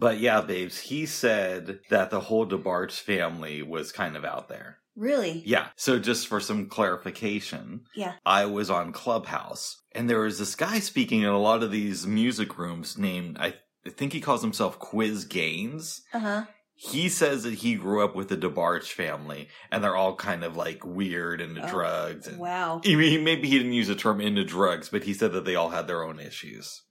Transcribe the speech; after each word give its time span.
But 0.00 0.18
yeah, 0.18 0.40
babes, 0.40 0.78
he 0.78 1.06
said 1.06 1.80
that 1.90 2.10
the 2.10 2.20
whole 2.20 2.46
DeBarge 2.46 2.98
family 2.98 3.62
was 3.62 3.92
kind 3.92 4.16
of 4.16 4.24
out 4.24 4.48
there. 4.48 4.78
Really? 4.96 5.42
Yeah. 5.46 5.68
So 5.76 5.98
just 5.98 6.26
for 6.26 6.40
some 6.40 6.66
clarification, 6.68 7.82
Yeah. 7.94 8.14
I 8.26 8.46
was 8.46 8.70
on 8.70 8.92
Clubhouse 8.92 9.82
and 9.92 10.08
there 10.08 10.20
was 10.20 10.38
this 10.38 10.54
guy 10.54 10.78
speaking 10.80 11.20
in 11.22 11.28
a 11.28 11.38
lot 11.38 11.62
of 11.62 11.70
these 11.70 12.06
music 12.06 12.58
rooms 12.58 12.98
named, 12.98 13.36
I 13.38 13.54
think 13.88 14.12
he 14.12 14.20
calls 14.20 14.42
himself 14.42 14.78
Quiz 14.78 15.24
Gaines. 15.24 16.02
Uh 16.12 16.18
huh. 16.18 16.44
He 16.74 17.10
says 17.10 17.42
that 17.42 17.54
he 17.54 17.74
grew 17.74 18.02
up 18.02 18.14
with 18.16 18.28
the 18.30 18.36
DeBarge 18.38 18.90
family 18.92 19.48
and 19.70 19.84
they're 19.84 19.96
all 19.96 20.16
kind 20.16 20.42
of 20.44 20.56
like 20.56 20.82
weird 20.84 21.42
into 21.42 21.62
Oh, 21.62 21.68
drugs. 21.70 22.26
And 22.26 22.38
Wow. 22.38 22.80
I 22.86 22.94
mean, 22.94 23.22
maybe 23.22 23.48
he 23.48 23.58
didn't 23.58 23.74
use 23.74 23.88
the 23.88 23.94
term 23.94 24.20
into 24.20 24.44
drugs, 24.44 24.88
but 24.88 25.04
he 25.04 25.12
said 25.12 25.32
that 25.32 25.44
they 25.44 25.56
all 25.56 25.70
had 25.70 25.86
their 25.86 26.02
own 26.02 26.18
issues. 26.18 26.82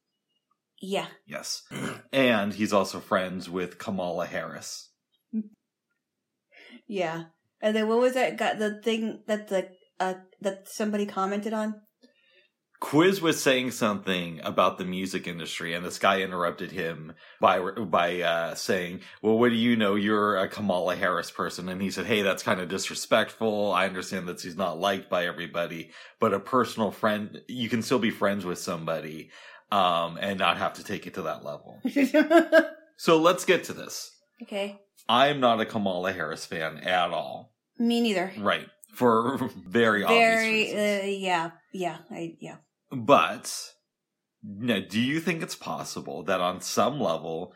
Yeah. 0.82 1.08
Yes. 1.26 1.64
And 2.12 2.54
he's 2.54 2.74
also 2.74 3.00
friends 3.00 3.50
with 3.50 3.78
Kamala 3.78 4.26
Harris. 4.26 4.90
Yeah. 6.88 7.26
And 7.62 7.76
then 7.76 7.88
what 7.88 8.00
was 8.00 8.14
that? 8.14 8.38
Got 8.38 8.60
the 8.60 8.82
thing 8.82 9.22
that 9.28 9.48
the 9.48 9.70
uh 10.00 10.16
that 10.42 10.68
somebody 10.68 11.06
commented 11.06 11.54
on? 11.54 11.76
Quiz 12.80 13.22
was 13.22 13.44
saying 13.44 13.72
something 13.72 14.40
about 14.42 14.78
the 14.78 14.86
music 14.86 15.28
industry, 15.28 15.74
and 15.74 15.86
this 15.86 16.00
guy 16.00 16.22
interrupted 16.22 16.72
him 16.72 17.14
by 17.42 17.60
by 17.60 18.22
uh, 18.22 18.56
saying, 18.56 19.02
"Well, 19.22 19.38
what 19.38 19.50
do 19.50 19.56
you 19.56 19.76
know? 19.76 19.96
You're 19.96 20.38
a 20.38 20.48
Kamala 20.48 20.96
Harris 20.96 21.30
person." 21.30 21.68
And 21.68 21.82
he 21.82 21.92
said, 21.92 22.06
"Hey, 22.06 22.22
that's 22.22 22.42
kind 22.42 22.62
of 22.62 22.70
disrespectful. 22.70 23.74
I 23.74 23.86
understand 23.86 24.30
that 24.30 24.40
she's 24.40 24.56
not 24.56 24.80
liked 24.80 25.10
by 25.10 25.26
everybody, 25.26 25.92
but 26.22 26.34
a 26.34 26.40
personal 26.40 26.92
friend, 26.92 27.42
you 27.50 27.68
can 27.68 27.82
still 27.82 28.00
be 28.00 28.12
friends 28.12 28.46
with 28.46 28.60
somebody, 28.60 29.30
um, 29.72 30.18
and 30.22 30.40
not 30.40 30.58
have 30.58 30.74
to 30.74 30.84
take 30.84 31.08
it 31.08 31.14
to 31.16 31.24
that 31.24 31.44
level." 31.44 31.82
So 33.02 33.16
let's 33.18 33.46
get 33.46 33.64
to 33.66 33.74
this. 33.74 34.12
okay. 34.44 34.78
I'm 35.08 35.40
not 35.40 35.62
a 35.62 35.66
Kamala 35.66 36.12
Harris 36.12 36.46
fan 36.46 36.80
at 36.80 37.12
all, 37.12 37.54
Me 37.78 38.02
neither. 38.02 38.34
right? 38.38 38.68
For 38.94 39.38
very 39.66 40.04
obvious 40.04 40.20
Very. 40.20 40.52
reasons. 40.52 41.04
Uh, 41.04 41.08
yeah. 41.08 41.52
Yeah. 41.72 41.98
I. 42.12 42.36
Yeah. 42.42 42.58
But 42.92 43.72
now, 44.44 44.80
do 44.82 45.00
you 45.00 45.22
think 45.22 45.42
it's 45.42 45.56
possible 45.56 46.24
that 46.24 46.42
on 46.42 46.60
some 46.60 47.00
level, 47.00 47.54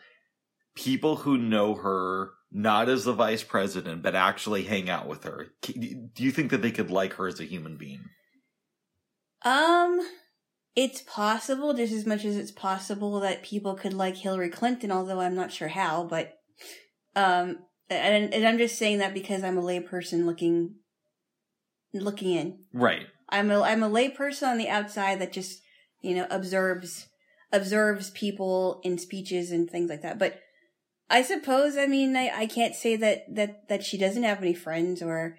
people 0.75 1.17
who 1.17 1.37
know 1.37 1.75
her 1.75 2.31
not 2.49 2.87
as 2.87 3.03
the 3.03 3.11
vice 3.13 3.43
president, 3.43 4.01
but 4.01 4.15
actually 4.15 4.63
hang 4.63 4.89
out 4.89 5.09
with 5.09 5.25
her, 5.25 5.47
do 5.61 6.23
you 6.23 6.31
think 6.31 6.51
that 6.51 6.61
they 6.61 6.71
could 6.71 6.89
like 6.89 7.15
her 7.15 7.27
as 7.27 7.41
a 7.41 7.45
human 7.45 7.75
being? 7.75 8.05
Um. 9.43 9.99
It's 10.75 11.01
possible, 11.01 11.73
just 11.73 11.93
as 11.93 12.05
much 12.05 12.25
as 12.25 12.35
it's 12.35 12.51
possible 12.51 13.19
that 13.19 13.43
people 13.43 13.75
could 13.75 13.93
like 13.93 14.17
Hillary 14.17 14.49
Clinton, 14.49 14.91
although 14.91 15.19
I'm 15.19 15.35
not 15.35 15.51
sure 15.51 15.67
how. 15.67 16.03
But, 16.03 16.33
um, 17.15 17.59
and, 17.89 18.33
and 18.33 18.47
I'm 18.47 18.57
just 18.57 18.79
saying 18.79 18.97
that 18.97 19.13
because 19.13 19.43
I'm 19.43 19.57
a 19.57 19.61
layperson 19.61 20.25
looking, 20.25 20.75
looking 21.93 22.31
in. 22.31 22.59
Right. 22.73 23.05
I'm 23.33 23.49
a 23.49 23.61
I'm 23.61 23.83
a 23.83 23.89
layperson 23.89 24.47
on 24.47 24.57
the 24.57 24.69
outside 24.69 25.19
that 25.19 25.33
just 25.33 25.61
you 26.01 26.15
know 26.15 26.27
observes 26.29 27.07
observes 27.51 28.11
people 28.11 28.79
in 28.83 28.97
speeches 28.99 29.51
and 29.51 29.69
things 29.69 29.89
like 29.89 30.03
that. 30.03 30.19
But 30.19 30.39
I 31.09 31.23
suppose 31.23 31.75
I 31.75 31.87
mean 31.87 32.15
I, 32.15 32.31
I 32.33 32.45
can't 32.45 32.75
say 32.75 32.95
that 32.95 33.23
that 33.33 33.67
that 33.69 33.83
she 33.83 33.97
doesn't 33.97 34.23
have 34.23 34.37
any 34.37 34.53
friends 34.53 35.01
or 35.01 35.37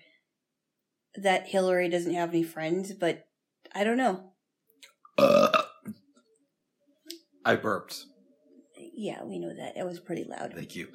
that 1.14 1.48
Hillary 1.48 1.88
doesn't 1.88 2.14
have 2.14 2.30
any 2.30 2.42
friends. 2.42 2.92
But 2.92 3.26
I 3.72 3.84
don't 3.84 3.96
know. 3.96 4.32
I 5.18 5.62
burped. 7.56 8.04
Yeah, 8.96 9.22
we 9.24 9.38
know 9.38 9.54
that 9.54 9.76
it 9.76 9.84
was 9.84 10.00
pretty 10.00 10.24
loud. 10.24 10.54
Thank 10.54 10.76
you. 10.76 10.88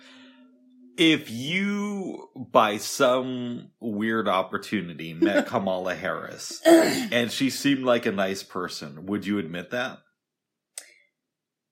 If 0.97 1.29
you, 1.29 2.27
by 2.35 2.77
some 2.77 3.71
weird 3.79 4.27
opportunity, 4.27 5.13
met 5.13 5.47
Kamala 5.47 5.95
Harris 5.95 6.61
and 6.65 7.31
she 7.31 7.49
seemed 7.49 7.83
like 7.83 8.05
a 8.05 8.11
nice 8.11 8.43
person, 8.43 9.05
would 9.05 9.25
you 9.25 9.39
admit 9.39 9.71
that? 9.71 9.99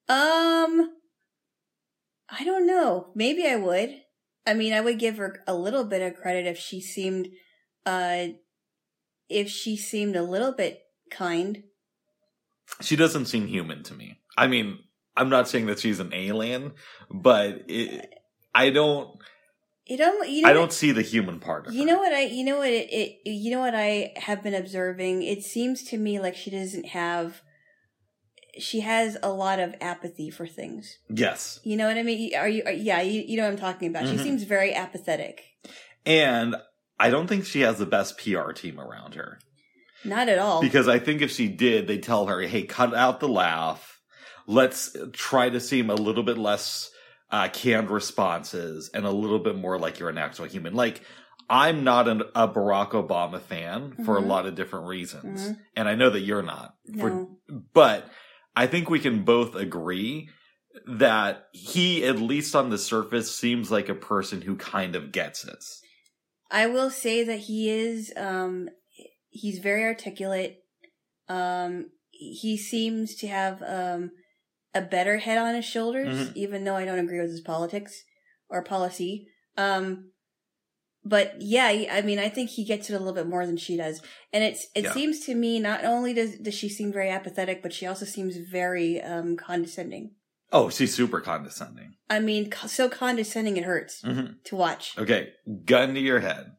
Um, 0.09 0.91
I 2.29 2.45
don't 2.45 2.65
know. 2.65 3.11
Maybe 3.15 3.45
I 3.45 3.57
would. 3.57 4.01
I 4.45 4.53
mean, 4.53 4.71
I 4.71 4.79
would 4.79 4.99
give 4.99 5.17
her 5.17 5.43
a 5.45 5.53
little 5.53 5.83
bit 5.83 6.01
of 6.01 6.15
credit 6.21 6.45
if 6.47 6.57
she 6.57 6.79
seemed, 6.79 7.27
uh, 7.85 8.27
if 9.27 9.49
she 9.49 9.75
seemed 9.75 10.15
a 10.15 10.23
little 10.23 10.53
bit 10.53 10.79
kind. 11.11 11.63
She 12.81 12.95
doesn't 12.95 13.25
seem 13.25 13.47
human 13.47 13.83
to 13.83 13.93
me. 13.93 14.19
I 14.37 14.47
mean, 14.47 14.79
I'm 15.15 15.29
not 15.29 15.47
saying 15.47 15.65
that 15.67 15.79
she's 15.79 15.99
an 15.99 16.13
alien, 16.13 16.73
but 17.09 17.63
it, 17.67 18.13
I 18.53 18.69
don't, 18.69 19.17
You 19.87 19.97
know, 19.97 20.21
you 20.23 20.41
know, 20.43 20.49
I 20.49 20.53
don't 20.53 20.71
see 20.73 20.91
the 20.91 21.01
human 21.01 21.39
part 21.39 21.67
of 21.67 21.73
You 21.73 21.81
her. 21.81 21.87
know 21.87 21.97
what 21.97 22.13
I, 22.13 22.21
you 22.25 22.43
know 22.43 22.57
what 22.59 22.69
it, 22.69 22.89
it, 22.91 23.29
you 23.29 23.51
know 23.51 23.59
what 23.61 23.73
I 23.75 24.13
have 24.17 24.43
been 24.43 24.53
observing. 24.53 25.23
It 25.23 25.43
seems 25.43 25.83
to 25.85 25.97
me 25.97 26.19
like 26.19 26.35
she 26.35 26.51
doesn't 26.51 26.87
have. 26.87 27.41
She 28.59 28.79
has 28.79 29.17
a 29.21 29.29
lot 29.29 29.59
of 29.59 29.75
apathy 29.81 30.31
for 30.31 30.47
things. 30.47 30.97
Yes, 31.09 31.59
You 31.63 31.77
know 31.77 31.87
what 31.87 31.97
I 31.97 32.01
mean? 32.03 32.33
Are 32.35 32.49
you? 32.49 32.63
Are, 32.65 32.71
yeah, 32.71 33.01
you, 33.01 33.21
you 33.21 33.37
know 33.37 33.43
what 33.43 33.51
I'm 33.53 33.59
talking 33.59 33.87
about. 33.89 34.05
Mhm. 34.05 34.11
She 34.11 34.17
seems 34.17 34.43
very 34.43 34.73
apathetic. 34.73 35.43
and 36.05 36.55
I 36.99 37.11
don't 37.11 37.27
think 37.27 37.45
she 37.45 37.61
has 37.61 37.77
the 37.77 37.85
best 37.85 38.17
PR 38.17 38.51
team 38.53 38.79
around 38.79 39.13
her 39.13 39.37
Not 40.05 40.29
at 40.29 40.39
all. 40.39 40.61
because 40.61 40.87
I 40.87 40.99
think 40.99 41.21
if 41.21 41.31
she 41.31 41.47
did, 41.47 41.87
they'd 41.87 42.03
tell 42.03 42.27
her, 42.27 42.41
"Hey, 42.41 42.63
cut 42.63 42.93
out 42.93 43.19
the 43.19 43.27
laugh. 43.27 43.99
Let's 44.45 44.95
try 45.13 45.49
to 45.49 45.59
seem 45.59 45.89
a 45.89 45.95
little 45.95 46.23
bit 46.23 46.37
less 46.37 46.89
uh, 47.29 47.49
canned 47.49 47.89
responses 47.89 48.89
and 48.93 49.05
a 49.05 49.11
little 49.11 49.39
bit 49.39 49.55
more 49.57 49.77
like 49.77 49.99
you're 49.99 50.09
an 50.09 50.17
actual 50.17 50.45
human." 50.45 50.73
Like. 50.73 51.01
I'm 51.49 51.85
not 51.85 52.09
an, 52.09 52.23
a 52.35 52.45
Barack 52.45 52.89
Obama 52.91 53.39
fan 53.39 53.95
for 54.03 54.17
a 54.17 54.21
Mhm. 54.21 54.27
lot 54.27 54.45
of 54.47 54.55
different 54.55 54.85
reasons. 54.87 55.47
Mhm. 55.51 55.57
And 55.77 55.87
I 55.87 55.95
know 55.95 56.09
that 56.09 56.19
you're 56.19 56.43
not. 56.43 56.75
For 56.99 57.25
but 57.73 58.05
I 58.53 58.67
think 58.67 58.89
we 58.89 58.99
can 58.99 59.23
both 59.23 59.55
agree 59.55 60.27
that 60.85 61.47
he, 61.53 62.03
at 62.03 62.19
least 62.19 62.53
on 62.53 62.69
the 62.69 62.77
surface, 62.77 63.33
seems 63.33 63.71
like 63.71 63.87
a 63.87 63.95
person 63.95 64.41
who 64.41 64.57
kind 64.57 64.93
of 64.93 65.13
gets 65.13 65.45
it. 65.45 65.63
I 66.51 66.67
will 66.67 66.89
say 66.89 67.23
that 67.23 67.39
he 67.39 67.69
is 67.69 68.11
um 68.17 68.67
he's 69.37 69.59
very 69.59 69.83
articulate. 69.83 70.63
Um 71.29 71.91
he 72.11 72.57
seems 72.57 73.15
to 73.15 73.27
have 73.27 73.61
um 73.63 74.11
a 74.73 74.81
better 74.81 75.17
head 75.17 75.37
on 75.37 75.55
his 75.55 75.65
shoulders 75.65 76.29
Mhm. 76.29 76.35
even 76.35 76.63
though 76.63 76.75
I 76.75 76.85
don't 76.85 76.99
agree 76.99 77.19
with 77.21 77.31
his 77.31 77.41
politics 77.41 78.03
or 78.49 78.63
policy. 78.63 79.27
Um 79.57 80.11
but 81.03 81.35
yeah, 81.39 81.67
I 81.91 82.01
mean 82.01 82.19
I 82.19 82.29
think 82.29 82.49
he 82.49 82.65
gets 82.65 82.89
it 82.89 82.93
a 82.93 82.99
little 82.99 83.13
bit 83.13 83.27
more 83.27 83.45
than 83.45 83.57
she 83.57 83.77
does. 83.77 84.01
And 84.33 84.43
it's 84.43 84.67
it 84.75 84.83
Yeah. 84.85 84.93
seems 84.93 85.19
to 85.25 85.35
me 85.35 85.59
not 85.59 85.85
only 85.85 86.13
does 86.13 86.37
does 86.37 86.53
she 86.53 86.69
seem 86.69 86.91
very 86.91 87.09
apathetic 87.09 87.61
but 87.61 87.73
she 87.73 87.85
also 87.85 88.05
seems 88.05 88.37
very 88.37 89.01
um 89.01 89.35
condescending. 89.37 90.15
Oh, 90.51 90.69
she's 90.69 90.93
super 90.95 91.19
condescending. 91.21 91.95
I 92.09 92.19
mean 92.19 92.51
so 92.67 92.89
condescending 92.89 93.57
it 93.57 93.63
hurts 93.63 94.01
Mhm. 94.01 94.43
to 94.45 94.55
watch. 94.55 94.97
Okay, 94.97 95.33
gun 95.65 95.93
to 95.93 95.99
your 95.99 96.19
head. 96.21 96.51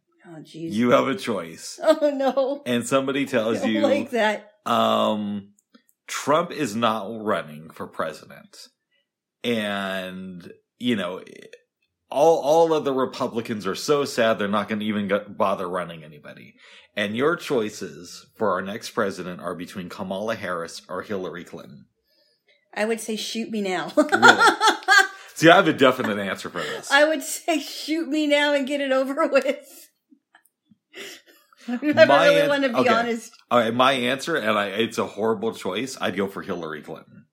Oh. 0.47 0.75
You 0.77 0.91
have 0.91 1.09
a 1.09 1.15
choice. 1.15 1.79
Oh 2.01 2.11
no. 2.11 2.63
And 2.67 2.87
somebody 2.87 3.25
tells 3.27 3.65
you, 3.65 3.81
like 3.81 4.11
that. 4.11 4.53
um, 4.67 5.53
Trump 6.07 6.51
is 6.53 6.75
not 6.77 7.07
running 7.25 7.71
for 7.71 7.87
president. 7.87 8.69
And, 9.45 10.51
you 10.79 10.97
know, 10.97 11.23
all, 12.11 12.39
all 12.41 12.73
of 12.75 12.85
the 12.85 12.93
Republicans 12.93 13.67
are 13.67 13.75
so 13.75 14.05
sad 14.05 14.39
they're 14.39 14.49
not 14.49 14.69
going 14.69 14.81
to 14.81 14.87
even 14.87 15.11
bother 15.29 15.69
running 15.69 16.03
anybody. 16.05 16.55
And 16.97 17.17
your 17.17 17.37
choices 17.37 18.27
for 18.37 18.51
our 18.53 18.63
next 18.63 18.91
president 18.91 19.41
are 19.41 19.55
between 19.55 19.89
Kamala 19.89 20.35
Harris 20.35 20.83
or 20.89 21.03
Hillary 21.03 21.45
Clinton. 21.45 21.87
I 22.75 22.85
would 22.85 23.01
say 23.01 23.17
shoot 23.17 23.51
me 23.51 23.63
now. 23.63 23.89
See, 25.35 25.49
I 25.49 25.57
have 25.57 25.69
a 25.69 25.73
definite 25.73 26.19
answer 26.19 26.51
for 26.51 26.59
this. 26.61 26.91
I 26.91 27.07
would 27.07 27.23
say 27.23 27.61
shoot 27.61 28.09
me 28.09 28.27
now 28.27 28.55
and 28.55 28.67
get 28.67 28.81
it 28.81 28.91
over 28.91 29.29
with. 29.29 29.88
I 31.73 31.75
really 31.83 32.41
an- 32.41 32.49
want 32.49 32.63
to 32.65 32.69
be 32.71 32.75
okay. 32.77 32.89
honest. 32.89 33.33
All 33.51 33.59
right, 33.59 33.75
my 33.75 33.93
answer, 33.93 34.37
and 34.37 34.59
I, 34.59 34.67
it's 34.69 34.99
a 34.99 35.07
horrible 35.07 35.53
choice. 35.55 35.97
I'd 36.01 36.17
go 36.17 36.27
for 36.29 36.43
Hillary 36.43 36.83
Clinton. 36.83 37.25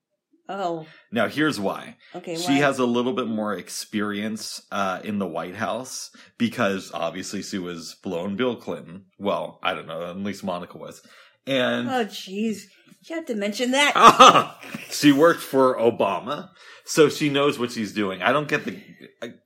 Oh, 0.48 0.86
Now, 1.10 1.26
here's 1.26 1.58
why. 1.58 1.96
okay. 2.14 2.36
she 2.36 2.52
why? 2.52 2.58
has 2.58 2.78
a 2.78 2.86
little 2.86 3.12
bit 3.14 3.26
more 3.26 3.54
experience 3.54 4.62
uh, 4.70 5.00
in 5.02 5.18
the 5.18 5.26
White 5.26 5.56
House 5.56 6.10
because 6.38 6.92
obviously 6.94 7.42
she 7.42 7.58
was 7.58 7.96
blown 8.02 8.36
Bill 8.36 8.54
Clinton. 8.54 9.06
Well, 9.18 9.58
I 9.62 9.74
don't 9.74 9.88
know, 9.88 10.08
at 10.08 10.16
least 10.18 10.44
Monica 10.44 10.78
was. 10.78 11.02
And 11.48 11.88
Oh, 11.88 12.04
jeez. 12.04 12.62
You 13.08 13.16
have 13.16 13.26
to 13.26 13.34
mention 13.34 13.72
that. 13.72 14.56
she 14.90 15.10
worked 15.12 15.40
for 15.40 15.76
Obama, 15.78 16.50
so 16.84 17.08
she 17.08 17.28
knows 17.28 17.58
what 17.58 17.70
she's 17.72 17.92
doing. 17.92 18.20
I 18.22 18.32
don't 18.32 18.48
get 18.48 18.64
the 18.64 18.80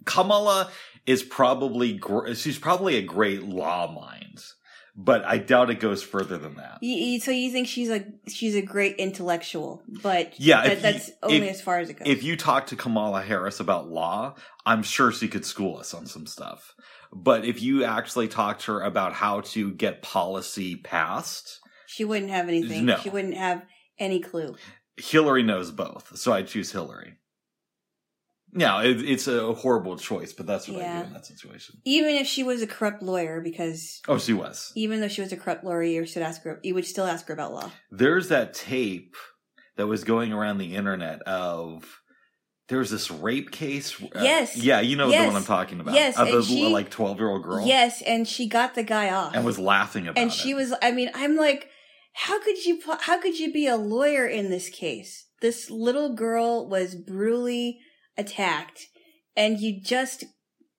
Kamala 0.05 0.71
is 1.07 1.23
probably 1.23 1.95
gr- 1.95 2.33
she's 2.35 2.59
probably 2.59 2.97
a 2.97 3.03
great 3.03 3.43
law 3.43 3.91
mind, 3.93 4.39
but 5.03 5.25
I 5.25 5.39
doubt 5.39 5.71
it 5.71 5.81
goes 5.81 6.03
further 6.03 6.37
than 6.37 6.57
that. 6.57 6.79
You, 6.83 7.19
so 7.21 7.31
you 7.31 7.51
think 7.51 7.67
she's 7.69 7.89
a 7.91 8.05
she's 8.29 8.55
a 8.55 8.63
great 8.63 8.97
intellectual, 8.97 9.83
but 10.03 10.39
Yeah, 10.39 10.63
that, 10.63 10.77
you- 10.77 10.83
that's 10.83 11.11
only 11.23 11.37
if- 11.49 11.51
as 11.55 11.63
far 11.63 11.79
as 11.79 11.89
it 11.91 11.95
goes. 11.99 12.09
If 12.09 12.23
you 12.23 12.37
talk 12.37 12.67
to 12.69 12.77
Kamala 12.77 13.23
Harris 13.23 13.61
about 13.61 13.89
law, 13.89 14.35
I'm 14.67 14.83
sure 14.83 15.11
she 15.13 15.29
could 15.29 15.45
school 15.47 15.79
us 15.79 15.95
on 15.95 16.07
some 16.07 16.27
stuff. 16.27 16.75
But 17.13 17.45
if 17.45 17.61
you 17.63 17.85
actually 17.85 18.29
talk 18.29 18.61
to 18.61 18.73
her 18.73 18.83
about 18.83 19.15
how 19.15 19.41
to 19.53 19.73
get 19.73 20.03
policy 20.03 20.77
passed, 20.77 21.59
she 21.87 22.05
wouldn't 22.05 22.31
have 22.31 22.49
anything. 22.49 22.85
No. 22.87 22.99
She 22.99 23.11
wouldn't 23.11 23.37
have 23.37 23.63
any 23.99 24.21
clue. 24.21 24.55
Hillary 24.97 25.43
knows 25.43 25.71
both, 25.71 26.17
so 26.17 26.33
I 26.33 26.43
choose 26.43 26.73
Hillary. 26.73 27.15
Now 28.53 28.81
it, 28.81 29.01
it's 29.09 29.29
a 29.29 29.53
horrible 29.55 29.97
choice, 29.97 30.33
but 30.33 30.47
that's 30.47 30.69
what 30.69 30.83
I 30.83 31.01
do 31.01 31.07
in 31.07 31.13
that 31.13 31.27
situation. 31.27 31.81
Even 31.85 32.15
if 32.17 32.27
she 32.27 32.43
was 32.43 32.63
a 32.63 32.67
corrupt 32.67 33.03
lawyer, 33.03 33.41
because 33.41 34.01
Oh, 34.09 34.19
she 34.19 34.33
was. 34.33 34.73
even 34.75 35.01
though 35.01 35.09
she 35.09 35.21
was 35.21 35.33
a 35.33 35.37
corrupt 35.37 35.65
lawyer, 35.65 35.83
you 35.83 36.05
should 36.07 36.23
ask 36.23 36.43
her. 36.43 36.59
You 36.65 36.75
would 36.75 36.85
still 36.87 37.07
ask 37.07 37.27
her 37.29 37.35
about 37.35 37.53
law. 37.53 37.71
There's 37.91 38.29
that 38.29 38.55
tape 38.55 39.15
that 39.77 39.87
was 39.87 40.03
going 40.05 40.33
around 40.33 40.59
the 40.59 40.75
internet 40.75 41.23
of 41.23 42.01
there 42.69 42.79
was 42.79 42.91
this 42.91 43.11
rape 43.11 43.51
case. 43.51 44.01
uh, 44.03 44.07
Yes. 44.21 44.57
yeah, 44.57 44.81
you 44.81 44.97
know 44.97 45.11
the 45.11 45.27
one 45.27 45.37
I'm 45.37 45.45
talking 45.45 45.81
about. 45.81 45.95
Yes, 45.95 46.17
of 46.19 46.29
the 46.31 46.43
she- 46.43 46.67
like 46.69 46.91
12 46.91 47.19
year 47.19 47.29
old 47.29 47.43
girl. 47.43 47.67
Yes, 47.67 48.03
and 48.03 48.27
she 48.29 48.49
got 48.49 48.75
the 48.75 48.83
guy 48.83 49.11
off, 49.11 49.35
and 49.35 49.45
was 49.45 49.59
laughing 49.59 50.07
about 50.09 50.19
it. 50.19 50.23
and 50.23 50.31
it. 50.31 50.35
she 50.35 50.55
was. 50.55 50.73
I 50.83 50.91
mean, 50.93 51.11
I'm 51.15 51.37
like, 51.37 51.69
how 52.15 52.41
could 52.43 52.65
you? 52.65 52.81
How 53.01 53.21
could 53.21 53.39
you 53.39 53.53
be 53.53 53.67
a 53.67 53.77
lawyer 53.77 54.27
in 54.27 54.51
this 54.51 54.69
case? 54.69 55.27
This 55.41 55.71
little 55.71 56.15
girl 56.15 56.69
was 56.69 56.95
brutally 56.95 57.81
attacked, 58.21 58.87
and 59.35 59.59
you 59.59 59.81
just 59.81 60.25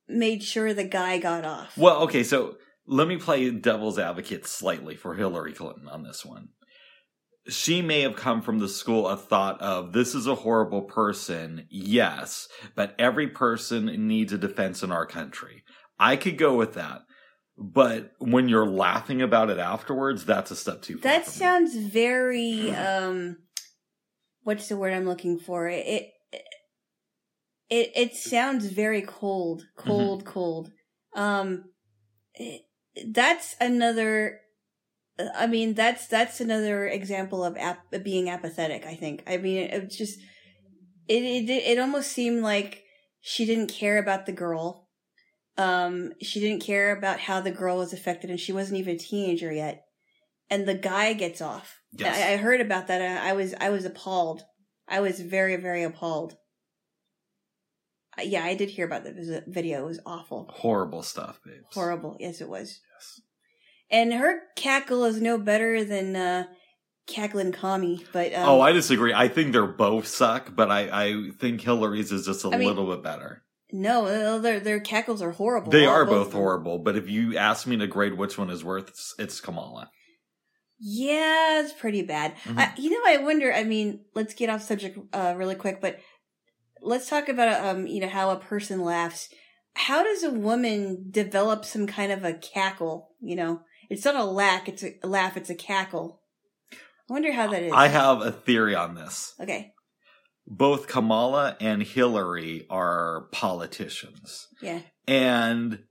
made 0.08 0.44
sure 0.44 0.74
the 0.74 0.84
guy 0.84 1.18
got 1.18 1.44
off. 1.44 1.78
Well, 1.78 2.04
okay, 2.04 2.24
so 2.24 2.56
let 2.86 3.08
me 3.08 3.18
play 3.18 3.50
devil's 3.52 4.00
advocate 4.00 4.46
slightly 4.46 4.96
for 4.96 5.16
Hillary 5.16 5.54
Clinton 5.54 5.88
on 5.88 6.04
this 6.04 6.26
one. 6.26 6.50
She 7.50 7.82
may 7.82 8.02
have 8.02 8.16
come 8.16 8.42
from 8.42 8.60
the 8.60 8.70
school 8.70 9.08
of 9.08 9.28
thought 9.28 9.60
of 9.62 9.94
this 9.94 10.14
is 10.14 10.28
a 10.28 10.36
horrible 10.36 10.84
person, 10.84 11.68
yes, 11.70 12.48
but 12.76 12.94
every 13.00 13.28
person 13.28 14.08
needs 14.08 14.32
a 14.32 14.38
defense 14.38 14.84
in 14.84 14.92
our 14.92 15.08
country. 15.08 15.64
I 16.00 16.18
could 16.18 16.38
go 16.38 16.56
with 16.56 16.76
that. 16.76 17.02
But 17.58 18.12
when 18.20 18.48
you're 18.48 18.70
laughing 18.70 19.22
about 19.22 19.50
it 19.50 19.60
afterwards, 19.60 20.26
that's 20.26 20.52
a 20.52 20.56
step 20.56 20.82
too 20.82 20.98
far. 20.98 21.12
That 21.12 21.28
sounds 21.28 21.76
very 21.76 22.72
um 22.72 23.38
what's 24.44 24.68
the 24.68 24.78
word 24.78 24.94
I'm 24.94 25.06
looking 25.06 25.40
for? 25.40 25.68
It 25.68 26.10
it 27.72 27.88
it, 27.88 27.92
it 27.96 28.16
sounds 28.16 28.66
very 28.68 29.02
cold, 29.02 29.62
Mm-hmm. 29.62 29.90
cold, 29.90 30.26
cold. 30.26 30.72
Um 31.16 31.48
it, 32.36 32.62
that's 33.08 33.56
another 33.60 34.40
I 35.36 35.48
mean 35.48 35.74
that's 35.74 36.08
that's 36.08 36.40
another 36.42 36.88
example 36.88 37.44
of 37.44 37.58
ap- 37.58 38.04
being 38.04 38.30
apathetic, 38.30 38.86
I 38.86 38.96
think. 38.96 39.24
I 39.28 39.38
mean 39.38 39.58
it, 39.58 39.74
it's 39.74 39.98
just 39.98 40.20
it, 41.08 41.24
it 41.24 41.50
it 41.50 41.80
almost 41.80 42.12
seemed 42.12 42.44
like 42.44 42.84
she 43.22 43.46
didn't 43.46 43.68
care 43.82 43.98
about 43.98 44.26
the 44.26 44.32
girl. 44.32 44.90
Um 45.58 46.14
she 46.22 46.40
didn't 46.40 46.64
care 46.64 46.96
about 46.96 47.20
how 47.22 47.42
the 47.42 47.52
girl 47.62 47.78
was 47.78 47.94
affected 47.94 48.30
and 48.30 48.40
she 48.40 48.54
wasn't 48.54 48.80
even 48.80 48.96
a 48.96 49.00
teenager 49.00 49.52
yet 49.52 49.84
and 50.50 50.68
the 50.68 50.76
guy 50.76 51.14
gets 51.14 51.42
off. 51.42 51.80
Yes. 51.94 52.18
I, 52.18 52.34
I 52.34 52.38
heard 52.38 52.62
about 52.62 52.88
that. 52.88 53.02
and 53.02 53.20
I 53.20 53.34
was 53.34 53.54
I 53.60 53.70
was 53.70 53.86
appalled. 53.86 54.44
I 54.88 55.00
was 55.00 55.20
very 55.20 55.56
very 55.56 55.84
appalled. 55.84 56.36
Uh, 58.18 58.24
Yeah, 58.24 58.44
I 58.44 58.56
did 58.56 58.70
hear 58.70 58.86
about 58.86 59.04
the 59.04 59.44
video. 59.48 59.84
It 59.84 59.88
was 59.88 60.00
awful, 60.06 60.50
Horrible 60.54 61.02
stuff, 61.04 61.40
babes. 61.46 61.66
horrible. 61.74 62.18
Yes, 62.20 62.42
it 62.42 62.50
was. 62.50 62.80
Yes. 62.96 63.22
And 63.90 64.14
her 64.14 64.42
cackle 64.56 65.04
is 65.06 65.22
no 65.22 65.38
better 65.38 65.84
than 65.84 66.16
uh, 66.16 66.44
cackling 67.08 67.52
commie. 67.52 68.06
But 68.14 68.34
um, 68.34 68.48
oh, 68.48 68.62
I 68.62 68.72
disagree. 68.72 69.14
I 69.14 69.28
think 69.28 69.52
they're 69.52 69.68
both 69.68 70.08
suck, 70.08 70.56
but 70.56 70.72
I, 70.72 70.90
I 71.08 71.30
think 71.40 71.62
Hillary's 71.62 72.12
is 72.12 72.26
just 72.26 72.46
a 72.46 72.50
I 72.50 72.58
mean, 72.58 72.68
little 72.68 72.88
bit 72.88 73.04
better. 73.04 73.44
no, 73.74 74.06
uh, 74.06 74.38
their 74.40 74.60
their 74.60 74.80
cackles 74.80 75.22
are 75.22 75.32
horrible. 75.32 75.72
They 75.72 75.86
All- 75.86 75.94
are 75.96 76.06
both 76.06 76.28
both 76.28 76.34
horrible, 76.34 76.80
but 76.80 76.96
if 76.96 77.10
you 77.10 77.38
ask 77.38 77.68
me 77.68 77.76
to 77.78 77.88
grade 77.88 78.18
which 78.18 78.38
one 78.38 78.50
is 78.50 78.64
worth, 78.64 78.90
it's, 78.90 79.14
it's 79.20 79.40
Kamala. 79.42 79.90
Yeah, 80.80 81.62
it's 81.62 81.74
pretty 81.74 82.02
bad. 82.02 82.36
Mhm. 82.46 82.58
I, 82.58 82.74
you 82.78 82.90
know, 82.90 83.02
I 83.06 83.18
wonder. 83.18 83.54
I 83.54 83.64
mean, 83.64 84.06
let's 84.16 84.34
get 84.34 84.50
off 84.50 84.64
subject 84.64 84.98
uh, 85.14 85.34
really 85.38 85.56
quick, 85.56 85.80
but 85.80 86.00
let's 86.82 87.10
talk 87.10 87.30
about 87.30 87.64
um, 87.66 87.88
you 87.88 88.02
know, 88.02 88.10
how 88.10 88.32
a 88.32 88.38
person 88.38 88.82
laughs. 88.82 89.30
How 89.74 90.04
does 90.04 90.24
a 90.24 90.32
woman 90.32 91.08
develop 91.12 91.64
some 91.64 91.88
kind 91.88 92.12
of 92.12 92.24
a 92.26 92.34
cackle? 92.34 93.10
You 93.22 93.36
know, 93.36 93.62
it's 93.90 94.06
not 94.06 94.16
a 94.16 94.24
laugh; 94.26 94.68
it's 94.68 94.84
a 94.84 95.08
laugh. 95.08 95.38
It's 95.38 95.50
a 95.50 95.56
cackle. 95.56 96.22
I 96.74 97.14
wonder 97.14 97.32
how 97.32 97.48
that 97.48 97.64
is. 97.64 97.74
I 97.74 97.88
have 97.88 98.22
a 98.22 98.32
theory 98.32 98.74
on 98.76 98.96
this. 98.96 99.34
okay, 99.40 99.74
Both 100.48 100.88
Kamala 100.88 101.58
and 101.60 101.84
Hillary 101.84 102.66
are 102.70 103.28
politicians. 103.32 104.48
yeah, 104.62 104.80
And 105.08 105.84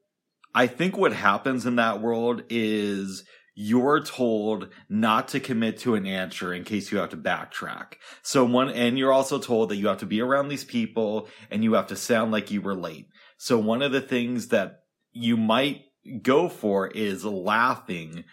I 0.55 0.67
think 0.67 0.97
what 0.97 1.13
happens 1.13 1.67
in 1.67 1.77
that 1.77 2.01
world 2.01 2.43
is 2.49 3.25
you're 3.63 4.03
told 4.03 4.71
not 4.89 5.29
to 5.29 5.39
commit 5.39 5.77
to 5.77 5.95
an 5.95 6.07
answer 6.07 6.55
in 6.55 6.65
case 6.65 6.91
you 6.91 6.97
have 6.97 7.11
to 7.11 7.17
backtrack. 7.17 7.97
So 8.23 8.43
one, 8.43 8.71
and 8.71 8.99
you're 8.99 9.13
also 9.13 9.39
told 9.39 9.69
that 9.69 9.77
you 9.77 9.89
have 9.89 9.99
to 9.99 10.07
be 10.07 10.23
around 10.23 10.49
these 10.49 10.65
people 10.65 11.29
and 11.51 11.63
you 11.63 11.75
have 11.75 11.89
to 11.89 11.97
sound 11.97 12.33
like 12.33 12.51
you 12.51 12.63
relate. 12.63 13.09
So 13.37 13.59
one 13.59 13.83
of 13.83 13.93
the 13.93 14.01
things 14.01 14.49
that 14.49 14.85
you 15.13 15.37
might 15.37 15.83
go 16.23 16.49
for 16.49 16.89
is 16.89 17.23
laughing 17.23 18.25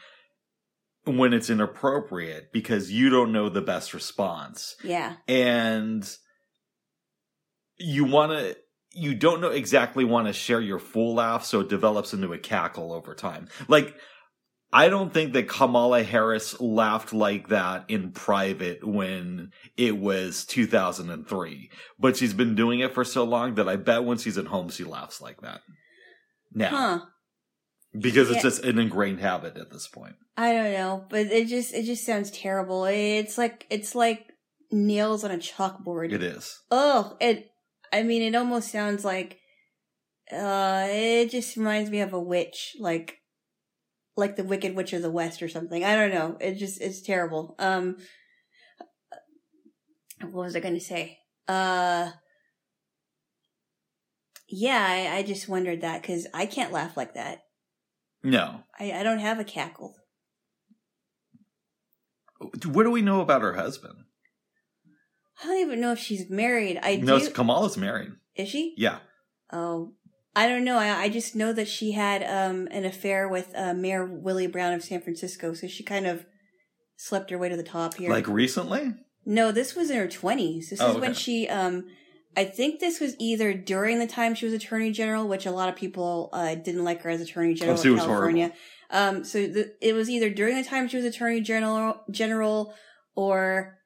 when 1.04 1.34
it's 1.34 1.50
inappropriate 1.50 2.54
because 2.54 2.90
you 2.90 3.10
don't 3.10 3.34
know 3.34 3.50
the 3.50 3.62
best 3.62 3.94
response 3.94 4.78
yeah, 4.82 5.16
and 5.28 6.10
you 7.78 8.06
want 8.06 8.32
to 8.32 8.58
you 8.94 9.14
don't 9.14 9.42
know 9.42 9.50
exactly 9.50 10.06
want 10.06 10.28
to 10.28 10.34
share 10.34 10.62
your 10.62 10.80
full 10.80 11.16
laugh 11.16 11.46
so 11.46 11.60
it 11.60 11.70
develops 11.70 12.14
into 12.14 12.34
a 12.34 12.38
cackle 12.38 12.92
over 12.92 13.14
time 13.14 13.48
like 13.68 13.96
i 14.74 14.90
don't 14.90 15.14
think 15.14 15.34
that 15.34 15.48
kamala 15.48 16.04
harris 16.04 16.60
laughed 16.60 17.14
like 17.14 17.48
that 17.50 17.86
in 17.88 18.12
private 18.12 18.86
when 18.86 19.52
it 19.78 19.98
was 19.98 20.46
2003 20.46 21.70
but 22.00 22.18
she's 22.18 22.34
been 22.34 22.56
doing 22.56 22.80
it 22.80 22.94
for 22.94 23.04
so 23.04 23.24
long 23.24 23.56
that 23.56 23.68
i 23.70 23.76
bet 23.76 24.04
when 24.04 24.18
she's 24.18 24.38
at 24.38 24.48
home 24.48 24.70
she 24.70 24.84
laughs 24.84 25.22
like 25.22 25.42
that 25.42 25.62
now 26.54 26.70
huh? 26.70 27.00
because 28.00 28.30
it's 28.30 28.38
Yeah. 28.38 28.50
just 28.50 28.64
an 28.64 28.78
ingrained 28.80 29.20
habit 29.20 29.58
at 29.58 29.72
this 29.72 29.88
point 29.88 30.16
I 30.40 30.54
don't 30.54 30.74
know, 30.74 31.04
but 31.10 31.26
it 31.26 31.48
just 31.48 31.74
it 31.74 31.82
just 31.86 32.06
sounds 32.06 32.30
terrible. 32.30 32.86
It's 32.86 33.40
like 33.40 33.66
it's 33.72 33.96
like 33.96 34.28
nails 34.72 35.24
on 35.24 35.32
a 35.32 35.38
chalkboard. 35.40 36.14
it 36.14 36.22
is 36.22 36.60
Oh, 36.70 37.18
it. 37.20 37.48
I 37.92 38.04
mean, 38.04 38.22
it 38.22 38.36
almost 38.36 38.72
sounds 38.72 39.04
like. 39.04 39.40
Uh, 40.32 40.86
it 40.92 41.32
just 41.32 41.58
reminds 41.58 41.90
me 41.90 42.02
of 42.02 42.14
a 42.14 42.20
witch, 42.22 42.76
like, 42.80 43.16
like 44.18 44.36
the 44.36 44.44
Wicked 44.44 44.76
Witch 44.76 44.94
of 44.94 45.02
the 45.02 45.12
West 45.12 45.42
or 45.42 45.48
something. 45.50 45.84
I 45.84 45.96
don't 45.96 46.14
know. 46.14 46.38
It 46.42 46.56
just 46.56 46.82
it's 46.82 47.02
terrible. 47.02 47.56
Um, 47.60 47.98
what 50.22 50.46
was 50.46 50.56
I 50.56 50.60
going 50.60 50.74
to 50.74 50.80
say? 50.82 51.20
Uh, 51.48 52.12
yeah, 54.50 54.86
I, 55.14 55.18
I 55.18 55.24
just 55.24 55.48
wondered 55.48 55.82
that 55.82 56.02
because 56.02 56.26
I 56.34 56.46
can't 56.46 56.74
laugh 56.74 56.98
like 56.98 57.14
that. 57.14 57.44
no 58.24 58.64
I, 58.80 58.92
I 58.92 59.04
don't 59.04 59.20
have 59.20 59.40
a 59.40 59.44
cackle. 59.44 59.96
what 62.66 62.84
do 62.84 62.92
we 62.92 63.02
know 63.02 63.22
about 63.22 63.42
her 63.42 63.54
husband 63.54 63.96
I 65.42 65.46
don't 65.46 65.58
even 65.62 65.80
know 65.82 65.92
if 65.92 66.00
she's 66.00 66.30
married. 66.32 66.80
I 66.82 66.96
no 66.96 67.20
do. 67.20 67.30
kamala's 67.30 67.78
married 67.78 68.12
Is 68.36 68.50
she? 68.50 68.74
yeah 68.78 69.00
Oh, 69.54 69.94
I 70.38 70.48
don't 70.48 70.64
know. 70.64 70.78
I, 70.78 71.04
I 71.06 71.10
just 71.10 71.36
know 71.36 71.52
that 71.54 71.68
she 71.68 71.94
had 71.94 72.22
um, 72.24 72.68
an 72.72 72.86
affair 72.86 73.28
with 73.28 73.52
uh, 73.56 73.74
Mayor 73.74 74.06
Willie 74.06 74.46
Brown 74.48 74.74
of 74.74 74.84
San 74.84 75.02
Francisco, 75.02 75.54
so 75.54 75.68
she 75.68 75.84
kind 75.84 76.06
of 76.06 76.26
slept 76.96 77.32
her 77.32 77.38
way 77.38 77.50
to 77.50 77.58
the 77.58 77.64
top 77.64 77.96
here. 77.96 78.10
Like 78.12 78.28
recently? 78.28 78.94
no, 79.26 79.52
this 79.52 79.76
was 79.76 79.90
in 79.90 79.98
her 79.98 80.08
twenties. 80.08 80.70
This 80.70 80.80
Oh, 80.82 80.92
is 80.92 80.98
when 80.98 81.14
she. 81.14 81.48
Um, 81.50 81.86
I 82.36 82.44
think 82.46 82.80
this 82.80 83.00
was 83.00 83.16
either 83.18 83.52
during 83.56 83.98
the 83.98 84.06
time 84.06 84.36
she 84.36 84.46
was 84.46 84.54
Attorney 84.54 84.92
General, 84.92 85.28
which 85.28 85.48
a 85.48 85.52
lot 85.52 85.70
of 85.70 85.76
people 85.76 86.30
uh, 86.34 86.54
didn't 86.54 86.84
like 86.84 87.02
her 87.02 87.10
as 87.10 87.20
Attorney 87.20 87.56
General 87.56 87.80
Oh, 87.84 87.94
of 87.94 87.98
California. 88.00 88.54
Um, 88.92 89.24
so 89.24 89.48
the, 89.48 89.74
it 89.82 89.94
was 89.94 90.08
either 90.08 90.30
during 90.30 90.56
the 90.56 90.64
time 90.64 90.88
she 90.88 90.98
was 90.98 91.06
Attorney 91.06 91.42
General, 91.42 92.04
General, 92.12 92.76
or 93.16 93.80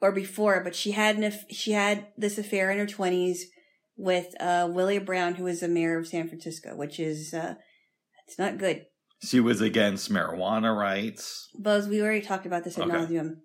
or 0.00 0.10
before. 0.10 0.62
But 0.64 0.74
she 0.74 0.90
had 0.90 1.16
an 1.16 1.32
she 1.50 1.72
had 1.72 2.08
this 2.18 2.38
affair 2.38 2.72
in 2.72 2.78
her 2.78 2.86
twenties 2.86 3.46
with 3.96 4.34
uh, 4.40 4.68
Willie 4.70 4.98
Brown, 4.98 5.34
who 5.34 5.44
was 5.44 5.60
the 5.60 5.68
mayor 5.68 5.98
of 5.98 6.06
San 6.08 6.28
Francisco, 6.28 6.74
which 6.74 6.98
is 6.98 7.34
uh, 7.34 7.54
it's 8.26 8.38
not 8.38 8.58
good. 8.58 8.86
She 9.22 9.38
was 9.40 9.60
against 9.60 10.10
marijuana 10.10 10.76
rights. 10.76 11.48
Buzz, 11.58 11.86
we 11.86 12.02
already 12.02 12.22
talked 12.22 12.46
about 12.46 12.64
this 12.64 12.76
at 12.78 12.84
Okay. 12.84 12.92
nauseum. 12.96 13.36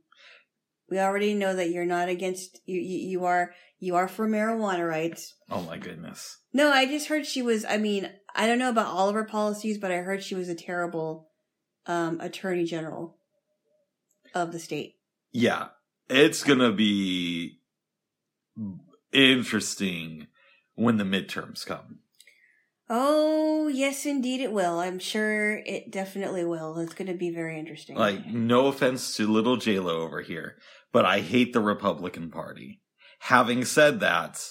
We 0.90 1.00
already 1.00 1.34
know 1.34 1.56
that 1.56 1.70
you're 1.70 1.86
not 1.86 2.10
against 2.10 2.62
you, 2.66 2.80
you. 2.80 3.10
You 3.10 3.26
are 3.26 3.54
you 3.80 3.96
are 3.96 4.08
for 4.08 4.28
marijuana 4.28 4.88
rights. 4.88 5.36
Oh 5.52 5.62
my 5.62 5.78
goodness. 5.78 6.38
No, 6.54 6.72
I 6.72 6.86
just 6.86 7.08
heard 7.08 7.26
she 7.26 7.42
was. 7.42 7.66
I 7.66 7.78
mean, 7.78 8.10
I 8.36 8.48
don't 8.48 8.58
know 8.58 8.70
about 8.70 8.88
all 8.88 9.10
of 9.10 9.16
her 9.16 9.26
policies, 9.26 9.78
but 9.78 9.92
I 9.92 9.98
heard 9.98 10.24
she 10.24 10.34
was 10.34 10.50
a 10.50 10.56
terrible 10.56 11.30
um, 11.86 12.20
attorney 12.22 12.64
general 12.64 13.18
of 14.34 14.52
the 14.52 14.60
state. 14.60 14.96
Yeah, 15.32 15.68
it's 16.10 16.44
gonna 16.44 16.72
be 16.72 17.60
interesting 19.12 20.28
when 20.78 20.98
the 20.98 21.04
midterms 21.04 21.66
come. 21.66 22.00
Oh, 22.90 23.68
yes, 23.68 24.06
indeed 24.06 24.40
it 24.40 24.54
will. 24.54 24.80
I'm 24.80 25.00
sure 25.00 25.58
it 25.58 25.92
definitely 25.92 26.46
will. 26.46 26.78
It's 26.80 26.94
going 26.94 27.12
to 27.12 27.18
be 27.18 27.32
very 27.32 27.60
interesting. 27.60 27.98
Like, 27.98 28.26
no 28.26 28.68
offense 28.68 29.18
to 29.18 29.28
little 29.28 29.58
JLo 29.58 29.90
over 29.90 30.22
here, 30.22 30.56
but 30.94 31.04
I 31.04 31.20
hate 31.20 31.52
the 31.52 31.60
Republican 31.60 32.32
Party. 32.32 32.80
Having 33.20 33.66
said 33.66 34.00
that, 34.00 34.42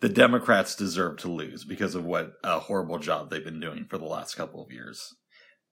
the 0.00 0.08
Democrats 0.08 0.76
deserve 0.76 1.16
to 1.18 1.28
lose 1.28 1.64
because 1.64 1.96
of 1.96 2.04
what 2.04 2.34
a 2.44 2.60
horrible 2.60 2.98
job 2.98 3.30
they've 3.30 3.44
been 3.44 3.60
doing 3.60 3.86
for 3.88 3.98
the 3.98 4.04
last 4.04 4.36
couple 4.36 4.62
of 4.62 4.70
years. 4.70 5.14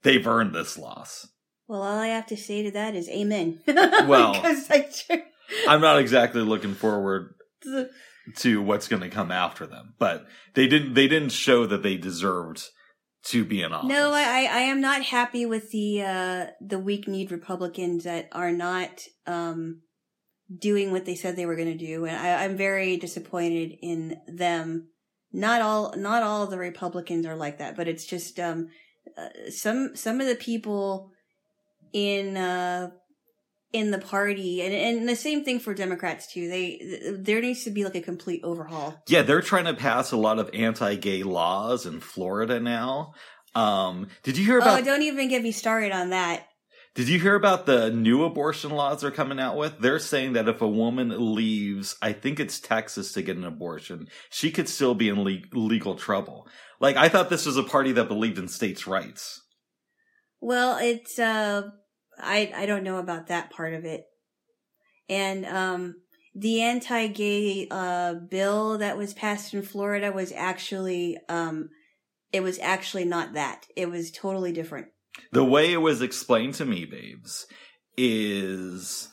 They've 0.03 0.27
earned 0.27 0.55
this 0.55 0.77
loss. 0.77 1.29
Well, 1.69 1.83
all 1.83 1.99
I 1.99 2.09
have 2.09 2.27
to 2.27 2.37
say 2.37 2.65
to 2.65 2.71
that 2.73 2.97
is 2.97 3.09
amen. 3.09 3.61
Well, 3.67 4.33
I, 4.35 4.89
I'm 5.69 5.81
not 5.81 5.99
exactly 6.01 6.41
looking 6.41 6.75
forward 6.75 7.35
to 8.37 8.63
what's 8.63 8.89
going 8.89 9.03
to 9.03 9.09
come 9.09 9.31
after 9.31 9.67
them, 9.67 9.95
but 9.99 10.27
they 10.55 10.67
didn't. 10.67 10.95
They 10.95 11.09
didn't 11.09 11.33
show 11.33 11.67
that 11.67 11.83
they 11.83 11.97
deserved 11.97 12.71
to 13.23 13.45
be 13.45 13.63
in 13.63 13.73
office. 13.73 13.89
no, 13.89 14.13
I, 14.13 14.49
I 14.51 14.61
am 14.61 14.81
not 14.81 15.03
happy 15.03 15.45
with 15.45 15.71
the 15.71 16.03
uh, 16.03 16.47
the 16.61 16.79
weak 16.79 17.07
kneed 17.07 17.31
Republicans 17.31 18.05
that 18.05 18.29
are 18.33 18.53
not 18.53 19.03
um, 19.27 19.83
doing 20.59 20.91
what 20.91 21.05
they 21.05 21.15
said 21.15 21.37
they 21.37 21.47
were 21.47 21.57
going 21.57 21.77
to 21.77 21.87
do, 21.87 22.07
and 22.07 22.17
I, 22.17 22.45
I'm 22.45 22.57
very 22.57 22.97
disappointed 22.97 23.77
in 23.83 24.19
them. 24.27 24.89
Not 25.33 25.63
all 25.63 25.95
not 25.97 26.23
all 26.23 26.47
the 26.47 26.59
Republicans 26.59 27.27
are 27.27 27.37
like 27.37 27.59
that, 27.59 27.77
but 27.77 27.89
it's 27.89 28.07
just 28.07 28.41
um, 28.41 28.69
uh, 29.17 29.51
some 29.51 29.95
some 29.95 30.21
of 30.21 30.27
the 30.27 30.35
people 30.35 31.13
in 31.93 32.37
uh, 32.37 32.91
in 33.73 33.91
the 33.91 33.99
party, 33.99 34.63
and 34.63 34.75
and 34.75 35.09
the 35.09 35.17
same 35.17 35.45
thing 35.45 35.61
for 35.61 35.75
Democrats 35.75 36.33
too. 36.33 36.49
They 36.49 37.15
there 37.17 37.41
needs 37.41 37.65
to 37.65 37.71
be 37.71 37.85
like 37.85 37.95
a 37.95 38.01
complete 38.01 38.43
overhaul. 38.43 39.03
Yeah, 39.07 39.23
they're 39.23 39.43
trying 39.43 39.67
to 39.67 39.75
pass 39.75 40.13
a 40.13 40.17
lot 40.17 40.39
of 40.39 40.51
anti-gay 40.53 41.23
laws 41.23 41.87
in 41.87 42.01
Florida 42.01 42.59
now. 42.61 43.15
Um, 43.55 44.09
did 44.23 44.37
you 44.37 44.45
hear 44.45 44.59
about? 44.59 44.81
oh, 44.81 44.85
don't 44.85 45.03
even 45.03 45.29
get 45.29 45.43
me 45.43 45.53
started 45.53 45.93
on 45.93 46.11
that. 46.11 46.47
Did 46.97 47.09
you 47.09 47.21
hear 47.21 47.37
about 47.37 47.67
the 47.67 47.91
new 47.91 48.25
abortion 48.25 48.73
laws 48.73 49.01
they're 49.01 49.13
coming 49.13 49.39
out 49.39 49.57
with? 49.57 49.79
They're 49.79 50.01
saying 50.01 50.33
that 50.33 50.49
if 50.49 50.61
a 50.61 50.69
woman 50.69 51.35
leaves, 51.35 51.97
I 52.03 52.13
think 52.13 52.41
it's 52.41 52.59
Texas 52.59 53.13
to 53.13 53.23
get 53.23 53.37
an 53.37 53.45
abortion, 53.45 54.09
she 54.29 54.51
could 54.51 54.69
still 54.69 54.95
be 54.95 55.09
in 55.09 55.23
le- 55.23 55.39
legal 55.53 55.95
trouble. 55.95 56.49
Like 56.81 56.97
I 56.97 57.09
thought 57.09 57.31
this 57.31 57.47
was 57.47 57.57
a 57.57 57.63
party 57.63 57.93
that 57.93 58.09
believed 58.09 58.39
in 58.39 58.49
states' 58.49 58.89
rights. 58.89 59.41
Well, 60.41 60.79
it's 60.81 61.19
uh 61.19 61.71
I 62.23 62.53
I 62.55 62.67
don't 62.67 62.85
know 62.85 62.99
about 62.99 63.29
that 63.29 63.51
part 63.51 63.75
of 63.75 63.85
it. 63.85 64.05
And 65.09 65.45
um 65.47 65.95
the 66.35 66.63
anti-gay 66.63 67.69
uh 67.71 68.15
bill 68.15 68.79
that 68.79 68.97
was 68.97 69.15
passed 69.15 69.53
in 69.55 69.63
Florida 69.63 70.13
was 70.13 70.33
actually 70.33 71.19
um 71.29 71.71
it 72.33 72.43
was 72.43 72.59
actually 72.61 73.05
not 73.05 73.33
that. 73.33 73.67
It 73.77 73.91
was 73.91 74.11
totally 74.11 74.53
different. 74.53 74.89
The 75.33 75.45
way 75.45 75.73
it 75.73 75.79
was 75.79 76.03
explained 76.03 76.55
to 76.55 76.65
me, 76.65 76.85
babes, 76.85 77.47
is 77.97 79.09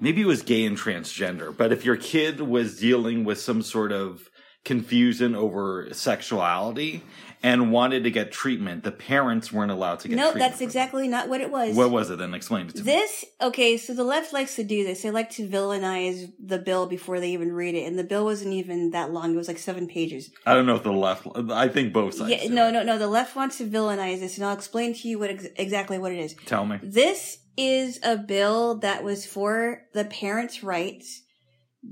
maybe 0.00 0.20
it 0.22 0.26
was 0.26 0.42
gay 0.42 0.66
and 0.66 0.76
transgender, 0.76 1.56
but 1.56 1.72
if 1.72 1.84
your 1.84 1.96
kid 1.96 2.40
was 2.40 2.78
dealing 2.78 3.24
with 3.24 3.40
some 3.40 3.62
sort 3.62 3.92
of 3.92 4.28
confusion 4.64 5.34
over 5.34 5.88
sexuality 5.92 7.02
and 7.44 7.70
wanted 7.70 8.04
to 8.04 8.10
get 8.10 8.32
treatment, 8.32 8.84
the 8.84 8.90
parents 8.90 9.52
weren't 9.52 9.70
allowed 9.70 10.00
to 10.00 10.08
get 10.08 10.14
treatment. 10.14 10.36
No, 10.36 10.40
that's 10.40 10.62
exactly 10.62 11.06
not 11.06 11.28
what 11.28 11.42
it 11.42 11.50
was. 11.50 11.76
What 11.76 11.90
was 11.90 12.08
it 12.08 12.18
then? 12.18 12.32
Explain 12.32 12.68
it 12.68 12.76
to 12.76 12.78
me. 12.78 12.84
This 12.84 13.24
okay, 13.38 13.76
so 13.76 13.92
the 13.92 14.02
left 14.02 14.32
likes 14.32 14.56
to 14.56 14.64
do 14.64 14.82
this. 14.82 15.02
They 15.02 15.10
like 15.10 15.28
to 15.32 15.46
villainize 15.46 16.32
the 16.42 16.58
bill 16.58 16.86
before 16.86 17.20
they 17.20 17.32
even 17.32 17.52
read 17.52 17.74
it, 17.74 17.86
and 17.86 17.98
the 17.98 18.04
bill 18.04 18.24
wasn't 18.24 18.54
even 18.54 18.90
that 18.92 19.12
long. 19.12 19.34
It 19.34 19.36
was 19.36 19.46
like 19.46 19.58
seven 19.58 19.86
pages. 19.86 20.30
I 20.46 20.54
don't 20.54 20.64
know 20.64 20.76
if 20.76 20.82
the 20.82 20.92
left. 20.92 21.26
I 21.50 21.68
think 21.68 21.92
both 21.92 22.14
sides. 22.14 22.30
Yeah, 22.30 22.48
no, 22.48 22.70
no, 22.70 22.82
no. 22.82 22.96
The 22.96 23.08
left 23.08 23.36
wants 23.36 23.58
to 23.58 23.66
villainize 23.66 24.20
this, 24.20 24.38
and 24.38 24.46
I'll 24.46 24.54
explain 24.54 24.94
to 24.94 25.08
you 25.08 25.18
what 25.18 25.28
ex- 25.28 25.46
exactly 25.56 25.98
what 25.98 26.12
it 26.12 26.20
is. 26.20 26.34
Tell 26.46 26.64
me. 26.64 26.78
This 26.82 27.38
is 27.58 28.00
a 28.02 28.16
bill 28.16 28.76
that 28.78 29.04
was 29.04 29.26
for 29.26 29.82
the 29.92 30.06
parents' 30.06 30.64
rights 30.64 31.22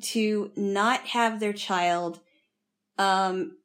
to 0.00 0.50
not 0.56 1.08
have 1.08 1.40
their 1.40 1.52
child 1.52 2.20
um, 2.98 3.58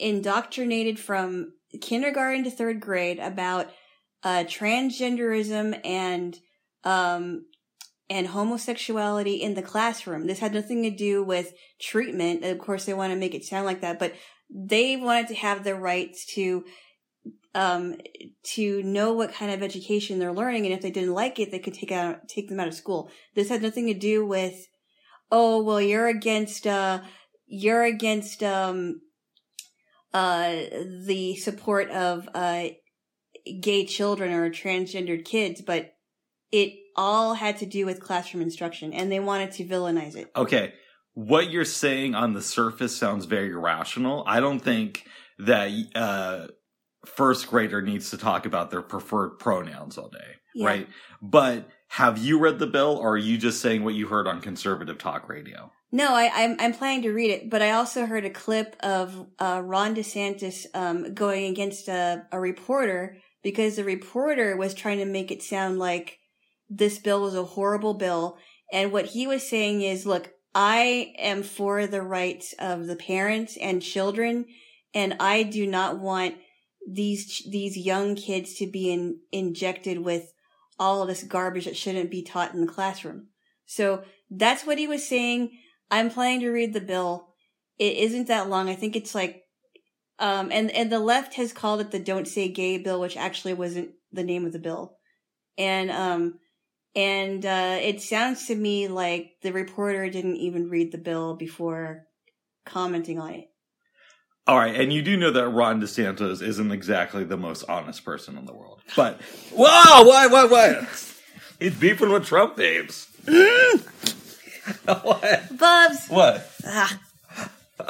indoctrinated 0.00 0.98
from 0.98 1.52
kindergarten 1.80 2.44
to 2.44 2.50
third 2.50 2.80
grade 2.80 3.18
about 3.18 3.70
uh, 4.22 4.44
transgenderism 4.44 5.80
and 5.84 6.38
um, 6.84 7.46
and 8.08 8.28
homosexuality 8.28 9.34
in 9.34 9.54
the 9.54 9.62
classroom. 9.62 10.26
This 10.26 10.40
had 10.40 10.52
nothing 10.52 10.82
to 10.82 10.90
do 10.90 11.22
with 11.22 11.54
treatment. 11.80 12.44
Of 12.44 12.58
course, 12.58 12.84
they 12.84 12.94
want 12.94 13.12
to 13.12 13.18
make 13.18 13.34
it 13.34 13.44
sound 13.44 13.66
like 13.66 13.82
that, 13.82 13.98
but 13.98 14.14
they 14.50 14.96
wanted 14.96 15.28
to 15.28 15.34
have 15.36 15.62
the 15.62 15.76
rights 15.76 16.26
to 16.34 16.64
um 17.54 17.96
to 18.44 18.82
know 18.82 19.12
what 19.12 19.32
kind 19.32 19.50
of 19.50 19.62
education 19.62 20.18
they're 20.18 20.32
learning 20.32 20.64
and 20.66 20.74
if 20.74 20.80
they 20.82 20.90
didn't 20.90 21.14
like 21.14 21.40
it 21.40 21.50
they 21.50 21.58
could 21.58 21.74
take 21.74 21.90
out 21.90 22.28
take 22.28 22.48
them 22.48 22.60
out 22.60 22.68
of 22.68 22.74
school 22.74 23.10
this 23.34 23.48
had 23.48 23.60
nothing 23.60 23.86
to 23.86 23.94
do 23.94 24.24
with 24.24 24.68
oh 25.32 25.60
well 25.60 25.80
you're 25.80 26.06
against 26.06 26.64
uh 26.64 27.00
you're 27.48 27.82
against 27.82 28.44
um 28.44 29.00
uh 30.12 30.54
the 31.06 31.36
support 31.36 31.90
of 31.90 32.28
uh 32.34 32.68
gay 33.60 33.84
children 33.84 34.32
or 34.32 34.50
transgendered 34.50 35.24
kids 35.24 35.60
but 35.62 35.92
it 36.52 36.72
all 36.96 37.34
had 37.34 37.56
to 37.58 37.66
do 37.66 37.86
with 37.86 38.00
classroom 38.00 38.42
instruction 38.42 38.92
and 38.92 39.10
they 39.10 39.20
wanted 39.20 39.52
to 39.52 39.64
villainize 39.64 40.16
it 40.16 40.30
Okay, 40.36 40.74
what 41.14 41.50
you're 41.50 41.64
saying 41.64 42.14
on 42.14 42.34
the 42.34 42.42
surface 42.42 42.96
sounds 42.96 43.24
very 43.24 43.54
rational. 43.54 44.24
I 44.26 44.40
don't 44.40 44.60
think 44.60 45.06
that 45.38 45.70
uh, 45.94 46.48
first 47.06 47.48
grader 47.48 47.82
needs 47.82 48.10
to 48.10 48.18
talk 48.18 48.46
about 48.46 48.70
their 48.70 48.82
preferred 48.82 49.38
pronouns 49.38 49.96
all 49.98 50.08
day, 50.08 50.36
Yeah. 50.54 50.66
right? 50.66 50.88
But 51.22 51.68
have 51.88 52.18
you 52.18 52.38
read 52.38 52.58
the 52.58 52.66
bill, 52.66 52.96
or 52.96 53.12
are 53.14 53.18
you 53.18 53.38
just 53.38 53.60
saying 53.60 53.82
what 53.84 53.94
you 53.94 54.06
heard 54.06 54.26
on 54.26 54.40
conservative 54.40 54.98
talk 54.98 55.28
radio? 55.28 55.72
No, 55.92 56.14
I, 56.14 56.30
I'm 56.32 56.56
I'm 56.60 56.72
planning 56.72 57.02
to 57.02 57.12
read 57.12 57.30
it, 57.30 57.50
but 57.50 57.62
I 57.62 57.72
also 57.72 58.06
heard 58.06 58.24
a 58.24 58.30
clip 58.30 58.76
of 58.80 59.26
uh, 59.38 59.60
Ron 59.64 59.96
DeSantis 59.96 60.66
um, 60.72 61.14
going 61.14 61.46
against 61.46 61.88
a, 61.88 62.26
a 62.30 62.38
reporter 62.38 63.16
because 63.42 63.76
the 63.76 63.84
reporter 63.84 64.56
was 64.56 64.72
trying 64.72 64.98
to 64.98 65.04
make 65.04 65.30
it 65.30 65.42
sound 65.42 65.78
like 65.78 66.18
this 66.68 66.98
bill 66.98 67.22
was 67.22 67.34
a 67.34 67.42
horrible 67.42 67.94
bill, 67.94 68.38
and 68.72 68.92
what 68.92 69.06
he 69.06 69.26
was 69.26 69.48
saying 69.48 69.82
is, 69.82 70.06
look, 70.06 70.30
I 70.54 71.12
am 71.18 71.42
for 71.42 71.86
the 71.88 72.02
rights 72.02 72.54
of 72.58 72.86
the 72.86 72.96
parents 72.96 73.56
and 73.56 73.82
children, 73.82 74.46
and 74.94 75.16
I 75.18 75.42
do 75.42 75.66
not 75.66 75.98
want 75.98 76.36
these 76.88 77.42
these 77.50 77.76
young 77.76 78.14
kids 78.14 78.54
to 78.54 78.66
be 78.66 78.92
in, 78.92 79.18
injected 79.32 79.98
with 79.98 80.32
all 80.78 81.04
this 81.04 81.24
garbage 81.24 81.64
that 81.64 81.76
shouldn't 81.76 82.10
be 82.12 82.22
taught 82.22 82.54
in 82.54 82.60
the 82.60 82.72
classroom. 82.72 83.26
So 83.66 84.02
that's 84.30 84.64
what 84.64 84.78
he 84.78 84.86
was 84.86 85.06
saying. 85.06 85.50
I'm 85.90 86.10
planning 86.10 86.40
to 86.40 86.50
read 86.50 86.72
the 86.72 86.80
bill. 86.80 87.28
It 87.78 87.96
isn't 87.96 88.28
that 88.28 88.48
long. 88.48 88.68
I 88.68 88.74
think 88.74 88.96
it's 88.96 89.14
like, 89.14 89.42
um, 90.18 90.52
and, 90.52 90.70
and 90.70 90.92
the 90.92 90.98
left 90.98 91.34
has 91.34 91.52
called 91.52 91.80
it 91.80 91.90
the 91.90 91.98
don't 91.98 92.28
say 92.28 92.48
gay 92.48 92.78
bill, 92.78 93.00
which 93.00 93.16
actually 93.16 93.54
wasn't 93.54 93.90
the 94.12 94.22
name 94.22 94.44
of 94.44 94.52
the 94.52 94.58
bill. 94.58 94.96
And, 95.56 95.90
um, 95.90 96.38
and, 96.94 97.44
uh, 97.44 97.78
it 97.80 98.02
sounds 98.02 98.46
to 98.46 98.54
me 98.54 98.88
like 98.88 99.36
the 99.42 99.52
reporter 99.52 100.08
didn't 100.10 100.36
even 100.36 100.68
read 100.68 100.92
the 100.92 100.98
bill 100.98 101.36
before 101.36 102.04
commenting 102.66 103.18
on 103.18 103.34
it. 103.34 103.46
All 104.46 104.58
right, 104.58 104.74
and 104.74 104.92
you 104.92 105.00
do 105.00 105.16
know 105.16 105.30
that 105.30 105.48
Ron 105.48 105.80
DeSantis 105.80 106.42
isn't 106.42 106.72
exactly 106.72 107.24
the 107.24 107.36
most 107.36 107.62
honest 107.68 108.04
person 108.04 108.36
in 108.36 108.46
the 108.46 108.52
world. 108.52 108.80
But 108.96 109.20
whoa, 109.52 110.02
why, 110.02 110.26
why, 110.26 110.44
what? 110.44 111.16
He's 111.60 111.76
beefing 111.76 112.10
with 112.10 112.26
Trump, 112.26 112.56
babes. 112.56 113.06
what? 115.02 115.56
Bubs! 115.58 116.06
What? 116.08 116.50
Ah, 116.66 117.00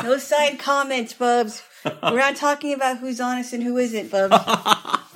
no 0.02 0.18
side 0.18 0.58
comments, 0.58 1.12
Bubs. 1.14 1.62
We're 1.84 2.16
not 2.18 2.36
talking 2.36 2.74
about 2.74 2.98
who's 2.98 3.20
honest 3.20 3.52
and 3.52 3.62
who 3.62 3.76
isn't, 3.78 4.10
Bubs. 4.10 4.34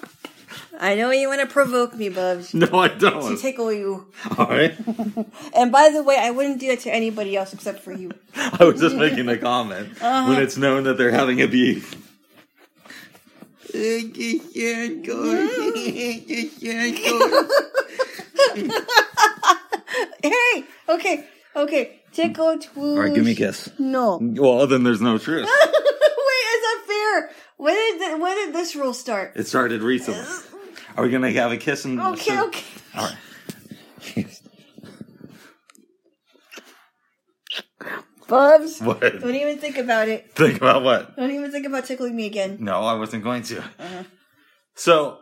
I 0.80 0.96
know 0.96 1.10
you 1.12 1.28
want 1.28 1.40
to 1.40 1.46
provoke 1.46 1.94
me, 1.94 2.08
Bubs. 2.08 2.52
No, 2.52 2.66
I 2.80 2.88
To 2.88 2.98
don't. 2.98 3.36
To 3.36 3.40
tickle 3.40 3.72
you. 3.72 4.06
All 4.36 4.46
right, 4.46 4.74
And 5.54 5.70
by 5.70 5.90
the 5.92 6.02
way, 6.02 6.16
I 6.18 6.30
wouldn't 6.30 6.58
do 6.60 6.66
that 6.68 6.80
to 6.80 6.92
anybody 6.92 7.36
else 7.36 7.52
except 7.54 7.80
for 7.80 7.92
you. 7.92 8.10
I 8.36 8.64
was 8.64 8.80
just 8.80 8.96
making 8.96 9.28
a 9.28 9.38
comment 9.38 10.00
when 10.00 10.42
it's 10.42 10.56
known 10.56 10.84
that 10.84 10.98
they're 10.98 11.12
having 11.12 11.40
a 11.40 11.46
beef. 11.46 11.94
Hey, 20.22 20.64
okay, 20.88 21.24
okay. 21.56 22.00
Tickle 22.12 22.58
twoosh. 22.58 22.76
All 22.76 22.98
right, 23.00 23.14
give 23.14 23.24
me 23.24 23.32
a 23.32 23.34
kiss. 23.34 23.70
No. 23.78 24.18
Well, 24.20 24.66
then 24.66 24.84
there's 24.84 25.00
no 25.00 25.18
truth. 25.18 25.46
Wait, 25.48 25.50
is 25.50 26.62
that 26.62 26.84
fair? 26.86 27.30
When 27.56 27.74
did 27.74 27.98
th- 27.98 28.20
when 28.20 28.36
did 28.36 28.54
this 28.54 28.76
rule 28.76 28.94
start? 28.94 29.32
It 29.36 29.46
started 29.48 29.82
recently. 29.82 30.24
Are 30.96 31.02
we 31.04 31.10
gonna 31.10 31.32
have 31.32 31.50
a 31.52 31.56
kiss 31.56 31.84
and 31.84 32.00
Okay, 32.00 32.40
okay. 32.40 32.64
All 32.96 33.08
right. 33.08 33.16
Bubs, 38.26 38.80
What? 38.80 39.00
don't 39.00 39.34
even 39.34 39.58
think 39.58 39.76
about 39.76 40.08
it. 40.08 40.32
Think 40.34 40.56
about 40.56 40.82
what? 40.82 41.14
Don't 41.16 41.30
even 41.30 41.52
think 41.52 41.66
about 41.66 41.84
tickling 41.84 42.16
me 42.16 42.24
again. 42.26 42.56
No, 42.60 42.80
I 42.80 42.94
wasn't 42.94 43.22
going 43.22 43.42
to. 43.44 43.58
Uh-huh. 43.60 44.04
So 44.74 45.18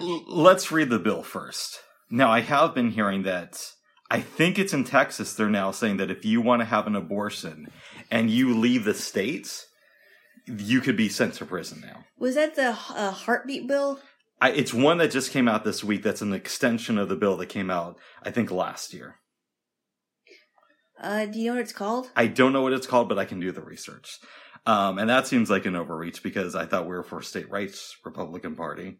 l- 0.00 0.24
let's 0.26 0.72
read 0.72 0.88
the 0.88 0.98
bill 0.98 1.22
first. 1.22 1.80
Now, 2.10 2.30
I 2.30 2.40
have 2.40 2.74
been 2.74 2.90
hearing 2.90 3.24
that 3.24 3.60
I 4.10 4.20
think 4.20 4.58
it's 4.58 4.72
in 4.72 4.84
Texas. 4.84 5.34
They're 5.34 5.48
now 5.48 5.70
saying 5.72 5.96
that 5.96 6.10
if 6.10 6.24
you 6.24 6.40
want 6.40 6.60
to 6.60 6.66
have 6.66 6.86
an 6.86 6.94
abortion 6.94 7.68
and 8.10 8.30
you 8.30 8.56
leave 8.56 8.84
the 8.84 8.94
states, 8.94 9.66
you 10.46 10.80
could 10.80 10.96
be 10.96 11.08
sent 11.08 11.34
to 11.34 11.44
prison 11.46 11.82
now. 11.84 12.04
Was 12.18 12.36
that 12.36 12.54
the 12.54 12.68
uh, 12.68 13.10
heartbeat 13.10 13.66
bill? 13.66 14.00
I, 14.40 14.50
it's 14.52 14.72
one 14.74 14.98
that 14.98 15.10
just 15.10 15.32
came 15.32 15.48
out 15.48 15.64
this 15.64 15.82
week. 15.82 16.02
That's 16.02 16.22
an 16.22 16.32
extension 16.32 16.98
of 16.98 17.08
the 17.08 17.16
bill 17.16 17.36
that 17.38 17.46
came 17.48 17.70
out, 17.70 17.98
I 18.22 18.30
think, 18.30 18.50
last 18.50 18.94
year. 18.94 19.16
Uh, 21.00 21.26
do 21.26 21.38
you 21.38 21.46
know 21.48 21.54
what 21.56 21.62
it's 21.62 21.72
called? 21.72 22.10
I 22.16 22.26
don't 22.26 22.52
know 22.52 22.62
what 22.62 22.72
it's 22.72 22.86
called, 22.86 23.08
but 23.08 23.18
I 23.18 23.24
can 23.24 23.40
do 23.40 23.52
the 23.52 23.60
research. 23.60 24.18
Um, 24.64 24.98
and 24.98 25.10
that 25.10 25.26
seems 25.26 25.50
like 25.50 25.66
an 25.66 25.76
overreach 25.76 26.22
because 26.22 26.54
I 26.54 26.66
thought 26.66 26.84
we 26.84 26.94
were 26.94 27.02
for 27.04 27.22
state 27.22 27.50
rights, 27.50 27.96
Republican 28.04 28.56
Party. 28.56 28.98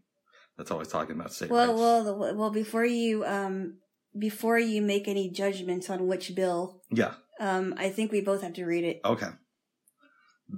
That's 0.57 0.71
always 0.71 0.89
talking 0.89 1.17
about 1.17 1.33
state 1.33 1.51
Well, 1.51 1.69
rights. 1.69 1.79
well, 1.81 2.05
the, 2.05 2.35
well. 2.35 2.51
Before 2.51 2.85
you, 2.85 3.25
um, 3.25 3.79
before 4.19 4.59
you 4.59 4.83
make 4.83 5.09
any 5.09 5.31
judgments 5.31 5.91
on 5.91 6.07
which 6.07 6.35
bill, 6.35 6.83
yeah. 6.91 7.15
um, 7.41 7.75
I 7.77 7.91
think 7.91 8.13
we 8.13 8.21
both 8.21 8.43
have 8.43 8.55
to 8.55 8.65
read 8.65 8.85
it 8.85 9.01
Okay. 9.05 9.29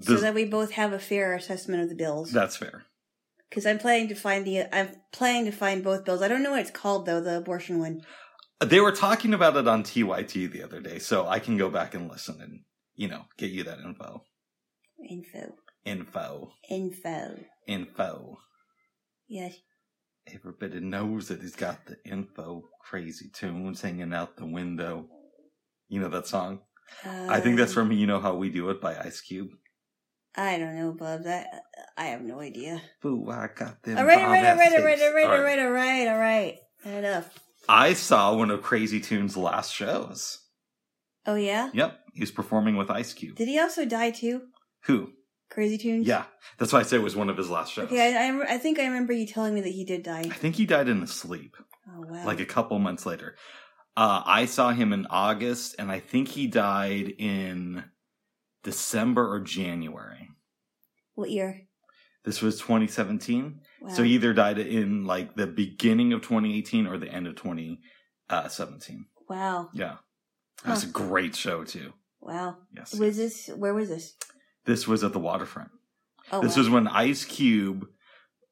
so 0.02 0.16
that 0.16 0.34
we 0.34 0.44
both 0.44 0.72
have 0.72 0.92
a 0.92 0.98
fair 0.98 1.34
assessment 1.34 1.82
of 1.82 1.88
the 1.88 1.94
bills. 1.94 2.30
that's 2.32 2.56
fair. 2.56 2.84
Because 3.48 3.64
I'm 3.64 3.78
planning 3.78 4.08
to 4.08 4.14
find 4.14 4.44
the, 4.46 4.74
I'm 4.74 4.90
planning 5.12 5.46
to 5.46 5.52
find 5.56 5.82
both 5.82 6.04
bills. 6.04 6.20
I 6.20 6.28
don't 6.28 6.42
know 6.42 6.50
what 6.50 6.60
it's 6.60 6.70
called 6.70 7.06
though, 7.06 7.20
the 7.20 7.38
abortion 7.38 7.78
one. 7.78 8.02
They 8.60 8.80
were 8.80 8.92
talking 8.92 9.32
about 9.34 9.56
it 9.56 9.66
on 9.68 9.84
TYT 9.84 10.50
the 10.52 10.62
other 10.64 10.80
day, 10.80 10.98
so 10.98 11.26
I 11.26 11.38
can 11.38 11.56
go 11.56 11.70
back 11.70 11.94
and 11.94 12.10
listen 12.10 12.40
and, 12.42 12.60
you 12.96 13.06
know, 13.08 13.22
get 13.38 13.50
you 13.50 13.62
that 13.64 13.78
info. 13.78 14.24
Info, 15.08 15.54
Info. 15.84 16.52
info. 16.68 17.38
Info. 17.68 18.38
Yes. 19.28 19.54
Everybody 20.34 20.80
knows 20.80 21.28
that 21.28 21.40
he's 21.40 21.56
got 21.56 21.86
the 21.86 21.96
info. 22.04 22.64
Crazy 22.82 23.30
tunes 23.32 23.80
hanging 23.80 24.12
out 24.12 24.36
the 24.36 24.46
window. 24.46 25.08
You 25.88 26.00
know 26.00 26.08
that 26.08 26.26
song? 26.26 26.60
I 27.04 27.40
think 27.40 27.56
that's 27.56 27.72
Um, 27.76 27.88
from 27.88 27.92
You 27.92 28.06
Know 28.06 28.20
How 28.20 28.34
We 28.34 28.50
Do 28.50 28.70
It 28.70 28.80
by 28.80 28.98
Ice 28.98 29.20
Cube. 29.20 29.50
I 30.36 30.58
don't 30.58 30.76
know, 30.76 30.92
Bubs. 30.92 31.26
I 31.26 31.44
I 31.96 32.04
have 32.06 32.22
no 32.22 32.40
idea. 32.40 32.80
Boo, 33.02 33.28
I 33.30 33.48
got 33.54 33.82
them. 33.82 33.98
All 33.98 34.04
right, 34.04 34.20
all 34.20 34.30
right, 34.30 34.44
all 34.44 34.56
right, 34.56 34.72
all 34.72 34.84
right, 34.84 35.00
all 35.00 35.12
right, 35.12 35.24
All 35.24 35.32
all 35.32 35.42
right, 35.42 35.58
all 35.58 35.70
right, 35.70 36.08
all 36.08 36.18
right. 36.18 36.58
Enough. 36.84 37.38
I 37.68 37.92
saw 37.94 38.34
one 38.34 38.50
of 38.50 38.62
Crazy 38.62 39.00
Tunes' 39.00 39.36
last 39.36 39.74
shows. 39.74 40.38
Oh 41.26 41.34
yeah. 41.34 41.70
Yep, 41.74 41.98
he 42.14 42.20
was 42.20 42.30
performing 42.30 42.76
with 42.76 42.90
Ice 42.90 43.12
Cube. 43.12 43.36
Did 43.36 43.48
he 43.48 43.58
also 43.58 43.84
die 43.84 44.10
too? 44.10 44.42
Who? 44.84 45.10
Crazy 45.50 45.78
Tunes. 45.78 46.06
Yeah, 46.06 46.24
that's 46.58 46.72
why 46.72 46.80
I 46.80 46.82
say 46.82 46.96
it 46.96 47.02
was 47.02 47.16
one 47.16 47.30
of 47.30 47.36
his 47.36 47.48
last 47.50 47.72
shows. 47.72 47.86
Okay, 47.86 48.16
I, 48.16 48.28
I 48.28 48.54
I 48.54 48.58
think 48.58 48.78
I 48.78 48.84
remember 48.86 49.12
you 49.12 49.26
telling 49.26 49.54
me 49.54 49.60
that 49.62 49.70
he 49.72 49.84
did 49.84 50.02
die. 50.02 50.20
I 50.20 50.28
think 50.28 50.56
he 50.56 50.66
died 50.66 50.88
in 50.88 51.00
his 51.00 51.12
sleep, 51.14 51.56
Oh 51.88 52.04
wow. 52.06 52.24
like 52.26 52.40
a 52.40 52.44
couple 52.46 52.78
months 52.78 53.06
later. 53.06 53.36
Uh, 53.96 54.22
I 54.24 54.44
saw 54.46 54.70
him 54.70 54.92
in 54.92 55.06
August, 55.10 55.74
and 55.78 55.90
I 55.90 55.98
think 56.00 56.28
he 56.28 56.46
died 56.46 57.08
in 57.18 57.84
December 58.62 59.28
or 59.32 59.40
January. 59.40 60.28
what 61.14 61.30
year? 61.30 61.62
This 62.24 62.42
was 62.42 62.58
2017. 62.60 63.60
Wow. 63.80 63.88
So 63.94 64.02
he 64.02 64.12
either 64.12 64.34
died 64.34 64.58
in 64.58 65.04
like 65.06 65.34
the 65.34 65.46
beginning 65.46 66.12
of 66.12 66.20
2018 66.20 66.86
or 66.86 66.98
the 66.98 67.08
end 67.08 67.26
of 67.26 67.36
2017. 67.36 69.06
wow. 69.28 69.68
Yeah. 69.72 69.96
That 70.64 70.70
was 70.72 70.84
a 70.84 70.88
great 70.88 71.36
show 71.36 71.62
too. 71.64 71.92
Wow. 72.20 72.56
Yes. 72.76 72.94
Was 72.98 73.16
this 73.16 73.48
where 73.56 73.72
was 73.74 73.88
this? 73.88 74.14
This 74.68 74.86
was 74.86 75.02
at 75.02 75.12
the 75.12 75.18
waterfront. 75.18 75.70
Oh 76.30 76.40
this 76.42 76.54
wow. 76.54 76.60
was 76.60 76.70
when 76.70 76.86
Ice 76.88 77.24
Cube 77.24 77.86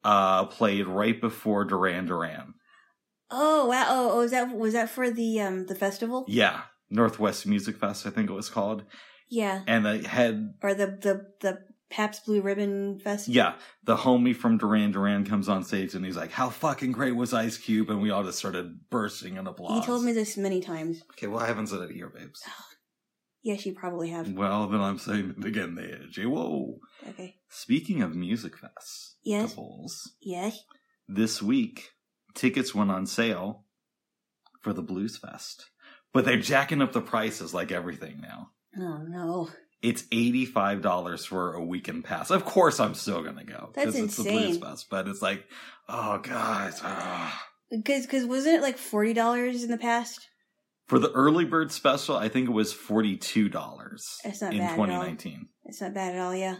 uh 0.03 0.45
played 0.45 0.87
right 0.87 1.19
before 1.21 1.63
Duran 1.63 2.05
Duran. 2.07 2.55
Oh 3.31 3.67
wow. 3.67 3.85
Oh, 3.87 4.11
oh, 4.13 4.17
was 4.19 4.31
that 4.31 4.53
was 4.55 4.73
that 4.73 4.89
for 4.89 5.09
the 5.11 5.39
um 5.41 5.65
the 5.67 5.75
festival? 5.75 6.25
Yeah. 6.27 6.61
Northwest 6.89 7.45
Music 7.45 7.75
Fest, 7.77 8.07
I 8.07 8.09
think 8.09 8.29
it 8.29 8.33
was 8.33 8.49
called. 8.49 8.83
Yeah. 9.29 9.61
And 9.67 9.85
they 9.85 10.01
had 10.03 10.53
Or 10.63 10.73
the 10.73 10.87
the 10.87 11.25
the 11.41 11.59
Pabst 11.89 12.25
Blue 12.25 12.41
Ribbon 12.41 12.99
Fest. 12.99 13.27
yeah, 13.29 13.53
the 13.83 13.95
homie 13.95 14.35
from 14.35 14.57
Duran 14.57 14.91
Duran 14.91 15.23
comes 15.25 15.47
on 15.47 15.63
stage 15.63 15.93
and 15.95 16.03
he's 16.03 16.17
like, 16.17 16.31
How 16.31 16.49
fucking 16.49 16.91
great 16.93 17.15
was 17.15 17.33
Ice 17.33 17.57
Cube? 17.57 17.89
And 17.89 18.01
we 18.01 18.09
all 18.11 18.23
just 18.23 18.39
started 18.39 18.89
bursting 18.89 19.37
in 19.37 19.47
applause. 19.47 19.79
He 19.79 19.85
told 19.85 20.03
me 20.03 20.11
this 20.13 20.35
many 20.35 20.61
times. 20.61 21.03
Okay, 21.11 21.27
well 21.27 21.39
I 21.39 21.47
haven't 21.47 21.67
said 21.67 21.81
it 21.81 21.91
here, 21.91 22.09
babes. 22.09 22.41
Yes, 23.43 23.65
you 23.65 23.73
probably 23.73 24.09
have. 24.09 24.31
Well, 24.33 24.67
then 24.67 24.81
I'm 24.81 24.97
saying 24.97 25.35
it 25.37 25.45
again 25.45 25.75
there, 25.75 25.99
Jay. 26.09 26.25
Whoa. 26.25 26.79
Okay. 27.09 27.35
Speaking 27.49 28.01
of 28.01 28.15
music 28.15 28.53
fests, 28.57 29.13
Yes. 29.23 29.49
couples, 29.51 30.13
Yes. 30.21 30.59
this 31.07 31.41
week 31.41 31.91
tickets 32.33 32.75
went 32.75 32.91
on 32.91 33.05
sale 33.05 33.65
for 34.61 34.73
the 34.73 34.81
Blues 34.81 35.17
Fest, 35.17 35.69
but 36.13 36.25
they're 36.25 36.37
jacking 36.39 36.81
up 36.81 36.91
the 36.93 37.01
prices 37.01 37.53
like 37.53 37.71
everything 37.71 38.19
now. 38.21 38.49
Oh 38.77 39.03
no. 39.07 39.49
It's 39.81 40.05
eighty 40.11 40.45
five 40.45 40.81
dollars 40.81 41.23
for 41.23 41.53
a 41.53 41.63
weekend 41.63 42.03
pass. 42.03 42.31
Of 42.31 42.43
course, 42.45 42.79
I'm 42.79 42.95
still 42.95 43.23
gonna 43.23 43.45
go 43.45 43.71
That's 43.75 43.95
it's 43.95 44.17
the 44.17 44.23
Blues. 44.23 44.57
Fest, 44.57 44.87
but 44.89 45.07
it's 45.07 45.21
like, 45.21 45.45
oh 45.87 46.17
guys, 46.17 46.79
ah. 46.83 47.43
Because 47.69 48.05
because 48.05 48.25
wasn't 48.25 48.55
it 48.57 48.61
like 48.61 48.77
forty 48.77 49.13
dollars 49.13 49.63
in 49.63 49.69
the 49.69 49.77
past? 49.77 50.27
For 50.87 50.99
the 50.99 51.11
early 51.11 51.45
bird 51.45 51.71
special, 51.71 52.15
I 52.15 52.29
think 52.29 52.47
it 52.47 52.53
was 52.53 52.73
forty 52.73 53.17
two 53.17 53.49
dollars 53.49 54.05
in 54.23 54.31
all. 54.31 54.75
2019. 54.75 55.47
It's 55.65 55.81
not 55.81 55.93
bad 55.93 56.15
at 56.15 56.21
all. 56.21 56.35
Yeah. 56.35 56.57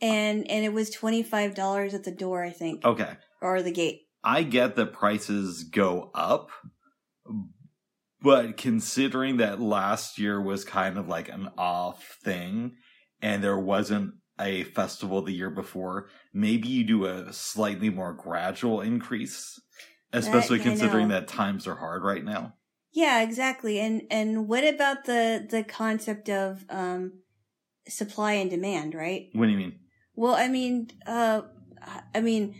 And 0.00 0.48
and 0.50 0.64
it 0.64 0.72
was 0.72 0.90
twenty 0.90 1.22
five 1.22 1.54
dollars 1.54 1.94
at 1.94 2.04
the 2.04 2.10
door, 2.10 2.42
I 2.44 2.50
think, 2.50 2.84
Okay, 2.84 3.12
or 3.40 3.62
the 3.62 3.72
gate. 3.72 4.02
I 4.22 4.42
get 4.42 4.76
that 4.76 4.92
prices 4.92 5.64
go 5.64 6.10
up, 6.14 6.50
but 8.22 8.56
considering 8.56 9.36
that 9.36 9.60
last 9.60 10.18
year 10.18 10.40
was 10.40 10.64
kind 10.64 10.96
of 10.96 11.08
like 11.08 11.28
an 11.28 11.50
off 11.58 12.16
thing 12.24 12.76
and 13.20 13.42
there 13.44 13.58
wasn't 13.58 14.14
a 14.40 14.64
festival 14.64 15.22
the 15.22 15.32
year 15.32 15.50
before, 15.50 16.08
maybe 16.32 16.68
you 16.68 16.84
do 16.84 17.04
a 17.06 17.32
slightly 17.32 17.90
more 17.90 18.12
gradual 18.12 18.80
increase, 18.80 19.60
especially 20.12 20.60
I 20.60 20.62
considering 20.62 21.08
that 21.08 21.28
times 21.28 21.66
are 21.66 21.76
hard 21.76 22.02
right 22.02 22.24
now. 22.24 22.54
Yeah, 22.94 23.22
exactly. 23.22 23.80
And 23.80 24.02
and 24.08 24.48
what 24.48 24.64
about 24.64 25.04
the 25.04 25.44
the 25.50 25.64
concept 25.64 26.30
of 26.30 26.64
um 26.70 27.14
supply 27.88 28.34
and 28.34 28.48
demand, 28.48 28.94
right? 28.94 29.28
What 29.32 29.46
do 29.46 29.52
you 29.52 29.58
mean? 29.58 29.80
Well, 30.14 30.34
I 30.34 30.46
mean, 30.46 30.90
uh 31.04 31.42
I 32.14 32.20
mean, 32.20 32.54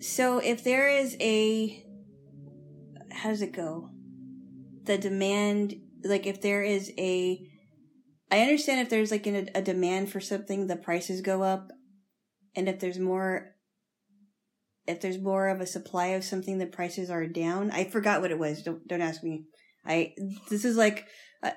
so 0.00 0.38
if 0.38 0.62
there 0.62 0.88
is 0.88 1.16
a 1.20 1.84
how 3.10 3.30
does 3.30 3.42
it 3.42 3.52
go? 3.52 3.90
The 4.84 4.96
demand 4.96 5.74
like 6.04 6.26
if 6.26 6.40
there 6.40 6.62
is 6.62 6.92
a 6.96 7.44
I 8.30 8.40
understand 8.40 8.80
if 8.80 8.90
there's 8.90 9.10
like 9.10 9.26
an, 9.26 9.50
a 9.56 9.60
demand 9.60 10.12
for 10.12 10.20
something, 10.20 10.68
the 10.68 10.76
prices 10.76 11.20
go 11.20 11.42
up. 11.42 11.72
And 12.54 12.68
if 12.68 12.78
there's 12.78 13.00
more 13.00 13.56
if 14.88 15.00
there's 15.00 15.20
more 15.20 15.48
of 15.48 15.60
a 15.60 15.66
supply 15.66 16.08
of 16.08 16.24
something, 16.24 16.58
the 16.58 16.66
prices 16.66 17.10
are 17.10 17.26
down. 17.26 17.70
I 17.70 17.84
forgot 17.84 18.20
what 18.20 18.30
it 18.30 18.38
was. 18.38 18.62
Don't 18.62 18.86
don't 18.88 19.02
ask 19.02 19.22
me. 19.22 19.44
I 19.86 20.14
this 20.50 20.64
is 20.64 20.76
like 20.76 21.06
uh, 21.42 21.50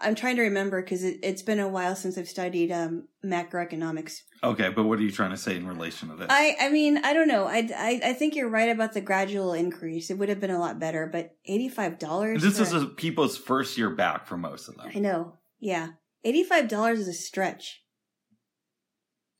I'm 0.00 0.14
trying 0.14 0.36
to 0.36 0.42
remember 0.42 0.82
because 0.82 1.04
it, 1.04 1.18
it's 1.22 1.42
been 1.42 1.60
a 1.60 1.68
while 1.68 1.94
since 1.94 2.18
I've 2.18 2.28
studied 2.28 2.72
um, 2.72 3.06
macroeconomics. 3.24 4.14
Okay, 4.42 4.70
but 4.70 4.84
what 4.84 4.98
are 4.98 5.02
you 5.02 5.12
trying 5.12 5.30
to 5.30 5.36
say 5.36 5.56
in 5.56 5.68
relation 5.68 6.08
to 6.08 6.16
this? 6.16 6.26
I 6.30 6.56
I 6.58 6.70
mean 6.70 6.98
I 7.04 7.12
don't 7.12 7.28
know. 7.28 7.44
I, 7.44 7.68
I 7.76 8.00
I 8.02 8.12
think 8.14 8.34
you're 8.34 8.48
right 8.48 8.70
about 8.70 8.94
the 8.94 9.00
gradual 9.02 9.52
increase. 9.52 10.10
It 10.10 10.18
would 10.18 10.30
have 10.30 10.40
been 10.40 10.50
a 10.50 10.58
lot 10.58 10.80
better, 10.80 11.08
but 11.12 11.36
eighty 11.44 11.68
five 11.68 11.98
dollars. 11.98 12.42
this 12.42 12.58
is 12.58 12.72
a, 12.72 12.86
people's 12.86 13.36
first 13.36 13.76
year 13.76 13.90
back 13.90 14.26
for 14.26 14.36
most 14.36 14.68
of 14.68 14.76
them. 14.76 14.90
I 14.94 14.98
know. 14.98 15.38
Yeah, 15.60 15.88
eighty 16.24 16.42
five 16.42 16.68
dollars 16.68 17.00
is 17.00 17.08
a 17.08 17.12
stretch. 17.12 17.82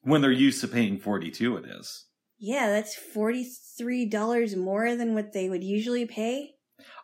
When 0.02 0.20
they're 0.20 0.30
used 0.30 0.60
to 0.60 0.68
paying 0.68 0.98
42 0.98 1.56
it 1.56 1.64
is. 1.64 2.04
Yeah, 2.46 2.68
that's 2.68 2.94
forty 2.94 3.44
three 3.78 4.04
dollars 4.04 4.54
more 4.54 4.96
than 4.96 5.14
what 5.14 5.32
they 5.32 5.48
would 5.48 5.64
usually 5.64 6.04
pay. 6.04 6.50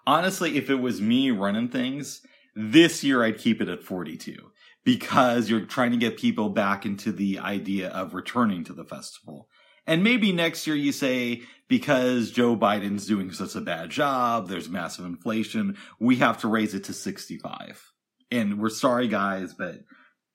honestly, 0.07 0.57
if 0.57 0.69
it 0.71 0.77
was 0.77 1.01
me 1.01 1.31
running 1.31 1.69
things, 1.69 2.21
this 2.55 3.03
year 3.05 3.23
I'd 3.25 3.39
keep 3.39 3.61
it 3.61 3.69
at 3.69 3.83
42 3.83 4.37
because 4.85 5.49
you're 5.49 5.67
trying 5.67 5.93
to 5.93 5.97
get 5.97 6.17
people 6.19 6.49
back 6.51 6.85
into 6.85 7.13
the 7.13 7.39
idea 7.39 7.89
of 7.91 8.15
returning 8.15 8.65
to 8.65 8.73
the 8.73 8.85
festival. 8.85 9.49
And 9.87 10.03
maybe 10.05 10.33
next 10.33 10.67
year 10.67 10.77
you 10.77 10.93
say, 10.93 11.43
because 11.69 12.31
Joe 12.31 12.57
Biden's 12.57 13.07
doing 13.07 13.33
such 13.33 13.55
a 13.55 13.61
bad 13.61 13.91
job, 13.91 14.49
there's 14.49 14.69
massive 14.69 15.05
inflation, 15.05 15.77
we 15.99 16.17
have 16.17 16.41
to 16.41 16.49
raise 16.49 16.75
it 16.75 16.85
to 16.85 16.93
65. 16.93 17.83
And 18.31 18.61
we're 18.61 18.69
sorry 18.69 19.09
guys, 19.09 19.55
but 19.55 19.77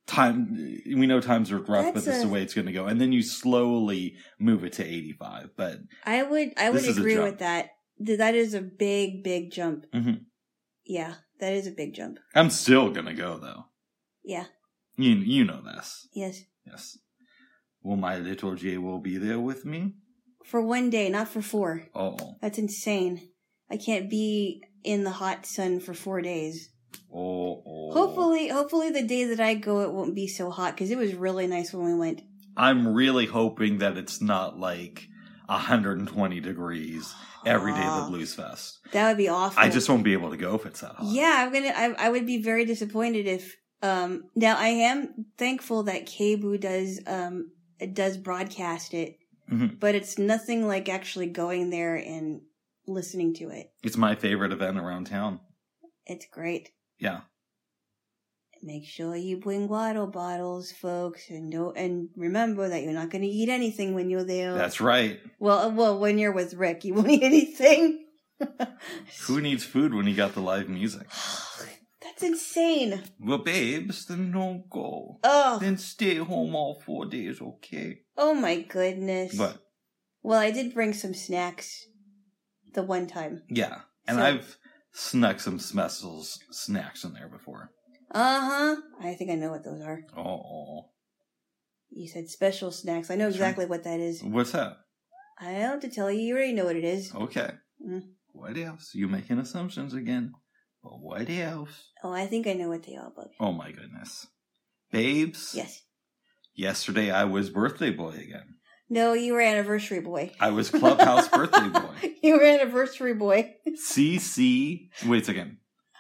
time 0.07 0.47
we 0.85 1.07
know 1.07 1.19
times 1.19 1.51
are 1.51 1.57
rough, 1.57 1.85
but 1.85 1.93
That's 1.95 2.05
this 2.05 2.15
is 2.17 2.23
the 2.23 2.29
way 2.29 2.41
it's 2.41 2.53
going 2.53 2.67
to 2.67 2.73
go, 2.73 2.85
and 2.85 2.99
then 3.01 3.11
you 3.11 3.21
slowly 3.21 4.15
move 4.39 4.63
it 4.63 4.73
to 4.73 4.85
eighty 4.85 5.13
five. 5.13 5.49
But 5.55 5.79
I 6.05 6.23
would 6.23 6.53
I 6.57 6.69
would 6.69 6.85
a 6.85 6.91
agree 6.91 7.17
with 7.17 7.39
that. 7.39 7.69
That 7.99 8.35
is 8.35 8.53
a 8.53 8.61
big 8.61 9.23
big 9.23 9.51
jump. 9.51 9.85
Mhm. 9.93 10.25
Yeah, 10.85 11.15
that 11.39 11.53
is 11.53 11.67
a 11.67 11.71
big 11.71 11.93
jump. 11.93 12.17
I'm 12.35 12.49
still 12.49 12.91
going 12.91 13.05
to 13.07 13.13
go 13.13 13.37
though. 13.37 13.65
Yeah. 14.23 14.45
You 14.97 15.11
you 15.11 15.43
know 15.43 15.61
this, 15.61 16.07
Yes. 16.13 16.41
yes. 16.65 16.97
Will 17.83 17.97
my 17.97 18.17
little 18.17 18.55
Jay 18.55 18.77
will 18.77 18.99
be 18.99 19.17
there 19.17 19.39
with 19.39 19.65
me? 19.65 19.93
For 20.45 20.61
one 20.61 20.89
day, 20.89 21.09
not 21.09 21.27
for 21.27 21.41
four. 21.41 21.87
Oh, 21.93 22.35
That's 22.41 22.57
insane. 22.57 23.29
I 23.69 23.77
can't 23.77 24.09
be 24.09 24.61
in 24.83 25.03
the 25.03 25.11
hot 25.11 25.45
sun 25.45 25.79
for 25.79 25.93
four 25.93 26.21
days. 26.21 26.69
Oh, 27.13 27.63
oh. 27.65 27.91
Hopefully, 27.93 28.49
hopefully 28.49 28.89
the 28.91 29.03
day 29.03 29.25
that 29.25 29.39
I 29.39 29.53
go, 29.55 29.81
it 29.81 29.91
won't 29.91 30.15
be 30.15 30.27
so 30.27 30.49
hot 30.49 30.75
because 30.75 30.91
it 30.91 30.97
was 30.97 31.13
really 31.13 31.47
nice 31.47 31.73
when 31.73 31.85
we 31.85 31.93
went. 31.95 32.21
I'm 32.57 32.87
really 32.93 33.25
hoping 33.25 33.79
that 33.79 33.97
it's 33.97 34.21
not 34.21 34.59
like 34.59 35.07
120 35.47 36.39
degrees 36.39 37.13
every 37.45 37.73
day 37.73 37.85
of 37.85 37.95
the 37.95 38.01
Blues 38.09 38.33
Fest. 38.33 38.79
That 38.91 39.07
would 39.09 39.17
be 39.17 39.29
awful. 39.29 39.61
I 39.61 39.69
just 39.69 39.89
won't 39.89 40.03
be 40.03 40.13
able 40.13 40.31
to 40.31 40.37
go 40.37 40.55
if 40.55 40.65
it's 40.65 40.81
that 40.81 40.93
hot. 40.95 41.05
Yeah, 41.07 41.35
I'm 41.45 41.53
gonna. 41.53 41.73
I, 41.75 42.07
I 42.07 42.09
would 42.09 42.25
be 42.25 42.41
very 42.41 42.65
disappointed 42.65 43.27
if. 43.27 43.55
Um. 43.81 44.23
Now 44.35 44.57
I 44.57 44.69
am 44.69 45.25
thankful 45.37 45.83
that 45.83 46.05
KBOO 46.07 46.59
does 46.59 47.01
um 47.05 47.51
does 47.93 48.17
broadcast 48.17 48.93
it, 48.93 49.17
Mhm. 49.51 49.79
but 49.79 49.95
it's 49.95 50.17
nothing 50.17 50.65
like 50.65 50.87
actually 50.89 51.27
going 51.27 51.69
there 51.69 51.95
and 51.95 52.41
listening 52.87 53.33
to 53.35 53.49
it. 53.49 53.67
It's 53.83 53.97
my 53.97 54.15
favorite 54.15 54.53
event 54.53 54.77
around 54.77 55.07
town. 55.07 55.39
It's 56.07 56.25
great. 56.31 56.69
Yeah. 56.99 57.21
Make 58.63 58.85
sure 58.87 59.15
you 59.15 59.37
bring 59.37 59.67
water 59.67 60.05
bottles, 60.07 60.71
folks, 60.71 61.29
and 61.29 61.51
don't 61.51 61.77
and 61.77 62.09
remember 62.15 62.67
that 62.69 62.81
you're 62.83 62.93
not 62.93 63.11
going 63.11 63.21
to 63.21 63.27
eat 63.27 63.49
anything 63.49 63.93
when 63.93 64.09
you're 64.09 64.23
there. 64.23 64.55
That's 64.55 64.81
right. 64.81 65.19
well, 65.39 65.59
uh, 65.59 65.69
well, 65.69 65.99
when 65.99 66.17
you're 66.17 66.31
with 66.31 66.53
Rick, 66.55 66.83
you 66.83 66.93
won't 66.95 67.09
eat 67.09 67.21
anything. 67.23 68.05
Who 69.27 69.39
needs 69.41 69.63
food 69.63 69.93
when 69.93 70.07
you 70.07 70.15
got 70.15 70.33
the 70.33 70.39
live 70.41 70.67
music? 70.69 71.07
That's 72.01 72.23
insane. 72.23 73.03
Well, 73.19 73.39
babes, 73.39 74.05
then 74.05 74.31
don't 74.31 74.69
go. 74.69 75.19
Oh, 75.23 75.59
Then 75.59 75.77
stay 75.77 76.15
home 76.15 76.55
all 76.55 76.81
four 76.85 77.05
days, 77.05 77.41
okay? 77.41 77.99
oh 78.17 78.33
my 78.33 78.61
goodness. 78.61 79.35
But 79.37 79.57
Well, 80.23 80.39
I 80.39 80.49
did 80.51 80.73
bring 80.73 80.93
some 80.93 81.13
snacks 81.13 81.85
the 82.73 82.83
one 82.83 83.05
time. 83.07 83.43
yeah, 83.49 83.81
and 84.07 84.17
So- 84.17 84.23
I've 84.23 84.57
snuck 84.95 85.39
some 85.39 85.59
Smessels 85.59 86.39
snacks 86.51 87.03
in 87.03 87.13
there 87.13 87.27
before. 87.29 87.71
Uh 88.11 88.39
huh. 88.41 88.75
I 89.01 89.13
think 89.13 89.29
I 89.31 89.35
know 89.35 89.51
what 89.51 89.63
those 89.63 89.81
are. 89.81 90.01
Oh, 90.17 90.89
You 91.91 92.07
said 92.07 92.29
special 92.29 92.71
snacks. 92.71 93.11
I 93.11 93.15
know 93.15 93.27
exactly 93.27 93.65
what 93.65 93.83
that 93.83 93.99
is. 93.99 94.23
what's 94.23 94.51
that? 94.51 94.77
I 95.39 95.51
don't 95.51 95.61
have 95.61 95.79
to 95.81 95.89
tell 95.89 96.09
you. 96.09 96.21
You 96.21 96.35
already 96.35 96.53
know 96.53 96.65
what 96.65 96.77
it 96.77 96.85
is. 96.85 97.13
Okay. 97.13 97.51
Mm. 97.85 98.03
What 98.31 98.57
else? 98.57 98.91
You 98.93 99.07
making 99.07 99.39
assumptions 99.39 99.93
again? 99.93 100.33
But 100.81 100.99
what 101.01 101.29
else? 101.29 101.89
Oh, 102.03 102.11
I 102.13 102.25
think 102.27 102.47
I 102.47 102.53
know 102.53 102.69
what 102.69 102.83
they 102.83 102.95
are, 102.95 103.09
Bug. 103.09 103.29
Oh 103.39 103.51
my 103.51 103.71
goodness, 103.71 104.27
babes. 104.91 105.53
Yes. 105.55 105.81
Yesterday 106.53 107.11
I 107.11 107.25
was 107.25 107.49
birthday 107.49 107.89
boy 107.91 108.11
again. 108.11 108.54
No, 108.89 109.13
you 109.13 109.33
were 109.33 109.41
anniversary 109.41 109.99
boy. 109.99 110.31
I 110.39 110.51
was 110.51 110.69
clubhouse 110.69 111.27
birthday 111.27 111.69
boy. 111.69 112.13
you 112.23 112.33
were 112.33 112.43
anniversary 112.43 113.13
boy. 113.13 113.55
CC. 113.67 114.89
Wait 115.05 115.23
a 115.23 115.25
second. 115.25 115.57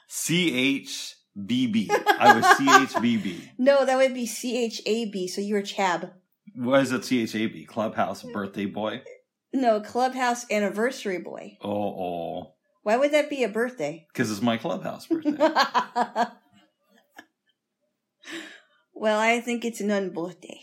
CHBB. 0.09 1.89
I 1.89 2.33
was 2.35 2.45
CHBB. 2.45 3.49
No, 3.57 3.85
that 3.85 3.97
would 3.97 4.13
be 4.13 4.25
C 4.27 4.63
H 4.63 4.81
A 4.85 5.09
B. 5.09 5.27
So 5.27 5.41
you 5.41 5.55
were 5.55 5.61
Chab. 5.61 6.11
What 6.55 6.81
is 6.81 6.91
it? 6.91 7.01
CHAB. 7.01 7.65
Clubhouse 7.67 8.21
birthday 8.23 8.65
boy. 8.65 9.01
No, 9.51 9.79
clubhouse 9.81 10.45
anniversary 10.51 11.17
boy. 11.17 11.57
Oh, 11.61 11.69
oh. 11.71 12.53
Why 12.83 12.97
would 12.97 13.11
that 13.13 13.29
be 13.29 13.43
a 13.43 13.49
birthday? 13.49 14.05
Because 14.13 14.29
it's 14.29 14.41
my 14.41 14.57
clubhouse 14.57 15.07
birthday. 15.07 15.31
well, 18.93 19.19
I 19.19 19.41
think 19.41 19.65
it's 19.65 19.81
an 19.81 19.89
unbirthday. 19.89 20.59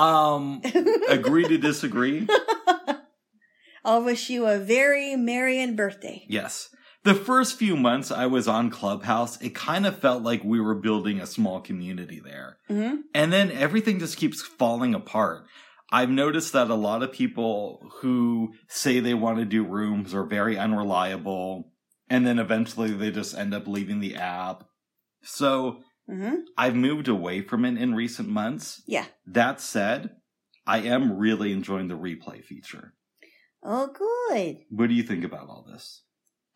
Um, 0.00 0.62
agree 1.08 1.44
to 1.44 1.58
disagree? 1.58 2.26
I'll 3.84 4.04
wish 4.04 4.28
you 4.30 4.46
a 4.46 4.58
very 4.58 5.16
merry 5.16 5.60
and 5.60 5.76
birthday. 5.76 6.24
Yes. 6.28 6.68
The 7.02 7.14
first 7.14 7.58
few 7.58 7.76
months 7.76 8.10
I 8.10 8.26
was 8.26 8.46
on 8.46 8.68
Clubhouse, 8.68 9.40
it 9.40 9.54
kind 9.54 9.86
of 9.86 9.98
felt 9.98 10.22
like 10.22 10.44
we 10.44 10.60
were 10.60 10.74
building 10.74 11.18
a 11.18 11.26
small 11.26 11.60
community 11.60 12.20
there. 12.22 12.58
hmm 12.68 12.96
And 13.14 13.32
then 13.32 13.50
everything 13.50 13.98
just 13.98 14.18
keeps 14.18 14.42
falling 14.42 14.94
apart. 14.94 15.44
I've 15.90 16.10
noticed 16.10 16.52
that 16.52 16.70
a 16.70 16.74
lot 16.74 17.02
of 17.02 17.10
people 17.10 17.90
who 18.00 18.52
say 18.68 19.00
they 19.00 19.14
want 19.14 19.38
to 19.38 19.44
do 19.44 19.64
rooms 19.64 20.14
are 20.14 20.24
very 20.24 20.58
unreliable. 20.58 21.72
And 22.08 22.26
then 22.26 22.38
eventually 22.38 22.90
they 22.90 23.10
just 23.10 23.36
end 23.36 23.54
up 23.54 23.66
leaving 23.66 24.00
the 24.00 24.16
app. 24.16 24.64
So 25.22 25.80
hmm 26.10 26.34
I've 26.56 26.74
moved 26.74 27.08
away 27.08 27.40
from 27.42 27.64
it 27.64 27.78
in 27.78 27.94
recent 27.94 28.28
months. 28.28 28.82
Yeah. 28.86 29.06
That 29.26 29.60
said, 29.60 30.10
I 30.66 30.78
am 30.80 31.16
really 31.18 31.52
enjoying 31.52 31.88
the 31.88 31.94
replay 31.94 32.44
feature. 32.44 32.94
Oh, 33.62 33.86
good. 33.88 34.58
What 34.70 34.88
do 34.88 34.94
you 34.94 35.02
think 35.04 35.24
about 35.24 35.48
all 35.48 35.64
this? 35.70 36.02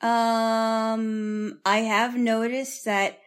Um, 0.00 1.60
I 1.64 1.78
have 1.78 2.16
noticed 2.16 2.84
that 2.84 3.20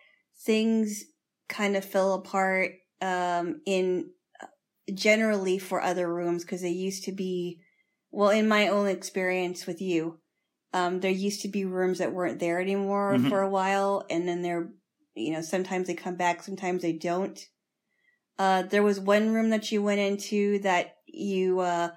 things 0.46 1.06
kind 1.50 1.76
of 1.76 1.86
fell 1.86 2.14
apart 2.14 2.72
um 3.02 3.62
in 3.66 4.10
uh, 4.42 4.48
generally 4.94 5.58
for 5.58 5.82
other 5.82 6.12
rooms 6.14 6.44
because 6.44 6.62
they 6.62 6.70
used 6.70 7.06
to 7.06 7.12
be 7.12 7.60
well 8.12 8.30
in 8.32 8.48
my 8.48 8.68
own 8.68 8.88
experience 8.88 9.66
with 9.66 9.82
you 9.82 10.20
um 10.74 11.00
there 11.00 11.12
used 11.12 11.42
to 11.42 11.48
be 11.48 11.64
rooms 11.64 12.00
that 12.00 12.12
weren't 12.12 12.40
there 12.40 12.60
anymore 12.60 13.16
Mhm. 13.18 13.30
for 13.30 13.42
a 13.42 13.50
while 13.50 14.04
and 14.10 14.28
then 14.28 14.42
they're 14.42 14.70
you 15.18 15.32
know 15.32 15.42
sometimes 15.42 15.88
they 15.88 15.94
come 15.94 16.16
back 16.16 16.44
sometimes 16.44 16.82
they 16.82 16.94
don't 16.94 17.40
uh 18.40 18.62
there 18.64 18.84
was 18.84 19.00
one 19.00 19.34
room 19.34 19.50
that 19.50 19.72
you 19.72 19.82
went 19.82 20.00
into 20.00 20.60
that 20.60 20.96
you 21.08 21.60
uh 21.60 21.90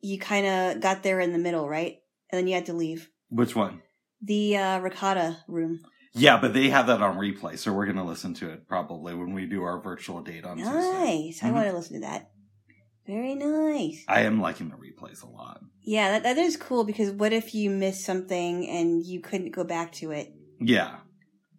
you 0.00 0.18
kind 0.18 0.46
of 0.46 0.80
got 0.80 1.02
there 1.02 1.20
in 1.20 1.32
the 1.32 1.38
middle 1.38 1.68
right 1.68 1.96
and 2.30 2.38
then 2.38 2.46
you 2.46 2.54
had 2.54 2.66
to 2.66 2.72
leave 2.72 3.08
Which 3.28 3.54
one? 3.56 3.82
the 4.22 4.56
uh, 4.58 4.78
ricotta 4.80 5.38
room. 5.48 5.80
Yeah, 6.12 6.38
but 6.40 6.52
they 6.52 6.68
have 6.68 6.88
that 6.88 7.00
on 7.00 7.16
replay, 7.16 7.56
so 7.56 7.72
we're 7.72 7.86
going 7.86 7.96
to 7.96 8.02
listen 8.04 8.34
to 8.34 8.50
it 8.50 8.66
probably 8.68 9.14
when 9.14 9.32
we 9.32 9.46
do 9.46 9.62
our 9.62 9.80
virtual 9.80 10.20
date 10.22 10.44
on 10.44 10.56
Tuesday. 10.58 10.70
Nice. 10.72 11.42
I 11.42 11.46
Mhm. 11.48 11.54
want 11.54 11.66
to 11.68 11.72
listen 11.72 11.94
to 11.94 12.00
that. 12.00 12.30
Very 13.06 13.34
nice. 13.34 14.04
I 14.08 14.22
am 14.22 14.40
liking 14.40 14.68
the 14.68 14.76
replays 14.76 15.22
a 15.22 15.26
lot. 15.26 15.62
Yeah, 15.82 16.10
that, 16.10 16.22
that 16.24 16.36
is 16.36 16.56
cool 16.56 16.84
because 16.84 17.12
what 17.12 17.32
if 17.32 17.54
you 17.54 17.70
missed 17.70 18.04
something 18.04 18.68
and 18.68 19.02
you 19.06 19.20
couldn't 19.20 19.52
go 19.52 19.64
back 19.64 19.92
to 19.92 20.10
it? 20.10 20.32
Yeah. 20.60 20.96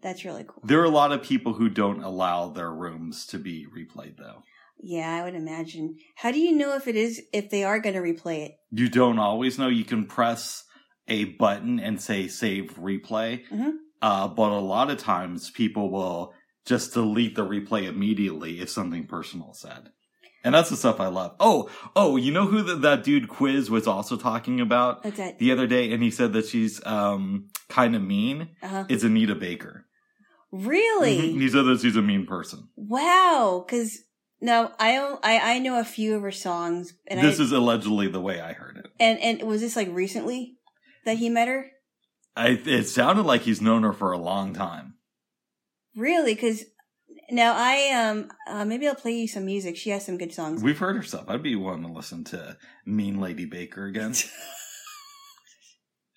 That's 0.01 0.25
really 0.25 0.43
cool. 0.47 0.63
There 0.63 0.79
are 0.81 0.85
a 0.85 0.89
lot 0.89 1.11
of 1.11 1.21
people 1.21 1.53
who 1.53 1.69
don't 1.69 2.03
allow 2.03 2.49
their 2.49 2.71
rooms 2.71 3.25
to 3.27 3.37
be 3.37 3.67
replayed, 3.67 4.17
though. 4.17 4.43
Yeah, 4.83 5.13
I 5.13 5.23
would 5.23 5.35
imagine. 5.35 5.97
How 6.15 6.31
do 6.31 6.39
you 6.39 6.55
know 6.55 6.75
if 6.75 6.87
it 6.87 6.95
is 6.95 7.21
if 7.33 7.49
they 7.51 7.63
are 7.63 7.79
going 7.79 7.95
to 7.95 8.01
replay 8.01 8.45
it? 8.45 8.53
You 8.71 8.89
don't 8.89 9.19
always 9.19 9.59
know. 9.59 9.67
You 9.67 9.85
can 9.85 10.05
press 10.05 10.63
a 11.07 11.25
button 11.25 11.79
and 11.79 12.01
say 12.01 12.27
save 12.27 12.75
replay. 12.77 13.47
Mhm. 13.49 13.73
Uh, 14.01 14.27
but 14.27 14.51
a 14.51 14.59
lot 14.59 14.89
of 14.89 14.97
times 14.97 15.51
people 15.51 15.91
will 15.91 16.33
just 16.65 16.93
delete 16.93 17.35
the 17.35 17.45
replay 17.45 17.87
immediately 17.87 18.59
if 18.59 18.69
something 18.69 19.05
personal 19.05 19.51
is 19.51 19.59
said. 19.59 19.89
And 20.43 20.55
that's 20.55 20.71
the 20.71 20.77
stuff 20.77 20.99
I 20.99 21.07
love. 21.07 21.35
Oh, 21.39 21.69
oh, 21.95 22.15
you 22.15 22.31
know 22.31 22.47
who 22.47 22.63
th 22.63 22.81
that 22.81 23.03
dude 23.03 23.27
Quiz 23.27 23.69
was 23.69 23.85
also 23.85 24.17
talking 24.17 24.59
about 24.59 25.03
that? 25.03 25.37
the 25.37 25.51
other 25.51 25.67
day? 25.67 25.91
And 25.91 26.01
he 26.01 26.09
said 26.09 26.33
that 26.33 26.47
she's 26.47 26.83
um, 26.85 27.49
kind 27.69 27.95
of 27.95 28.01
mean. 28.01 28.49
Uh-huh. 28.63 28.85
It's 28.89 29.03
Anita 29.03 29.35
Baker. 29.35 29.85
Really? 30.51 31.17
Mhm. 31.17 31.41
He 31.41 31.49
said 31.49 31.63
that 31.65 31.79
she's 31.81 31.95
a 31.95 32.01
mean 32.01 32.25
person. 32.25 32.67
Wow. 32.75 33.63
Because 33.65 33.99
now 34.41 34.71
I, 34.79 34.97
I 35.23 35.55
I 35.55 35.59
know 35.59 35.79
a 35.79 35.83
few 35.85 36.15
of 36.15 36.21
her 36.23 36.31
songs, 36.31 36.93
and 37.07 37.19
this 37.21 37.39
I 37.39 37.43
is 37.43 37.51
allegedly 37.51 38.07
the 38.07 38.21
way 38.21 38.41
I 38.41 38.53
heard 38.53 38.77
it. 38.77 38.87
and 38.99 39.19
and 39.19 39.43
was 39.47 39.61
this 39.61 39.75
like 39.75 39.89
recently 39.91 40.57
that 41.05 41.17
he 41.17 41.29
met 41.29 41.47
her? 41.47 41.67
I, 42.35 42.59
it 42.65 42.85
sounded 42.85 43.25
like 43.25 43.41
he's 43.41 43.61
known 43.61 43.83
her 43.83 43.93
for 43.93 44.11
a 44.13 44.17
long 44.17 44.53
time. 44.53 44.95
Really? 45.95 46.33
Because 46.33 46.63
now 47.29 47.53
I 47.55 47.91
um 47.93 48.29
uh, 48.47 48.65
maybe 48.65 48.87
I'll 48.87 48.95
play 48.95 49.13
you 49.13 49.27
some 49.27 49.45
music. 49.45 49.77
She 49.77 49.89
has 49.91 50.05
some 50.05 50.17
good 50.17 50.33
songs. 50.33 50.63
We've 50.63 50.77
heard 50.77 50.95
her 50.95 51.03
stuff. 51.03 51.25
I'd 51.27 51.43
be 51.43 51.55
willing 51.55 51.83
to 51.83 51.91
listen 51.91 52.23
to 52.25 52.57
Mean 52.85 53.19
Lady 53.19 53.45
Baker 53.45 53.85
again. 53.85 54.13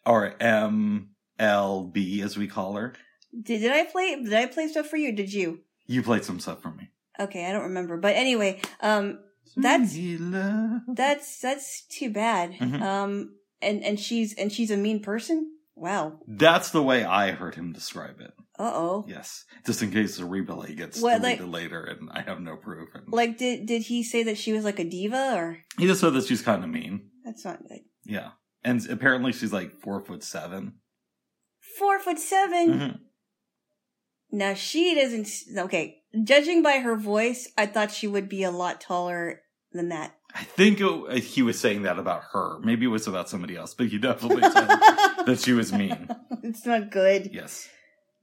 or 0.07 0.35
MLB 0.41 2.21
as 2.23 2.37
we 2.37 2.47
call 2.47 2.75
her. 2.75 2.95
Did, 3.43 3.61
did 3.61 3.73
I 3.73 3.85
play? 3.85 4.17
Did 4.23 4.33
I 4.35 4.47
play 4.47 4.69
stuff 4.69 4.87
for 4.87 4.97
you? 4.97 5.13
Did 5.13 5.33
you? 5.33 5.61
You 5.87 6.03
played 6.03 6.25
some 6.25 6.41
stuff 6.41 6.63
for 6.63 6.71
me. 6.71 6.91
Okay, 7.21 7.47
I 7.47 7.53
don't 7.53 7.65
remember. 7.65 7.97
But 7.97 8.17
anyway, 8.17 8.61
um, 8.81 9.19
That's- 9.57 9.97
that's 10.89 11.41
that's 11.41 11.87
too 11.87 12.11
bad. 12.11 12.53
Mhm. 12.55 12.81
Um, 12.83 13.35
and 13.63 13.83
and 13.85 13.99
she's 14.01 14.35
and 14.35 14.51
she's 14.53 14.71
a 14.71 14.77
mean 14.77 15.01
person. 15.01 15.51
Wow. 15.77 16.21
That's 16.27 16.71
the 16.71 16.83
way 16.83 17.05
I 17.05 17.33
heard 17.33 17.55
him 17.57 17.73
describe 17.73 18.21
it. 18.21 18.33
Uh 18.59 18.71
oh. 18.75 19.05
Yes, 19.09 19.45
just 19.67 19.83
in 19.83 19.91
case 19.91 20.17
the 20.17 20.23
replay 20.25 20.77
gets 20.77 21.01
What, 21.01 21.21
deleted 21.21 21.47
like- 21.47 21.53
later 21.63 21.85
and 21.85 22.09
I 22.13 22.23
have 22.23 22.41
no 22.41 22.57
proof. 22.57 22.89
And 22.95 23.05
Like, 23.13 23.39
did 23.39 23.67
did 23.67 23.83
he 23.83 24.03
say 24.05 24.23
that 24.25 24.39
she 24.39 24.53
was 24.53 24.65
like 24.65 24.79
a 24.79 24.85
diva, 24.85 25.35
or 25.37 25.59
he 25.79 25.87
just 25.87 26.01
said 26.01 26.15
that 26.15 26.27
she's 26.27 26.43
kind 26.43 26.63
of 26.65 26.71
mean. 26.71 27.11
that's 27.25 27.45
not 27.45 27.63
good? 27.69 27.81
Yeah, 28.05 28.31
and 28.63 28.85
apparently 28.89 29.33
she's 29.33 29.53
like 29.53 29.81
four 29.81 30.01
foot 30.01 30.23
seven. 30.23 30.75
Four 31.79 31.99
foot 31.99 32.19
7 32.21 32.69
Mhm. 32.73 32.99
Now 34.35 34.55
she 34.55 34.97
doesn't. 34.97 35.29
Okay, 35.57 36.03
judging 36.25 36.61
by 36.61 36.79
her 36.79 36.97
voice, 36.97 37.49
I 37.57 37.67
thought 37.67 37.93
she 37.93 38.09
would 38.09 38.29
be 38.29 38.43
a 38.43 38.51
lot 38.51 38.81
taller 38.81 39.43
than 39.73 39.91
that. 39.91 40.17
I 40.35 40.43
think 40.43 40.81
it, 40.81 40.87
uh, 40.87 41.15
he 41.21 41.43
was 41.43 41.61
saying 41.61 41.83
that 41.83 42.01
about 42.01 42.23
her. 42.33 42.59
Maybe 42.59 42.85
it 42.85 42.89
was 42.89 43.07
about 43.07 43.29
somebody 43.29 43.57
else, 43.57 43.75
but 43.75 43.87
he 43.87 43.99
definitely 43.99 44.43
said 44.43 44.67
that 45.27 45.41
she 45.41 45.53
was 45.53 45.73
mean. 45.73 46.09
it's 46.43 46.67
not 46.67 46.91
good. 46.91 47.31
Yes. 47.33 47.69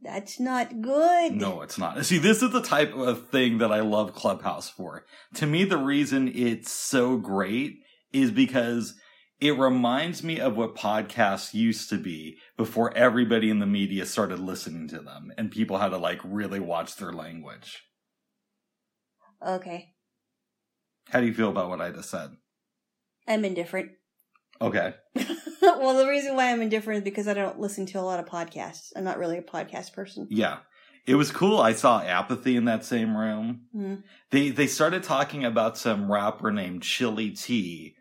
That's 0.01 0.37
not 0.37 0.81
good. 0.81 1.31
No, 1.33 1.61
it's 1.61 1.77
not. 1.77 2.03
See, 2.05 2.17
this 2.17 2.41
is 2.41 2.51
the 2.51 2.61
type 2.61 2.93
of 2.93 3.29
thing 3.29 3.59
that 3.59 3.71
I 3.71 3.79
love 3.79 4.13
Clubhouse 4.13 4.69
for. 4.69 5.05
To 5.35 5.45
me, 5.47 5.63
the 5.63 5.77
reason 5.77 6.27
it's 6.27 6.71
so 6.71 7.15
great 7.15 7.75
is 8.11 8.31
because 8.31 8.95
it 9.41 9.57
reminds 9.57 10.23
me 10.23 10.39
of 10.39 10.55
what 10.55 10.75
podcasts 10.75 11.53
used 11.55 11.89
to 11.89 11.97
be 11.97 12.37
before 12.57 12.95
everybody 12.95 13.49
in 13.49 13.57
the 13.57 13.65
media 13.65 14.05
started 14.05 14.39
listening 14.39 14.87
to 14.89 14.99
them 14.99 15.33
and 15.35 15.49
people 15.49 15.79
had 15.79 15.89
to 15.89 15.97
like 15.97 16.19
really 16.23 16.59
watch 16.59 16.95
their 16.95 17.11
language. 17.11 17.83
Okay, 19.45 19.95
How 21.09 21.19
do 21.19 21.25
you 21.25 21.33
feel 21.33 21.49
about 21.49 21.69
what 21.69 21.81
I 21.81 21.89
just 21.89 22.11
said? 22.11 22.29
I'm 23.27 23.43
indifferent. 23.43 23.89
Okay. 24.61 24.93
well, 25.61 25.97
the 25.97 26.07
reason 26.07 26.35
why 26.35 26.51
I'm 26.51 26.61
indifferent 26.61 26.99
is 26.99 27.03
because 27.03 27.27
I 27.27 27.33
don't 27.33 27.59
listen 27.59 27.87
to 27.87 27.99
a 27.99 28.01
lot 28.01 28.19
of 28.19 28.27
podcasts. 28.27 28.91
I'm 28.95 29.03
not 29.03 29.17
really 29.17 29.39
a 29.39 29.41
podcast 29.41 29.93
person. 29.93 30.27
Yeah. 30.29 30.59
It 31.07 31.15
was 31.15 31.31
cool. 31.31 31.59
I 31.59 31.73
saw 31.73 32.01
apathy 32.01 32.55
in 32.55 32.65
that 32.65 32.85
same 32.85 33.17
room. 33.17 33.61
Hmm. 33.71 33.95
They 34.29 34.51
they 34.51 34.67
started 34.67 35.01
talking 35.01 35.43
about 35.43 35.75
some 35.75 36.11
rapper 36.11 36.51
named 36.51 36.83
Chilly 36.83 37.31
Tee, 37.31 37.95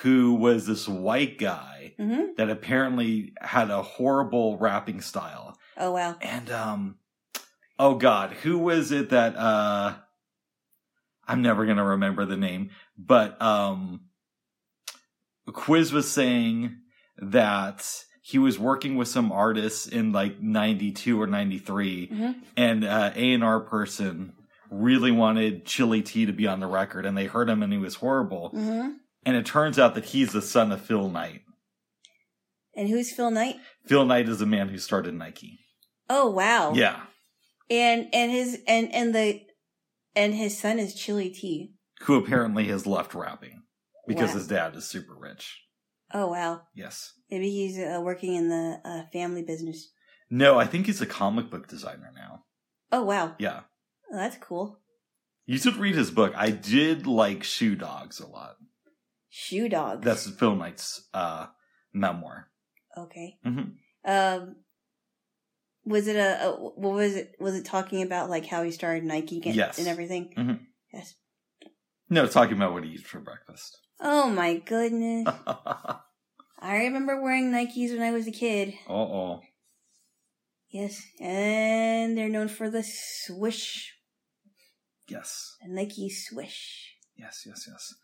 who 0.00 0.34
was 0.34 0.66
this 0.66 0.88
white 0.88 1.38
guy 1.38 1.94
hmm 1.98 2.32
that 2.36 2.48
apparently 2.48 3.32
had 3.40 3.70
a 3.70 3.82
horrible 3.82 4.56
rapping 4.58 5.00
style. 5.02 5.58
Oh 5.76 5.92
wow. 5.92 6.16
And 6.20 6.50
um 6.50 6.96
oh 7.78 7.94
god, 7.96 8.32
who 8.42 8.58
was 8.58 8.90
it 8.92 9.10
that 9.10 9.36
uh 9.36 9.94
I'm 11.28 11.42
never 11.42 11.64
going 11.66 11.76
to 11.76 11.84
remember 11.84 12.24
the 12.24 12.36
name, 12.36 12.70
but 12.98 13.40
um 13.40 14.00
Quiz 15.46 15.92
was 15.92 16.10
saying 16.10 16.76
that 17.18 18.04
he 18.22 18.38
was 18.38 18.58
working 18.58 18.96
with 18.96 19.08
some 19.08 19.32
artists 19.32 19.86
in 19.86 20.12
like 20.12 20.40
92 20.40 21.20
or 21.20 21.26
93 21.26 22.08
Mhm. 22.08 22.34
and 22.56 22.84
uh 22.84 23.10
A&R 23.14 23.60
person 23.60 24.32
really 24.70 25.10
wanted 25.10 25.66
Chilly 25.66 26.00
Tee 26.02 26.24
to 26.26 26.32
be 26.32 26.46
on 26.46 26.60
the 26.60 26.66
record 26.66 27.04
and 27.04 27.16
they 27.16 27.26
heard 27.26 27.48
him 27.50 27.62
and 27.62 27.72
he 27.72 27.78
was 27.78 27.96
horrible. 27.96 28.48
hmm 28.50 28.90
And 29.24 29.36
it 29.36 29.46
turns 29.46 29.78
out 29.78 29.94
that 29.94 30.06
he's 30.06 30.32
the 30.32 30.42
son 30.42 30.72
of 30.72 30.80
Phil 30.80 31.08
Knight. 31.08 31.42
And 32.74 32.88
who's 32.88 33.12
Phil 33.12 33.30
Knight? 33.30 33.56
Phil 33.86 34.04
Knight 34.04 34.28
is 34.28 34.38
the 34.38 34.46
man 34.46 34.68
who 34.68 34.78
started 34.78 35.14
Nike. 35.14 35.60
Oh 36.08 36.30
wow. 36.30 36.72
Yeah. 36.74 37.00
And 37.70 38.08
and 38.12 38.30
his 38.30 38.60
and 38.66 38.92
and 38.92 39.14
the 39.14 39.42
and 40.16 40.34
his 40.34 40.58
son 40.58 40.78
is 40.78 40.94
Chilly 40.94 41.30
Tee. 41.30 41.74
Who 42.02 42.16
apparently 42.16 42.64
has 42.68 42.86
left 42.86 43.14
rapping 43.14 43.62
because 44.08 44.30
Wow. 44.30 44.34
his 44.34 44.46
dad 44.48 44.76
is 44.76 44.84
super 44.86 45.14
rich. 45.14 45.60
Oh 46.12 46.28
wow. 46.28 46.62
Yes. 46.74 47.12
Maybe 47.30 47.50
he's 47.50 47.78
uh, 47.78 48.00
working 48.02 48.34
in 48.34 48.48
the 48.48 48.80
uh, 48.84 49.02
family 49.12 49.42
business. 49.42 49.92
No, 50.28 50.58
I 50.58 50.66
think 50.66 50.86
he's 50.86 51.00
a 51.00 51.06
comic 51.06 51.50
book 51.50 51.68
designer 51.68 52.10
now. 52.14 52.44
Oh 52.90 53.04
wow. 53.04 53.34
Yeah. 53.38 53.60
Oh, 54.12 54.16
that's 54.16 54.36
cool. 54.38 54.80
You 55.46 55.58
should 55.58 55.76
read 55.76 55.94
his 55.94 56.10
book. 56.10 56.32
I 56.36 56.50
did 56.50 57.06
like 57.06 57.42
Shoe 57.44 57.74
Dogs 57.76 58.20
a 58.20 58.26
lot. 58.26 58.56
Shoe 59.34 59.70
Dog. 59.70 60.04
That's 60.04 60.28
Phil 60.28 60.54
Knight's 60.54 61.08
uh, 61.14 61.46
memoir. 61.94 62.50
okay. 62.98 63.38
Mhm. 63.46 63.76
Um, 64.04 64.56
was 65.86 66.06
it 66.06 66.16
a, 66.16 66.48
a 66.48 66.50
what 66.52 66.92
was 66.94 67.16
it? 67.16 67.34
Was 67.40 67.54
it 67.54 67.64
talking 67.64 68.02
about 68.02 68.28
like 68.28 68.44
how 68.44 68.62
he 68.62 68.70
started 68.70 69.04
Nike 69.04 69.40
and, 69.44 69.54
Yes. 69.54 69.78
and 69.78 69.88
everything? 69.88 70.34
Mhm. 70.36 70.60
Yes. 70.92 71.14
No, 72.10 72.24
it's 72.24 72.34
talking 72.34 72.56
about 72.56 72.74
what 72.74 72.84
he 72.84 72.90
eats 72.90 73.04
for 73.04 73.20
breakfast. 73.20 73.78
Oh 74.00 74.28
my 74.28 74.56
goodness! 74.58 75.26
I 76.58 76.76
remember 76.84 77.20
wearing 77.22 77.50
Nikes 77.52 77.90
when 77.90 78.02
I 78.02 78.10
was 78.12 78.26
a 78.26 78.32
kid. 78.32 78.74
Uh 78.86 78.92
oh. 78.92 79.40
Yes, 80.68 81.00
and 81.20 82.16
they're 82.18 82.28
known 82.28 82.48
for 82.48 82.68
the 82.70 82.82
swish, 82.82 83.94
Yes. 85.08 85.56
the 85.62 85.72
Nike 85.72 86.08
swish. 86.10 86.96
Yes, 87.16 87.44
yes, 87.46 87.66
yes. 87.68 87.94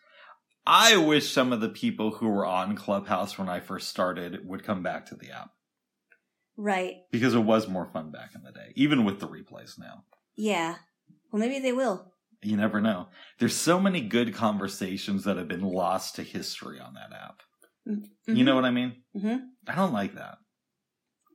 I 0.68 0.96
wish 0.98 1.33
some 1.33 1.52
of 1.52 1.61
the 1.61 1.68
people 1.70 2.11
who 2.12 2.28
were 2.28 2.46
on 2.46 2.76
Clubhouse 2.76 3.38
when 3.38 3.48
I 3.48 3.61
first 3.61 3.88
started 3.88 4.46
would 4.46 4.62
come 4.64 4.83
back 4.83 5.07
to 5.07 5.14
the 5.16 5.31
app 5.31 5.50
Right. 6.57 6.96
because 7.11 7.35
it 7.35 7.40
was 7.40 7.68
more 7.68 7.87
fun 7.87 8.11
back 8.11 8.31
in 8.35 8.42
the 8.42 8.52
day, 8.52 8.72
even 8.76 9.04
with 9.04 9.18
the 9.20 9.28
replays 9.28 9.78
now. 9.78 10.04
Yeah. 10.37 10.76
Well, 11.33 11.40
maybe 11.40 11.59
they 11.59 11.72
will. 11.72 12.12
You 12.42 12.57
never 12.57 12.81
know. 12.81 13.09
There's 13.38 13.54
so 13.57 13.81
many 13.81 14.00
good 14.02 14.35
conversations 14.35 15.24
that 15.24 15.37
have 15.38 15.48
been 15.48 15.62
lost 15.62 16.16
to 16.16 16.22
history 16.22 16.78
on 16.78 16.94
that 16.94 17.12
app. 17.16 17.40
You 18.26 18.44
know 18.44 18.54
what 18.54 18.64
I 18.66 18.70
mean? 18.70 19.02
Mhm. 19.16 19.40
I 19.66 19.74
don't 19.74 19.92
like 19.94 20.14
that. 20.16 20.38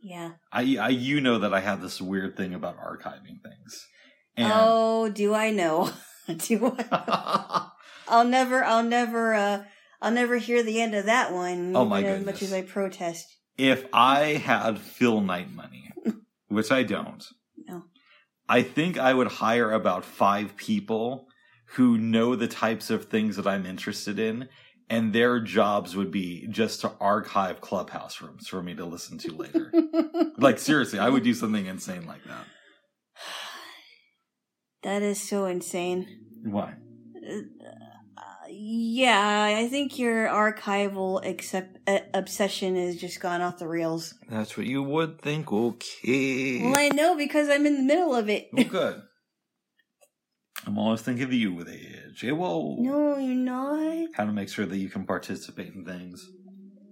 Yeah. 0.03 0.33
I, 0.51 0.77
I, 0.79 0.89
you 0.89 1.21
know 1.21 1.39
that 1.39 1.53
I 1.53 1.59
have 1.61 1.81
this 1.81 1.99
weird 2.01 2.37
thing 2.37 2.53
about 2.53 2.77
archiving 2.77 3.41
things. 3.41 3.87
And 4.37 4.51
Oh, 4.53 5.09
do 5.09 5.33
I 5.33 5.49
know? 5.51 5.89
do 6.37 6.75
I? 6.77 7.67
I'll 8.07 8.25
never. 8.25 8.63
I'll 8.63 8.83
never. 8.83 9.33
uh 9.33 9.63
I'll 10.01 10.11
never 10.11 10.35
hear 10.37 10.63
the 10.63 10.81
end 10.81 10.93
of 10.95 11.05
that 11.05 11.31
one. 11.31 11.73
Oh, 11.75 11.85
my 11.85 11.99
even 12.01 12.11
As 12.11 12.25
much 12.25 12.41
as 12.41 12.51
I 12.51 12.61
protest. 12.61 13.25
if 13.57 13.85
I 13.93 14.33
had 14.35 14.77
Phil 14.79 15.21
Knight 15.21 15.51
money, 15.53 15.91
which 16.49 16.71
I 16.71 16.83
don't, 16.83 17.23
No. 17.67 17.83
I 18.49 18.63
think 18.63 18.97
I 18.97 19.13
would 19.13 19.27
hire 19.27 19.71
about 19.71 20.03
five 20.03 20.57
people 20.57 21.27
who 21.75 21.97
know 21.97 22.35
the 22.35 22.49
types 22.49 22.89
of 22.89 23.05
things 23.05 23.37
that 23.37 23.47
I'm 23.47 23.65
interested 23.65 24.19
in, 24.19 24.49
and 24.89 25.13
their 25.13 25.39
jobs 25.39 25.95
would 25.95 26.11
be 26.11 26.47
just 26.49 26.81
to 26.81 26.91
archive 26.99 27.61
clubhouse 27.61 28.21
rooms 28.21 28.47
for 28.49 28.61
me 28.61 28.75
to 28.75 28.83
listen 28.85 29.17
to 29.19 29.31
later. 29.31 29.71
like 30.37 30.59
seriously, 30.59 30.99
I 30.99 31.07
would 31.07 31.23
do 31.23 31.33
something 31.33 31.65
insane 31.65 32.05
like 32.05 32.23
that. 32.25 32.45
That 34.83 35.01
is 35.01 35.17
so 35.21 35.45
insane. 35.45 36.05
Why? 36.43 36.73
Yeah, 38.65 39.43
I 39.59 39.67
think 39.67 39.99
your 39.99 40.25
archival 40.27 41.25
accept, 41.25 41.79
uh, 41.85 41.99
obsession 42.13 42.77
has 42.77 42.95
just 42.95 43.19
gone 43.19 43.41
off 43.41 43.57
the 43.59 43.67
rails. 43.67 44.13
That's 44.29 44.55
what 44.55 44.65
you 44.65 44.81
would 44.81 45.21
think. 45.21 45.51
Okay. 45.51 46.61
Well, 46.63 46.79
I 46.79 46.87
know 46.87 47.17
because 47.17 47.49
I'm 47.49 47.65
in 47.65 47.75
the 47.75 47.83
middle 47.83 48.15
of 48.15 48.29
it. 48.29 48.47
Oh, 48.57 48.63
good. 48.69 49.01
I'm 50.65 50.77
always 50.77 51.01
thinking 51.01 51.25
of 51.25 51.33
you 51.33 51.53
with 51.53 51.67
age. 51.67 52.23
Whoa. 52.23 52.77
no, 52.79 53.17
you're 53.17 53.35
not. 53.35 54.07
How 54.13 54.23
to 54.23 54.31
make 54.31 54.47
sure 54.47 54.65
that 54.65 54.77
you 54.77 54.87
can 54.89 55.05
participate 55.05 55.73
in 55.73 55.83
things. 55.83 56.25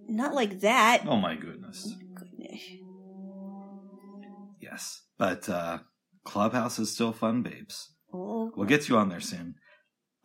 Not 0.10 0.36
like 0.36 0.60
that. 0.60 1.03
Oh 1.07 1.15
my 1.15 1.36
goodness. 1.36 1.95
Goodness. 2.15 2.62
Yes. 4.60 5.03
But 5.17 5.47
uh 5.47 5.79
Clubhouse 6.25 6.79
is 6.79 6.91
still 6.91 7.13
fun, 7.13 7.43
babes. 7.43 7.93
Oh, 8.13 8.51
We'll 8.57 8.67
get 8.67 8.89
you 8.89 8.97
on 8.97 9.07
there 9.07 9.21
soon. 9.21 9.55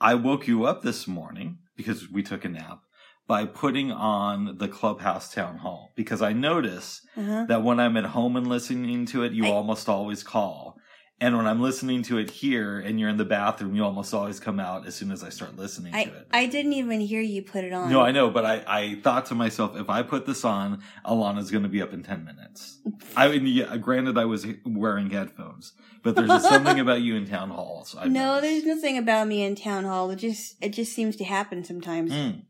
I 0.00 0.14
woke 0.14 0.46
you 0.46 0.64
up 0.66 0.82
this 0.82 1.06
morning 1.06 1.58
because 1.76 2.10
we 2.10 2.22
took 2.22 2.44
a 2.44 2.48
nap 2.48 2.80
by 3.26 3.44
putting 3.46 3.90
on 3.90 4.58
the 4.58 4.68
Clubhouse 4.68 5.32
Town 5.32 5.58
Hall 5.58 5.92
because 5.96 6.20
I 6.22 6.32
notice 6.32 7.00
uh-huh. 7.16 7.46
that 7.48 7.62
when 7.62 7.80
I'm 7.80 7.96
at 7.96 8.04
home 8.06 8.36
and 8.36 8.46
listening 8.46 9.06
to 9.06 9.22
it, 9.24 9.32
you 9.32 9.46
I- 9.46 9.50
almost 9.50 9.88
always 9.88 10.22
call. 10.22 10.76
And 11.18 11.34
when 11.34 11.46
I'm 11.46 11.62
listening 11.62 12.02
to 12.04 12.18
it 12.18 12.30
here 12.30 12.78
and 12.78 13.00
you're 13.00 13.08
in 13.08 13.16
the 13.16 13.24
bathroom, 13.24 13.74
you 13.74 13.82
almost 13.82 14.12
always 14.12 14.38
come 14.38 14.60
out 14.60 14.86
as 14.86 14.94
soon 14.94 15.10
as 15.10 15.24
I 15.24 15.30
start 15.30 15.56
listening 15.56 15.94
I 15.94 16.04
to 16.04 16.14
it. 16.14 16.26
I 16.30 16.44
didn't 16.44 16.74
even 16.74 17.00
hear 17.00 17.22
you 17.22 17.42
put 17.42 17.64
it 17.64 17.72
on. 17.72 17.90
no, 17.90 18.02
I 18.02 18.12
know, 18.12 18.28
but 18.28 18.44
I, 18.44 18.62
I 18.66 18.94
thought 18.96 19.24
to 19.26 19.34
myself, 19.34 19.76
if 19.76 19.88
I 19.88 20.02
put 20.02 20.26
this 20.26 20.44
on, 20.44 20.82
Alana's 21.06 21.50
going 21.50 21.62
to 21.62 21.70
be 21.70 21.80
up 21.80 21.94
in 21.94 22.02
10 22.02 22.22
minutes. 22.22 22.80
I 23.16 23.28
mean, 23.28 23.46
yeah, 23.46 23.78
granted, 23.78 24.18
I 24.18 24.26
was 24.26 24.46
wearing 24.66 25.08
headphones, 25.08 25.72
but 26.02 26.16
there's 26.16 26.42
something 26.42 26.80
about 26.80 27.00
you 27.00 27.16
in 27.16 27.26
town 27.26 27.48
hall. 27.48 27.88
I've 27.96 28.10
no, 28.10 28.34
noticed. 28.34 28.42
there's 28.42 28.76
nothing 28.76 28.98
about 28.98 29.26
me 29.26 29.42
in 29.42 29.54
town 29.54 29.84
hall. 29.84 30.10
It 30.10 30.16
just 30.16 30.56
it 30.60 30.74
just 30.74 30.92
seems 30.92 31.16
to 31.16 31.24
happen 31.24 31.64
sometimes. 31.64 32.12
Mm. 32.12 32.42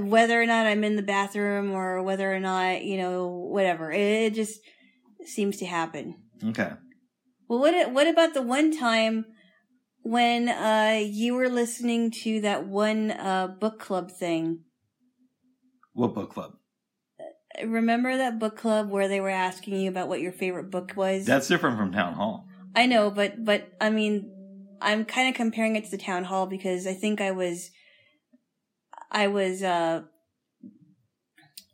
Whether 0.00 0.42
or 0.42 0.46
not 0.46 0.66
I'm 0.66 0.82
in 0.82 0.96
the 0.96 1.02
bathroom 1.02 1.70
or 1.70 2.02
whether 2.02 2.34
or 2.34 2.40
not 2.40 2.82
you 2.82 2.98
know 2.98 3.28
whatever, 3.28 3.92
it, 3.92 4.00
it 4.00 4.34
just 4.34 4.60
seems 5.24 5.58
to 5.58 5.66
happen. 5.66 6.16
Okay. 6.44 6.72
Well, 7.50 7.58
what 7.58 7.92
what 7.92 8.06
about 8.06 8.32
the 8.32 8.42
one 8.42 8.70
time 8.70 9.26
when 10.02 10.48
uh 10.48 11.00
you 11.02 11.34
were 11.34 11.48
listening 11.48 12.12
to 12.22 12.40
that 12.42 12.68
one 12.68 13.10
uh 13.10 13.48
book 13.48 13.80
club 13.80 14.12
thing? 14.12 14.60
What 15.92 16.14
book 16.14 16.32
club? 16.32 16.52
remember 17.64 18.16
that 18.16 18.38
book 18.38 18.56
club 18.56 18.88
where 18.88 19.08
they 19.08 19.20
were 19.20 19.28
asking 19.28 19.80
you 19.80 19.90
about 19.90 20.06
what 20.06 20.20
your 20.20 20.30
favorite 20.30 20.70
book 20.70 20.92
was? 20.94 21.26
That's 21.26 21.48
different 21.48 21.76
from 21.76 21.90
town 21.90 22.14
hall. 22.14 22.46
I 22.76 22.86
know, 22.86 23.10
but 23.10 23.44
but 23.44 23.72
I 23.80 23.90
mean, 23.90 24.30
I'm 24.80 25.04
kind 25.04 25.28
of 25.28 25.34
comparing 25.34 25.74
it 25.74 25.86
to 25.86 25.90
the 25.90 25.98
town 25.98 26.22
hall 26.22 26.46
because 26.46 26.86
I 26.86 26.94
think 26.94 27.20
I 27.20 27.32
was, 27.32 27.72
I 29.10 29.26
was, 29.26 29.64
uh, 29.64 30.02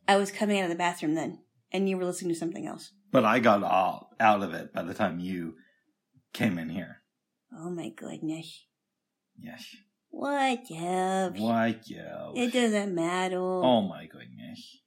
I 0.08 0.16
was 0.16 0.32
coming 0.32 0.58
out 0.58 0.64
of 0.64 0.70
the 0.70 0.74
bathroom 0.74 1.14
then, 1.14 1.40
and 1.70 1.86
you 1.86 1.98
were 1.98 2.06
listening 2.06 2.32
to 2.32 2.38
something 2.38 2.66
else. 2.66 2.92
But 3.12 3.26
I 3.26 3.40
got 3.40 3.62
all 3.62 4.14
out 4.18 4.42
of 4.42 4.54
it 4.54 4.72
by 4.72 4.82
the 4.82 4.94
time 4.94 5.20
you 5.20 5.56
came 6.36 6.58
in 6.58 6.68
here. 6.68 7.00
Oh 7.56 7.70
my 7.70 7.88
goodness! 7.88 8.66
Yes. 9.38 9.74
What 10.10 10.60
else? 10.70 11.38
What 11.38 11.82
else? 11.96 12.34
It 12.36 12.52
doesn't 12.52 12.94
matter. 12.94 13.38
Oh 13.40 13.82
my 13.82 14.06
goodness. 14.06 14.80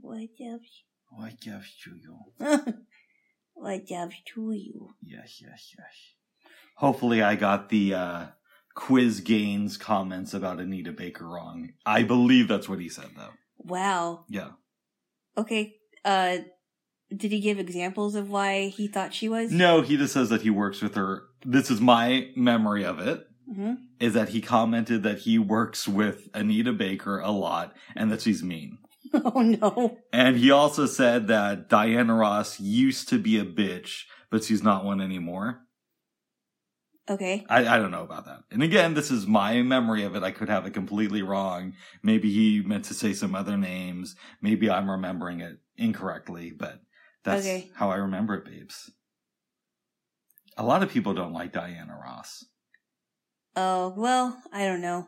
What 0.00 0.30
else? 0.40 0.84
What 1.10 1.46
else 1.46 1.74
to 1.84 1.90
you? 1.90 2.16
what 3.54 3.90
else 3.90 4.14
to 4.34 4.52
you? 4.52 4.94
Yes, 5.02 5.42
yes, 5.42 5.74
yes. 5.76 5.94
Hopefully 6.76 7.22
I 7.22 7.34
got 7.34 7.70
the 7.70 7.94
uh 7.94 8.26
quiz 8.74 9.20
Gaines 9.20 9.76
comments 9.76 10.32
about 10.32 10.60
Anita 10.60 10.92
Baker 10.92 11.26
wrong. 11.26 11.72
I 11.84 12.04
believe 12.04 12.46
that's 12.46 12.68
what 12.68 12.80
he 12.80 12.88
said 12.88 13.10
though. 13.16 13.34
Wow. 13.58 14.24
Yeah. 14.28 14.50
Okay. 15.36 15.74
Uh, 16.04 16.38
did 17.14 17.32
he 17.32 17.40
give 17.40 17.58
examples 17.58 18.14
of 18.14 18.30
why 18.30 18.68
he 18.68 18.86
thought 18.88 19.14
she 19.14 19.28
was? 19.28 19.50
No, 19.50 19.82
he 19.82 19.96
just 19.96 20.12
says 20.12 20.28
that 20.30 20.42
he 20.42 20.50
works 20.50 20.80
with 20.82 20.94
her. 20.94 21.24
This 21.44 21.70
is 21.70 21.80
my 21.80 22.28
memory 22.36 22.84
of 22.84 22.98
it. 22.98 23.26
hmm 23.52 23.74
Is 24.00 24.14
that 24.14 24.30
he 24.30 24.40
commented 24.40 25.02
that 25.04 25.20
he 25.20 25.38
works 25.38 25.88
with 25.88 26.28
Anita 26.34 26.72
Baker 26.72 27.18
a 27.20 27.30
lot 27.30 27.74
and 27.96 28.10
that 28.12 28.22
she's 28.22 28.42
mean. 28.42 28.78
Oh 29.14 29.40
no. 29.40 29.96
And 30.12 30.36
he 30.36 30.50
also 30.50 30.84
said 30.84 31.28
that 31.28 31.70
Diana 31.70 32.14
Ross 32.14 32.60
used 32.60 33.08
to 33.08 33.18
be 33.18 33.38
a 33.38 33.44
bitch, 33.44 34.02
but 34.30 34.44
she's 34.44 34.62
not 34.62 34.84
one 34.84 35.00
anymore. 35.00 35.60
Okay. 37.08 37.46
I, 37.48 37.66
I 37.66 37.78
don't 37.78 37.90
know 37.90 38.02
about 38.02 38.26
that. 38.26 38.40
And 38.50 38.62
again, 38.62 38.92
this 38.92 39.10
is 39.10 39.26
my 39.26 39.62
memory 39.62 40.02
of 40.02 40.14
it. 40.14 40.22
I 40.22 40.30
could 40.30 40.50
have 40.50 40.66
it 40.66 40.74
completely 40.74 41.22
wrong. 41.22 41.72
Maybe 42.02 42.30
he 42.30 42.60
meant 42.62 42.84
to 42.86 42.94
say 42.94 43.14
some 43.14 43.34
other 43.34 43.56
names. 43.56 44.14
Maybe 44.42 44.68
I'm 44.68 44.90
remembering 44.90 45.40
it 45.40 45.56
incorrectly, 45.78 46.50
but 46.50 46.80
that's 47.24 47.46
Okay. 47.46 47.70
how 47.74 47.90
I 47.90 47.96
remember 47.96 48.34
it, 48.34 48.44
babes. 48.44 48.90
A 50.56 50.64
lot 50.64 50.82
of 50.82 50.90
people 50.90 51.14
don't 51.14 51.32
like 51.32 51.52
Diana 51.52 51.98
Ross. 52.02 52.44
Oh 53.54 53.94
well, 53.96 54.40
I 54.52 54.64
don't 54.64 54.80
know. 54.80 55.06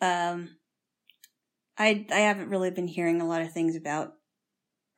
Um, 0.00 0.56
I 1.78 2.06
I 2.12 2.20
haven't 2.20 2.48
really 2.50 2.70
been 2.70 2.88
hearing 2.88 3.20
a 3.20 3.26
lot 3.26 3.42
of 3.42 3.52
things 3.52 3.76
about 3.76 4.14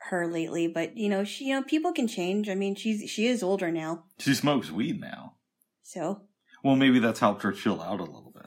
her 0.08 0.26
lately, 0.26 0.66
but 0.68 0.96
you 0.96 1.08
know, 1.08 1.24
she 1.24 1.46
you 1.46 1.54
know 1.54 1.62
people 1.62 1.92
can 1.92 2.08
change. 2.08 2.48
I 2.48 2.54
mean, 2.54 2.74
she's 2.74 3.10
she 3.10 3.26
is 3.26 3.42
older 3.42 3.70
now, 3.70 4.04
She 4.18 4.34
smokes 4.34 4.70
weed 4.70 5.00
now. 5.00 5.34
so 5.82 6.22
Well, 6.64 6.76
maybe 6.76 6.98
that's 6.98 7.20
helped 7.20 7.42
her 7.42 7.52
chill 7.52 7.80
out 7.82 8.00
a 8.00 8.04
little 8.04 8.32
bit. 8.34 8.46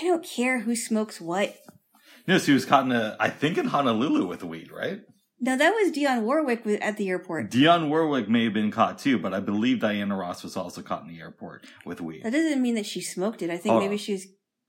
I 0.00 0.04
don't 0.04 0.24
care 0.24 0.60
who 0.60 0.76
smokes 0.76 1.20
what. 1.20 1.56
No, 2.26 2.38
she 2.38 2.52
was 2.52 2.64
caught 2.66 2.84
in 2.84 2.92
a, 2.92 3.16
I 3.18 3.30
think 3.30 3.56
in 3.56 3.66
Honolulu 3.68 4.26
with 4.26 4.42
weed, 4.44 4.70
right? 4.70 5.00
No, 5.40 5.56
that 5.56 5.70
was 5.70 5.92
Dionne 5.92 6.22
Warwick 6.22 6.66
at 6.80 6.96
the 6.96 7.08
airport. 7.08 7.50
Dionne 7.50 7.88
Warwick 7.88 8.28
may 8.28 8.44
have 8.44 8.52
been 8.52 8.72
caught 8.72 8.98
too, 8.98 9.18
but 9.18 9.32
I 9.32 9.38
believe 9.40 9.78
Diana 9.80 10.16
Ross 10.16 10.42
was 10.42 10.56
also 10.56 10.82
caught 10.82 11.02
in 11.02 11.08
the 11.08 11.20
airport 11.20 11.64
with 11.84 12.00
weed. 12.00 12.24
That 12.24 12.32
doesn't 12.32 12.60
mean 12.60 12.74
that 12.74 12.86
she 12.86 13.00
smoked 13.00 13.40
it. 13.42 13.50
I 13.50 13.56
think 13.56 13.72
Hold 13.72 13.84
maybe 13.84 13.94
on. 13.94 13.98
she 13.98 14.12
was. 14.12 14.26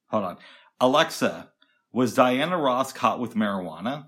Hold 0.10 0.26
on. 0.26 0.38
Alexa, 0.80 1.50
was 1.92 2.14
Diana 2.14 2.58
Ross 2.58 2.94
caught 2.94 3.20
with 3.20 3.34
marijuana? 3.34 4.06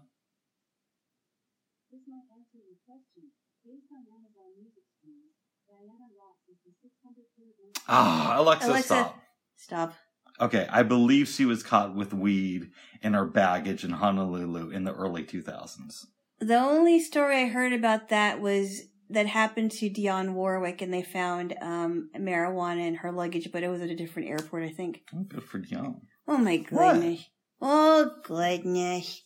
This 1.92 2.02
might 2.08 2.30
answer 2.38 2.60
your 2.62 2.78
question. 2.86 3.32
Based 3.66 3.90
on 3.92 4.06
Amazon 4.06 4.54
Music 4.60 4.84
streams, 5.00 5.34
Diana 5.68 6.08
Ross 6.14 6.38
is 6.48 6.58
the 6.64 6.72
600 6.80 7.26
kilogram. 7.36 7.72
Ah, 7.88 8.40
Alexa, 8.40 8.68
Alexa. 8.70 8.86
stop. 8.86 9.22
Stop. 9.58 9.94
Okay, 10.40 10.68
I 10.72 10.84
believe 10.84 11.28
she 11.28 11.46
was 11.46 11.64
caught 11.64 11.96
with 11.96 12.14
weed 12.14 12.70
in 13.02 13.14
her 13.14 13.26
baggage 13.26 13.84
in 13.84 13.92
Honolulu 13.92 14.70
in 14.70 14.84
the 14.84 14.94
early 14.94 15.24
2000s. 15.24 16.06
The 16.42 16.58
only 16.58 17.00
story 17.00 17.44
I 17.44 17.48
heard 17.48 17.72
about 17.72 18.10
that 18.10 18.42
was 18.42 18.82
that 19.12 19.28
happened 19.28 19.72
to 19.72 19.90
Dionne 19.90 20.34
Warwick, 20.34 20.82
and 20.82 20.92
they 20.94 21.04
found 21.04 21.54
um, 21.62 22.10
marijuana 22.18 22.88
in 22.88 22.96
her 22.96 23.12
luggage, 23.12 23.50
but 23.52 23.62
it 23.62 23.68
was 23.68 23.82
at 23.82 23.90
a 23.90 23.96
different 23.96 24.30
airport, 24.30 24.64
I 24.64 24.72
think. 24.72 25.02
Oh, 25.16 25.24
good 25.28 25.44
for 25.44 25.60
Dionne. 25.60 26.00
Oh 26.28 26.38
my 26.38 26.66
What? 26.70 26.94
goodness! 26.96 27.26
Oh 27.62 28.12
goodness! 28.24 29.22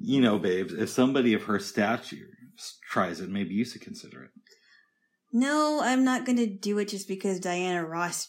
You 0.00 0.20
know, 0.20 0.38
babes, 0.38 0.72
if 0.72 0.88
somebody 0.90 1.34
of 1.34 1.44
her 1.44 1.58
stature 1.58 2.28
tries 2.90 3.20
it, 3.20 3.28
maybe 3.30 3.54
you 3.54 3.64
should 3.64 3.80
consider 3.80 4.24
it. 4.24 4.30
No, 5.32 5.80
I'm 5.82 6.04
not 6.04 6.24
going 6.24 6.38
to 6.38 6.46
do 6.46 6.78
it 6.78 6.88
just 6.88 7.08
because 7.08 7.40
Diana 7.40 7.84
Ross 7.84 8.28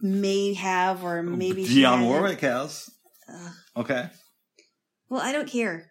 may 0.00 0.54
have, 0.54 1.02
or 1.02 1.22
maybe 1.22 1.64
she 1.66 1.82
Dionne. 1.82 2.04
Warwick 2.04 2.40
has. 2.40 2.88
Okay. 3.76 4.08
Well, 5.08 5.20
I 5.20 5.32
don't 5.32 5.48
care. 5.48 5.89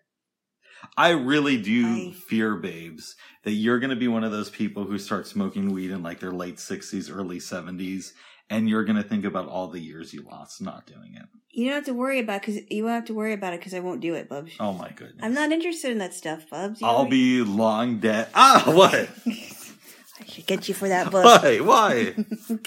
I 0.98 1.10
really 1.12 1.58
do 1.58 1.86
I- 2.10 2.14
fear, 2.14 2.56
babes, 2.56 3.16
that 3.44 3.52
you're 3.52 3.80
going 3.80 3.90
to 3.92 3.96
be 3.96 4.08
one 4.08 4.24
of 4.24 4.32
those 4.32 4.50
people 4.50 4.84
who 4.86 4.98
start 4.98 5.28
smoking 5.28 5.72
weed 5.72 5.92
in 5.92 6.04
like 6.04 6.20
their 6.20 6.32
late 6.32 6.58
60s, 6.58 7.10
early 7.16 7.40
70s, 7.40 8.12
and 8.50 8.68
you're 8.70 8.84
going 8.84 8.96
to 9.02 9.08
think 9.08 9.26
about 9.26 9.48
all 9.48 9.68
the 9.68 9.80
years 9.80 10.14
you 10.14 10.24
lost 10.24 10.62
not 10.62 10.86
doing 10.86 11.14
it. 11.16 11.24
You 11.52 11.66
don't 11.66 11.76
have 11.76 11.86
to 11.86 11.94
worry 11.94 12.20
about 12.20 12.42
because 12.42 12.60
you 12.70 12.84
won't 12.84 12.96
have 12.96 13.06
to 13.06 13.14
worry 13.14 13.34
about 13.34 13.54
it 13.54 13.60
because 13.60 13.74
I 13.74 13.80
won't 13.80 14.02
do 14.02 14.14
it, 14.16 14.30
Bubs. 14.30 14.52
Oh 14.60 14.74
my 14.74 14.90
goodness. 14.90 15.20
I'm 15.22 15.34
not 15.34 15.52
interested 15.52 15.92
in 15.92 15.98
that 16.00 16.14
stuff, 16.14 16.50
Bubs. 16.50 16.82
You 16.82 16.88
I'll 16.88 17.06
be 17.06 17.42
long 17.42 18.00
dead. 18.00 18.28
Ah, 18.36 18.64
what? 18.68 19.10
I 19.28 20.26
should 20.26 20.46
get 20.46 20.68
you 20.68 20.74
for 20.74 20.90
that 20.90 21.12
book. 21.12 21.24
Why? 21.26 21.58
Why? 21.60 22.16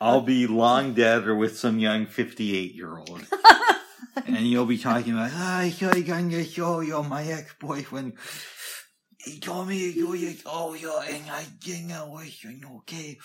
I'll 0.00 0.22
be 0.22 0.46
long 0.46 0.94
dead 0.94 1.26
or 1.26 1.34
with 1.36 1.58
some 1.58 1.78
young 1.78 2.06
58 2.06 2.74
year 2.74 2.96
old. 2.96 3.26
and 4.26 4.46
you'll 4.46 4.66
be 4.66 4.78
talking 4.78 5.12
about, 5.12 5.30
I 5.34 5.74
I'm 5.82 6.02
gonna 6.30 6.44
show 6.44 6.80
you 6.80 7.02
my 7.02 7.24
ex 7.24 7.54
boyfriend. 7.58 8.14
He 9.18 9.38
told 9.38 9.68
me 9.68 9.92
to 9.92 9.98
do 9.98 10.14
it. 10.14 10.42
Oh, 10.46 10.72
yeah, 10.74 11.14
and 11.14 11.30
I 11.30 11.44
didn't 11.58 12.12
listen, 12.12 12.62
okay? 12.78 13.18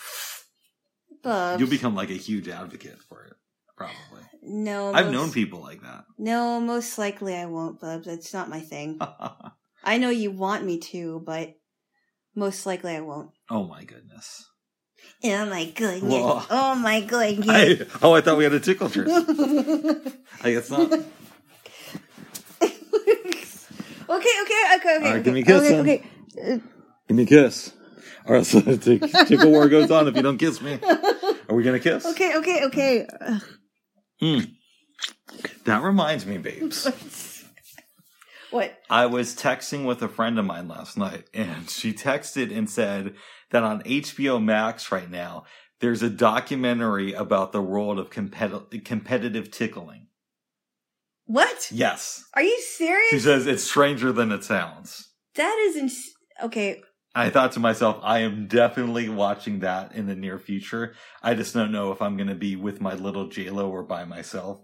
Bubs. 1.22 1.58
You'll 1.60 1.70
become 1.70 1.94
like 1.94 2.10
a 2.10 2.14
huge 2.14 2.48
advocate 2.48 2.98
for 3.08 3.24
it, 3.24 3.34
probably. 3.76 4.22
no. 4.42 4.92
I've 4.92 5.06
most- 5.06 5.12
known 5.14 5.32
people 5.32 5.60
like 5.60 5.82
that. 5.82 6.04
No, 6.18 6.60
most 6.60 6.98
likely 6.98 7.34
I 7.34 7.46
won't, 7.46 7.80
Bubs. 7.80 8.06
It's 8.06 8.34
not 8.34 8.50
my 8.50 8.60
thing. 8.60 8.98
I 9.84 9.98
know 9.98 10.10
you 10.10 10.30
want 10.30 10.64
me 10.64 10.78
to, 10.80 11.22
but 11.24 11.54
most 12.34 12.66
likely 12.66 12.94
I 12.94 13.00
won't. 13.00 13.30
oh 13.48 13.64
my 13.64 13.84
goodness. 13.84 14.44
Oh 15.24 15.46
my 15.46 15.64
goodness. 15.66 16.02
Whoa. 16.02 16.42
Oh 16.50 16.74
my 16.74 17.00
goodness. 17.00 17.48
I, 17.48 17.86
oh, 18.02 18.14
I 18.14 18.20
thought 18.20 18.36
we 18.36 18.44
had 18.44 18.52
a 18.52 18.60
tickle 18.60 18.88
trick. 18.90 19.08
I 20.42 20.52
guess 20.52 20.70
not. 20.70 20.92
okay, 20.92 21.02
okay, 22.62 22.74
okay, 24.10 24.76
okay. 24.76 24.96
All 24.96 25.14
right, 25.14 25.22
give 25.22 25.34
me 25.34 25.40
a 25.40 25.44
kiss 25.44 25.62
Okay, 25.62 25.80
okay. 25.80 26.04
Uh, 26.40 26.58
Give 27.08 27.16
me 27.16 27.22
a 27.22 27.26
kiss. 27.26 27.72
Or 28.26 28.36
else 28.36 28.52
the 28.52 29.26
tickle 29.28 29.50
war 29.50 29.68
goes 29.68 29.90
on 29.90 30.08
if 30.08 30.16
you 30.16 30.22
don't 30.22 30.38
kiss 30.38 30.60
me. 30.60 30.78
Are 31.48 31.54
we 31.54 31.62
gonna 31.62 31.80
kiss? 31.80 32.04
Okay, 32.06 32.36
okay, 32.36 32.64
okay. 32.64 33.06
Hmm. 34.20 34.40
That 35.64 35.82
reminds 35.82 36.26
me, 36.26 36.38
babes. 36.38 37.44
What? 38.50 38.78
I 38.88 39.06
was 39.06 39.34
texting 39.34 39.84
with 39.84 40.02
a 40.02 40.08
friend 40.08 40.38
of 40.38 40.44
mine 40.44 40.68
last 40.68 40.96
night, 40.96 41.24
and 41.34 41.68
she 41.68 41.92
texted 41.92 42.56
and 42.56 42.70
said 42.70 43.14
that 43.50 43.62
on 43.62 43.82
HBO 43.82 44.42
Max 44.42 44.90
right 44.90 45.10
now, 45.10 45.44
there's 45.80 46.02
a 46.02 46.10
documentary 46.10 47.12
about 47.12 47.52
the 47.52 47.62
world 47.62 47.98
of 47.98 48.10
competi- 48.10 48.84
competitive 48.84 49.50
tickling. 49.50 50.08
What? 51.26 51.68
Yes. 51.72 52.24
Are 52.34 52.42
you 52.42 52.60
serious? 52.60 53.10
She 53.10 53.18
says 53.18 53.46
it's 53.46 53.64
stranger 53.64 54.12
than 54.12 54.30
it 54.32 54.44
sounds. 54.44 55.12
That 55.34 55.56
is 55.68 55.76
ins- 55.76 56.12
okay. 56.42 56.80
I 57.14 57.30
thought 57.30 57.52
to 57.52 57.60
myself, 57.60 57.98
I 58.02 58.20
am 58.20 58.46
definitely 58.46 59.08
watching 59.08 59.60
that 59.60 59.94
in 59.94 60.06
the 60.06 60.14
near 60.14 60.38
future. 60.38 60.94
I 61.22 61.34
just 61.34 61.54
don't 61.54 61.72
know 61.72 61.90
if 61.90 62.02
I'm 62.02 62.16
going 62.16 62.28
to 62.28 62.34
be 62.34 62.56
with 62.56 62.80
my 62.80 62.94
little 62.94 63.28
JLo 63.28 63.68
or 63.68 63.82
by 63.82 64.04
myself. 64.04 64.60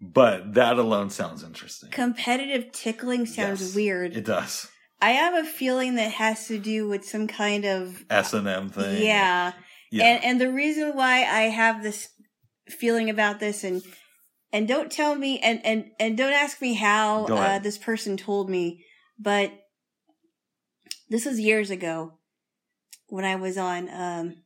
But 0.00 0.54
that 0.54 0.76
alone 0.78 1.08
sounds 1.08 1.42
interesting. 1.42 1.90
Competitive 1.90 2.72
tickling 2.72 3.24
sounds 3.24 3.62
Yes, 3.62 3.74
weird. 3.74 4.14
It 4.14 4.24
does. 4.26 4.68
I 5.04 5.10
have 5.10 5.34
a 5.34 5.46
feeling 5.46 5.96
that 5.96 6.12
has 6.12 6.46
to 6.46 6.58
do 6.58 6.88
with 6.88 7.04
some 7.04 7.26
kind 7.26 7.66
of 7.66 8.06
S 8.08 8.32
and 8.32 8.48
M 8.48 8.70
thing. 8.70 9.04
yeah. 9.04 9.52
Yeah. 9.90 10.06
And 10.06 10.24
and 10.24 10.40
the 10.40 10.50
reason 10.50 10.96
why 10.96 11.18
I 11.24 11.42
have 11.50 11.82
this 11.82 12.08
feeling 12.68 13.10
about 13.10 13.38
this 13.38 13.64
and 13.64 13.82
and 14.50 14.66
don't 14.66 14.90
tell 14.90 15.14
me 15.14 15.40
and 15.40 15.60
and 15.62 15.90
and 16.00 16.16
don't 16.16 16.32
ask 16.32 16.62
me 16.62 16.72
how 16.72 17.26
uh, 17.26 17.58
this 17.58 17.76
person 17.76 18.16
told 18.16 18.48
me, 18.48 18.82
but 19.18 19.52
this 21.10 21.26
was 21.26 21.38
years 21.38 21.68
ago 21.68 22.14
when 23.08 23.26
I 23.26 23.36
was 23.36 23.58
on 23.58 23.90
um 23.92 24.36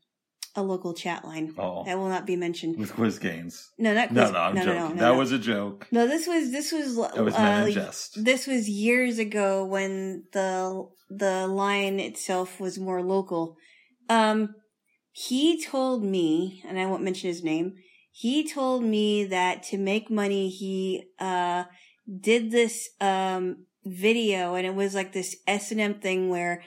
a 0.59 0.63
local 0.63 0.93
chat 1.03 1.25
line 1.25 1.47
Oh, 1.59 1.85
that 1.87 1.97
will 1.99 2.09
not 2.17 2.27
be 2.27 2.37
mentioned. 2.37 2.77
with 2.79 2.93
Quiz 2.99 3.19
Gaines. 3.19 3.71
No, 3.79 3.95
not 3.95 4.11
No, 4.13 4.23
quiz- 4.23 4.33
no, 4.33 4.39
I'm 4.47 4.55
no, 4.55 4.63
joking. 4.67 4.81
no, 4.81 4.89
no, 4.89 4.95
that 5.05 5.13
no. 5.15 5.19
was 5.23 5.31
a 5.33 5.39
joke. 5.53 5.87
no. 5.97 6.07
This 6.07 6.27
was 6.27 6.51
this 6.57 6.69
was 6.79 6.97
That 6.97 7.25
was 7.25 7.35
uh, 7.35 7.71
jest. 7.71 8.11
this 8.31 8.47
was 8.47 8.69
years 8.69 9.19
ago 9.19 9.65
when 9.65 10.25
the 10.33 10.87
the 11.25 11.47
line 11.47 11.97
itself 12.01 12.61
was 12.61 12.79
more 12.79 13.03
local. 13.03 13.57
Um, 14.11 14.55
he 15.13 15.43
told 15.65 16.05
me, 16.05 16.63
and 16.69 16.79
I 16.79 16.87
won't 16.87 17.03
mention 17.03 17.29
his 17.29 17.43
name. 17.43 17.67
He 18.13 18.35
told 18.49 18.83
me 18.85 19.25
that 19.27 19.63
to 19.71 19.77
make 19.79 20.11
money, 20.11 20.49
he 20.51 21.05
uh 21.19 21.65
did 22.31 22.51
this 22.51 22.89
um 23.01 23.65
video, 23.85 24.55
and 24.57 24.67
it 24.67 24.75
was 24.75 24.95
like 24.95 25.13
this 25.13 25.37
S 25.47 25.71
and 25.73 25.81
M 25.81 25.95
thing 26.01 26.29
where 26.35 26.63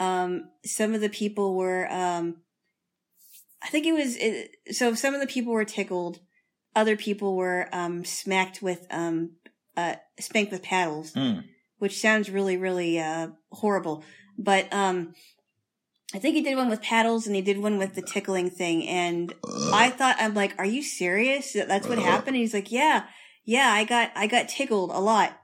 um 0.00 0.30
some 0.64 0.92
of 0.94 1.00
the 1.00 1.08
people 1.22 1.54
were 1.56 1.86
um 1.92 2.36
I 3.64 3.68
think 3.68 3.86
it 3.86 3.92
was 3.92 4.16
it, 4.16 4.56
so 4.72 4.94
some 4.94 5.14
of 5.14 5.20
the 5.20 5.26
people 5.26 5.52
were 5.52 5.64
tickled, 5.64 6.20
other 6.76 6.96
people 6.96 7.34
were 7.34 7.68
um 7.72 8.04
smacked 8.04 8.60
with 8.62 8.86
um 8.90 9.36
uh 9.76 9.96
spanked 10.20 10.52
with 10.52 10.62
paddles 10.62 11.12
Hmm. 11.14 11.40
which 11.78 11.98
sounds 12.00 12.30
really, 12.30 12.56
really 12.56 12.98
uh, 13.00 13.28
horrible. 13.50 14.04
But 14.38 14.72
um, 14.72 15.14
I 16.14 16.18
think 16.18 16.34
he 16.36 16.42
did 16.42 16.56
one 16.56 16.68
with 16.70 16.80
paddles 16.82 17.26
and 17.26 17.34
he 17.34 17.42
did 17.42 17.58
one 17.58 17.78
with 17.78 17.94
the 17.94 18.02
tickling 18.02 18.50
thing. 18.50 18.86
And 18.88 19.32
I 19.72 19.90
thought, 19.90 20.16
I'm 20.18 20.34
like, 20.34 20.54
are 20.58 20.64
you 20.66 20.82
serious? 20.82 21.52
That's 21.52 21.88
what 21.88 21.98
happened? 21.98 22.36
And 22.36 22.42
he's 22.42 22.54
like, 22.54 22.70
yeah, 22.72 23.04
yeah, 23.44 23.68
I 23.72 23.84
got, 23.84 24.12
I 24.14 24.26
got 24.26 24.48
tickled 24.48 24.90
a 24.92 24.98
lot. 25.00 25.36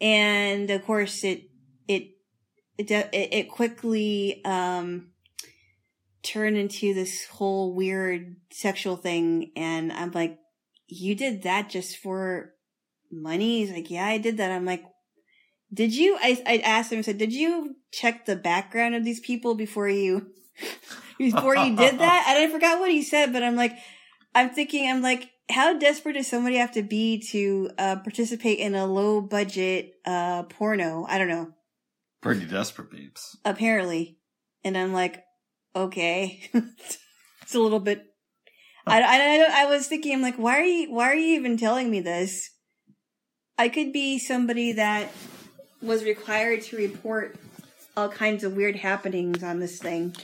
And 0.00 0.70
of 0.70 0.84
course, 0.84 1.22
it, 1.24 1.42
it, 1.86 2.10
it, 2.78 2.90
it, 2.90 3.28
it 3.32 3.50
quickly 3.50 4.42
um, 4.44 5.10
turned 6.28 6.56
into 6.56 6.94
this 6.94 7.26
whole 7.26 7.74
weird 7.74 8.36
sexual 8.50 8.96
thing. 8.96 9.52
And 9.56 9.92
I'm 9.92 10.12
like, 10.12 10.38
you 10.86 11.14
did 11.14 11.42
that 11.42 11.70
just 11.70 11.96
for 11.96 12.54
money? 13.10 13.60
He's 13.60 13.70
like, 13.70 13.90
yeah, 13.90 14.06
I 14.06 14.18
did 14.18 14.36
that. 14.36 14.50
I'm 14.50 14.64
like, 14.64 14.84
did 15.72 15.94
you? 15.94 16.18
I, 16.20 16.42
I 16.46 16.58
asked 16.58 16.92
him. 16.92 16.98
I 16.98 17.02
said, 17.02 17.18
did 17.18 17.32
you 17.32 17.76
check 17.92 18.24
the 18.24 18.36
background 18.36 18.94
of 18.94 19.04
these 19.04 19.20
people 19.20 19.54
before 19.54 19.88
you 19.88 20.28
before 21.18 21.56
you 21.56 21.76
did 21.76 21.98
that? 21.98 22.24
And 22.28 22.38
I 22.38 22.52
forgot 22.52 22.80
what 22.80 22.90
he 22.90 23.02
said, 23.02 23.32
but 23.32 23.42
I'm 23.42 23.56
like, 23.56 23.76
I'm 24.34 24.50
thinking, 24.50 24.88
I'm 24.88 25.02
like, 25.02 25.30
how 25.50 25.78
desperate 25.78 26.14
does 26.14 26.26
somebody 26.26 26.56
have 26.56 26.72
to 26.72 26.82
be 26.82 27.20
to 27.30 27.70
uh, 27.78 27.96
participate 27.96 28.58
in 28.58 28.74
a 28.74 28.86
low 28.86 29.20
budget 29.20 29.92
uh, 30.06 30.44
porno? 30.44 31.06
I 31.08 31.18
don't 31.18 31.28
know. 31.28 31.52
Pretty 32.20 32.46
desperate, 32.46 32.90
babes. 32.90 33.36
Apparently, 33.44 34.18
and 34.64 34.76
I'm 34.76 34.92
like, 34.92 35.22
okay, 35.74 36.40
it's 37.42 37.54
a 37.54 37.60
little 37.60 37.80
bit. 37.80 38.04
I, 38.86 39.02
I, 39.02 39.64
I 39.64 39.66
was 39.66 39.86
thinking, 39.86 40.14
I'm 40.14 40.22
like, 40.22 40.36
why 40.36 40.58
are 40.58 40.64
you, 40.64 40.92
why 40.92 41.10
are 41.10 41.14
you 41.14 41.36
even 41.36 41.58
telling 41.58 41.90
me 41.90 42.00
this? 42.00 42.50
I 43.58 43.68
could 43.68 43.92
be 43.92 44.18
somebody 44.18 44.72
that 44.72 45.10
was 45.82 46.04
required 46.04 46.62
to 46.62 46.76
report 46.76 47.36
all 47.96 48.08
kinds 48.08 48.44
of 48.44 48.54
weird 48.54 48.76
happenings 48.76 49.42
on 49.42 49.58
this 49.58 49.78
thing. 49.78 50.14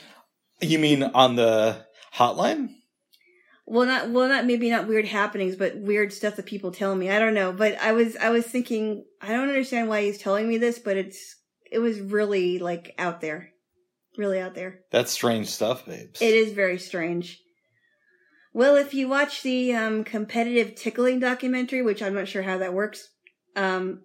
You 0.60 0.78
mean 0.78 1.02
on 1.02 1.36
the 1.36 1.84
hotline? 2.14 2.70
Well, 3.66 3.86
not 3.86 4.10
well, 4.10 4.28
not 4.28 4.44
maybe 4.46 4.70
not 4.70 4.86
weird 4.86 5.06
happenings, 5.06 5.56
but 5.56 5.76
weird 5.76 6.12
stuff 6.12 6.36
that 6.36 6.46
people 6.46 6.70
tell 6.70 6.94
me. 6.94 7.10
I 7.10 7.18
don't 7.18 7.34
know, 7.34 7.50
but 7.52 7.76
I 7.80 7.92
was 7.92 8.14
I 8.16 8.30
was 8.30 8.46
thinking 8.46 9.04
I 9.20 9.28
don't 9.28 9.48
understand 9.48 9.88
why 9.88 10.02
he's 10.02 10.18
telling 10.18 10.48
me 10.48 10.58
this, 10.58 10.78
but 10.78 10.96
it's 10.96 11.36
it 11.72 11.78
was 11.78 12.00
really 12.00 12.58
like 12.58 12.94
out 12.98 13.20
there, 13.20 13.50
really 14.16 14.38
out 14.40 14.54
there. 14.54 14.80
That's 14.90 15.12
strange 15.12 15.48
stuff, 15.48 15.86
babes. 15.86 16.20
It 16.22 16.34
is 16.34 16.52
very 16.52 16.78
strange. 16.78 17.40
Well, 18.52 18.76
if 18.76 18.94
you 18.94 19.08
watch 19.08 19.42
the 19.42 19.74
um, 19.74 20.04
competitive 20.04 20.76
tickling 20.76 21.18
documentary, 21.18 21.82
which 21.82 22.02
I'm 22.02 22.14
not 22.14 22.28
sure 22.28 22.42
how 22.42 22.58
that 22.58 22.72
works, 22.72 23.08
um, 23.56 24.02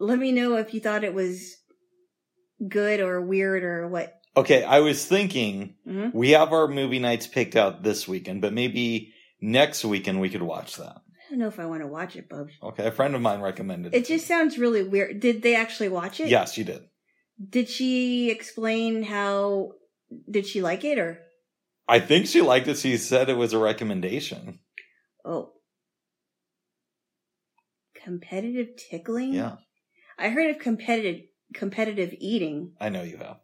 let 0.00 0.18
me 0.18 0.32
know 0.32 0.56
if 0.56 0.74
you 0.74 0.80
thought 0.80 1.04
it 1.04 1.14
was 1.14 1.54
good 2.68 3.00
or 3.00 3.20
weird 3.20 3.62
or 3.62 3.88
what. 3.88 4.14
Okay, 4.36 4.64
I 4.64 4.80
was 4.80 5.04
thinking 5.04 5.76
Mhm. 5.86 6.12
we 6.12 6.30
have 6.30 6.52
our 6.52 6.66
movie 6.68 6.98
nights 6.98 7.26
picked 7.26 7.56
out 7.56 7.82
this 7.82 8.06
weekend, 8.08 8.40
but 8.42 8.52
maybe 8.52 9.14
next 9.40 9.84
weekend 9.84 10.20
we 10.20 10.28
could 10.28 10.42
watch 10.42 10.76
that. 10.76 10.96
I 10.96 11.30
don't 11.30 11.38
know 11.38 11.48
if 11.48 11.58
I 11.58 11.66
want 11.66 11.82
to 11.82 11.86
watch 11.88 12.16
it, 12.16 12.28
Bubs. 12.28 12.52
Okay, 12.62 12.86
a 12.86 12.92
friend 12.92 13.14
of 13.14 13.20
mine 13.22 13.40
recommended 13.40 13.94
it. 13.94 13.98
It 13.98 14.06
just 14.06 14.26
sounds 14.26 14.58
really 14.58 14.82
weird. 14.82 15.20
Did 15.20 15.42
they 15.42 15.54
actually 15.54 15.88
watch 15.88 16.20
it? 16.20 16.28
Yes, 16.28 16.58
you 16.58 16.64
did. 16.64 16.82
Did 17.38 17.68
she 17.68 18.30
explain 18.30 19.02
how? 19.02 19.72
Did 20.30 20.46
she 20.46 20.62
like 20.62 20.84
it 20.84 20.98
or? 20.98 21.20
I 21.88 22.00
think 22.00 22.26
she 22.26 22.40
liked 22.40 22.68
it. 22.68 22.78
She 22.78 22.96
said 22.96 23.28
it 23.28 23.36
was 23.36 23.52
a 23.52 23.58
recommendation. 23.58 24.60
Oh, 25.24 25.52
competitive 28.02 28.76
tickling. 28.76 29.32
Yeah, 29.32 29.56
I 30.18 30.28
heard 30.30 30.50
of 30.54 30.58
competitive 30.60 31.22
competitive 31.54 32.14
eating, 32.18 32.72
I 32.80 32.88
know 32.88 33.02
you 33.02 33.18
have. 33.18 33.38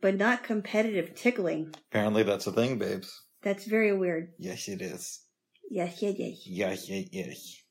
but 0.00 0.16
not 0.16 0.44
competitive 0.44 1.14
tickling. 1.16 1.74
Apparently, 1.90 2.22
that's 2.22 2.46
a 2.46 2.52
thing, 2.52 2.78
babes. 2.78 3.10
That's 3.42 3.64
very 3.66 3.92
weird. 3.96 4.32
Yes, 4.38 4.68
it 4.68 4.80
is. 4.80 5.20
Yes, 5.70 6.00
yes, 6.00 6.14
yes. 6.18 6.46
Yes, 6.46 6.88
yes, 6.88 7.08
yes. 7.12 7.62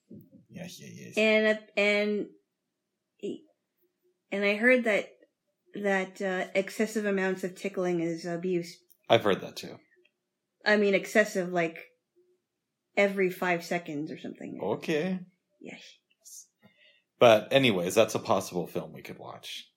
Yes, 0.50 0.80
yes, 0.80 0.92
yes. 0.94 1.18
And 1.18 1.60
and 1.78 2.28
and 4.32 4.46
I 4.46 4.56
heard 4.56 4.84
that 4.84 5.10
that 5.76 6.22
uh, 6.22 6.46
excessive 6.56 7.06
amounts 7.06 7.44
of 7.44 7.56
tickling 7.56 8.00
is 8.00 8.26
abuse. 8.26 8.78
I've 9.10 9.24
heard 9.24 9.42
that 9.42 9.56
too. 9.56 9.78
I 10.66 10.78
mean, 10.78 10.94
excessive 10.94 11.52
like 11.52 11.78
every 12.96 13.30
five 13.30 13.64
seconds 13.64 14.12
or 14.12 14.18
something. 14.18 14.60
Okay. 14.62 15.20
Yes. 15.62 15.82
But, 17.20 17.48
anyways, 17.52 17.96
that's 17.96 18.16
a 18.16 18.20
possible 18.20 18.68
film 18.68 18.92
we 18.92 19.02
could 19.02 19.18
watch. 19.18 19.70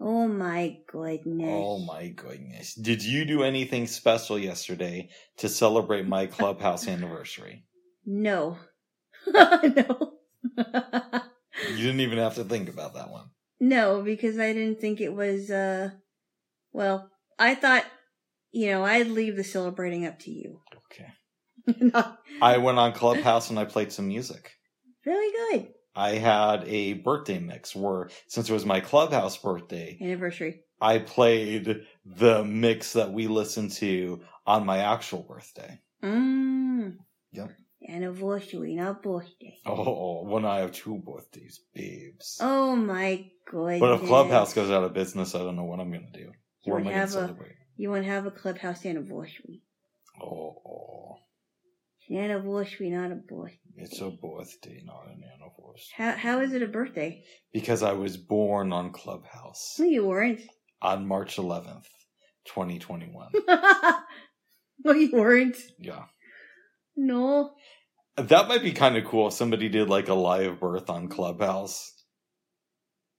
Oh 0.00 0.26
my 0.26 0.78
goodness. 0.88 1.48
Oh 1.48 1.78
my 1.78 2.08
goodness. 2.08 2.74
Did 2.74 3.04
you 3.04 3.24
do 3.24 3.42
anything 3.42 3.86
special 3.86 4.38
yesterday 4.38 5.10
to 5.36 5.48
celebrate 5.48 6.06
my 6.06 6.26
clubhouse 6.38 6.88
anniversary? 6.88 7.64
No. 8.04 8.58
no. 9.26 10.14
You 11.68 11.76
didn't 11.76 12.00
even 12.00 12.18
have 12.18 12.34
to 12.36 12.44
think 12.44 12.68
about 12.68 12.94
that 12.94 13.10
one. 13.10 13.26
No, 13.62 14.02
because 14.02 14.40
I 14.40 14.52
didn't 14.52 14.80
think 14.80 15.00
it 15.00 15.14
was, 15.14 15.48
uh, 15.48 15.90
well, 16.72 17.08
I 17.38 17.54
thought, 17.54 17.84
you 18.50 18.66
know, 18.66 18.84
I'd 18.84 19.06
leave 19.06 19.36
the 19.36 19.44
celebrating 19.44 20.04
up 20.04 20.18
to 20.20 20.32
you. 20.32 20.60
Okay. 20.88 21.08
Not 21.80 22.18
I 22.42 22.58
went 22.58 22.78
on 22.80 22.92
Clubhouse 22.92 23.50
and 23.50 23.58
I 23.60 23.64
played 23.64 23.92
some 23.92 24.08
music. 24.08 24.50
really 25.06 25.60
good. 25.60 25.68
I 25.94 26.14
had 26.14 26.64
a 26.66 26.94
birthday 26.94 27.38
mix 27.38 27.76
where, 27.76 28.10
since 28.26 28.50
it 28.50 28.52
was 28.52 28.66
my 28.66 28.80
Clubhouse 28.80 29.36
birthday, 29.36 29.96
Anniversary. 30.00 30.62
I 30.80 30.98
played 30.98 31.82
the 32.04 32.42
mix 32.44 32.94
that 32.94 33.12
we 33.12 33.28
listened 33.28 33.70
to 33.74 34.22
on 34.44 34.66
my 34.66 34.78
actual 34.78 35.22
birthday. 35.22 35.78
Mmm. 36.02 36.96
Yep. 37.30 37.52
Anniversary, 37.88 38.74
not 38.74 39.02
birthday. 39.02 39.58
Oh, 39.66 40.22
when 40.24 40.44
I 40.44 40.60
have 40.60 40.72
two 40.72 40.96
birthdays, 40.98 41.60
babes. 41.74 42.38
Oh 42.40 42.76
my 42.76 43.26
goodness. 43.50 43.80
but 43.80 44.00
if 44.00 44.06
Clubhouse 44.06 44.54
goes 44.54 44.70
out 44.70 44.84
of 44.84 44.94
business, 44.94 45.34
I 45.34 45.38
don't 45.38 45.56
know 45.56 45.64
what 45.64 45.80
I'm 45.80 45.90
going 45.90 46.08
to 46.12 46.18
do. 46.18 46.30
You 46.64 46.72
Where 46.72 46.80
am 46.80 46.86
I 46.86 46.90
going 46.90 47.00
have 47.00 47.10
to 47.12 47.18
a-? 47.24 47.36
You 47.76 47.90
want 47.90 48.04
to 48.04 48.10
have 48.10 48.26
a 48.26 48.30
clubhouse 48.30 48.84
anniversary. 48.86 49.62
Oh, 50.20 50.62
oh, 50.66 51.16
It's 52.00 52.10
an 52.10 52.18
anniversary, 52.18 52.90
not 52.90 53.10
a 53.10 53.16
birthday. 53.16 53.58
it's 53.76 54.00
a 54.00 54.10
birthday, 54.10 54.82
not 54.84 55.06
an 55.08 55.22
anniversary. 55.24 55.94
How, 55.96 56.12
how 56.12 56.40
is 56.40 56.52
it 56.52 56.62
a 56.62 56.66
birthday? 56.68 57.24
Because 57.52 57.82
I 57.82 57.92
was 57.92 58.16
born 58.16 58.72
on 58.72 58.92
Clubhouse 58.92 59.76
No, 59.78 59.86
you 59.86 60.06
weren't. 60.06 60.40
on 60.80 61.06
March 61.08 61.36
11th, 61.36 61.86
2021. 62.46 63.28
no, 64.84 64.92
you 64.92 65.10
weren't. 65.12 65.56
yeah. 65.78 66.04
No. 66.96 67.52
That 68.16 68.48
might 68.48 68.62
be 68.62 68.72
kind 68.72 68.96
of 68.96 69.04
cool 69.06 69.28
if 69.28 69.34
somebody 69.34 69.68
did 69.68 69.88
like 69.88 70.08
a 70.08 70.14
live 70.14 70.60
birth 70.60 70.90
on 70.90 71.08
Clubhouse 71.08 71.92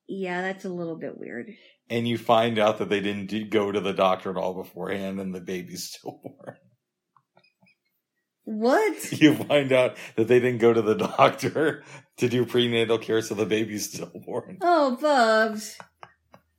Yeah, 0.07 0.41
that's 0.41 0.65
a 0.65 0.69
little 0.69 0.97
bit 0.97 1.17
weird. 1.17 1.47
and 1.89 2.07
you 2.07 2.17
find 2.17 2.59
out 2.59 2.77
that 2.79 2.89
they 2.89 2.99
didn't 3.01 3.49
go 3.49 3.71
to 3.71 3.79
the 3.79 3.93
doctor 3.93 4.29
at 4.31 4.37
all 4.37 4.53
beforehand 4.53 5.19
and 5.19 5.33
the 5.33 5.41
baby's 5.41 5.85
still 5.91 6.19
born. 6.23 6.57
What? 8.45 9.11
You 9.21 9.35
find 9.35 9.71
out 9.71 9.97
that 10.15 10.27
they 10.27 10.39
didn't 10.39 10.59
go 10.59 10.73
to 10.73 10.81
the 10.81 10.95
doctor 11.17 11.83
to 12.17 12.29
do 12.29 12.45
prenatal 12.45 12.97
care 12.97 13.21
so 13.21 13.35
the 13.35 13.45
baby's 13.45 13.89
stillborn. 13.91 14.57
Oh, 14.61 14.97
Bubs. 15.01 15.77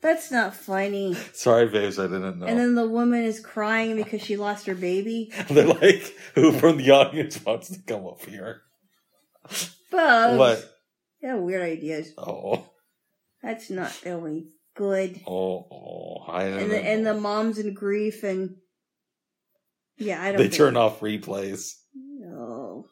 That's 0.05 0.31
not 0.31 0.55
funny. 0.55 1.15
Sorry, 1.33 1.67
babes, 1.67 1.99
I 1.99 2.03
didn't 2.03 2.39
know. 2.39 2.47
And 2.47 2.59
then 2.59 2.75
the 2.75 2.87
woman 2.87 3.25
is 3.25 3.41
crying 3.41 3.97
because 3.97 4.21
she 4.21 4.37
lost 4.37 4.67
her 4.67 4.75
baby. 4.75 5.33
They're 5.49 5.67
like, 5.67 6.15
who 6.35 6.53
from 6.53 6.77
the 6.77 6.91
audience 6.91 7.43
wants 7.43 7.71
to 7.71 7.81
come 7.81 8.07
up 8.07 8.23
here? 8.25 8.61
Bubs. 9.91 10.39
What? 10.39 10.71
Yeah, 11.23 11.37
weird 11.37 11.63
ideas. 11.63 12.13
Oh, 12.19 12.69
That's 13.43 13.71
not 13.71 13.99
really 14.05 14.49
good. 14.77 15.21
oh, 15.27 15.67
oh. 15.73 16.25
I 16.29 16.45
And 16.45 16.57
know. 16.61 16.69
the, 16.69 16.81
and 16.87 17.07
the 17.07 17.15
mom's 17.15 17.59
in 17.59 17.73
grief 17.73 18.23
and 18.25 18.57
Yeah, 19.97 20.23
I 20.23 20.33
don't. 20.33 20.39
They 20.39 20.51
turn 20.51 20.77
off 20.77 21.01
replays. 21.01 21.73
No, 21.95 22.89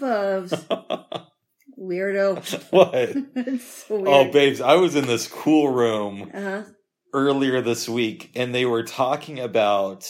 Bubs, 0.00 0.54
weirdo. 1.78 2.70
what? 2.70 3.60
So 3.60 3.96
weird. 3.96 4.08
Oh, 4.08 4.30
babes, 4.32 4.60
I 4.60 4.74
was 4.74 4.94
in 4.96 5.06
this 5.06 5.26
cool 5.28 5.68
room 5.68 6.30
Uh 6.34 6.40
huh. 6.40 6.62
earlier 7.14 7.60
this 7.60 7.88
week, 7.88 8.30
and 8.34 8.54
they 8.54 8.64
were 8.66 8.82
talking 8.82 9.38
about 9.40 10.08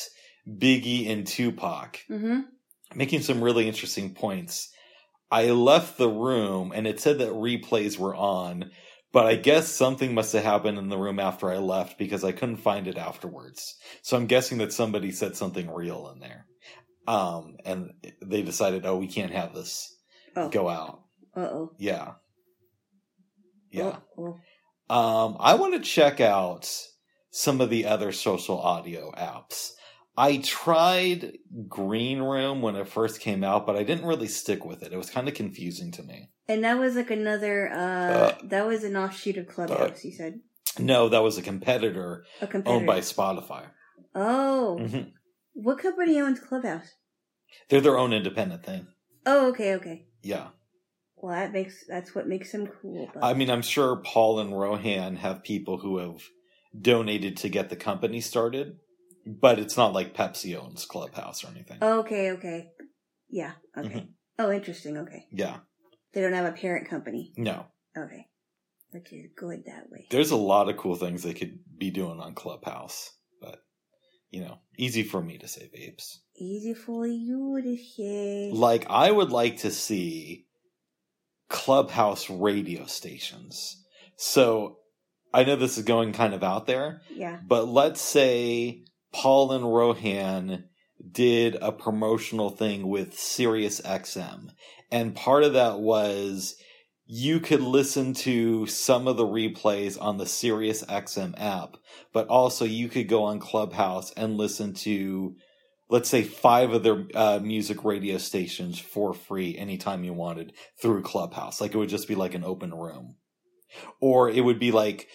Biggie 0.49 1.11
and 1.11 1.27
Tupac, 1.27 2.01
Mm-hmm. 2.11 2.41
making 2.95 3.21
some 3.23 3.43
really 3.43 3.67
interesting 3.69 4.15
points. 4.15 4.71
I 5.31 5.51
left 5.51 5.99
the 5.99 6.09
room, 6.09 6.73
and 6.75 6.87
it 6.87 7.01
said 7.01 7.19
that 7.19 7.33
replays 7.33 7.99
were 7.99 8.15
on, 8.15 8.71
but 9.13 9.27
I 9.27 9.35
guess 9.37 9.69
something 9.69 10.15
must 10.15 10.33
have 10.33 10.43
happened 10.45 10.79
in 10.79 10.89
the 10.89 10.97
room 10.97 11.19
after 11.21 11.51
I 11.51 11.59
left 11.59 11.99
because 11.99 12.25
I 12.25 12.33
couldn't 12.33 12.57
find 12.59 12.89
it 12.89 12.97
afterwards. 12.97 13.75
So 14.03 14.17
I'm 14.17 14.27
guessing 14.27 14.59
that 14.59 14.73
somebody 14.73 15.11
said 15.13 15.37
something 15.37 15.71
real 15.71 16.11
in 16.15 16.21
there. 16.21 16.47
Um, 17.07 17.57
and 17.65 17.91
they 18.23 18.43
decided, 18.43 18.87
oh, 18.87 18.97
we 18.97 19.07
can't 19.07 19.33
have 19.33 19.55
this 19.55 19.95
Oh. 20.37 20.49
go 20.51 20.69
out. 20.69 21.01
Uh 21.39 21.51
oh. 21.53 21.73
Yeah. 21.79 22.13
Yeah. 23.71 23.97
Oh, 24.19 24.37
Um, 24.91 25.37
I 25.39 25.55
want 25.55 25.75
to 25.75 25.81
check 25.81 26.21
out 26.21 26.69
some 27.31 27.61
of 27.61 27.71
the 27.71 27.87
other 27.87 28.11
social 28.13 28.59
audio 28.61 29.13
apps. 29.13 29.71
I 30.17 30.39
tried 30.39 31.39
Green 31.69 32.21
Room 32.21 32.61
when 32.61 32.75
it 32.75 32.89
first 32.89 33.21
came 33.21 33.45
out, 33.45 33.67
but 33.67 33.77
I 33.77 33.85
didn't 33.85 34.07
really 34.07 34.27
stick 34.27 34.65
with 34.65 34.83
it. 34.83 34.93
It 34.93 34.97
was 34.97 35.11
kind 35.11 35.29
of 35.29 35.35
confusing 35.35 35.93
to 35.93 36.03
me. 36.03 36.31
And 36.49 36.65
that 36.65 36.79
was 36.79 36.97
like 36.97 37.11
another. 37.11 37.71
uh 37.73 37.77
Uh, 37.77 38.39
That 38.45 38.67
was 38.67 38.83
an 38.83 38.97
offshoot 38.97 39.37
of 39.37 39.47
Clubhouse. 39.47 40.05
you 40.05 40.13
said 40.13 40.41
No, 40.79 41.09
that 41.09 41.23
was 41.23 41.39
a 41.39 41.43
competitor 41.43 42.25
a 42.41 42.47
competitor. 42.47 42.71
owned 42.77 42.87
by 42.87 43.01
Spotify. 43.01 43.67
Oh, 44.15 44.79
hmm 44.79 45.11
what 45.55 45.79
company 45.79 46.21
owns 46.21 46.39
Clubhouse? 46.41 46.89
They're 47.69 47.81
their 47.81 47.99
own 47.99 48.13
independent 48.13 48.65
thing. 48.65 48.87
Oh, 49.27 49.49
okay, 49.51 49.75
okay. 49.75 50.07
Yeah. 50.23 50.49
Well, 51.21 51.35
that 51.35 51.53
makes 51.53 51.85
that's 51.87 52.15
what 52.15 52.29
makes 52.29 52.53
them 52.53 52.67
cool. 52.67 53.11
But 53.13 53.25
I 53.25 53.35
mean, 53.35 53.51
I'm 53.51 53.63
sure 53.63 53.97
Paul 53.97 54.41
and 54.41 54.59
Rohan 54.59 55.17
have 55.17 55.43
people 55.43 55.79
who 55.79 55.99
have 55.99 56.23
donated 56.79 57.39
to 57.39 57.49
get 57.49 57.71
the 57.71 57.77
company 57.77 58.21
started, 58.21 58.77
but 59.27 59.59
it's 59.59 59.77
not 59.77 59.93
like 59.93 60.15
Pepsi 60.15 60.57
owns 60.57 60.85
Clubhouse 60.85 61.45
or 61.45 61.49
anything. 61.49 61.79
okay, 61.83 62.33
okay, 62.33 62.71
yeah, 63.29 63.53
okay. 63.77 63.89
Mhm. 63.89 64.09
Oh, 64.39 64.53
interesting. 64.53 64.97
Okay, 64.99 65.27
Yeah. 65.33 65.59
they 66.13 66.21
don't 66.21 66.33
have 66.35 66.47
a 66.47 66.57
parent 66.57 66.89
company. 66.89 67.33
No. 67.37 67.67
Okay, 67.97 68.29
which 68.91 69.13
is 69.13 69.31
good 69.37 69.65
that 69.67 69.91
way. 69.91 70.07
there's 70.11 70.31
a 70.31 70.37
lot 70.37 70.69
of 70.69 70.77
cool 70.77 70.95
things 70.95 71.23
they 71.23 71.35
could 71.35 71.59
be 71.77 71.91
doing 71.91 72.21
on 72.21 72.35
Clubhouse, 72.35 73.11
but 73.41 73.61
you 74.31 74.41
know, 74.41 74.59
easy 74.77 75.03
for 75.03 75.23
me 75.23 75.39
to 75.39 75.49
say, 75.49 75.69
babes. 75.73 76.21
Easy 76.37 76.75
for 76.75 77.07
you 77.07 77.61
to 77.63 77.77
say. 77.77 78.51
Like, 78.53 78.87
I 78.91 79.11
would 79.11 79.31
like 79.31 79.59
to 79.59 79.71
see 79.71 80.47
Clubhouse 81.49 82.29
radio 82.29 82.87
stations. 82.87 83.85
So, 84.17 84.79
I 85.33 85.45
know 85.45 85.57
this 85.57 85.79
is 85.79 85.85
going 85.85 86.13
kind 86.13 86.35
of 86.35 86.43
out 86.43 86.67
there, 86.67 87.03
yeah. 87.15 87.39
but 87.47 87.69
let's 87.69 88.01
say 88.01 88.85
Paul 89.13 89.53
and 89.53 89.65
Rohan 89.65 90.65
did 91.11 91.57
a 91.61 91.71
promotional 91.71 92.51
thing 92.51 92.89
with 92.89 93.19
Sirius 93.19 93.81
XM, 93.83 94.51
and 94.91 95.15
part 95.15 95.45
of 95.45 95.53
that 95.53 95.81
was 95.81 96.57
you 97.11 97.41
could 97.41 97.63
listen 97.63 98.13
to 98.13 98.67
some 98.67 99.09
of 99.09 99.17
the 99.17 99.27
replays 99.27 100.01
on 100.01 100.19
the 100.19 100.27
Sirius 100.27 100.85
XM 100.85 101.35
app, 101.41 101.77
but 102.13 102.29
also 102.29 102.67
you 102.67 102.89
could 102.89 103.09
go 103.09 103.25
on 103.25 103.41
Clubhouse 103.41 104.13
and 104.13 104.37
listen 104.37 104.75
to, 104.75 105.35
let's 105.89 106.09
say, 106.09 106.23
five 106.23 106.73
of 106.73 106.83
their 106.83 107.07
uh, 107.15 107.41
music 107.43 107.85
radio 107.85 108.19
stations 108.19 108.79
for 108.79 109.15
free 109.15 109.57
anytime 109.57 110.05
you 110.05 110.13
wanted 110.13 110.53
through 110.81 111.03
Clubhouse. 111.03 111.61
Like 111.61 111.75
it 111.75 111.79
would 111.79 111.89
just 111.89 112.09
be 112.09 112.15
like 112.15 112.35
an 112.35 112.45
open 112.45 112.75
room. 112.75 113.17
Or 114.01 114.29
it 114.29 114.43
would 114.43 114.59
be 114.59 114.73
like 114.73 115.09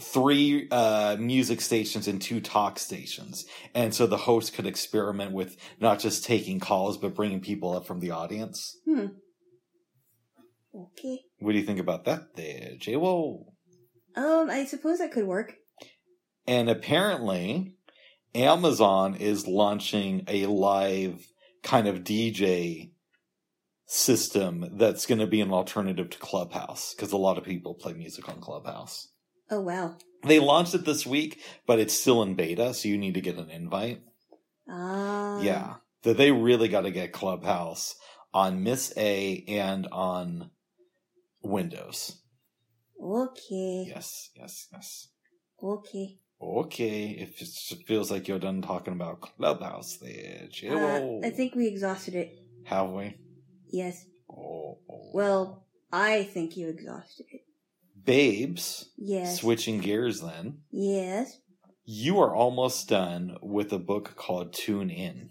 three 0.00 0.68
uh, 0.70 1.16
music 1.18 1.60
stations 1.60 2.08
and 2.08 2.20
two 2.20 2.40
talk 2.40 2.78
stations. 2.78 3.44
And 3.74 3.94
so 3.94 4.06
the 4.06 4.16
host 4.16 4.54
could 4.54 4.66
experiment 4.66 5.32
with 5.32 5.56
not 5.80 5.98
just 5.98 6.24
taking 6.24 6.60
calls, 6.60 6.96
but 6.96 7.14
bringing 7.14 7.40
people 7.40 7.74
up 7.74 7.86
from 7.86 8.00
the 8.00 8.10
audience. 8.10 8.76
Hmm. 8.84 9.06
Okay. 10.74 11.20
What 11.38 11.52
do 11.52 11.58
you 11.58 11.64
think 11.64 11.80
about 11.80 12.06
that 12.06 12.34
there, 12.34 12.72
Jay? 12.78 12.96
Whoa. 12.96 13.52
Um, 14.16 14.48
I 14.50 14.64
suppose 14.64 14.98
that 14.98 15.12
could 15.12 15.26
work. 15.26 15.54
And 16.46 16.68
apparently, 16.70 17.74
Amazon 18.34 19.14
is 19.14 19.46
launching 19.46 20.24
a 20.28 20.46
live 20.46 21.26
kind 21.62 21.86
of 21.86 22.00
DJ 22.00 22.92
system 23.86 24.66
that's 24.72 25.04
going 25.06 25.18
to 25.18 25.26
be 25.26 25.40
an 25.40 25.52
alternative 25.52 26.08
to 26.10 26.18
Clubhouse 26.18 26.94
because 26.94 27.12
a 27.12 27.16
lot 27.16 27.36
of 27.36 27.44
people 27.44 27.74
play 27.74 27.92
music 27.92 28.28
on 28.28 28.40
Clubhouse. 28.40 29.08
Oh 29.50 29.60
wow. 29.60 29.96
They 30.24 30.38
launched 30.38 30.74
it 30.74 30.84
this 30.84 31.04
week, 31.04 31.40
but 31.66 31.78
it's 31.78 31.92
still 31.98 32.22
in 32.22 32.34
beta, 32.34 32.72
so 32.74 32.88
you 32.88 32.96
need 32.96 33.14
to 33.14 33.20
get 33.20 33.36
an 33.36 33.50
invite. 33.50 34.02
Ah. 34.68 35.40
yeah. 35.40 35.74
That 36.04 36.16
they 36.16 36.32
really 36.32 36.68
got 36.68 36.82
to 36.82 36.90
get 36.90 37.12
Clubhouse 37.12 37.94
on 38.32 38.62
Miss 38.62 38.92
A 38.96 39.44
and 39.46 39.86
on 39.92 40.50
Windows. 41.42 42.22
Okay. 43.00 43.84
Yes, 43.88 44.30
yes, 44.34 44.68
yes. 44.72 45.08
Okay. 45.62 46.18
Okay, 46.42 47.10
if 47.10 47.40
it 47.40 47.48
feels 47.86 48.10
like 48.10 48.26
you're 48.26 48.40
done 48.40 48.62
talking 48.62 48.92
about 48.92 49.20
Clubhouse 49.20 49.96
there, 49.98 50.48
Uh, 50.70 51.20
I 51.24 51.30
think 51.30 51.54
we 51.54 51.68
exhausted 51.68 52.14
it. 52.16 52.36
Have 52.64 52.90
we? 52.90 53.14
Yes. 53.70 54.04
Oh, 54.28 54.78
oh. 54.90 55.10
Well, 55.14 55.66
I 55.92 56.24
think 56.24 56.56
you 56.56 56.68
exhausted 56.68 57.26
it. 57.32 57.42
Babes, 58.04 58.90
Yes. 58.98 59.38
switching 59.40 59.78
gears 59.78 60.20
then. 60.20 60.58
Yes. 60.72 61.38
You 61.84 62.18
are 62.20 62.34
almost 62.34 62.88
done 62.88 63.36
with 63.40 63.72
a 63.72 63.78
book 63.78 64.14
called 64.16 64.52
Tune 64.52 64.90
In. 64.90 65.30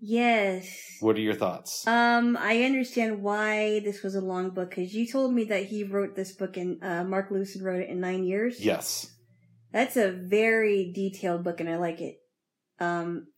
Yes. 0.00 0.66
What 0.98 1.16
are 1.16 1.20
your 1.20 1.36
thoughts? 1.36 1.86
Um, 1.86 2.36
I 2.40 2.64
understand 2.64 3.22
why 3.22 3.78
this 3.80 4.02
was 4.02 4.16
a 4.16 4.20
long 4.20 4.50
book 4.50 4.70
because 4.70 4.92
you 4.92 5.06
told 5.06 5.32
me 5.32 5.44
that 5.44 5.66
he 5.66 5.84
wrote 5.84 6.16
this 6.16 6.32
book 6.32 6.56
and 6.56 6.82
uh, 6.82 7.04
Mark 7.04 7.30
Lewisohn 7.30 7.62
wrote 7.62 7.82
it 7.82 7.88
in 7.90 8.00
nine 8.00 8.24
years. 8.24 8.58
yes. 8.58 9.08
That's 9.72 9.96
a 9.96 10.10
very 10.12 10.92
detailed 10.94 11.44
book, 11.44 11.60
and 11.60 11.68
I 11.68 11.76
like 11.76 12.00
it. 12.00 12.16
Um, 12.78 13.28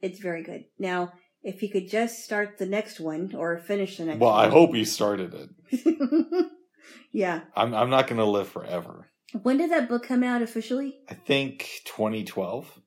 it's 0.00 0.18
very 0.18 0.42
good. 0.42 0.64
Now, 0.78 1.12
if 1.42 1.60
he 1.60 1.68
could 1.68 1.88
just 1.88 2.24
start 2.24 2.58
the 2.58 2.66
next 2.66 3.00
one 3.00 3.34
or 3.34 3.58
finish 3.58 3.96
the 3.96 4.04
next 4.04 4.20
Well, 4.20 4.32
one. 4.32 4.46
I 4.46 4.50
hope 4.50 4.74
he 4.74 4.84
started 4.84 5.34
it. 5.34 6.46
yeah. 7.12 7.42
I'm 7.54 7.74
I'm 7.74 7.90
not 7.90 8.06
going 8.06 8.18
to 8.18 8.24
live 8.24 8.48
forever. 8.48 9.10
When 9.42 9.58
did 9.58 9.70
that 9.70 9.88
book 9.88 10.04
come 10.04 10.22
out 10.22 10.42
officially? 10.42 10.98
I 11.08 11.14
think 11.14 11.82
2012. 11.84 12.80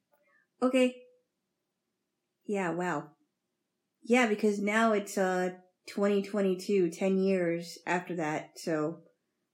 Okay. 0.62 0.96
Yeah, 2.46 2.72
wow. 2.72 3.12
Yeah, 4.04 4.28
because 4.28 4.60
now 4.60 4.92
it's 4.94 5.18
uh 5.18 5.52
2022, 5.88 6.90
10 6.90 7.18
years 7.18 7.78
after 7.86 8.16
that, 8.16 8.52
so 8.56 9.00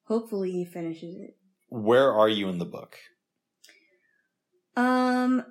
hopefully 0.05 0.51
he 0.51 0.65
finishes 0.65 1.15
it. 1.15 1.38
Where 1.69 2.13
are 2.13 2.29
you 2.29 2.49
in 2.49 2.57
the 2.57 2.65
book? 2.65 2.97
Um 4.75 5.43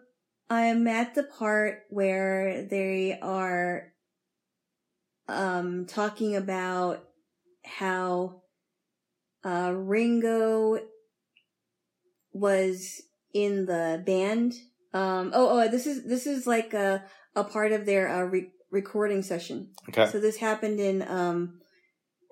I'm 0.51 0.87
at 0.87 1.15
the 1.15 1.23
part 1.23 1.83
where 1.91 2.63
they 2.63 3.19
are 3.21 3.93
um 5.29 5.87
talking 5.87 6.37
about 6.37 7.05
how 7.65 8.43
uh 9.45 9.73
Ringo 9.75 10.79
was 12.33 13.03
in 13.35 13.67
the 13.67 14.03
band. 14.05 14.55
Um 14.95 15.33
oh 15.35 15.61
oh 15.61 15.69
this 15.69 15.87
is 15.87 16.05
this 16.05 16.27
is 16.27 16.47
like 16.47 16.75
a 16.75 17.05
a 17.37 17.45
part 17.45 17.73
of 17.73 17.87
their 17.87 18.09
uh, 18.09 18.23
re- 18.23 18.51
recording 18.71 19.23
session. 19.23 19.71
Okay. 19.89 20.11
So 20.11 20.19
this 20.19 20.39
happened 20.39 20.81
in 20.81 21.03
um 21.07 21.61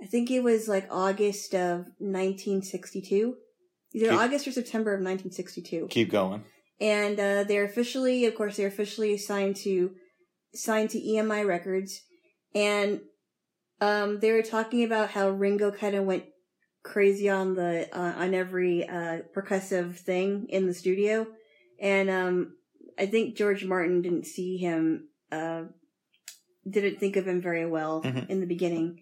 I 0.02 0.06
think 0.06 0.30
it 0.30 0.40
was 0.40 0.68
like 0.68 0.88
August 0.90 1.54
of 1.54 1.86
1962. 1.98 3.36
Either 3.96 4.10
Keep- 4.10 4.18
August 4.20 4.46
or 4.46 4.52
September 4.52 4.92
of 4.92 5.00
1962 5.00 5.86
Keep 5.88 6.10
going. 6.10 6.44
and 6.80 7.18
uh, 7.18 7.44
they're 7.44 7.64
officially, 7.64 8.26
of 8.26 8.34
course, 8.34 8.56
they're 8.58 8.68
officially 8.68 9.16
signed 9.16 9.56
to 9.56 9.92
signed 10.54 10.90
to 10.90 11.00
EMI 11.00 11.46
Records, 11.46 12.02
and 12.54 13.00
um, 13.80 14.20
they 14.20 14.32
were 14.32 14.42
talking 14.42 14.84
about 14.84 15.10
how 15.10 15.28
Ringo 15.30 15.70
kind 15.70 15.94
of 15.94 16.04
went 16.04 16.24
crazy 16.82 17.28
on 17.28 17.54
the 17.54 17.88
uh, 17.92 18.14
on 18.16 18.34
every 18.34 18.88
uh, 18.88 19.18
percussive 19.34 19.96
thing 19.96 20.46
in 20.50 20.66
the 20.66 20.74
studio, 20.74 21.26
and 21.80 22.08
um, 22.10 22.56
I 22.98 23.06
think 23.06 23.36
George 23.36 23.64
Martin 23.64 24.02
didn't 24.02 24.26
see 24.26 24.56
him, 24.56 25.08
uh, 25.32 25.64
didn't 26.68 26.98
think 27.00 27.16
of 27.16 27.26
him 27.28 27.40
very 27.42 27.66
well 27.66 28.02
Mhm. 28.02 28.28
in 28.30 28.40
the 28.40 28.46
beginning, 28.46 29.00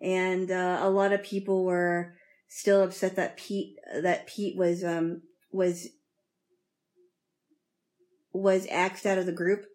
and 0.00 0.50
uh, 0.50 0.78
a 0.82 0.88
lot 0.90 1.12
of 1.12 1.22
people 1.22 1.64
were 1.64 2.14
still 2.48 2.82
upset 2.82 3.16
that 3.16 3.36
Pete 3.36 3.76
that 4.02 4.26
Pete 4.26 4.56
was 4.56 4.84
um 4.84 5.22
was 5.52 5.88
was 8.32 8.66
axed 8.70 9.06
out 9.06 9.18
of 9.18 9.26
the 9.26 9.32
group 9.32 9.66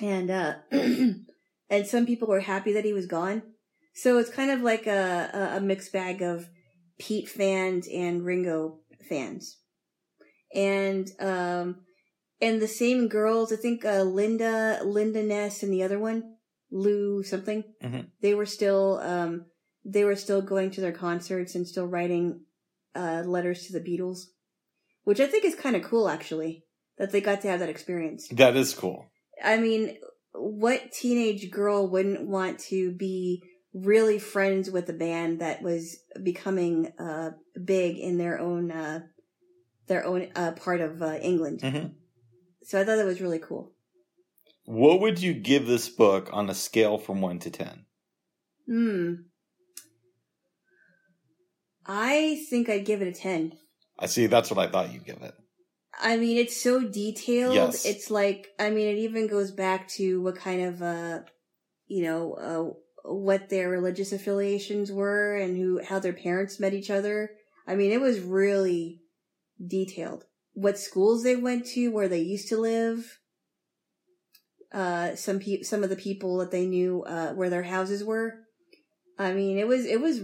and 0.00 0.30
uh, 0.30 0.54
and 0.70 1.86
some 1.86 2.06
people 2.06 2.28
were 2.28 2.40
happy 2.40 2.72
that 2.72 2.84
he 2.84 2.92
was 2.92 3.06
gone. 3.06 3.42
So 3.94 4.18
it's 4.18 4.30
kind 4.30 4.50
of 4.50 4.60
like 4.60 4.86
a, 4.86 5.52
a, 5.56 5.60
mixed 5.60 5.92
bag 5.92 6.20
of 6.20 6.48
Pete 6.98 7.28
fans 7.28 7.88
and 7.92 8.24
Ringo 8.24 8.80
fans, 9.08 9.58
and 10.52 11.08
um, 11.20 11.82
and 12.40 12.60
the 12.60 12.68
same 12.68 13.06
girls. 13.08 13.52
I 13.52 13.56
think 13.56 13.84
uh, 13.84 14.02
Linda, 14.02 14.80
Linda 14.84 15.22
Ness, 15.22 15.62
and 15.62 15.72
the 15.72 15.84
other 15.84 15.98
one, 16.00 16.36
Lou 16.72 17.22
something. 17.22 17.62
Mhm. 17.82 18.08
They 18.20 18.34
were 18.34 18.46
still 18.46 18.98
um, 18.98 19.46
they 19.84 20.04
were 20.04 20.16
still 20.16 20.42
going 20.42 20.70
to 20.72 20.80
their 20.80 20.92
concerts 20.92 21.54
and 21.54 21.66
still 21.66 21.86
writing 21.86 22.40
uh, 22.94 23.22
letters 23.26 23.66
to 23.66 23.72
the 23.72 23.80
Beatles, 23.80 24.26
which 25.04 25.20
I 25.20 25.26
think 25.26 25.44
is 25.44 25.54
kind 25.54 25.76
of 25.76 25.82
cool 25.82 26.08
actually 26.08 26.64
that 26.98 27.12
they 27.12 27.20
got 27.20 27.40
to 27.42 27.48
have 27.48 27.60
that 27.60 27.68
experience. 27.68 28.28
That 28.28 28.56
is 28.56 28.72
cool. 28.74 29.06
I 29.42 29.58
mean, 29.58 29.98
what 30.32 30.92
teenage 30.92 31.50
girl 31.50 31.88
wouldn't 31.88 32.26
want 32.26 32.60
to 32.60 32.92
be 32.92 33.42
really 33.72 34.18
friends 34.18 34.70
with 34.70 34.88
a 34.88 34.92
band 34.92 35.40
that 35.40 35.62
was 35.62 35.98
becoming 36.22 36.92
uh, 36.98 37.32
big 37.62 37.98
in 37.98 38.18
their 38.18 38.38
own 38.38 38.70
uh, 38.70 39.00
their 39.86 40.04
own 40.04 40.28
uh, 40.34 40.52
part 40.52 40.80
of 40.80 41.02
uh, 41.02 41.16
England? 41.16 41.60
Mhm. 41.60 41.94
So 42.62 42.80
I 42.80 42.84
thought 42.84 42.96
that 42.96 43.04
was 43.04 43.20
really 43.20 43.40
cool. 43.40 43.72
What 44.64 45.00
would 45.00 45.20
you 45.20 45.34
give 45.34 45.66
this 45.66 45.88
book 45.88 46.30
on 46.32 46.48
a 46.48 46.54
scale 46.54 46.96
from 46.96 47.20
one 47.20 47.38
to 47.40 47.50
ten? 47.50 47.84
Hmm. 48.66 49.14
I 51.86 52.44
think 52.48 52.68
I'd 52.68 52.86
give 52.86 53.02
it 53.02 53.08
a 53.08 53.12
ten. 53.12 53.52
I 53.98 54.06
see. 54.06 54.26
That's 54.26 54.50
what 54.50 54.58
I 54.58 54.70
thought 54.70 54.92
you'd 54.92 55.04
give 55.04 55.22
it. 55.22 55.34
I 56.00 56.16
mean, 56.16 56.38
it's 56.38 56.60
so 56.60 56.80
detailed. 56.80 57.54
Yes. 57.54 57.84
It's 57.84 58.10
like, 58.10 58.48
I 58.58 58.70
mean, 58.70 58.88
it 58.88 58.98
even 58.98 59.28
goes 59.28 59.52
back 59.52 59.88
to 59.90 60.20
what 60.22 60.36
kind 60.36 60.62
of, 60.62 60.82
uh, 60.82 61.20
you 61.86 62.02
know, 62.02 62.32
uh, 62.34 63.08
what 63.08 63.48
their 63.48 63.68
religious 63.68 64.12
affiliations 64.12 64.90
were 64.90 65.36
and 65.36 65.56
who, 65.56 65.80
how 65.84 66.00
their 66.00 66.12
parents 66.12 66.58
met 66.58 66.74
each 66.74 66.90
other. 66.90 67.30
I 67.66 67.76
mean, 67.76 67.92
it 67.92 68.00
was 68.00 68.18
really 68.18 69.02
detailed. 69.64 70.24
What 70.54 70.78
schools 70.78 71.22
they 71.22 71.36
went 71.36 71.66
to, 71.66 71.88
where 71.88 72.08
they 72.08 72.20
used 72.20 72.48
to 72.48 72.56
live. 72.56 73.18
Uh, 74.72 75.14
some 75.14 75.38
pe- 75.38 75.62
some 75.62 75.84
of 75.84 75.90
the 75.90 75.96
people 75.96 76.38
that 76.38 76.50
they 76.50 76.66
knew, 76.66 77.04
uh, 77.04 77.32
where 77.34 77.50
their 77.50 77.62
houses 77.62 78.02
were. 78.02 78.34
I 79.16 79.32
mean, 79.32 79.58
it 79.58 79.68
was, 79.68 79.86
it 79.86 80.00
was, 80.00 80.22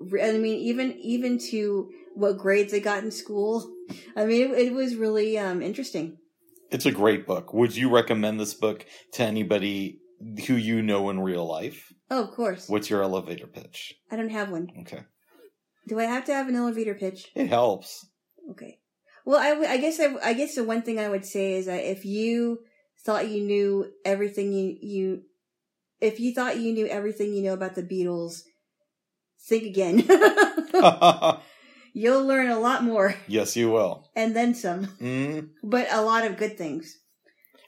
I 0.00 0.32
mean, 0.32 0.58
even, 0.58 0.96
even 0.98 1.38
to 1.50 1.90
what 2.14 2.38
grades 2.38 2.72
they 2.72 2.80
got 2.80 3.02
in 3.02 3.10
school. 3.10 3.70
I 4.16 4.26
mean, 4.26 4.50
it, 4.50 4.58
it 4.58 4.72
was 4.72 4.96
really 4.96 5.38
um, 5.38 5.62
interesting. 5.62 6.18
It's 6.70 6.86
a 6.86 6.92
great 6.92 7.26
book. 7.26 7.54
Would 7.54 7.74
you 7.76 7.88
recommend 7.90 8.38
this 8.38 8.54
book 8.54 8.84
to 9.12 9.22
anybody 9.22 10.00
who 10.46 10.54
you 10.54 10.82
know 10.82 11.08
in 11.10 11.20
real 11.20 11.46
life? 11.46 11.92
Oh, 12.10 12.24
of 12.24 12.32
course. 12.32 12.68
What's 12.68 12.90
your 12.90 13.02
elevator 13.02 13.46
pitch? 13.46 13.94
I 14.10 14.16
don't 14.16 14.30
have 14.30 14.50
one. 14.50 14.68
Okay. 14.80 15.04
Do 15.86 15.98
I 15.98 16.04
have 16.04 16.24
to 16.26 16.34
have 16.34 16.48
an 16.48 16.56
elevator 16.56 16.94
pitch? 16.94 17.30
It 17.34 17.48
helps. 17.48 18.06
Okay. 18.50 18.78
Well, 19.24 19.38
I, 19.38 19.50
w- 19.50 19.68
I 19.68 19.76
guess 19.78 20.00
I, 20.00 20.14
I 20.22 20.32
guess 20.34 20.54
the 20.54 20.64
one 20.64 20.82
thing 20.82 20.98
I 20.98 21.08
would 21.08 21.24
say 21.24 21.54
is 21.54 21.66
that 21.66 21.84
if 21.84 22.04
you 22.04 22.60
thought 23.04 23.28
you 23.28 23.42
knew 23.42 23.92
everything 24.04 24.52
you 24.52 24.76
you 24.80 25.22
if 26.00 26.20
you 26.20 26.34
thought 26.34 26.60
you 26.60 26.72
knew 26.72 26.86
everything 26.86 27.32
you 27.32 27.42
know 27.42 27.54
about 27.54 27.74
the 27.74 27.82
Beatles, 27.82 28.42
think 29.46 29.64
again. 29.64 30.04
You'll 31.94 32.24
learn 32.26 32.48
a 32.50 32.58
lot 32.60 32.84
more 32.84 33.14
yes, 33.26 33.56
you 33.56 33.70
will. 33.70 34.08
and 34.14 34.34
then 34.36 34.54
some, 34.54 34.86
Mm. 35.00 35.48
but 35.62 35.88
a 35.90 36.02
lot 36.02 36.24
of 36.24 36.36
good 36.36 36.56
things 36.58 36.94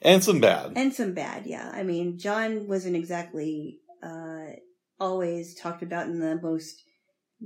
And 0.01 0.23
some 0.23 0.39
bad. 0.39 0.73
and 0.75 0.93
some 0.93 1.13
bad. 1.13 1.45
Yeah, 1.45 1.69
I 1.73 1.83
mean, 1.83 2.17
John 2.17 2.67
wasn't 2.67 2.95
exactly 2.95 3.79
uh, 4.03 4.45
always 4.99 5.55
talked 5.55 5.83
about 5.83 6.07
in 6.07 6.19
the 6.19 6.39
most 6.41 6.81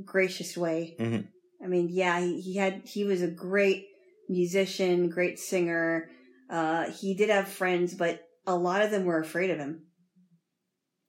gracious 0.03 0.55
way. 0.57 0.95
Mhm. 0.99 1.28
I 1.63 1.67
mean, 1.67 1.88
yeah, 1.91 2.19
he, 2.19 2.41
he 2.41 2.55
had 2.57 2.84
he 2.86 3.03
was 3.05 3.21
a 3.21 3.28
great 3.32 3.88
musician, 4.30 5.09
great 5.09 5.39
singer. 5.39 6.09
Uh, 6.49 6.91
he 6.91 7.15
did 7.15 7.30
have 7.30 7.47
friends, 7.47 7.95
but 7.95 8.21
a 8.45 8.55
lot 8.55 8.82
of 8.84 8.91
them 8.91 9.05
were 9.05 9.19
afraid 9.19 9.49
of 9.49 9.57
him, 9.57 9.88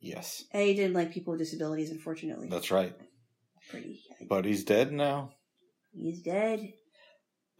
yes, 0.01 0.45
and 0.53 0.62
he 0.62 0.75
didn't 0.75 0.95
like 0.95 1.12
people 1.12 1.33
with 1.33 1.41
disabilities. 1.41 1.91
Unfortunately, 1.91 2.49
that's 2.49 2.71
right. 2.71 2.95
Pretty. 3.71 4.01
But 4.29 4.45
he's 4.45 4.64
dead 4.64 4.93
now. 4.93 5.31
He's 5.93 6.23
dead. 6.23 6.73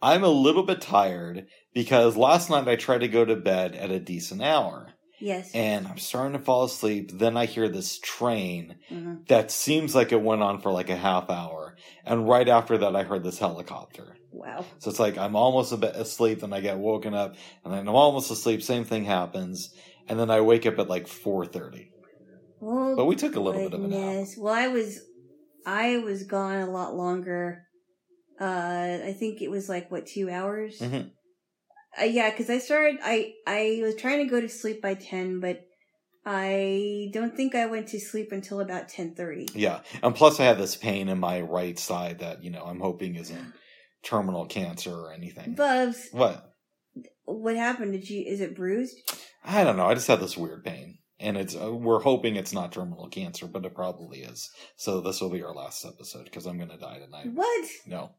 I'm 0.01 0.23
a 0.23 0.29
little 0.29 0.63
bit 0.63 0.81
tired 0.81 1.47
because 1.73 2.15
last 2.15 2.49
night 2.49 2.67
I 2.67 2.75
tried 2.75 2.99
to 3.01 3.07
go 3.07 3.25
to 3.25 3.35
bed 3.35 3.73
at 3.75 3.89
a 3.89 3.99
decent 3.99 4.43
hour 4.43 4.93
Yes. 5.19 5.49
and 5.55 5.87
I'm 5.87 5.97
starting 5.97 6.37
to 6.37 6.43
fall 6.43 6.63
asleep. 6.65 7.09
Then 7.13 7.35
I 7.35 7.45
hear 7.45 7.67
this 7.67 7.97
train 7.99 8.75
Mhm. 8.91 9.27
that 9.27 9.49
seems 9.49 9.95
like 9.95 10.11
it 10.11 10.21
went 10.21 10.43
on 10.43 10.61
for 10.61 10.71
like 10.71 10.91
a 10.91 10.95
half 10.95 11.31
hour. 11.31 11.75
And 12.05 12.29
right 12.29 12.47
after 12.47 12.77
that, 12.77 12.95
I 12.95 13.01
heard 13.03 13.23
this 13.23 13.39
helicopter. 13.39 14.15
Wow. 14.31 14.65
So 14.77 14.91
it's 14.91 14.99
like 14.99 15.17
I'm 15.17 15.35
almost 15.35 15.71
a 15.71 15.77
bit 15.77 15.95
asleep, 15.95 16.41
then 16.41 16.53
I 16.53 16.61
get 16.61 16.77
woken 16.77 17.15
up, 17.15 17.35
and 17.65 17.73
then 17.73 17.87
I'm 17.87 17.95
almost 17.95 18.29
asleep. 18.29 18.61
Same 18.61 18.83
thing 18.83 19.05
happens, 19.05 19.73
and 20.07 20.19
then 20.19 20.29
I 20.29 20.41
wake 20.41 20.67
up 20.67 20.77
at 20.77 20.89
like 20.89 21.07
4:30. 21.07 21.89
Oh, 22.61 22.95
But 22.95 23.05
we 23.05 23.15
took 23.15 23.35
a 23.35 23.39
little 23.39 23.61
bit 23.69 23.73
of 23.73 23.83
a 23.83 23.87
nap. 23.87 24.27
Well, 24.37 24.53
I 24.53 24.67
was, 24.67 24.99
I 25.67 25.97
was 25.97 26.23
gone 26.23 26.61
a 26.61 26.71
lot 26.71 26.95
longer. 26.95 27.63
Uh, 28.39 28.99
I 29.05 29.13
think 29.19 29.41
it 29.41 29.51
was 29.51 29.67
like 29.67 29.91
what 29.91 30.07
two 30.07 30.29
hours. 30.29 30.79
Mhm. 30.79 31.11
Uh, 31.99 32.05
yeah, 32.05 32.29
because 32.29 32.49
I 32.49 32.59
started. 32.59 32.99
I 33.03 33.33
I 33.45 33.79
was 33.83 33.95
trying 33.95 34.19
to 34.23 34.31
go 34.31 34.39
to 34.39 34.47
sleep 34.47 34.81
by 34.81 34.93
ten, 34.93 35.41
but 35.41 35.61
I 36.25 37.09
don't 37.13 37.35
think 37.35 37.53
I 37.53 37.65
went 37.65 37.87
to 37.89 37.99
sleep 37.99 38.31
until 38.31 38.61
about 38.61 38.87
ten 38.87 39.13
thirty. 39.13 39.47
Yeah, 39.53 39.81
and 40.01 40.15
plus 40.15 40.39
I 40.39 40.45
have 40.45 40.57
this 40.57 40.77
pain 40.77 41.09
in 41.09 41.19
my 41.19 41.41
right 41.41 41.77
side 41.77 42.19
that 42.19 42.43
you 42.43 42.49
know 42.49 42.63
I'm 42.63 42.79
hoping 42.79 43.15
isn't 43.15 43.53
terminal 44.03 44.45
cancer 44.45 44.93
or 44.93 45.11
anything. 45.11 45.53
Bubs, 45.55 46.07
what? 46.11 46.53
what 47.25 47.55
happened? 47.55 47.91
Did 47.91 48.09
you? 48.09 48.23
Is 48.25 48.39
it 48.39 48.55
bruised? 48.55 48.95
I 49.43 49.63
don't 49.63 49.77
know. 49.77 49.87
I 49.87 49.95
just 49.95 50.07
had 50.07 50.21
this 50.21 50.37
weird 50.37 50.63
pain, 50.63 50.96
and 51.19 51.37
it's 51.37 51.55
uh, 51.55 51.73
we're 51.73 52.01
hoping 52.01 52.35
it's 52.35 52.53
not 52.53 52.71
terminal 52.71 53.07
cancer, 53.07 53.47
but 53.47 53.65
it 53.65 53.75
probably 53.75 54.19
is. 54.19 54.49
So 54.75 55.01
this 55.01 55.21
will 55.21 55.29
be 55.29 55.43
our 55.43 55.53
last 55.53 55.85
episode 55.85 56.25
because 56.25 56.45
I'm 56.45 56.57
going 56.57 56.69
to 56.69 56.77
die 56.77 56.99
tonight. 56.99 57.31
What? 57.33 57.67
No, 57.85 58.11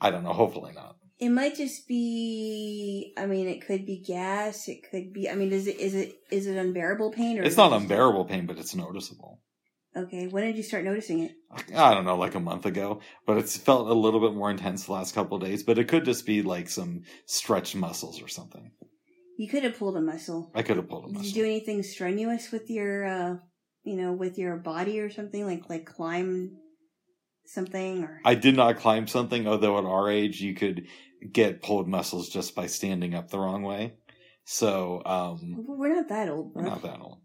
I 0.00 0.10
don't 0.10 0.24
know. 0.24 0.32
Hopefully 0.32 0.72
not. 0.74 0.96
It 1.18 1.30
might 1.30 1.56
just 1.56 1.88
be. 1.88 3.12
I 3.16 3.26
mean, 3.26 3.48
it 3.48 3.66
could 3.66 3.84
be 3.84 3.98
gas. 3.98 4.68
It 4.68 4.88
could 4.90 5.12
be. 5.12 5.28
I 5.28 5.34
mean, 5.34 5.52
is 5.52 5.66
it 5.66 5.78
is 5.80 5.94
it 5.94 6.14
is 6.30 6.46
it 6.46 6.56
unbearable 6.56 7.10
pain 7.10 7.38
or? 7.38 7.42
It's 7.42 7.56
not 7.56 7.72
unbearable 7.72 8.24
pain, 8.24 8.46
but 8.46 8.58
it's 8.58 8.74
noticeable. 8.74 9.40
Okay, 9.96 10.28
when 10.28 10.44
did 10.44 10.56
you 10.56 10.62
start 10.62 10.84
noticing 10.84 11.20
it? 11.20 11.32
I 11.74 11.94
don't 11.94 12.04
know, 12.04 12.16
like 12.16 12.36
a 12.36 12.40
month 12.40 12.66
ago, 12.66 13.00
but 13.26 13.38
it's 13.38 13.56
felt 13.56 13.88
a 13.88 13.94
little 13.94 14.20
bit 14.20 14.34
more 14.34 14.50
intense 14.50 14.84
the 14.84 14.92
last 14.92 15.14
couple 15.14 15.38
of 15.38 15.42
days. 15.42 15.64
But 15.64 15.78
it 15.78 15.88
could 15.88 16.04
just 16.04 16.24
be 16.24 16.42
like 16.42 16.68
some 16.68 17.02
stretched 17.26 17.74
muscles 17.74 18.22
or 18.22 18.28
something. 18.28 18.70
You 19.38 19.48
could 19.48 19.62
have 19.62 19.78
pulled 19.78 19.96
a 19.96 20.00
muscle. 20.00 20.50
I 20.54 20.62
could 20.62 20.76
have 20.76 20.88
pulled 20.88 21.04
a 21.04 21.08
muscle. 21.08 21.22
Did 21.22 21.36
you 21.36 21.42
do 21.42 21.48
anything 21.48 21.82
strenuous 21.84 22.50
with 22.50 22.68
your, 22.68 23.04
uh, 23.06 23.36
you 23.84 23.96
know, 23.96 24.12
with 24.12 24.36
your 24.36 24.56
body 24.56 24.98
or 24.98 25.10
something 25.10 25.46
like 25.46 25.70
like 25.70 25.86
climb 25.86 26.56
something 27.46 28.02
or? 28.02 28.20
I 28.24 28.34
did 28.34 28.56
not 28.56 28.78
climb 28.78 29.06
something, 29.06 29.46
although 29.46 29.78
at 29.78 29.84
our 29.84 30.10
age 30.10 30.40
you 30.40 30.54
could 30.54 30.88
get 31.32 31.62
pulled 31.62 31.88
muscles 31.88 32.28
just 32.28 32.56
by 32.56 32.66
standing 32.66 33.14
up 33.14 33.30
the 33.30 33.38
wrong 33.38 33.62
way. 33.62 33.94
So 34.44 35.02
um, 35.06 35.54
We're 35.68 35.94
not 35.94 36.08
that 36.08 36.28
old. 36.28 36.52
we're 36.54 36.62
not 36.62 36.82
that 36.82 37.00
old. 37.00 37.18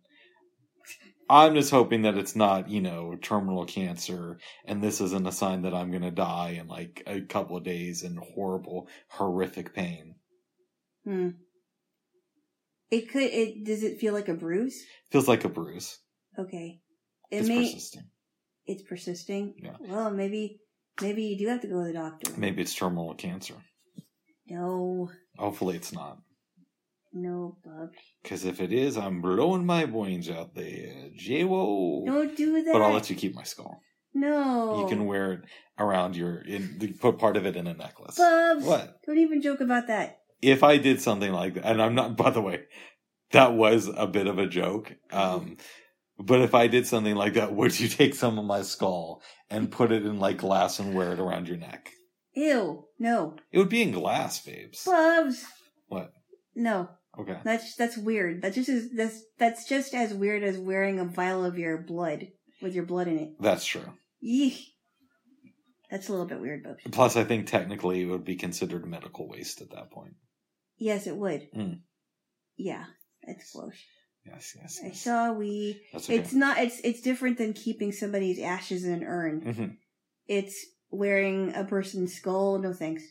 I'm 1.29 1.55
just 1.55 1.71
hoping 1.71 2.03
that 2.03 2.17
it's 2.17 2.35
not, 2.35 2.69
you 2.69 2.81
know, 2.81 3.15
terminal 3.19 3.65
cancer, 3.65 4.37
and 4.65 4.83
this 4.83 5.01
isn't 5.01 5.25
a 5.25 5.31
sign 5.31 5.63
that 5.63 5.73
I'm 5.73 5.89
going 5.89 6.03
to 6.03 6.11
die 6.11 6.59
in 6.61 6.67
like 6.67 7.01
a 7.07 7.21
couple 7.21 7.57
of 7.57 7.63
days 7.63 8.03
in 8.03 8.17
horrible, 8.17 8.87
horrific 9.07 9.73
pain. 9.73 10.15
Hmm. 11.05 11.29
It 12.93 13.09
could. 13.11 13.23
It 13.23 13.65
does 13.65 13.81
it 13.83 13.99
feel 13.99 14.13
like 14.13 14.29
a 14.29 14.33
bruise? 14.35 14.79
Feels 15.11 15.27
like 15.27 15.45
a 15.45 15.49
bruise. 15.49 15.97
Okay. 16.37 16.79
It 17.31 17.37
It's 17.37 17.47
may. 17.47 17.63
persisting. 17.63 18.03
It's 18.65 18.83
persisting. 18.83 19.55
Yeah. 19.57 19.77
Well, 19.79 20.11
maybe 20.11 20.59
maybe 21.01 21.23
you 21.23 21.37
do 21.37 21.47
have 21.47 21.61
to 21.61 21.67
go 21.67 21.81
to 21.81 21.87
the 21.87 21.93
doctor. 21.93 22.31
Maybe 22.37 22.61
it's 22.61 22.75
terminal 22.75 23.15
cancer. 23.15 23.55
No. 24.47 25.09
Hopefully 25.37 25.75
it's 25.75 25.91
not. 25.91 26.17
No, 27.13 27.57
Bob. 27.63 27.89
Because 28.21 28.45
if 28.45 28.59
it 28.59 28.71
is, 28.73 28.97
I'm 28.97 29.21
blowing 29.21 29.65
my 29.65 29.85
brains 29.85 30.29
out 30.29 30.55
there. 30.55 31.09
J-Wo. 31.15 32.03
Don't 32.05 32.35
do 32.35 32.63
that. 32.63 32.73
But 32.73 32.81
I'll 32.81 32.93
let 32.93 33.09
you 33.09 33.15
keep 33.15 33.35
my 33.35 33.43
skull. 33.43 33.79
No. 34.15 34.81
You 34.81 34.87
can 34.87 35.05
wear 35.05 35.33
it 35.33 35.41
around 35.77 36.15
your, 36.15 36.41
in, 36.41 36.97
put 36.99 37.19
part 37.19 37.37
of 37.37 37.45
it 37.45 37.55
in 37.55 37.67
a 37.67 37.73
necklace. 37.73 38.17
Bubs. 38.17 38.65
What? 38.65 38.95
Don't 39.05 39.19
even 39.19 39.41
joke 39.41 39.61
about 39.61 39.87
that. 39.87 40.17
If 40.43 40.63
I 40.63 40.77
did 40.77 41.01
something 41.01 41.31
like 41.31 41.55
that, 41.55 41.65
and 41.65 41.81
I'm 41.81 41.95
not, 41.95 42.17
by 42.17 42.29
the 42.29 42.41
way, 42.41 42.63
that 43.31 43.53
was 43.53 43.89
a 43.95 44.07
bit 44.07 44.27
of 44.27 44.37
a 44.37 44.47
joke. 44.47 44.93
Um, 45.11 45.57
but 46.19 46.41
if 46.41 46.53
I 46.53 46.67
did 46.67 46.85
something 46.85 47.15
like 47.15 47.33
that, 47.33 47.53
would 47.53 47.79
you 47.79 47.87
take 47.87 48.13
some 48.13 48.37
of 48.37 48.45
my 48.45 48.61
skull 48.61 49.21
and 49.49 49.71
put 49.71 49.91
it 49.91 50.05
in 50.05 50.19
like 50.19 50.37
glass 50.37 50.79
and 50.79 50.93
wear 50.93 51.13
it 51.13 51.19
around 51.19 51.47
your 51.47 51.57
neck? 51.57 51.89
Ew. 52.35 52.85
No. 52.99 53.35
It 53.51 53.57
would 53.57 53.69
be 53.69 53.81
in 53.81 53.91
glass, 53.91 54.39
babes. 54.39 54.85
Bubs. 54.85 55.45
What? 55.87 56.13
No. 56.55 56.89
Okay. 57.17 57.37
That's 57.43 57.75
that's 57.75 57.97
weird. 57.97 58.41
That 58.41 58.53
just 58.53 58.69
is 58.69 58.91
that's 58.95 59.23
that's 59.37 59.67
just 59.67 59.93
as 59.93 60.13
weird 60.13 60.43
as 60.43 60.57
wearing 60.57 60.99
a 60.99 61.05
vial 61.05 61.45
of 61.45 61.59
your 61.59 61.77
blood 61.77 62.27
with 62.61 62.73
your 62.73 62.85
blood 62.85 63.07
in 63.07 63.19
it. 63.19 63.29
That's 63.39 63.65
true. 63.65 63.93
Yeesh. 64.23 64.63
That's 65.91 66.09
a 66.09 66.11
little 66.11 66.25
bit 66.25 66.41
weird, 66.41 66.63
Bubs. 66.63 66.81
Plus, 66.91 67.15
I 67.15 67.23
think 67.23 67.45
technically 67.45 68.01
it 68.01 68.05
would 68.05 68.25
be 68.25 68.35
considered 68.35 68.87
medical 68.87 69.27
waste 69.27 69.61
at 69.61 69.69
that 69.71 69.91
point. 69.91 70.15
Yes, 70.83 71.07
it 71.07 71.15
would. 71.15 71.47
Mm. 71.55 71.79
Yeah, 72.57 72.83
it's 73.21 73.53
close. 73.53 73.77
Yes, 74.25 74.53
yes. 74.59 74.79
I 74.83 74.87
yes. 74.87 74.99
saw 74.99 75.31
we. 75.31 75.81
That's 75.93 76.09
okay. 76.09 76.19
It's 76.19 76.33
not. 76.33 76.57
It's 76.57 76.81
it's 76.83 76.99
different 76.99 77.37
than 77.37 77.53
keeping 77.53 77.93
somebody's 77.93 78.37
ashes 78.37 78.83
in 78.83 78.95
an 78.95 79.03
urn. 79.05 79.41
Mhm. 79.41 79.77
It's 80.27 80.65
wearing 80.91 81.55
a 81.55 81.63
person's 81.63 82.13
skull. 82.13 82.59
No 82.59 82.73
thanks. 82.73 83.03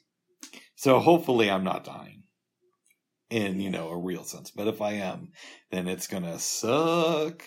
So 0.74 0.98
hopefully 0.98 1.50
I'm 1.50 1.64
not 1.64 1.84
dying 1.84 2.24
in, 3.30 3.58
you 3.58 3.70
know, 3.70 3.88
a 3.88 3.96
real 3.96 4.24
sense. 4.24 4.50
But 4.50 4.68
if 4.68 4.82
I 4.82 4.92
am, 4.92 5.32
then 5.70 5.88
it's 5.88 6.08
gonna 6.08 6.38
suck. 6.38 7.42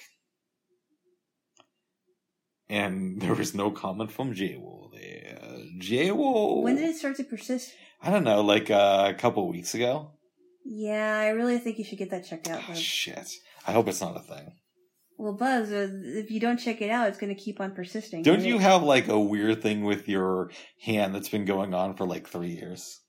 And 2.67 3.21
there 3.21 3.35
was 3.35 3.53
no 3.53 3.69
comment 3.69 4.11
from 4.11 4.33
J-Wo 4.33 4.89
there. 4.91 5.35
When 6.63 6.75
did 6.77 6.89
it 6.89 6.95
start 6.95 7.17
to 7.17 7.23
persist? 7.23 7.73
I 8.01 8.09
don't 8.11 8.23
know, 8.23 8.41
like 8.41 8.69
uh, 8.69 9.07
a 9.09 9.13
couple 9.13 9.47
weeks 9.47 9.73
ago? 9.73 10.11
Yeah, 10.65 11.19
I 11.19 11.29
really 11.29 11.59
think 11.59 11.77
you 11.77 11.83
should 11.83 11.99
get 11.99 12.09
that 12.09 12.25
checked 12.25 12.49
out. 12.49 12.63
Oh, 12.69 12.73
shit. 12.73 13.29
I 13.67 13.71
hope 13.71 13.87
it's 13.87 14.01
not 14.01 14.17
a 14.17 14.19
thing. 14.19 14.53
Well, 15.17 15.33
Buzz, 15.33 15.71
uh, 15.71 15.87
if 15.91 16.29
you 16.31 16.39
don't 16.39 16.57
check 16.57 16.81
it 16.81 16.89
out, 16.89 17.07
it's 17.07 17.17
going 17.19 17.33
to 17.33 17.39
keep 17.41 17.61
on 17.61 17.73
persisting. 17.73 18.23
Don't 18.23 18.37
And 18.37 18.45
you 18.45 18.57
have 18.57 18.83
like 18.83 19.07
a 19.07 19.19
weird 19.19 19.61
thing 19.61 19.85
with 19.85 20.09
your 20.09 20.51
hand 20.81 21.15
that's 21.15 21.29
been 21.29 21.45
going 21.45 21.73
on 21.73 21.95
for 21.95 22.05
like 22.05 22.27
three 22.27 22.49
years? 22.49 22.99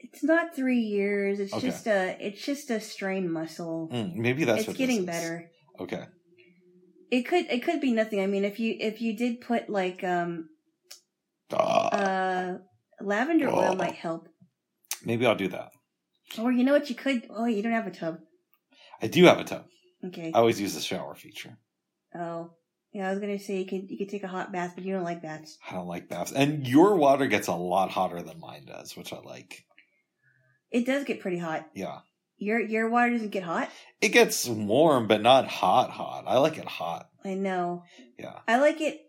It's 0.00 0.24
not 0.24 0.54
three 0.56 0.80
years. 0.80 1.38
It's 1.38 1.52
Okay. 1.52 1.66
just 1.66 1.86
a. 1.86 2.16
It's 2.20 2.44
just 2.44 2.70
a 2.70 2.80
strained 2.80 3.32
muscle. 3.32 3.88
Mm, 3.92 4.14
maybe 4.16 4.44
that's 4.44 4.66
it's 4.66 4.78
getting 4.78 5.04
better. 5.04 5.50
Okay. 5.78 6.04
It 7.10 7.22
could. 7.22 7.46
It 7.50 7.62
could 7.62 7.80
be 7.80 7.92
nothing. 7.92 8.20
I 8.20 8.26
mean, 8.26 8.44
if 8.44 8.58
you 8.58 8.76
if 8.78 9.00
you 9.00 9.16
did 9.16 9.40
put 9.40 9.68
like 9.68 10.02
um 10.04 10.48
Ah, 11.52 11.88
uh 11.88 12.58
lavender 13.00 13.48
oil 13.48 13.74
might 13.74 13.94
help. 13.94 14.28
maybe 15.04 15.24
I'll 15.26 15.34
do 15.34 15.48
that. 15.48 15.70
Or 16.38 16.52
you 16.52 16.64
know 16.64 16.72
what 16.72 16.90
you 16.90 16.96
could. 16.96 17.26
Oh, 17.30 17.46
you 17.46 17.62
don't 17.62 17.72
have 17.72 17.86
a 17.86 17.90
tub. 17.90 18.18
I 19.00 19.06
do 19.06 19.24
have 19.24 19.38
a 19.38 19.44
tub. 19.44 19.64
Okay. 20.04 20.32
I 20.34 20.38
always 20.38 20.60
use 20.60 20.74
the 20.74 20.80
shower 20.80 21.14
feature. 21.14 21.56
Oh. 22.14 22.50
Yeah, 22.92 23.08
I 23.08 23.10
was 23.10 23.20
gonna 23.20 23.38
say 23.38 23.58
you 23.58 23.66
could 23.66 23.90
you 23.90 23.98
could 23.98 24.08
take 24.08 24.24
a 24.24 24.28
hot 24.28 24.50
bath, 24.50 24.72
but 24.74 24.84
you 24.84 24.94
don't 24.94 25.04
like 25.04 25.22
baths. 25.22 25.58
I 25.68 25.74
don't 25.74 25.86
like 25.86 26.08
baths. 26.08 26.32
And 26.32 26.66
your 26.66 26.96
water 26.96 27.26
gets 27.26 27.46
a 27.46 27.54
lot 27.54 27.90
hotter 27.90 28.22
than 28.22 28.40
mine 28.40 28.64
does, 28.66 28.96
which 28.96 29.12
I 29.12 29.20
like. 29.20 29.64
It 30.70 30.86
does 30.86 31.04
get 31.04 31.20
pretty 31.20 31.38
hot. 31.38 31.66
Yeah. 31.74 31.98
Your 32.38 32.60
your 32.60 32.88
water 32.88 33.10
doesn't 33.10 33.30
get 33.30 33.42
hot. 33.42 33.68
It 34.00 34.08
gets 34.10 34.48
warm, 34.48 35.06
but 35.06 35.20
not 35.20 35.48
hot, 35.48 35.90
hot. 35.90 36.24
I 36.26 36.38
like 36.38 36.56
it 36.56 36.64
hot. 36.66 37.08
I 37.24 37.34
know. 37.34 37.82
Yeah. 38.18 38.38
I 38.46 38.58
like 38.58 38.80
it. 38.80 39.00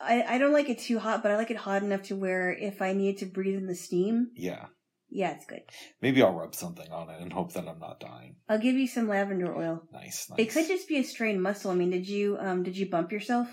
I, 0.00 0.22
I 0.22 0.38
don't 0.38 0.52
like 0.52 0.68
it 0.68 0.78
too 0.78 0.98
hot, 0.98 1.22
but 1.22 1.32
I 1.32 1.36
like 1.36 1.50
it 1.50 1.56
hot 1.56 1.82
enough 1.82 2.02
to 2.04 2.16
where 2.16 2.52
if 2.52 2.82
I 2.82 2.92
need 2.92 3.18
to 3.18 3.26
breathe 3.26 3.56
in 3.56 3.66
the 3.66 3.74
steam, 3.74 4.30
Yeah. 4.36 4.66
Yeah, 5.14 5.30
it's 5.30 5.46
good. 5.46 5.62
Maybe 6.02 6.22
I'll 6.22 6.34
rub 6.34 6.54
something 6.54 6.90
on 6.90 7.08
it 7.08 7.20
and 7.20 7.32
hope 7.32 7.52
that 7.52 7.68
I'm 7.68 7.78
not 7.78 8.00
dying. 8.00 8.34
I'll 8.48 8.58
give 8.58 8.74
you 8.74 8.88
some 8.88 9.08
lavender 9.08 9.56
oil. 9.56 9.82
Nice, 9.92 10.28
nice. 10.28 10.38
It 10.40 10.50
could 10.50 10.66
just 10.66 10.88
be 10.88 10.96
a 10.98 11.04
strained 11.04 11.40
muscle. 11.40 11.70
I 11.70 11.74
mean, 11.74 11.90
did 11.90 12.08
you 12.08 12.36
um 12.40 12.64
did 12.64 12.76
you 12.76 12.90
bump 12.90 13.12
yourself? 13.12 13.48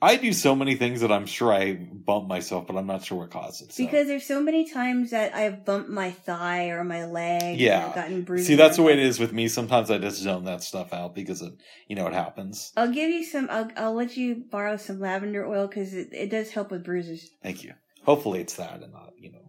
I 0.00 0.16
do 0.16 0.32
so 0.32 0.54
many 0.54 0.74
things 0.74 1.00
that 1.00 1.10
I'm 1.10 1.24
sure 1.24 1.52
I 1.52 1.74
bump 1.74 2.28
myself, 2.28 2.66
but 2.66 2.76
I'm 2.76 2.86
not 2.86 3.04
sure 3.04 3.18
what 3.18 3.30
caused 3.30 3.62
it. 3.62 3.72
so. 3.72 3.82
Because 3.82 4.06
there's 4.06 4.26
so 4.26 4.42
many 4.42 4.68
times 4.70 5.12
that 5.12 5.34
I've 5.34 5.64
bumped 5.64 5.88
my 5.88 6.10
thigh 6.10 6.68
or 6.70 6.84
my 6.84 7.06
leg. 7.06 7.58
Yeah. 7.58 7.78
and 7.78 7.88
I've 7.88 7.94
gotten 7.94 8.22
bruises. 8.22 8.46
See, 8.46 8.54
that's 8.54 8.76
the 8.76 8.82
way 8.82 8.92
it. 8.92 8.98
it 8.98 9.06
is 9.06 9.18
with 9.18 9.32
me. 9.32 9.48
Sometimes 9.48 9.90
I 9.90 9.98
just 9.98 10.20
zone 10.20 10.44
that 10.44 10.62
stuff 10.62 10.92
out 10.92 11.14
because 11.14 11.40
it, 11.42 11.54
you 11.88 11.96
know, 11.96 12.06
it 12.06 12.12
happens. 12.12 12.70
I'll 12.76 12.92
give 12.92 13.10
you 13.10 13.24
some. 13.24 13.48
I'll 13.50 13.70
I'll 13.76 13.94
let 13.94 14.16
you 14.16 14.44
borrow 14.50 14.76
some 14.76 15.00
lavender 15.00 15.46
oil 15.46 15.66
because 15.66 15.94
it, 15.94 16.08
it 16.12 16.30
does 16.30 16.50
help 16.50 16.70
with 16.70 16.84
bruises. 16.84 17.30
Thank 17.42 17.64
you. 17.64 17.72
Hopefully 18.04 18.40
it's 18.40 18.54
that 18.54 18.82
and 18.82 18.92
not, 18.92 19.14
you 19.16 19.32
know, 19.32 19.43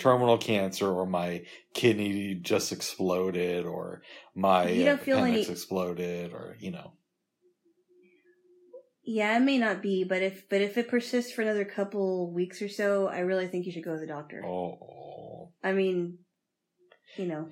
terminal 0.00 0.38
cancer 0.38 0.88
or 0.88 1.06
my 1.06 1.44
kidney 1.74 2.34
just 2.34 2.72
exploded 2.72 3.64
or 3.66 4.02
my 4.34 4.68
You 4.68 4.84
don't 4.84 5.00
feel 5.00 5.18
appendix 5.18 5.46
any- 5.46 5.52
exploded 5.52 6.32
or, 6.32 6.56
you 6.58 6.72
know. 6.72 6.92
Yeah, 9.02 9.36
it 9.36 9.40
may 9.40 9.58
not 9.58 9.82
be, 9.82 10.04
but 10.04 10.22
if 10.22 10.48
but 10.48 10.60
if 10.60 10.76
it 10.78 10.88
persists 10.88 11.32
for 11.32 11.42
another 11.42 11.64
couple 11.64 12.32
weeks 12.32 12.62
or 12.62 12.68
so, 12.68 13.08
I 13.08 13.20
really 13.20 13.48
think 13.48 13.66
you 13.66 13.72
should 13.72 13.84
go 13.84 13.94
to 13.94 14.00
the 14.00 14.06
doctor. 14.06 14.44
Oh. 14.44 15.50
I 15.64 15.72
mean, 15.72 16.18
you 17.16 17.26
know, 17.26 17.48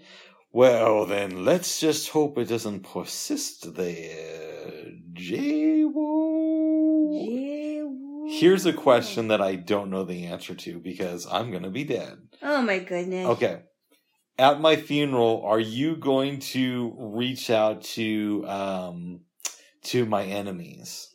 Well, 0.52 1.04
then 1.06 1.44
let's 1.44 1.80
just 1.80 2.10
hope 2.10 2.38
it 2.38 2.48
doesn't 2.48 2.80
persist 2.84 3.74
there. 3.74 4.87
Here's 8.38 8.66
a 8.66 8.72
question 8.72 9.28
that 9.28 9.40
I 9.40 9.56
don't 9.56 9.90
know 9.90 10.04
the 10.04 10.26
answer 10.26 10.54
to 10.54 10.78
because 10.78 11.26
I'm 11.26 11.50
going 11.50 11.64
to 11.64 11.70
be 11.70 11.84
dead. 11.84 12.18
Oh 12.42 12.62
my 12.62 12.78
goodness. 12.78 13.26
Okay. 13.26 13.62
At 14.38 14.60
my 14.60 14.76
funeral, 14.76 15.42
are 15.44 15.58
you 15.58 15.96
going 15.96 16.38
to 16.40 16.94
reach 16.96 17.50
out 17.50 17.82
to 17.82 18.46
um 18.46 19.20
to 19.84 20.06
my 20.06 20.24
enemies? 20.24 21.12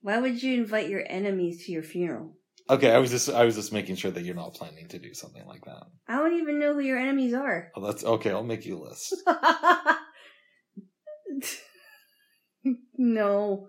Why 0.00 0.18
would 0.18 0.42
you 0.42 0.54
invite 0.54 0.88
your 0.88 1.04
enemies 1.06 1.66
to 1.66 1.72
your 1.72 1.82
funeral? 1.82 2.36
Okay, 2.70 2.90
I 2.90 2.98
was 2.98 3.10
just 3.10 3.28
I 3.28 3.44
was 3.44 3.56
just 3.56 3.72
making 3.72 3.96
sure 3.96 4.10
that 4.10 4.24
you're 4.24 4.34
not 4.34 4.54
planning 4.54 4.88
to 4.88 4.98
do 4.98 5.12
something 5.12 5.46
like 5.46 5.66
that. 5.66 5.82
I 6.08 6.16
don't 6.16 6.38
even 6.38 6.58
know 6.58 6.72
who 6.72 6.80
your 6.80 6.98
enemies 6.98 7.34
are. 7.34 7.70
Oh, 7.76 7.84
that's 7.84 8.04
okay. 8.04 8.30
I'll 8.30 8.42
make 8.42 8.64
you 8.64 8.78
a 8.78 8.84
list. 8.84 9.14
no. 12.96 13.68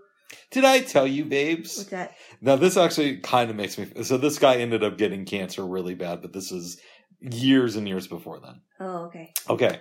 Did 0.52 0.66
I 0.66 0.80
tell 0.80 1.08
you, 1.08 1.26
babes? 1.26 1.78
What's 1.78 1.90
that? 1.90 2.16
Now 2.42 2.56
this 2.56 2.78
actually 2.78 3.18
kind 3.18 3.50
of 3.50 3.56
makes 3.56 3.78
me. 3.78 4.04
So 4.04 4.18
this 4.18 4.40
guy 4.40 4.58
ended 4.58 4.84
up 4.84 4.98
getting 4.98 5.26
cancer 5.26 5.66
really 5.66 5.96
bad, 5.96 6.22
but 6.22 6.34
this 6.34 6.52
is 6.52 6.80
years 7.20 7.76
and 7.76 7.88
years 7.88 8.08
before 8.08 8.40
then. 8.40 8.62
Oh, 8.80 9.06
okay. 9.06 9.34
Okay. 9.50 9.80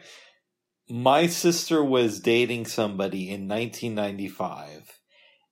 My 0.88 1.26
sister 1.26 1.82
was 1.82 2.20
dating 2.20 2.66
somebody 2.66 3.30
in 3.30 3.48
1995 3.48 4.90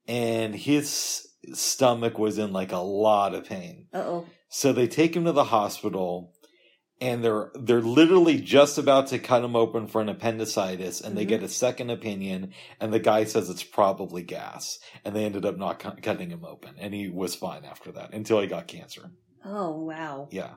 and 0.07 0.55
his 0.55 1.27
stomach 1.53 2.19
was 2.19 2.39
in 2.39 2.53
like 2.53 2.73
a 2.73 2.79
lot 2.79 3.35
of 3.35 3.45
pain. 3.45 3.87
Uh 3.93 3.99
oh. 3.99 4.27
So 4.49 4.73
they 4.73 4.89
take 4.89 5.15
him 5.15 5.25
to 5.25 5.33
the 5.33 5.45
hospital 5.45 6.33
and 7.01 7.25
they're 7.25 7.51
they're 7.55 7.81
literally 7.81 8.41
just 8.41 8.77
about 8.79 9.07
to 9.09 9.19
cut 9.19 9.43
him 9.45 9.57
open 9.57 9.87
for 9.87 10.01
an 10.01 10.09
appendicitis 10.09 11.01
and 11.01 11.17
they 11.17 11.25
Mhm. 11.25 11.29
get 11.29 11.43
a 11.43 11.49
second 11.49 11.91
opinion 11.91 12.53
and 12.81 12.93
the 12.93 12.99
guy 12.99 13.25
says 13.25 13.49
it's 13.49 13.63
probably 13.63 14.23
gas 14.23 14.79
and 15.05 15.15
they 15.17 15.25
ended 15.25 15.45
up 15.47 15.57
not 15.57 15.79
cu- 15.79 16.01
cutting 16.03 16.31
him 16.31 16.45
open 16.45 16.75
and 16.79 16.93
he 16.95 17.09
was 17.09 17.35
fine 17.35 17.65
after 17.65 17.91
that 17.93 18.13
until 18.13 18.41
he 18.41 18.47
got 18.47 18.67
cancer. 18.67 19.11
Oh 19.45 19.71
wow. 19.85 20.29
Yeah. 20.31 20.55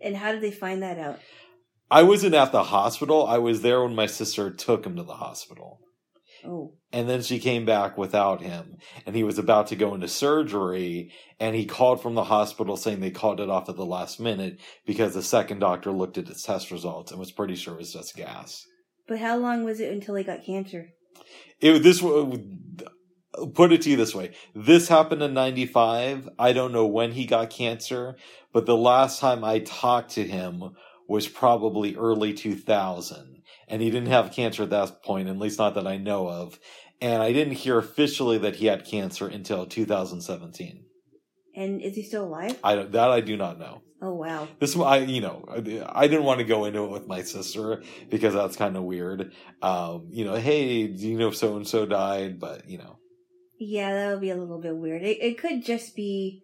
And 0.00 0.16
how 0.16 0.32
did 0.32 0.40
they 0.42 0.50
find 0.50 0.82
that 0.82 0.98
out? 0.98 1.18
I 1.90 2.02
wasn't 2.02 2.34
at 2.34 2.52
the 2.52 2.64
hospital. 2.64 3.26
I 3.26 3.38
was 3.38 3.62
there 3.62 3.82
when 3.82 3.94
my 3.94 4.06
sister 4.06 4.50
took 4.50 4.84
him 4.84 4.96
to 4.96 5.02
the 5.04 5.14
hospital. 5.14 5.80
Oh. 6.46 6.74
And 6.92 7.08
then 7.08 7.22
she 7.22 7.38
came 7.38 7.64
back 7.64 7.98
without 7.98 8.40
him, 8.40 8.76
and 9.04 9.14
he 9.14 9.24
was 9.24 9.38
about 9.38 9.66
to 9.68 9.76
go 9.76 9.94
into 9.94 10.08
surgery. 10.08 11.12
And 11.38 11.54
he 11.54 11.66
called 11.66 12.00
from 12.00 12.14
the 12.14 12.24
hospital 12.24 12.76
saying 12.76 13.00
they 13.00 13.10
called 13.10 13.40
it 13.40 13.50
off 13.50 13.68
at 13.68 13.76
the 13.76 13.84
last 13.84 14.18
minute 14.20 14.58
because 14.86 15.14
the 15.14 15.22
second 15.22 15.58
doctor 15.58 15.90
looked 15.90 16.16
at 16.16 16.28
his 16.28 16.42
test 16.42 16.70
results 16.70 17.10
and 17.10 17.20
was 17.20 17.32
pretty 17.32 17.56
sure 17.56 17.74
it 17.74 17.78
was 17.78 17.92
just 17.92 18.16
gas. 18.16 18.64
But 19.06 19.18
how 19.18 19.36
long 19.36 19.64
was 19.64 19.80
it 19.80 19.92
until 19.92 20.14
he 20.14 20.24
got 20.24 20.44
cancer? 20.44 20.88
It 21.60 21.82
this 21.82 22.00
put 22.00 23.72
it 23.72 23.82
to 23.82 23.90
you 23.90 23.96
this 23.96 24.14
way: 24.14 24.32
this 24.54 24.88
happened 24.88 25.22
in 25.22 25.34
'95. 25.34 26.28
I 26.38 26.52
don't 26.52 26.72
know 26.72 26.86
when 26.86 27.12
he 27.12 27.26
got 27.26 27.50
cancer, 27.50 28.16
but 28.52 28.66
the 28.66 28.76
last 28.76 29.20
time 29.20 29.44
I 29.44 29.60
talked 29.60 30.12
to 30.12 30.26
him 30.26 30.74
was 31.08 31.28
probably 31.28 31.94
early 31.94 32.34
2000, 32.34 33.35
and 33.68 33.82
he 33.82 33.90
didn't 33.90 34.08
have 34.08 34.32
cancer 34.32 34.62
at 34.64 34.70
that 34.70 35.02
point, 35.02 35.28
at 35.28 35.38
least 35.38 35.58
not 35.58 35.74
that 35.74 35.86
I 35.86 35.96
know 35.96 36.28
of. 36.28 36.58
And 37.00 37.22
I 37.22 37.32
didn't 37.32 37.54
hear 37.54 37.78
officially 37.78 38.38
that 38.38 38.56
he 38.56 38.66
had 38.66 38.84
cancer 38.84 39.26
until 39.28 39.66
2017. 39.66 40.84
And 41.54 41.82
is 41.82 41.94
he 41.94 42.02
still 42.02 42.24
alive? 42.24 42.58
I 42.62 42.74
don't- 42.74 42.92
that 42.92 43.10
I 43.10 43.20
do 43.20 43.36
not 43.36 43.58
know. 43.58 43.82
Oh 44.02 44.12
wow. 44.12 44.46
This 44.60 44.76
I 44.76 44.98
you 44.98 45.22
know 45.22 45.44
I, 45.48 46.02
I 46.02 46.06
didn't 46.06 46.24
want 46.24 46.38
to 46.40 46.44
go 46.44 46.66
into 46.66 46.84
it 46.84 46.90
with 46.90 47.06
my 47.06 47.22
sister 47.22 47.82
because 48.10 48.34
that's 48.34 48.54
kind 48.56 48.76
of 48.76 48.82
weird. 48.82 49.32
Um, 49.62 50.08
you 50.10 50.26
know, 50.26 50.34
hey, 50.34 50.86
do 50.86 51.08
you 51.08 51.16
know 51.18 51.30
so 51.30 51.56
and 51.56 51.66
so 51.66 51.86
died? 51.86 52.38
But 52.38 52.68
you 52.68 52.76
know, 52.76 52.98
Yeah, 53.58 53.94
that 53.94 54.10
would 54.12 54.20
be 54.20 54.28
a 54.30 54.36
little 54.36 54.60
bit 54.60 54.76
weird. 54.76 55.02
It, 55.02 55.22
it 55.22 55.38
could 55.38 55.64
just 55.64 55.96
be, 55.96 56.42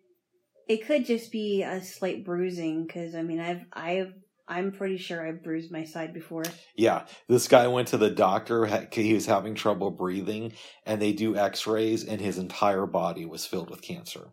it 0.67 0.87
could 0.87 1.05
just 1.05 1.31
be 1.31 1.63
a 1.63 1.83
slight 1.85 2.25
bruising. 2.25 2.87
Because 2.87 3.15
I 3.15 3.21
mean, 3.21 3.39
I've, 3.39 3.65
I've, 3.75 4.15
I'm 4.53 4.71
pretty 4.71 4.99
sure 4.99 5.27
I've 5.27 5.43
bruised 5.43 5.73
my 5.73 5.85
side 5.85 6.13
before. 6.13 6.45
Yeah, 6.77 7.07
this 7.27 7.49
guy 7.49 7.67
went 7.69 7.89
to 7.89 7.97
the 7.97 8.11
doctor. 8.11 8.67
He 8.93 9.15
was 9.15 9.25
having 9.25 9.55
trouble 9.55 9.91
breathing, 9.91 10.53
and 10.85 11.01
they 11.01 11.13
do 11.13 11.37
X-rays, 11.37 12.05
and 12.05 12.21
his 12.21 12.37
entire 12.37 12.85
body 12.85 13.25
was 13.25 13.47
filled 13.47 13.71
with 13.71 13.81
cancer. 13.81 14.33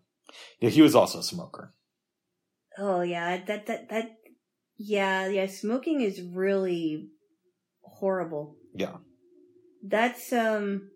Yeah, 0.59 0.69
he 0.71 0.81
was 0.81 0.93
also 0.93 1.19
a 1.19 1.23
smoker. 1.23 1.73
Oh 2.77 3.01
yeah, 3.01 3.37
that 3.45 3.65
that 3.67 3.89
that. 3.89 4.17
Yeah, 4.77 5.27
yeah. 5.27 5.47
Smoking 5.47 6.01
is 6.01 6.21
really 6.21 7.09
horrible. 7.81 8.57
Yeah. 8.73 8.97
That's 9.81 10.33
um 10.33 10.91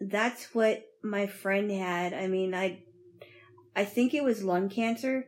that's 0.00 0.54
what 0.54 0.82
my 1.02 1.26
friend 1.26 1.70
had. 1.70 2.12
I 2.12 2.26
mean, 2.26 2.54
I 2.54 2.82
I 3.74 3.84
think 3.84 4.12
it 4.12 4.24
was 4.24 4.44
lung 4.44 4.68
cancer 4.68 5.26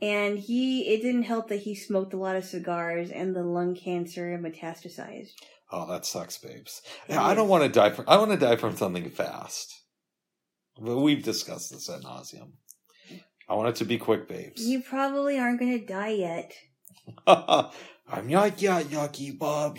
and 0.00 0.38
he 0.38 0.88
it 0.92 1.02
didn't 1.02 1.24
help 1.24 1.48
that 1.48 1.60
he 1.60 1.74
smoked 1.74 2.12
a 2.14 2.16
lot 2.18 2.36
of 2.36 2.44
cigars 2.44 3.10
and 3.10 3.34
the 3.34 3.42
lung 3.42 3.74
cancer 3.74 4.38
metastasized. 4.42 5.30
Oh, 5.70 5.86
that 5.90 6.06
sucks, 6.06 6.38
babes. 6.38 6.80
Yeah, 7.08 7.22
I 7.24 7.34
don't 7.34 7.48
want 7.48 7.64
to 7.64 7.68
die 7.68 7.90
from. 7.90 8.06
I 8.08 8.16
want 8.16 8.30
to 8.30 8.36
die 8.38 8.56
from 8.56 8.76
something 8.76 9.10
fast. 9.10 9.74
But 10.80 10.96
we've 10.98 11.22
discussed 11.22 11.70
this 11.72 11.90
at 11.90 12.02
nauseum. 12.02 12.52
I 13.48 13.54
want 13.54 13.70
it 13.70 13.76
to 13.76 13.84
be 13.84 13.98
quick, 13.98 14.28
babes. 14.28 14.66
You 14.66 14.80
probably 14.80 15.38
aren't 15.38 15.58
going 15.58 15.78
to 15.78 15.84
die 15.84 16.10
yet. 16.10 16.52
I'm 17.26 18.28
not 18.28 18.60
yet 18.62 18.86
yucky, 18.86 19.36
Bob. 19.38 19.78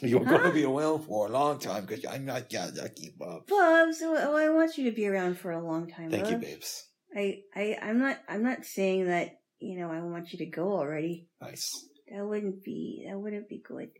You're 0.00 0.24
Huh? 0.24 0.38
going 0.38 0.42
to 0.50 0.52
be 0.54 0.64
around 0.64 1.04
for 1.04 1.26
a 1.26 1.30
long 1.30 1.58
time 1.58 1.84
because 1.84 2.04
I'm 2.06 2.24
not 2.24 2.52
yet 2.52 2.74
yucky, 2.74 3.16
Bob. 3.16 3.46
Bubs, 3.46 3.98
well, 4.00 4.36
I 4.36 4.48
want 4.50 4.76
you 4.78 4.84
to 4.90 4.96
be 4.96 5.06
around 5.06 5.38
for 5.38 5.50
a 5.52 5.62
long 5.64 5.90
time. 5.90 6.10
Thank 6.10 6.30
you, 6.30 6.36
babes. 6.38 6.86
I, 7.14 7.40
I, 7.54 7.76
I'm 7.82 7.98
not, 7.98 8.18
I'm 8.28 8.42
not 8.42 8.64
saying 8.64 9.06
that, 9.06 9.39
you 9.60 9.78
know, 9.78 9.90
I 9.90 10.00
want 10.00 10.32
you 10.32 10.38
to 10.38 10.46
go 10.46 10.72
already. 10.72 11.28
Nice. 11.40 11.86
That 12.10 12.26
wouldn't 12.26 12.64
be, 12.64 13.06
that 13.08 13.18
wouldn't 13.18 13.48
be 13.48 13.62
good. 13.66 13.90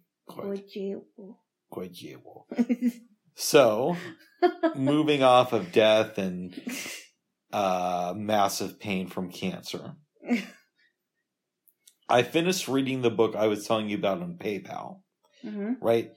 You? 0.75 1.07
quite. 1.71 1.95
So, 3.35 3.97
moving 4.75 5.23
off 5.23 5.53
of 5.53 5.73
death 5.73 6.19
and 6.19 6.55
uh, 7.53 8.15
massive 8.17 8.81
pain 8.81 9.09
from 9.09 9.31
cancer, 9.31 9.95
I 12.09 12.23
finished 12.23 12.69
reading 12.69 13.03
the 13.03 13.11
book 13.11 13.37
I 13.37 13.47
was 13.47 13.67
telling 13.67 13.89
you 13.89 13.97
about 13.99 14.23
on 14.23 14.37
PayPal. 14.39 15.01
hmm 15.43 15.75
right? 15.81 16.11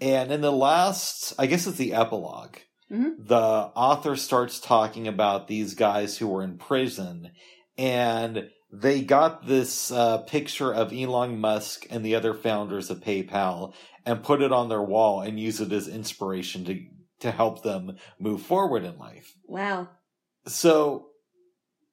And 0.00 0.30
in 0.30 0.42
the 0.42 0.52
last, 0.52 1.34
I 1.38 1.46
guess 1.46 1.66
it's 1.66 1.78
the 1.78 1.90
epilog 1.90 2.56
Mhm. 2.90 3.26
the 3.26 3.36
author 3.36 4.16
starts 4.16 4.60
talking 4.60 5.06
about 5.08 5.46
these 5.48 5.74
guys 5.74 6.16
who 6.16 6.26
were 6.28 6.42
in 6.42 6.56
prison, 6.56 7.32
and 7.76 8.48
they 8.70 9.02
got 9.02 9.46
this 9.46 9.90
uh, 9.90 10.18
picture 10.18 10.72
of 10.72 10.92
Elon 10.92 11.38
Musk 11.40 11.86
and 11.90 12.04
the 12.04 12.14
other 12.14 12.34
founders 12.34 12.90
of 12.90 13.00
PayPal 13.00 13.72
and 14.04 14.22
put 14.22 14.42
it 14.42 14.52
on 14.52 14.68
their 14.68 14.82
wall 14.82 15.20
and 15.20 15.38
use 15.40 15.60
it 15.60 15.72
as 15.72 15.88
inspiration 15.88 16.64
to 16.66 16.84
to 17.20 17.30
help 17.32 17.62
them 17.64 17.96
move 18.20 18.42
forward 18.42 18.84
in 18.84 18.96
life. 18.98 19.34
Wow. 19.46 19.88
So 20.46 21.08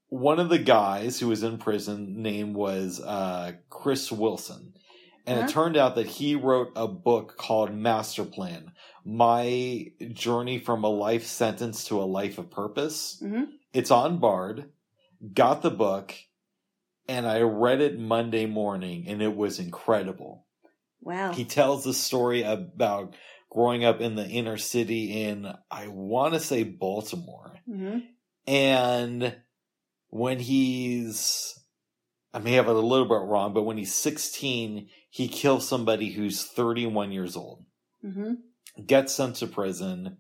one 0.10 0.40
of 0.40 0.50
the 0.50 0.60
guys 0.60 1.20
who 1.20 1.30
was 1.30 1.42
in 1.42 1.58
prison 1.58 2.22
name 2.22 2.54
was 2.54 3.02
uh, 3.02 3.54
Chris 3.70 4.12
Wilson. 4.12 4.74
And 5.26 5.40
Uh-huh. 5.40 5.48
it 5.48 5.52
turned 5.52 5.78
out 5.78 5.96
that 5.96 6.06
he 6.06 6.36
wrote 6.36 6.72
a 6.76 6.88
book 6.88 7.38
called 7.38 7.74
Master 7.74 8.24
Plan, 8.24 8.74
My 9.04 9.88
Journey 10.14 10.60
from 10.60 10.84
a 10.84 10.90
Life 10.90 11.26
Sentence 11.26 11.86
to 11.86 12.00
a 12.00 12.06
Life 12.06 12.38
of 12.38 12.52
Purpose. 12.52 13.20
Mhm. 13.24 13.48
It's 13.74 13.90
on 13.90 14.20
Bard. 14.20 14.70
Got 15.34 15.64
the 15.64 15.72
book 15.72 16.14
and 17.08 17.28
I 17.28 17.42
read 17.42 17.82
it 17.82 18.00
Monday 18.00 18.46
morning 18.46 19.06
and 19.08 19.22
it 19.22 19.36
was 19.36 19.60
incredible. 19.60 20.46
Wow. 21.02 21.34
He 21.34 21.46
tells 21.46 21.84
the 21.84 21.94
story 21.94 22.42
about 22.42 23.16
growing 23.50 23.86
up 23.86 24.02
in 24.02 24.16
the 24.16 24.28
inner 24.28 24.58
city 24.58 25.24
in, 25.24 25.54
I 25.70 25.88
want 25.88 26.34
to 26.34 26.40
say 26.40 26.64
Baltimore. 26.64 27.60
hmm 27.66 28.00
And 28.48 29.36
when 30.10 30.40
he's, 30.40 31.58
I 32.34 32.40
may 32.40 32.54
have 32.54 32.68
it 32.68 32.76
a 32.76 32.80
little 32.80 33.08
bit 33.08 33.22
wrong, 33.22 33.54
but 33.54 33.64
when 33.64 33.78
he's 33.78 33.94
16, 33.94 34.90
he 35.10 35.28
kills 35.28 35.68
somebody 35.68 36.12
who's 36.12 36.44
31 36.44 37.12
years 37.12 37.36
old, 37.36 37.66
hmm 38.02 38.34
gets 38.86 39.16
sent 39.16 39.38
to 39.38 39.48
prison. 39.48 40.18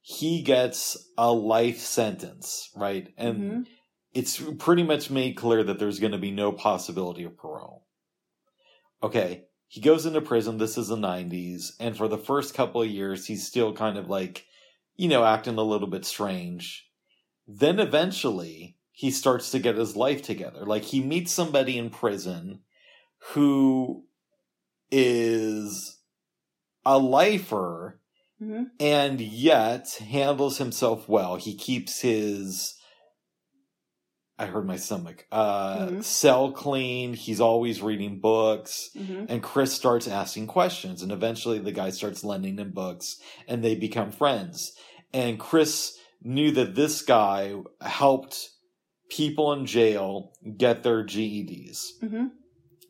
He 0.00 0.42
gets 0.42 0.96
a 1.18 1.30
life 1.32 1.78
sentence, 1.78 2.70
right? 2.74 3.12
And 3.18 3.36
Mhm. 3.36 3.66
It's 4.14 4.40
pretty 4.58 4.84
much 4.84 5.10
made 5.10 5.36
clear 5.36 5.64
that 5.64 5.78
there's 5.78 5.98
going 5.98 6.12
to 6.12 6.18
be 6.18 6.30
no 6.30 6.52
possibility 6.52 7.24
of 7.24 7.36
parole. 7.36 7.84
Okay, 9.02 9.44
he 9.66 9.80
goes 9.80 10.06
into 10.06 10.20
prison. 10.20 10.58
This 10.58 10.78
is 10.78 10.88
the 10.88 10.96
90s. 10.96 11.72
And 11.80 11.96
for 11.96 12.06
the 12.08 12.16
first 12.16 12.54
couple 12.54 12.80
of 12.80 12.88
years, 12.88 13.26
he's 13.26 13.46
still 13.46 13.72
kind 13.72 13.98
of 13.98 14.08
like, 14.08 14.46
you 14.96 15.08
know, 15.08 15.24
acting 15.24 15.58
a 15.58 15.62
little 15.62 15.88
bit 15.88 16.04
strange. 16.04 16.88
Then 17.46 17.80
eventually, 17.80 18.76
he 18.92 19.10
starts 19.10 19.50
to 19.50 19.58
get 19.58 19.76
his 19.76 19.96
life 19.96 20.22
together. 20.22 20.64
Like, 20.64 20.84
he 20.84 21.02
meets 21.02 21.32
somebody 21.32 21.76
in 21.76 21.90
prison 21.90 22.60
who 23.32 24.04
is 24.90 25.98
a 26.84 26.98
lifer 26.98 28.00
hmm 28.38 28.64
and 28.78 29.20
yet 29.20 29.88
handles 30.08 30.58
himself 30.58 31.08
well. 31.08 31.36
He 31.36 31.54
keeps 31.54 32.00
his 32.00 32.74
I 34.38 34.46
heard 34.46 34.66
my 34.66 34.76
stomach. 34.76 35.26
Uh 35.30 35.86
Mhm. 35.86 36.04
cell 36.04 36.52
clean. 36.52 37.14
He's 37.14 37.40
always 37.40 37.80
reading 37.82 38.20
books. 38.20 38.90
hmm 38.96 39.24
And 39.28 39.42
Chris 39.42 39.72
starts 39.72 40.08
asking 40.08 40.46
questions 40.48 41.02
and 41.02 41.12
eventually 41.12 41.58
the 41.60 41.72
guy 41.72 41.90
starts 41.90 42.24
lending 42.24 42.58
him 42.58 42.72
books 42.72 43.16
and 43.48 43.62
they 43.62 43.74
become 43.76 44.10
friends. 44.10 44.72
And 45.12 45.38
Chris 45.38 45.96
knew 46.22 46.50
that 46.52 46.74
this 46.74 47.02
guy 47.02 47.54
helped 47.80 48.48
people 49.10 49.52
in 49.52 49.66
jail 49.66 50.32
get 50.56 50.82
their 50.82 51.04
GEDs. 51.04 51.78
hmm 52.00 52.26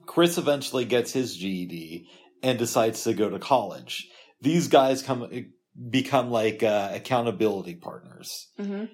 Chris 0.06 0.36
eventually 0.38 0.84
gets 0.84 1.12
his 1.12 1.36
GED 1.36 2.06
and 2.42 2.58
decides 2.58 3.02
to 3.04 3.14
go 3.14 3.28
to 3.30 3.38
college. 3.38 4.08
These 4.40 4.68
guys 4.68 5.02
come 5.02 5.26
become 5.90 6.30
like 6.30 6.62
uh, 6.62 6.90
accountability 6.92 7.74
partners, 7.76 8.48
hmm 8.58 8.84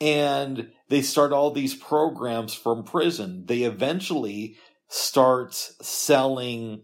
and 0.00 0.70
they 0.88 1.02
start 1.02 1.32
all 1.32 1.50
these 1.50 1.74
programs 1.74 2.54
from 2.54 2.84
prison. 2.84 3.44
They 3.46 3.62
eventually 3.62 4.56
start 4.88 5.54
selling 5.54 6.82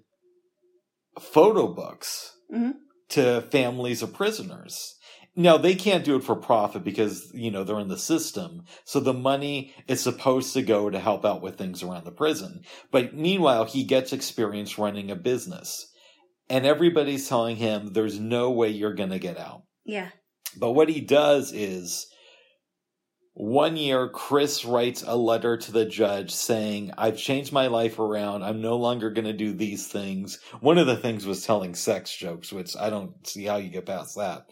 photo 1.19 1.69
books 1.69 2.33
Mhm. 2.53 2.75
to 3.11 3.43
families 3.51 4.03
of 4.03 4.13
prisoners. 4.13 4.97
Now 5.37 5.57
they 5.57 5.75
can't 5.75 6.05
do 6.05 6.17
it 6.17 6.25
for 6.25 6.35
profit 6.35 6.83
because 6.83 7.31
you 7.35 7.51
know 7.51 7.63
they're 7.63 7.79
in 7.79 7.89
the 7.89 7.99
system. 7.99 8.63
So 8.85 8.99
the 9.01 9.13
money 9.13 9.73
is 9.87 10.01
supposed 10.01 10.53
to 10.55 10.63
go 10.63 10.91
to 10.91 10.99
help 10.99 11.25
out 11.25 11.41
with 11.41 11.57
things 11.57 11.83
around 11.83 12.05
the 12.05 12.11
prison. 12.13 12.63
But 12.91 13.15
meanwhile, 13.15 13.65
he 13.65 13.85
gets 13.85 14.13
experience 14.13 14.79
running 14.79 15.11
a 15.11 15.17
business. 15.17 15.87
And 16.49 16.67
everybody's 16.67 17.29
telling 17.29 17.57
him 17.57 17.93
there's 17.93 18.19
no 18.19 18.51
way 18.51 18.71
you're 18.71 18.95
going 18.95 19.11
to 19.11 19.21
get 19.21 19.39
out. 19.39 19.63
Yeah. 19.85 20.09
But 20.59 20.73
what 20.73 20.89
he 20.89 21.01
does 21.01 21.53
is 21.53 22.10
one 23.35 23.77
year, 23.77 24.09
Chris 24.09 24.65
writes 24.65 25.05
a 25.07 25.17
letter 25.17 25.57
to 25.57 25.73
the 25.73 25.85
judge 25.85 26.33
saying, 26.33 26.93
I've 26.99 27.17
changed 27.17 27.53
my 27.53 27.69
life 27.69 27.99
around. 27.99 28.43
I'm 28.43 28.61
no 28.61 28.77
longer 28.77 29.11
going 29.11 29.25
to 29.27 29.33
do 29.33 29.53
these 29.53 29.87
things. 29.87 30.41
One 30.61 30.79
of 30.79 30.87
the 30.87 30.97
things 30.97 31.25
was 31.27 31.47
telling 31.47 31.75
sex 31.75 32.15
jokes, 32.15 32.53
which 32.53 32.77
I 32.77 32.91
don't 32.91 33.27
see 33.27 33.45
how 33.45 33.57
you 33.57 33.71
get 33.71 33.87
past 33.87 34.17
that. 34.17 34.47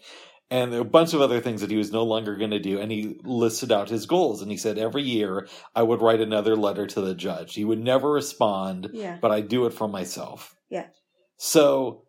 And 0.51 0.73
a 0.73 0.83
bunch 0.83 1.13
of 1.13 1.21
other 1.21 1.41
things 1.41 1.61
that 1.61 1.69
he 1.69 1.77
was 1.77 1.91
no 1.91 2.03
longer 2.03 2.35
going 2.35 2.49
to 2.51 2.59
do. 2.59 2.79
And 2.79 2.91
he 2.91 3.19
listed 3.23 3.71
out 3.71 3.89
his 3.89 4.07
goals. 4.07 4.41
And 4.41 4.49
he 4.49 4.57
said, 4.57 4.79
every 4.79 5.03
year 5.03 5.47
I 5.75 5.83
would 5.83 6.01
write 6.01 6.21
another 6.21 6.55
letter 6.55 6.87
to 6.87 7.01
the 7.01 7.13
judge. 7.13 7.53
He 7.53 7.65
would 7.65 7.83
never 7.83 8.09
respond, 8.09 8.89
Yeah. 8.93 9.17
but 9.21 9.29
I 9.29 9.41
do 9.41 9.65
it 9.67 9.73
for 9.73 9.87
myself. 9.87 10.55
Yeah. 10.69 10.87
So 11.37 12.05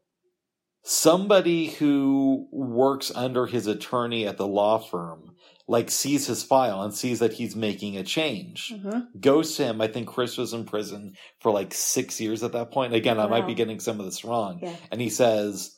somebody 0.82 1.66
who 1.66 2.48
works 2.50 3.12
under 3.14 3.46
his 3.46 3.66
attorney 3.66 4.26
at 4.26 4.38
the 4.38 4.46
law 4.46 4.78
firm 4.78 5.29
like 5.70 5.88
sees 5.88 6.26
his 6.26 6.42
file 6.42 6.82
and 6.82 6.92
sees 6.92 7.20
that 7.20 7.34
he's 7.34 7.54
making 7.54 7.96
a 7.96 8.02
change. 8.02 8.72
Hmm 8.82 8.98
goes 9.20 9.56
to 9.56 9.64
him. 9.64 9.80
I 9.80 9.86
think 9.86 10.08
chris 10.08 10.36
was 10.36 10.52
in 10.52 10.64
prison 10.64 11.14
for 11.40 11.52
like 11.52 11.72
six 11.72 12.20
years 12.20 12.42
at 12.42 12.52
that 12.52 12.72
point. 12.72 12.92
Again 12.94 13.20
i 13.20 13.26
might 13.26 13.46
be 13.46 13.54
getting 13.54 13.78
some 13.80 14.00
of 14.00 14.06
this 14.06 14.24
wrong. 14.24 14.58
Yeah. 14.62 14.74
and 14.90 15.00
he 15.00 15.08
says 15.10 15.76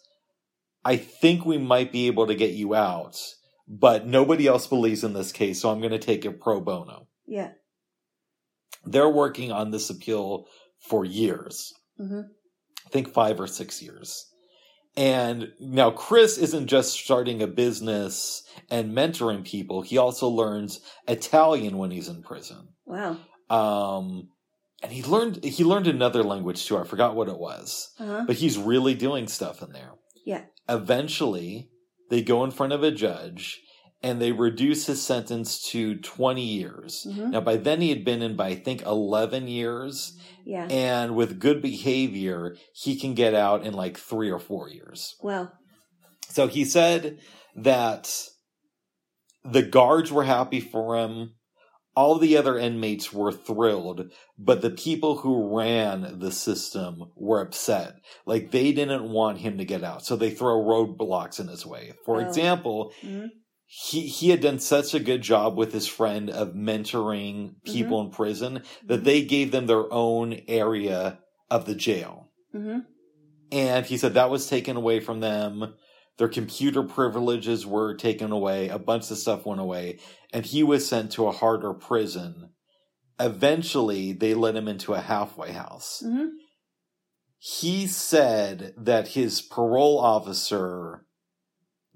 i 0.84 0.96
think 0.96 1.44
we 1.44 1.58
might 1.58 1.92
be 1.92 2.06
able 2.08 2.26
to 2.26 2.34
get 2.34 2.52
you 2.52 2.74
out 2.74 3.16
but 3.68 4.06
nobody 4.06 4.46
else 4.46 4.66
believes 4.66 5.04
in 5.04 5.12
this 5.12 5.30
case 5.30 5.60
so 5.60 5.70
i'm 5.70 5.80
going 5.80 5.92
to 6.00 6.06
take 6.10 6.24
it 6.24 6.40
pro 6.40 6.60
bono. 6.60 7.06
Yeah. 7.26 7.50
they're 8.84 9.08
working 9.24 9.52
on 9.52 9.70
this 9.70 9.90
appeal 9.90 10.46
for 10.88 11.04
years. 11.04 11.72
Hmm 11.98 12.22
I 12.86 12.88
think 12.90 13.08
five 13.12 13.40
or 13.40 13.46
six 13.46 13.80
years. 13.82 14.26
And 14.96 15.52
now 15.58 15.90
Chris 15.90 16.36
isn't 16.36 16.66
just 16.66 16.92
starting 16.98 17.42
a 17.42 17.46
business 17.46 18.42
and 18.70 18.94
mentoring 18.94 19.44
people. 19.44 19.82
He 19.82 19.96
also 19.96 20.28
learns 20.28 20.80
Italian 21.08 21.78
when 21.78 21.90
he's 21.90 22.08
in 22.08 22.22
prison. 22.22 22.68
Wow. 22.84 23.16
Um, 23.48 24.28
and 24.82 24.92
he 24.92 25.02
learned, 25.02 25.44
he 25.44 25.64
learned 25.64 25.86
another 25.86 26.22
language 26.22 26.66
too. 26.66 26.76
I 26.76 26.84
forgot 26.84 27.14
what 27.14 27.28
it 27.28 27.38
was, 27.38 27.90
Uh-huh. 27.98 28.24
but 28.26 28.36
he's 28.36 28.58
really 28.58 28.94
doing 28.94 29.28
stuff 29.28 29.62
in 29.62 29.72
there. 29.72 29.92
Yeah. 30.26 30.42
Eventually 30.68 31.70
they 32.10 32.20
go 32.22 32.44
in 32.44 32.50
front 32.50 32.72
of 32.74 32.82
a 32.82 32.90
judge 32.90 33.60
and 34.02 34.20
they 34.20 34.32
reduce 34.32 34.86
his 34.86 35.00
sentence 35.02 35.62
to 35.70 35.96
20 35.96 36.42
years. 36.44 37.06
Mhm. 37.08 37.30
Now, 37.30 37.40
by 37.40 37.56
then 37.56 37.80
he 37.80 37.88
had 37.90 38.04
been 38.04 38.22
in 38.22 38.34
by, 38.36 38.48
I 38.48 38.54
think, 38.56 38.82
11 38.82 39.46
years. 39.48 40.16
Yeah. 40.44 40.66
And 40.68 41.14
with 41.14 41.38
good 41.38 41.62
behavior, 41.62 42.56
he 42.74 42.96
can 42.98 43.14
get 43.14 43.34
out 43.34 43.64
in 43.64 43.74
like 43.74 43.96
three 43.96 44.30
or 44.30 44.40
four 44.40 44.68
years. 44.68 45.14
Well. 45.22 45.52
So 46.28 46.48
he 46.48 46.64
said 46.64 47.18
that 47.54 48.28
the 49.44 49.62
guards 49.62 50.10
were 50.10 50.24
happy 50.24 50.60
for 50.60 50.96
him. 50.96 51.34
All 51.94 52.16
the 52.18 52.38
other 52.38 52.58
inmates 52.58 53.12
were 53.12 53.32
thrilled, 53.32 54.10
but 54.38 54.62
the 54.62 54.70
people 54.70 55.16
who 55.18 55.54
ran 55.58 56.18
the 56.20 56.32
system 56.32 57.12
were 57.16 57.40
upset. 57.42 57.96
Like 58.24 58.50
they 58.50 58.72
didn't 58.72 59.10
want 59.10 59.38
him 59.38 59.58
to 59.58 59.64
get 59.66 59.84
out. 59.84 60.02
So 60.04 60.16
they 60.16 60.30
throw 60.30 60.56
roadblocks 60.56 61.38
in 61.38 61.48
his 61.48 61.66
way. 61.66 61.92
For 62.06 62.16
Oh. 62.16 62.26
example, 62.26 62.92
mhm. 63.02 63.28
He 63.74 64.02
he 64.02 64.28
had 64.28 64.42
done 64.42 64.58
such 64.58 64.92
a 64.92 65.00
good 65.00 65.22
job 65.22 65.56
with 65.56 65.72
his 65.72 65.86
friend 65.86 66.28
of 66.28 66.52
mentoring 66.52 67.54
people 67.64 68.02
in 68.02 68.10
prison 68.10 68.62
that 68.84 69.04
they 69.04 69.24
gave 69.24 69.50
them 69.50 69.66
their 69.66 69.90
own 69.90 70.38
area 70.46 71.18
of 71.50 71.64
the 71.64 71.74
jail. 71.74 72.28
Mhm. 72.54 72.84
And 73.50 73.86
he 73.86 73.96
said 73.96 74.12
that 74.12 74.28
was 74.28 74.46
taken 74.46 74.76
away 74.76 75.00
from 75.00 75.20
them. 75.20 75.72
Their 76.18 76.28
computer 76.28 76.82
privileges 76.82 77.64
were 77.64 77.94
taken 77.94 78.30
away. 78.30 78.68
A 78.68 78.78
bunch 78.78 79.10
of 79.10 79.16
stuff 79.16 79.46
went 79.46 79.60
away. 79.60 80.00
And 80.34 80.44
he 80.44 80.62
was 80.62 80.86
sent 80.86 81.10
to 81.12 81.26
a 81.26 81.32
harder 81.32 81.72
prison. 81.72 82.50
Eventually, 83.18 84.12
they 84.12 84.34
let 84.34 84.54
him 84.54 84.68
into 84.68 84.92
a 84.92 85.00
halfway 85.00 85.52
house. 85.52 86.02
Mhm. 86.04 86.32
He 87.38 87.86
said 87.86 88.74
that 88.76 89.08
his 89.08 89.40
parole 89.40 89.98
officer 89.98 91.06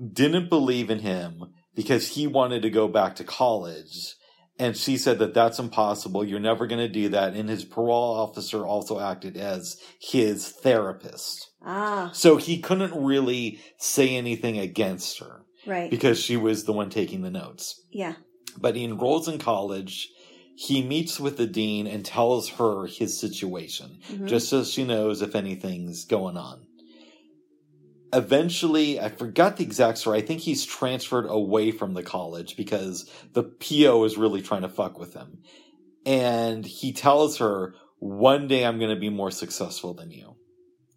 didn't 0.01 0.49
believe 0.49 0.89
in 0.89 1.01
him 1.01 1.53
because 1.77 2.09
he 2.09 2.27
wanted 2.27 2.63
to 2.63 2.71
go 2.71 2.89
back 2.89 3.15
to 3.17 3.25
college. 3.25 4.15
And 4.59 4.75
she 4.77 4.97
said 4.97 5.19
that 5.19 5.35
that's 5.35 5.59
impossible. 5.59 6.25
You're 6.25 6.41
never 6.41 6.67
going 6.67 6.81
to 6.81 6.89
do 6.89 7.11
that. 7.11 7.35
And 7.35 7.49
his 7.49 7.65
parole 7.67 8.15
officer 8.19 8.65
also 8.67 8.99
acted 8.99 9.37
as 9.37 9.77
his 10.01 10.49
therapist. 10.49 11.51
Ah. 11.65 12.11
So 12.15 12.39
he 12.39 12.59
couldn't 12.61 12.95
really 13.05 13.61
say 13.79 14.17
anything 14.17 14.59
against 14.59 15.19
her 15.21 15.43
Right. 15.67 15.91
because 15.91 16.19
she 16.19 16.37
was 16.39 16.65
the 16.65 16.73
one 16.73 16.89
taking 16.91 17.21
the 17.23 17.31
notes. 17.31 17.81
yeah. 17.93 18.15
But 18.59 18.75
he 18.77 18.85
enrolls 18.85 19.29
in 19.29 19.39
college. 19.39 20.09
He 20.55 20.81
meets 20.81 21.21
with 21.21 21.37
the 21.37 21.47
dean 21.47 21.87
and 21.87 22.03
tells 22.03 22.49
her 22.51 22.87
his 22.87 23.21
situation, 23.21 23.99
Mhm. 24.11 24.27
just 24.29 24.49
so 24.49 24.65
she 24.65 24.83
knows 24.85 25.21
if 25.21 25.35
anything's 25.35 26.07
going 26.07 26.39
on. 26.39 26.66
Eventually, 28.13 29.01
I 29.01 29.09
forgot 29.09 29.57
the 29.57 29.65
exact 29.65 29.99
story. 29.99 30.19
I 30.19 30.23
think 30.23 30.41
he's 30.41 30.65
transferred 30.65 31.27
away 31.29 31.71
from 31.71 31.95
the 31.95 32.03
college 32.03 32.57
because 32.57 33.11
the 33.33 33.43
PO 33.43 34.05
is 34.05 34.17
really 34.17 34.43
trying 34.43 34.63
to 34.63 34.69
fuck 34.69 34.99
with 34.99 35.15
him. 35.15 35.43
And 36.05 36.65
he 36.65 36.93
tells 36.93 37.39
her, 37.39 37.75
one 37.99 38.47
day 38.47 38.65
I'm 38.65 38.79
going 38.79 38.95
to 38.95 39.01
be 39.01 39.11
more 39.11 39.31
successful 39.31 39.93
than 39.95 40.13
you. 40.13 40.37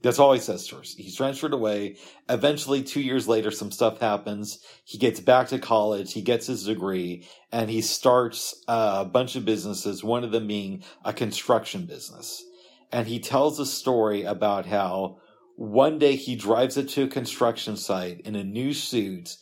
That's 0.01 0.19
all 0.19 0.31
he 0.31 0.39
says 0.39 0.65
to 0.67 0.77
her. 0.77 0.81
He's 0.81 1.15
transferred 1.15 1.53
away. 1.53 1.97
Eventually, 2.29 2.83
two 2.83 3.01
years 3.01 3.27
later, 3.27 3.51
some 3.51 3.71
stuff 3.71 3.99
happens. 3.99 4.59
He 4.85 4.97
gets 4.97 5.19
back 5.19 5.49
to 5.49 5.59
college. 5.59 6.13
He 6.13 6.21
gets 6.21 6.47
his 6.47 6.63
degree 6.63 7.27
and 7.51 7.69
he 7.69 7.81
starts 7.81 8.63
a 8.67 9.03
bunch 9.03 9.35
of 9.35 9.43
businesses, 9.43 10.03
one 10.03 10.23
of 10.23 10.31
them 10.31 10.47
being 10.47 10.83
a 11.03 11.11
construction 11.11 11.85
business. 11.85 12.43
And 12.91 13.07
he 13.07 13.19
tells 13.19 13.59
a 13.59 13.65
story 13.65 14.23
about 14.23 14.65
how 14.65 15.19
one 15.59 15.99
day 15.99 16.15
he 16.15 16.37
drives 16.37 16.77
it 16.77 16.87
to 16.87 17.03
a 17.03 17.07
construction 17.07 17.75
site 17.75 18.21
in 18.21 18.35
a 18.37 18.43
new 18.45 18.73
suit 18.73 19.35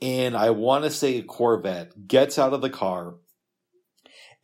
and 0.00 0.34
I 0.34 0.48
want 0.48 0.84
to 0.84 0.90
say 0.90 1.18
a 1.18 1.22
Corvette, 1.22 2.08
gets 2.08 2.38
out 2.38 2.54
of 2.54 2.62
the 2.62 2.70
car, 2.70 3.16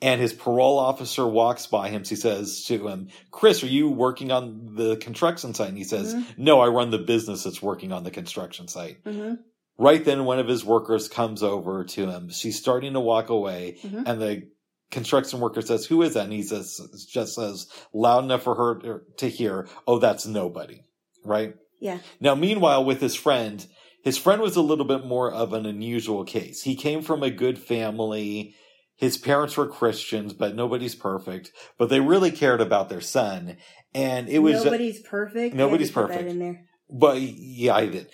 and 0.03 0.20
his 0.20 0.35
parole 0.35 0.79
officer 0.79 1.27
walks 1.27 1.66
by 1.66 1.89
him. 1.89 2.05
He 2.05 2.14
says 2.14 2.64
to 2.64 2.87
him, 2.89 3.09
Chris, 3.31 3.62
are 3.64 3.68
you 3.68 3.89
working 3.89 4.31
on 4.31 4.74
the 4.74 4.97
construction 4.99 5.55
site? 5.55 5.70
And 5.70 5.79
he 5.79 5.85
says, 5.85 6.14
Mhm. 6.14 6.24
No, 6.37 6.61
I 6.61 6.68
run 6.68 6.91
the 6.91 6.99
business 6.99 7.45
that's 7.45 7.62
working 7.62 7.91
on 7.91 8.05
the 8.05 8.11
construction 8.11 8.68
site. 8.68 9.03
Mhm. 9.05 9.39
Right 9.79 10.05
then, 10.05 10.27
one 10.27 10.39
of 10.39 10.47
his 10.47 10.62
workers 10.62 11.09
comes 11.09 11.43
over 11.43 11.85
to 11.85 12.07
him. 12.11 12.29
She's 12.29 12.59
starting 12.59 12.93
to 12.93 13.01
walk 13.01 13.31
away, 13.31 13.79
Mhm. 13.83 14.03
and 14.07 14.20
the 14.20 14.43
construction 14.91 15.41
worker 15.41 15.62
says, 15.62 15.87
"Who 15.87 16.03
is 16.03 16.14
that?" 16.14 16.24
And 16.24 16.32
he 16.32 16.43
says, 16.43 16.80
just 17.11 17.34
says 17.34 17.66
loud 17.93 18.24
enough 18.24 18.43
for 18.43 18.55
her 18.55 19.03
to 19.18 19.28
hear, 19.28 19.68
"Oh, 19.87 19.99
that's 19.99 20.26
nobody." 20.26 20.80
Right 21.24 21.55
Yeah. 21.80 21.99
now, 22.20 22.34
meanwhile, 22.34 22.84
with 22.84 23.01
his 23.01 23.14
friend, 23.14 23.66
his 24.05 24.16
friend 24.16 24.41
was 24.41 24.55
a 24.57 24.62
little 24.62 24.84
bit 24.84 25.05
more 25.05 25.32
of 25.32 25.53
an 25.53 25.66
unusual 25.66 26.24
case. 26.24 26.62
He 26.62 26.76
came 26.76 27.03
from 27.03 27.22
a 27.22 27.30
good 27.30 27.59
family. 27.59 28.55
His 28.95 29.18
parents 29.18 29.57
were 29.57 29.66
Christians, 29.66 30.32
but 30.32 30.55
nobody's 30.55 30.95
perfect. 30.95 31.53
But 31.78 31.89
they 31.91 32.01
really 32.01 32.30
cared 32.30 32.61
about 32.61 32.89
their 32.89 33.01
son, 33.01 33.57
and 33.93 34.28
it 34.28 34.39
was 34.39 34.64
nobody's 34.64 35.01
perfect. 35.03 35.55
Nobody's 35.55 35.89
to 35.89 35.95
put 35.95 36.09
that 36.09 36.26
perfect. 36.26 36.59
but 36.89 37.20
yeah, 37.20 37.74
I 37.74 37.87
did. 37.87 38.09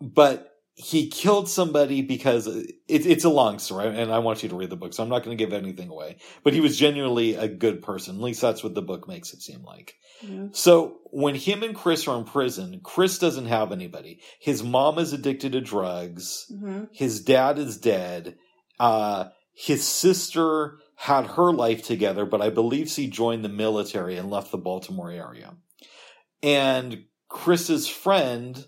But 0.00 0.49
he 0.82 1.08
killed 1.08 1.48
somebody 1.48 2.00
because 2.00 2.46
it, 2.46 2.74
it's 2.88 3.24
a 3.24 3.28
long 3.30 3.58
story, 3.58 3.88
and 3.88 4.10
I 4.10 4.18
want 4.20 4.42
you 4.42 4.48
to 4.48 4.56
read 4.56 4.70
the 4.70 4.76
book, 4.76 4.94
so 4.94 5.02
I'm 5.02 5.08
not 5.10 5.22
going 5.22 5.36
to 5.36 5.44
give 5.44 5.52
anything 5.52 5.90
away. 5.90 6.16
But 6.42 6.54
he 6.54 6.60
was 6.60 6.78
genuinely 6.78 7.34
a 7.34 7.48
good 7.48 7.82
person. 7.82 8.16
At 8.16 8.22
least 8.22 8.40
that's 8.40 8.64
what 8.64 8.74
the 8.74 8.82
book 8.82 9.06
makes 9.06 9.34
it 9.34 9.42
seem 9.42 9.62
like. 9.62 9.96
Mhm. 10.24 10.56
So 10.56 10.98
when 11.10 11.34
him 11.34 11.62
and 11.62 11.74
Chris 11.74 12.08
are 12.08 12.18
in 12.18 12.24
prison, 12.24 12.80
Chris 12.82 13.18
doesn't 13.18 13.46
have 13.46 13.72
anybody. 13.72 14.20
His 14.40 14.62
mom 14.62 14.98
is 14.98 15.12
addicted 15.12 15.52
to 15.52 15.60
drugs. 15.60 16.46
Mhm. 16.50 16.88
His 16.92 17.20
dad 17.20 17.58
is 17.58 17.76
dead. 17.76 18.36
Uh, 18.78 19.26
his 19.52 19.86
sister 19.86 20.78
had 20.96 21.26
her 21.26 21.52
life 21.52 21.82
together, 21.82 22.24
but 22.24 22.40
I 22.40 22.48
believe 22.50 22.88
she 22.88 23.06
joined 23.06 23.44
the 23.44 23.48
military 23.50 24.16
and 24.16 24.30
left 24.30 24.50
the 24.50 24.58
Baltimore 24.58 25.10
area. 25.10 25.56
And 26.42 27.04
Chris's 27.28 27.86
friend, 27.86 28.66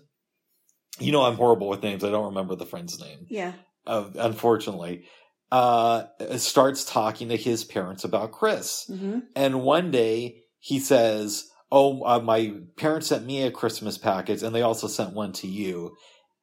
you 0.99 1.11
know, 1.11 1.23
I'm 1.23 1.35
horrible 1.35 1.67
with 1.69 1.83
names. 1.83 2.03
I 2.03 2.09
don't 2.11 2.25
remember 2.25 2.55
the 2.55 2.65
friend's 2.65 2.99
name, 2.99 3.25
Yeah. 3.29 3.53
uh, 3.87 4.09
unfortunately, 4.15 5.05
uh, 5.51 6.03
starts 6.37 6.83
talking 6.85 7.29
to 7.29 7.37
his 7.37 7.63
parents 7.63 8.03
about 8.03 8.31
Chris. 8.31 8.85
hmm 8.87 9.19
And 9.35 9.61
one 9.63 9.91
day 9.91 10.43
he 10.59 10.79
says, 10.79 11.49
Oh, 11.71 12.03
uh, 12.05 12.19
my 12.19 12.53
parents 12.77 13.07
sent 13.07 13.25
me 13.25 13.41
a 13.43 13.51
Christmas 13.51 13.97
package 13.97 14.43
and 14.43 14.53
they 14.53 14.61
also 14.61 14.87
sent 14.87 15.13
one 15.13 15.31
to 15.33 15.47
you. 15.47 15.95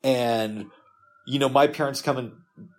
And, 0.02 0.66
you 1.26 1.38
know, 1.38 1.48
my 1.48 1.68
parents 1.68 2.02
coming, 2.02 2.32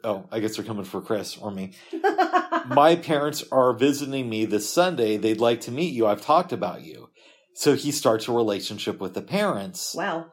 oh, 0.03 0.25
I 0.31 0.39
guess 0.41 0.55
they're 0.57 0.65
coming 0.65 0.83
for 0.83 1.01
Chris 1.01 1.37
or 1.37 1.49
me. 1.51 1.73
my 2.65 2.97
parents 3.01 3.43
are 3.51 3.73
visiting 3.73 4.29
me 4.29 4.45
this 4.45 4.69
Sunday. 4.69 5.15
They'd 5.17 5.39
like 5.39 5.61
to 5.61 5.71
meet 5.71 5.93
you. 5.93 6.07
I've 6.07 6.21
talked 6.21 6.51
about 6.51 6.81
you. 6.83 7.09
So 7.53 7.75
he 7.75 7.91
starts 7.91 8.27
a 8.27 8.31
relationship 8.33 8.99
with 8.99 9.13
the 9.13 9.21
parents. 9.21 9.93
wow. 9.95 10.25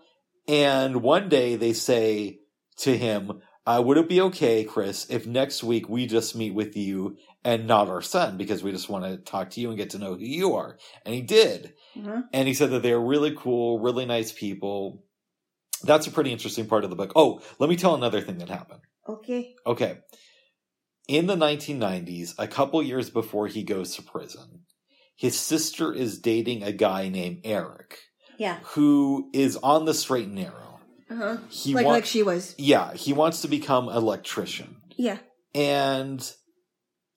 And 0.48 1.02
one 1.02 1.28
day 1.28 1.56
they 1.56 1.74
say 1.74 2.40
to 2.78 2.96
him, 2.96 3.42
uh, 3.66 3.82
would 3.84 3.98
it 3.98 4.08
be 4.08 4.22
okay, 4.22 4.64
Chris, 4.64 5.06
if 5.10 5.26
next 5.26 5.62
week 5.62 5.90
we 5.90 6.06
just 6.06 6.34
meet 6.34 6.54
with 6.54 6.74
you 6.74 7.18
and 7.44 7.66
not 7.66 7.88
our 7.88 8.00
son 8.00 8.38
because 8.38 8.62
we 8.62 8.72
just 8.72 8.88
want 8.88 9.04
to 9.04 9.18
talk 9.18 9.50
to 9.50 9.60
you 9.60 9.68
and 9.68 9.76
get 9.76 9.90
to 9.90 9.98
know 9.98 10.14
who 10.14 10.24
you 10.24 10.54
are? 10.54 10.78
And 11.04 11.14
he 11.14 11.20
did. 11.20 11.74
hmm 11.92 12.20
And 12.32 12.48
he 12.48 12.54
said 12.54 12.70
that 12.70 12.82
they're 12.82 12.98
really 12.98 13.34
cool, 13.36 13.78
really 13.78 14.06
nice 14.06 14.32
people. 14.32 15.04
That's 15.84 16.06
a 16.06 16.10
pretty 16.10 16.32
interesting 16.32 16.66
part 16.66 16.84
of 16.84 16.90
the 16.90 16.96
book. 16.96 17.12
Oh, 17.14 17.42
let 17.58 17.68
me 17.68 17.76
tell 17.76 17.94
another 17.94 18.22
thing 18.22 18.38
that 18.38 18.48
happened. 18.48 18.80
Okay. 19.06 19.54
Okay. 19.66 19.98
In 21.06 21.26
the 21.26 21.36
1990s, 21.36 22.34
a 22.38 22.48
couple 22.48 22.82
years 22.82 23.10
before 23.10 23.48
he 23.48 23.62
goes 23.62 23.94
to 23.96 24.02
prison, 24.02 24.62
his 25.14 25.38
sister 25.38 25.92
is 25.92 26.18
dating 26.18 26.62
a 26.62 26.72
guy 26.72 27.08
named 27.08 27.40
Eric 27.44 27.98
Yeah. 28.38 28.58
who 28.62 29.28
is 29.34 29.56
on 29.58 29.84
the 29.84 29.92
straight 29.94 30.26
and 30.26 30.36
narrow. 30.36 30.80
Uh 31.10 31.14
huh. 31.16 31.36
He 31.50 31.74
Like 31.74 31.86
wa- 31.86 31.92
like 31.92 32.06
she 32.06 32.22
was. 32.22 32.54
yeah, 32.58 32.94
he 32.94 33.12
wants 33.12 33.42
to 33.42 33.48
become 33.48 33.88
an 33.88 33.96
electrician. 33.96 34.76
Yeah. 34.96 35.18
And, 35.54 36.20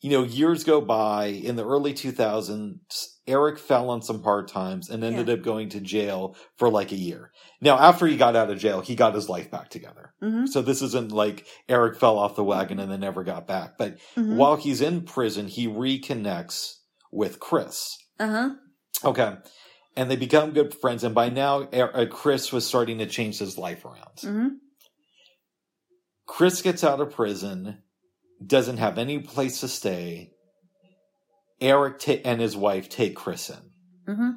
you 0.02 0.10
know, 0.12 0.24
years 0.24 0.64
go 0.64 0.82
by. 0.82 1.26
In 1.28 1.56
the 1.58 1.66
early 1.66 1.94
2000s, 1.94 3.06
Eric 3.28 3.60
fell 3.60 3.90
on 3.90 4.02
some 4.02 4.24
hard 4.24 4.48
times 4.48 4.90
and 4.90 5.04
ended 5.04 5.28
Yeah. 5.28 5.34
up 5.36 5.42
going 5.44 5.70
to 5.70 5.80
jail 5.82 6.36
for 6.58 6.70
like 6.70 6.92
a 6.92 6.96
year. 6.98 7.32
Now, 7.62 7.78
after 7.78 8.08
he 8.08 8.18
got 8.18 8.36
out 8.36 8.50
of 8.50 8.58
jail, 8.58 8.82
he 8.82 8.96
got 8.96 9.14
his 9.14 9.30
life 9.30 9.52
back 9.52 9.70
together. 9.70 10.14
hmm 10.22 10.46
So 10.48 10.62
this 10.62 10.82
isn't 10.82 11.12
like 11.12 11.46
Eric 11.70 12.00
fell 12.00 12.18
off 12.18 12.36
the 12.36 12.44
wagon 12.44 12.80
and 12.80 12.92
then 12.92 13.02
never 13.02 13.24
got 13.24 13.46
back. 13.48 13.78
But 13.78 13.98
hmm 14.16 14.38
while 14.38 14.56
he's 14.56 14.82
in 14.82 15.02
prison, 15.04 15.48
he 15.48 15.68
reconnects 15.68 16.76
with 17.12 17.40
Chris. 17.40 17.98
Uh 18.20 18.28
huh. 18.28 18.50
Okay. 19.04 19.36
And 19.96 20.10
they 20.10 20.16
become 20.16 20.52
good 20.52 20.74
friends. 20.74 21.04
And 21.04 21.14
by 21.14 21.30
now, 21.30 21.68
Er- 21.74 21.92
uh, 21.96 22.06
Chris 22.06 22.52
was 22.52 22.66
starting 22.66 23.00
to 23.00 23.06
change 23.06 23.40
his 23.40 23.58
life 23.58 23.84
around. 23.86 24.20
hmm 24.22 24.48
Chris 26.26 26.62
gets 26.62 26.84
out 26.84 27.02
of 27.02 27.12
prison, 27.14 27.80
doesn't 28.46 28.78
have 28.78 28.98
any 28.98 29.20
place 29.20 29.60
to 29.60 29.68
stay. 29.68 30.32
Eric 31.60 32.00
ta- 32.00 32.22
and 32.24 32.40
his 32.40 32.56
wife 32.56 32.88
take 32.90 33.16
Chris 33.16 33.50
in. 33.50 34.14
hmm 34.16 34.30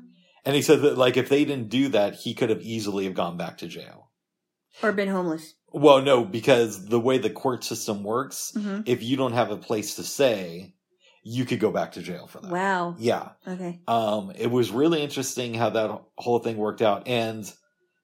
And 0.44 0.56
he 0.56 0.62
said 0.62 0.82
that, 0.82 0.98
like, 0.98 1.16
if 1.16 1.28
they 1.28 1.44
didn't 1.44 1.68
do 1.70 1.88
that, 1.90 2.14
he 2.16 2.34
could 2.34 2.50
have 2.50 2.62
easily 2.62 3.04
have 3.04 3.14
gone 3.14 3.36
back 3.36 3.58
to 3.58 3.68
jail. 3.68 4.10
Or 4.82 4.92
been 4.92 5.08
homeless. 5.08 5.54
Well, 5.72 6.02
no, 6.02 6.24
because 6.24 6.86
the 6.86 7.00
way 7.00 7.18
the 7.18 7.30
court 7.30 7.62
system 7.64 8.02
works, 8.02 8.52
hmm 8.54 8.80
if 8.86 9.02
you 9.02 9.16
don't 9.16 9.32
have 9.32 9.50
a 9.52 9.56
place 9.56 9.94
to 9.96 10.02
stay, 10.02 10.74
you 11.24 11.46
could 11.46 11.58
go 11.58 11.72
back 11.72 11.92
to 11.92 12.02
jail 12.02 12.26
for 12.26 12.40
that. 12.40 12.50
Wow. 12.50 12.94
Yeah. 12.98 13.30
Okay. 13.48 13.80
Um, 13.88 14.30
it 14.38 14.50
was 14.50 14.70
really 14.70 15.02
interesting 15.02 15.54
how 15.54 15.70
that 15.70 16.02
whole 16.16 16.38
thing 16.38 16.58
worked 16.58 16.82
out. 16.82 17.08
And 17.08 17.50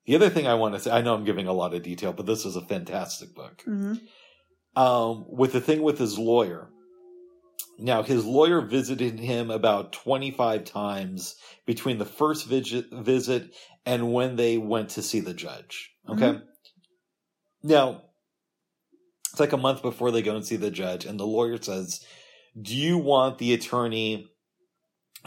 the 0.07 0.17
other 0.17 0.31
thing 0.31 0.47
I 0.47 0.55
want 0.55 0.75
to 0.75 0.81
say, 0.81 0.91
I 0.91 1.03
know 1.03 1.15
I'm 1.15 1.25
giving 1.25 1.47
a 1.47 1.53
lot 1.53 1.75
of 1.75 1.83
detail, 1.83 2.15
but 2.15 2.25
this 2.25 2.47
is 2.47 2.57
a 2.57 2.63
fantastic 2.63 3.35
book. 3.35 3.63
hmm 3.65 3.95
Um, 4.75 5.27
with 5.29 5.53
the 5.53 5.61
thing 5.61 5.83
with 5.83 5.99
his 5.99 6.19
lawyer. 6.19 6.71
Now, 7.79 8.03
his 8.03 8.25
lawyer 8.27 8.61
visited 8.61 9.19
him 9.19 9.51
about 9.51 9.93
25 9.93 10.65
times 10.65 11.37
between 11.67 11.99
the 11.99 12.05
first 12.05 12.47
visit, 12.47 12.87
visit 12.91 13.55
and 13.87 14.13
when 14.13 14.37
they 14.37 14.59
went 14.59 14.91
to 14.91 15.03
see 15.03 15.21
the 15.21 15.33
judge. 15.35 15.91
Okay. 16.09 16.41
Now, 17.63 18.03
it's 19.31 19.41
like 19.41 19.53
a 19.53 19.59
month 19.59 19.83
before 19.83 20.11
they 20.11 20.23
go 20.23 20.37
and 20.37 20.45
see 20.45 20.57
the 20.57 20.71
judge, 20.71 21.05
and 21.07 21.19
the 21.19 21.27
lawyer 21.27 21.61
says, 21.61 22.05
Do 22.61 22.77
you 22.77 22.99
want 22.99 23.39
the 23.39 23.53
attorney 23.55 24.27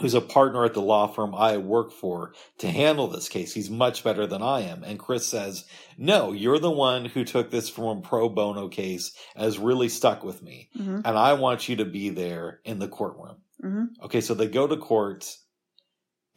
who's 0.00 0.14
a 0.14 0.20
partner 0.20 0.64
at 0.64 0.74
the 0.74 0.82
law 0.82 1.06
firm 1.06 1.34
I 1.34 1.56
work 1.56 1.92
for 1.92 2.34
to 2.58 2.68
handle 2.70 3.06
this 3.08 3.28
case? 3.28 3.52
He's 3.54 3.70
much 3.70 4.02
better 4.04 4.26
than 4.26 4.42
I 4.42 4.62
am. 4.62 4.82
And 4.82 4.98
Chris 4.98 5.26
says, 5.26 5.64
No, 5.96 6.32
you're 6.32 6.58
the 6.58 6.70
one 6.70 7.04
who 7.04 7.24
took 7.24 7.50
this 7.50 7.68
from 7.68 7.98
a 7.98 8.00
pro 8.00 8.28
bono 8.28 8.68
case 8.68 9.12
has 9.36 9.58
really 9.58 9.88
stuck 9.88 10.24
with 10.24 10.42
me. 10.42 10.68
hmm 10.76 11.00
And 11.04 11.16
I 11.18 11.34
want 11.34 11.68
you 11.68 11.76
to 11.76 11.84
be 11.84 12.10
there 12.10 12.60
in 12.64 12.78
the 12.78 12.88
courtroom. 12.88 13.36
hmm 13.60 13.84
Okay, 14.02 14.20
so 14.20 14.34
they 14.34 14.48
go 14.48 14.66
to 14.66 14.76
court, 14.76 15.36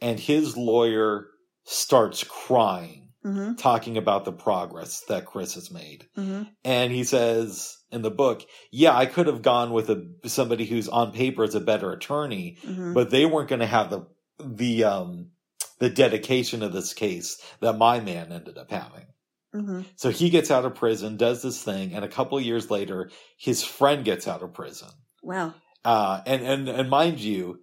and 0.00 0.18
his 0.18 0.56
lawyer 0.56 1.26
starts 1.64 2.24
crying 2.24 3.07
hmm 3.22 3.54
talking 3.54 3.96
about 3.96 4.24
the 4.24 4.32
progress 4.32 5.00
that 5.08 5.26
Chris 5.26 5.54
has 5.54 5.70
made. 5.70 6.06
hmm 6.14 6.42
And 6.64 6.92
he 6.92 7.04
says 7.04 7.76
in 7.90 8.02
the 8.02 8.10
book, 8.10 8.42
yeah, 8.70 8.96
I 8.96 9.06
could 9.06 9.26
have 9.26 9.42
gone 9.42 9.72
with 9.72 9.90
a 9.90 10.06
somebody 10.26 10.64
who's 10.66 10.88
on 10.88 11.12
paper 11.12 11.44
is 11.44 11.54
a 11.54 11.60
better 11.60 11.92
attorney, 11.92 12.58
hmm 12.64 12.94
but 12.94 13.10
they 13.10 13.26
weren't 13.26 13.48
going 13.48 13.60
to 13.60 13.66
have 13.66 13.90
the 13.90 14.06
the 14.38 14.84
um 14.84 15.30
the 15.78 15.90
dedication 15.90 16.62
of 16.62 16.72
this 16.72 16.92
case 16.92 17.40
that 17.60 17.78
my 17.78 18.00
man 18.00 18.32
ended 18.32 18.58
up 18.58 18.70
having. 18.70 19.06
hmm 19.52 19.82
So 19.96 20.10
he 20.10 20.30
gets 20.30 20.50
out 20.50 20.64
of 20.64 20.74
prison, 20.74 21.16
does 21.16 21.42
this 21.42 21.62
thing, 21.62 21.94
and 21.94 22.04
a 22.04 22.08
couple 22.08 22.40
years 22.40 22.70
later, 22.70 23.10
his 23.36 23.64
friend 23.64 24.04
gets 24.04 24.28
out 24.28 24.42
of 24.42 24.52
prison. 24.54 24.90
Wow. 25.22 25.54
Uh, 25.84 26.20
and 26.26 26.42
and 26.42 26.68
and 26.68 26.90
mind 26.90 27.18
you, 27.20 27.60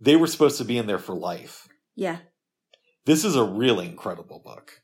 they 0.00 0.16
were 0.16 0.26
supposed 0.26 0.58
to 0.58 0.64
be 0.64 0.78
in 0.78 0.86
there 0.86 0.98
for 0.98 1.14
life. 1.14 1.68
Yeah. 1.94 2.18
This 3.04 3.24
is 3.24 3.36
a 3.36 3.44
really 3.44 3.86
incredible 3.86 4.40
book. 4.44 4.82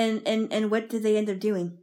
And 0.00 0.22
and 0.26 0.52
and 0.52 0.70
what 0.70 0.88
did 0.88 1.02
they 1.02 1.16
end 1.16 1.28
up 1.30 1.38
doing? 1.40 1.78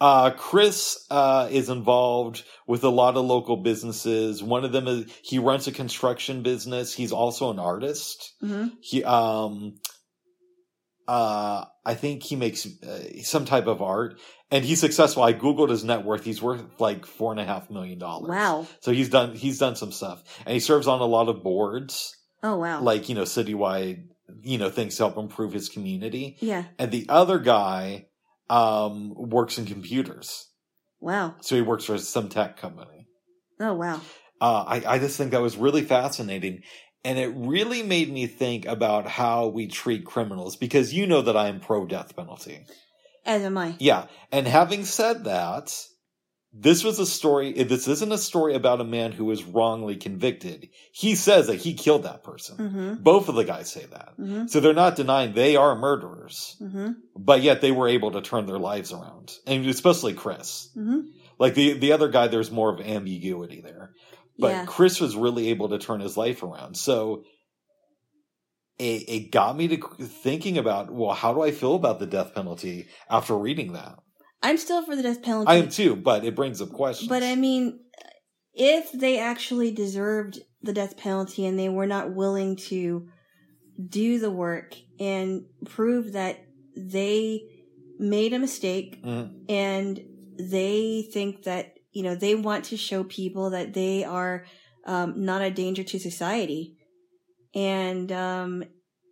Uh, 0.00 0.30
Chris 0.30 1.04
uh, 1.10 1.48
is 1.50 1.68
involved 1.68 2.44
with 2.68 2.84
a 2.84 2.88
lot 2.88 3.16
of 3.16 3.24
local 3.24 3.56
businesses. 3.56 4.42
One 4.42 4.64
of 4.64 4.70
them 4.72 4.86
is 4.86 5.12
he 5.22 5.38
runs 5.40 5.66
a 5.66 5.72
construction 5.72 6.42
business. 6.42 6.94
He's 6.94 7.10
also 7.12 7.50
an 7.50 7.58
artist. 7.58 8.32
hmm 8.40 8.66
He 8.80 9.02
um 9.04 9.74
uh 11.08 11.64
I 11.84 11.94
think 11.94 12.22
he 12.22 12.36
makes 12.36 12.66
uh, 12.82 13.22
some 13.22 13.46
type 13.46 13.66
of 13.66 13.80
art, 13.80 14.20
and 14.50 14.62
he's 14.64 14.80
successful. 14.80 15.22
I 15.22 15.32
googled 15.32 15.70
his 15.70 15.82
net 15.84 16.04
worth. 16.04 16.22
He's 16.24 16.42
worth 16.42 16.62
like 16.78 17.06
four 17.06 17.30
and 17.32 17.40
a 17.40 17.44
half 17.44 17.70
million 17.70 17.98
dollars. 17.98 18.28
Wow. 18.28 18.66
So 18.80 18.92
he's 18.92 19.08
done 19.08 19.34
he's 19.34 19.58
done 19.58 19.74
some 19.74 19.90
stuff, 19.92 20.22
and 20.44 20.52
he 20.52 20.60
serves 20.60 20.86
on 20.86 21.00
a 21.00 21.06
lot 21.06 21.28
of 21.28 21.42
boards, 21.42 22.14
Oh 22.42 22.58
wow. 22.58 22.82
like 22.82 23.08
you 23.08 23.14
know 23.14 23.22
citywide 23.22 24.04
you 24.42 24.58
know 24.58 24.70
things 24.70 24.98
help 24.98 25.16
improve 25.16 25.52
his 25.52 25.68
community. 25.68 26.36
yeah. 26.40 26.64
And 26.78 26.90
the 26.90 27.06
other 27.08 27.38
guy 27.38 28.06
um 28.50 29.14
works 29.14 29.58
in 29.58 29.66
computers. 29.66 30.48
Wow. 31.00 31.36
So 31.40 31.54
he 31.54 31.62
works 31.62 31.84
for 31.84 31.98
some 31.98 32.28
tech 32.28 32.56
company. 32.56 33.06
Oh 33.60 33.74
wow. 33.74 34.00
Uh, 34.40 34.64
I, 34.66 34.94
I 34.94 34.98
just 34.98 35.16
think 35.16 35.32
that 35.32 35.42
was 35.42 35.56
really 35.56 35.82
fascinating. 35.82 36.62
And 37.04 37.18
it 37.18 37.32
really 37.34 37.82
made 37.82 38.12
me 38.12 38.26
think 38.26 38.66
about 38.66 39.06
how 39.06 39.48
we 39.48 39.66
treat 39.66 40.04
criminals 40.04 40.56
because 40.56 40.94
you 40.94 41.06
know 41.06 41.22
that 41.22 41.36
I 41.36 41.48
am 41.48 41.60
pro 41.60 41.86
death 41.86 42.14
penalty. 42.14 42.64
As 43.24 43.42
am 43.42 43.58
I. 43.58 43.76
Yeah. 43.78 44.06
And 44.30 44.46
having 44.46 44.84
said 44.84 45.24
that, 45.24 45.74
this 46.52 46.82
was 46.82 46.98
a 46.98 47.06
story. 47.06 47.52
This 47.52 47.86
isn't 47.88 48.12
a 48.12 48.18
story 48.18 48.54
about 48.54 48.80
a 48.80 48.84
man 48.84 49.12
who 49.12 49.24
was 49.26 49.44
wrongly 49.44 49.96
convicted. 49.96 50.68
He 50.92 51.14
says 51.14 51.46
that 51.46 51.56
he 51.56 51.74
killed 51.74 52.04
that 52.04 52.22
person. 52.24 52.56
hmm 52.56 52.94
Both 53.02 53.28
of 53.28 53.34
the 53.34 53.44
guys 53.44 53.70
say 53.70 53.84
that. 53.86 54.14
hmm 54.16 54.46
So 54.46 54.60
they're 54.60 54.72
not 54.72 54.96
denying 54.96 55.34
they 55.34 55.56
are 55.56 55.76
murderers, 55.76 56.56
hmm 56.58 56.92
but 57.16 57.42
yet 57.42 57.60
they 57.60 57.72
were 57.72 57.88
able 57.88 58.12
to 58.12 58.20
turn 58.22 58.46
their 58.46 58.58
lives 58.60 58.92
around. 58.92 59.32
And 59.46 59.66
especially 59.66 60.14
Chris. 60.14 60.70
hmm 60.74 61.00
Like 61.38 61.54
the 61.54 61.74
the 61.74 61.92
other 61.92 62.08
guy, 62.08 62.28
there's 62.28 62.50
more 62.50 62.72
of 62.72 62.80
ambiguity 62.80 63.60
there, 63.60 63.92
but 64.38 64.52
Yeah. 64.52 64.64
Chris 64.66 65.00
was 65.00 65.16
really 65.16 65.48
able 65.50 65.68
to 65.70 65.78
turn 65.78 66.00
his 66.00 66.16
life 66.16 66.42
around. 66.42 66.76
So 66.76 67.24
it, 68.78 69.08
it 69.08 69.32
got 69.32 69.56
me 69.56 69.68
to 69.68 69.76
thinking 69.76 70.56
about, 70.56 70.90
well, 70.92 71.12
how 71.12 71.34
do 71.34 71.42
I 71.42 71.50
feel 71.50 71.74
about 71.74 71.98
the 71.98 72.06
death 72.06 72.34
penalty 72.34 72.86
after 73.10 73.36
reading 73.36 73.72
that? 73.72 73.98
I'm 74.42 74.56
still 74.56 74.82
for 74.84 74.94
the 74.96 75.02
death 75.02 75.22
penalty. 75.22 75.48
I 75.50 75.56
am 75.56 75.68
too, 75.68 75.96
but 75.96 76.24
it 76.24 76.34
brings 76.34 76.60
up 76.62 76.70
questions. 76.70 77.08
But 77.08 77.22
I 77.22 77.34
mean, 77.34 77.80
if 78.54 78.92
they 78.92 79.18
actually 79.18 79.70
deserved 79.72 80.40
the 80.62 80.72
death 80.72 80.96
penalty 80.96 81.46
and 81.46 81.58
they 81.58 81.68
were 81.68 81.86
not 81.86 82.14
willing 82.14 82.56
to 82.56 83.08
do 83.84 84.18
the 84.18 84.30
work 84.30 84.74
and 84.98 85.44
prove 85.64 86.12
that 86.12 86.38
they 86.76 87.42
made 87.98 88.32
a 88.32 88.38
mistake 88.38 89.02
Mhm. 89.02 89.44
and 89.48 90.00
they 90.38 91.08
think 91.12 91.44
that, 91.44 91.74
you 91.92 92.02
know, 92.02 92.14
they 92.14 92.34
want 92.34 92.64
to 92.66 92.76
show 92.76 93.02
people 93.04 93.50
that 93.50 93.74
they 93.74 94.04
are 94.04 94.44
um, 94.84 95.24
not 95.24 95.42
a 95.42 95.50
danger 95.50 95.84
to 95.84 95.98
society. 95.98 96.76
And, 97.54 98.10
um, 98.10 98.64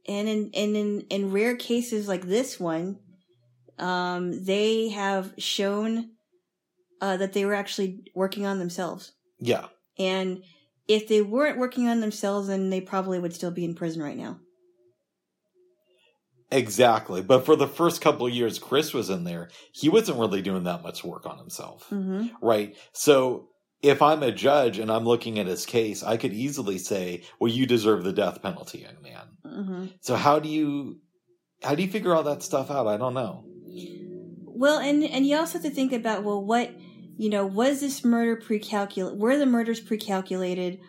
and 0.08 0.28
in, 0.28 0.50
and 0.54 0.76
in, 0.76 1.00
in 1.10 1.32
rare 1.32 1.54
cases 1.56 2.08
like 2.08 2.26
this 2.26 2.58
one, 2.58 2.98
um, 3.78 4.44
they 4.44 4.88
have 4.90 5.34
shown 5.38 6.10
uh, 7.00 7.16
that 7.16 7.32
they 7.32 7.44
were 7.44 7.54
actually 7.54 8.04
working 8.14 8.46
on 8.46 8.58
themselves. 8.58 9.12
yeah, 9.38 9.66
And 9.98 10.42
if 10.88 11.08
they 11.08 11.20
weren't 11.20 11.58
working 11.58 11.88
on 11.88 12.00
themselves, 12.00 12.48
then 12.48 12.70
they 12.70 12.80
probably 12.80 13.18
would 13.18 13.34
still 13.34 13.50
be 13.50 13.64
in 13.64 13.74
prison 13.74 14.02
right 14.02 14.16
now. 14.16 14.38
exactly. 16.50 17.22
But 17.22 17.44
for 17.44 17.56
the 17.56 17.66
first 17.66 18.00
couple 18.00 18.26
of 18.26 18.32
years 18.32 18.58
Chris 18.58 18.94
was 18.94 19.10
in 19.10 19.24
there, 19.24 19.50
he 19.72 19.88
wasn't 19.88 20.18
really 20.18 20.42
doing 20.42 20.64
that 20.64 20.82
much 20.82 21.04
work 21.04 21.26
on 21.26 21.38
himself. 21.38 21.86
Mm-hmm. 21.90 22.28
right? 22.40 22.76
So 22.92 23.48
if 23.82 24.00
I'm 24.00 24.22
a 24.22 24.32
judge 24.32 24.78
and 24.78 24.90
I'm 24.90 25.04
looking 25.04 25.38
at 25.38 25.46
his 25.46 25.66
case, 25.66 26.02
I 26.02 26.16
could 26.16 26.32
easily 26.32 26.78
say, 26.78 27.22
"Well, 27.38 27.52
you 27.52 27.66
deserve 27.66 28.04
the 28.04 28.12
death 28.12 28.42
penalty, 28.42 28.78
young 28.78 29.02
man." 29.02 29.26
Mm-hmm. 29.44 29.86
So 30.00 30.16
how 30.16 30.38
do 30.38 30.48
you 30.48 31.00
how 31.62 31.74
do 31.74 31.82
you 31.82 31.90
figure 31.90 32.14
all 32.14 32.22
that 32.24 32.42
stuff 32.42 32.70
out? 32.70 32.86
I 32.86 32.96
don't 32.96 33.14
know. 33.14 33.44
Well, 34.56 34.78
and 34.78 35.04
and 35.04 35.26
you 35.26 35.36
also 35.36 35.54
have 35.54 35.62
to 35.62 35.70
think 35.70 35.92
about 35.92 36.24
well, 36.24 36.42
what 36.42 36.72
you 37.18 37.30
know, 37.30 37.46
was 37.46 37.80
this 37.80 38.04
murder 38.04 38.36
pre-calculated? 38.36 39.18
Were 39.18 39.38
the 39.38 39.46
murders 39.46 39.80
pre-calculated 39.80 40.80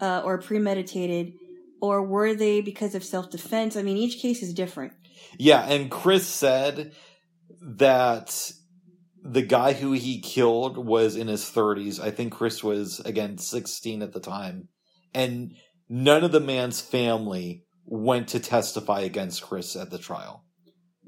uh, 0.00 0.22
or 0.24 0.38
premeditated, 0.38 1.34
or 1.80 2.02
were 2.02 2.34
they 2.34 2.60
because 2.60 2.94
of 2.94 3.04
self-defense? 3.04 3.76
I 3.76 3.82
mean, 3.82 3.96
each 3.96 4.20
case 4.20 4.42
is 4.42 4.54
different. 4.54 4.92
Yeah, 5.38 5.64
and 5.68 5.90
Chris 5.90 6.26
said 6.26 6.92
that 7.60 8.52
the 9.22 9.42
guy 9.42 9.72
who 9.72 9.92
he 9.92 10.20
killed 10.20 10.78
was 10.78 11.16
in 11.16 11.28
his 11.28 11.42
30s. 11.44 12.00
I 12.00 12.10
think 12.10 12.32
Chris 12.32 12.62
was 12.62 13.00
again 13.00 13.38
16 13.38 14.02
at 14.02 14.12
the 14.12 14.20
time. 14.20 14.68
And 15.12 15.54
none 15.88 16.24
of 16.24 16.32
the 16.32 16.40
man's 16.40 16.80
family 16.80 17.64
went 17.84 18.28
to 18.28 18.40
testify 18.40 19.00
against 19.00 19.42
Chris 19.42 19.74
at 19.74 19.90
the 19.90 19.98
trial. 19.98 20.44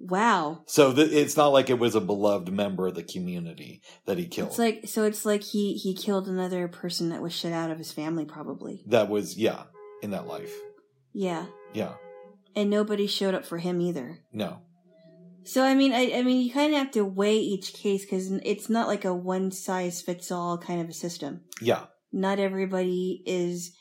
Wow, 0.02 0.62
So 0.66 0.94
th- 0.94 1.12
it's 1.12 1.36
not 1.36 1.48
like 1.48 1.68
it 1.68 1.78
was 1.78 1.94
a 1.94 2.00
beloved 2.00 2.50
member 2.50 2.86
of 2.86 2.94
the 2.94 3.02
community 3.02 3.82
that 4.06 4.16
he 4.16 4.26
killed. 4.26 4.48
it's 4.48 4.58
like 4.58 4.82
so. 4.86 5.04
It's 5.04 5.26
like 5.26 5.42
he 5.42 5.74
he 5.74 5.94
killed 5.94 6.26
another 6.26 6.68
person 6.68 7.10
that 7.10 7.20
was 7.20 7.34
shut 7.34 7.52
out 7.52 7.70
of 7.70 7.76
his 7.78 7.92
family, 7.92 8.24
probably. 8.24 8.82
that 8.86 9.10
was 9.10 9.36
yeah, 9.36 9.64
in 10.02 10.10
that 10.12 10.26
life. 10.26 10.52
Yeah, 11.12 11.46
Yeah. 11.74 11.94
and 12.56 12.70
nobody 12.70 13.06
showed 13.06 13.34
up 13.34 13.44
for 13.44 13.58
him 13.58 13.80
either. 13.80 14.20
No. 14.32 14.60
So 15.44 15.64
I 15.64 15.74
mean, 15.74 15.92
I, 15.92 16.12
I 16.14 16.22
mean, 16.22 16.40
you 16.46 16.52
kind 16.52 16.72
of 16.72 16.78
have 16.78 16.90
to 16.92 17.04
weigh 17.04 17.38
each 17.38 17.72
case 17.74 18.04
because 18.04 18.30
it's 18.30 18.70
not 18.70 18.88
like 18.88 19.04
a 19.04 19.14
one 19.14 19.50
size 19.50 20.00
fits 20.00 20.30
all 20.30 20.56
kind 20.56 20.80
of 20.80 20.88
a 20.88 20.92
system. 20.94 21.42
Yeah. 21.60 21.84
Not 22.12 22.38
everybody 22.38 23.22
is 23.26 23.72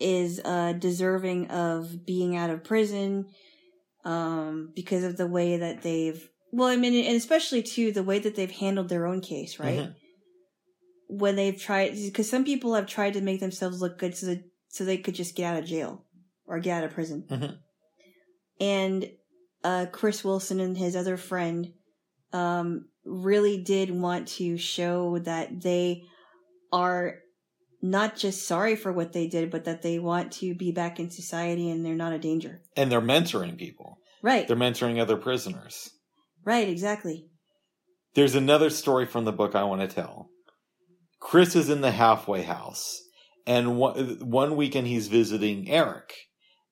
is 0.00 0.40
uh, 0.44 0.72
deserving 0.74 1.48
of 1.50 2.04
being 2.04 2.36
out 2.36 2.50
of 2.50 2.64
prison 2.64 3.26
um, 4.04 4.72
because 4.74 5.04
of 5.04 5.16
the 5.16 5.26
way 5.26 5.56
that 5.56 5.82
they've. 5.82 6.28
Well, 6.52 6.68
I 6.68 6.76
mean, 6.76 7.04
and 7.04 7.16
especially 7.16 7.62
too 7.62 7.90
the 7.92 8.02
way 8.02 8.18
that 8.18 8.36
they've 8.36 8.50
handled 8.50 8.88
their 8.88 9.06
own 9.06 9.20
case, 9.20 9.58
right? 9.58 9.80
Mhm. 9.80 9.94
When 11.08 11.36
they've 11.36 11.58
tried, 11.60 11.94
because 11.96 12.28
some 12.28 12.44
people 12.44 12.74
have 12.74 12.86
tried 12.86 13.14
to 13.14 13.20
make 13.20 13.40
themselves 13.40 13.80
look 13.80 13.98
good 13.98 14.16
so 14.16 14.26
that 14.26 14.44
so 14.68 14.84
they 14.84 14.98
could 14.98 15.14
just 15.14 15.34
get 15.36 15.52
out 15.52 15.62
of 15.62 15.68
jail 15.68 16.04
or 16.46 16.58
get 16.58 16.78
out 16.78 16.84
of 16.84 16.92
prison. 16.92 17.24
Mhm. 17.28 17.58
And 18.60 19.10
uh, 19.62 19.86
Chris 19.90 20.22
Wilson 20.22 20.60
and 20.60 20.76
his 20.76 20.94
other 20.94 21.16
friend 21.16 21.72
um, 22.32 22.88
really 23.04 23.62
did 23.62 23.90
want 23.90 24.28
to 24.28 24.56
show 24.58 25.18
that 25.20 25.60
they 25.62 26.04
are 26.72 27.20
not 27.84 28.16
just 28.16 28.48
sorry 28.48 28.76
for 28.76 28.90
what 28.94 29.12
they 29.12 29.26
did, 29.26 29.50
but 29.50 29.64
that 29.64 29.82
they 29.82 29.98
want 29.98 30.32
to 30.32 30.54
be 30.54 30.72
back 30.72 30.98
in 30.98 31.10
society 31.10 31.68
and 31.68 31.84
they're 31.84 31.94
not 31.94 32.14
a 32.14 32.18
danger. 32.18 32.62
And 32.78 32.90
they're 32.90 33.02
mentoring 33.02 33.58
people. 33.58 33.98
Right. 34.22 34.48
They're 34.48 34.56
mentoring 34.56 34.98
other 34.98 35.18
prisoners. 35.18 35.90
right, 36.44 36.66
exactly. 36.66 37.26
There's 38.14 38.34
another 38.34 38.70
story 38.70 39.04
from 39.04 39.26
the 39.26 39.32
book 39.32 39.54
I 39.54 39.64
want 39.64 39.82
to 39.82 39.86
tell. 39.86 40.30
Chris 41.20 41.54
is 41.54 41.68
in 41.68 41.82
the 41.82 41.90
halfway 41.90 42.42
house, 42.42 43.02
and 43.46 43.76
one, 43.76 44.30
one 44.30 44.56
weekend 44.56 44.86
he's 44.86 45.08
visiting 45.08 45.68
Eric, 45.68 46.14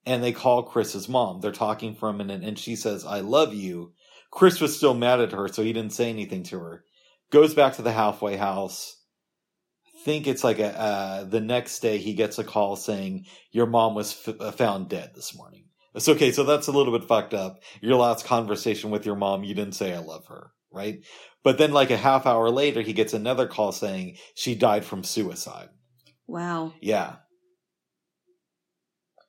and 0.07 0.23
they 0.23 0.33
call 0.33 0.63
Chris's 0.63 1.11
mom. 1.11 1.41
They're 1.41 1.53
talking 1.53 1.95
for 1.95 2.09
a 2.09 2.15
minute, 2.15 2.43
and 2.43 2.59
she 2.59 2.75
says, 2.75 3.05
I 3.05 3.21
love 3.21 3.53
you. 3.53 3.93
Chris 4.31 4.61
was 4.61 4.75
still 4.75 4.95
mad 4.95 5.21
at 5.21 5.33
her, 5.33 5.49
so 5.49 5.63
he 5.63 5.73
didn't 5.75 5.93
say 5.93 6.09
anything 6.09 6.43
to 6.45 6.59
her. 6.61 6.85
Goes 7.31 7.55
back 7.55 7.75
to 7.75 7.83
the 7.83 7.93
halfway 7.93 8.37
house. 8.37 9.02
I 10.03 10.05
think 10.05 10.27
it's 10.27 10.43
like 10.43 10.59
a, 10.59 10.77
uh, 10.77 11.25
the 11.25 11.41
next 11.41 11.79
day 11.79 11.99
he 11.99 12.15
gets 12.15 12.37
a 12.41 12.43
call 12.43 12.75
saying, 12.75 13.27
Your 13.53 13.67
mom 13.67 13.95
was 13.95 14.13
f- 14.27 14.35
uh, 14.41 14.51
found 14.51 14.89
dead 14.89 15.13
this 15.15 15.33
morning. 15.37 15.67
It's 15.95 16.09
okay, 16.09 16.33
so 16.33 16.43
that's 16.43 16.67
a 16.67 16.73
little 16.73 16.99
bit 16.99 17.07
fucked 17.07 17.35
up. 17.35 17.61
Your 17.81 17.95
last 17.95 18.25
conversation 18.27 18.91
with 18.91 19.07
your 19.07 19.15
mom, 19.15 19.45
you 19.45 19.55
didn't 19.55 19.77
say 19.77 19.95
I 19.95 19.99
love 19.99 20.27
her, 20.27 20.51
right? 20.73 21.05
But 21.45 21.59
then, 21.59 21.71
like 21.71 21.93
a 21.93 21.97
half 21.97 22.27
hour 22.27 22.51
later, 22.51 22.81
he 22.81 22.93
gets 22.93 23.13
another 23.13 23.47
call 23.47 23.71
saying 23.71 24.17
she 24.35 24.57
died 24.57 24.85
from 24.85 25.05
suicide. 25.05 25.69
Wow. 26.27 26.73
Yeah. 26.81 27.17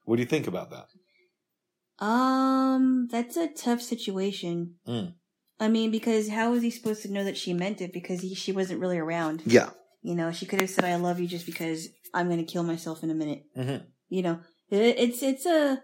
What 0.05 0.15
do 0.15 0.23
you 0.23 0.27
think 0.27 0.47
about 0.47 0.71
that? 0.71 2.03
Um, 2.03 3.07
that's 3.11 3.37
a 3.37 3.47
tough 3.47 3.81
situation. 3.81 4.77
Mm. 4.87 5.13
I 5.59 5.67
mean, 5.67 5.91
because 5.91 6.29
how 6.29 6.49
was 6.49 6.63
he 6.63 6.71
supposed 6.71 7.03
to 7.03 7.11
know 7.11 7.23
that 7.23 7.37
she 7.37 7.53
meant 7.53 7.79
it? 7.79 7.93
Because 7.93 8.21
he, 8.21 8.33
she 8.33 8.51
wasn't 8.51 8.79
really 8.79 8.97
around. 8.97 9.43
Yeah. 9.45 9.69
You 10.03 10.15
know, 10.15 10.31
she 10.31 10.45
could 10.45 10.59
have 10.61 10.69
said, 10.69 10.85
"I 10.85 10.95
love 10.97 11.19
you," 11.19 11.27
just 11.27 11.45
because 11.45 11.87
I'm 12.13 12.27
going 12.27 12.45
to 12.45 12.51
kill 12.51 12.63
myself 12.63 13.03
in 13.03 13.09
a 13.09 13.15
minute. 13.15 13.43
Mhm. 13.57 13.85
You 14.09 14.21
know, 14.21 14.39
it, 14.69 14.95
it's 14.99 15.23
it's 15.23 15.45
a 15.45 15.81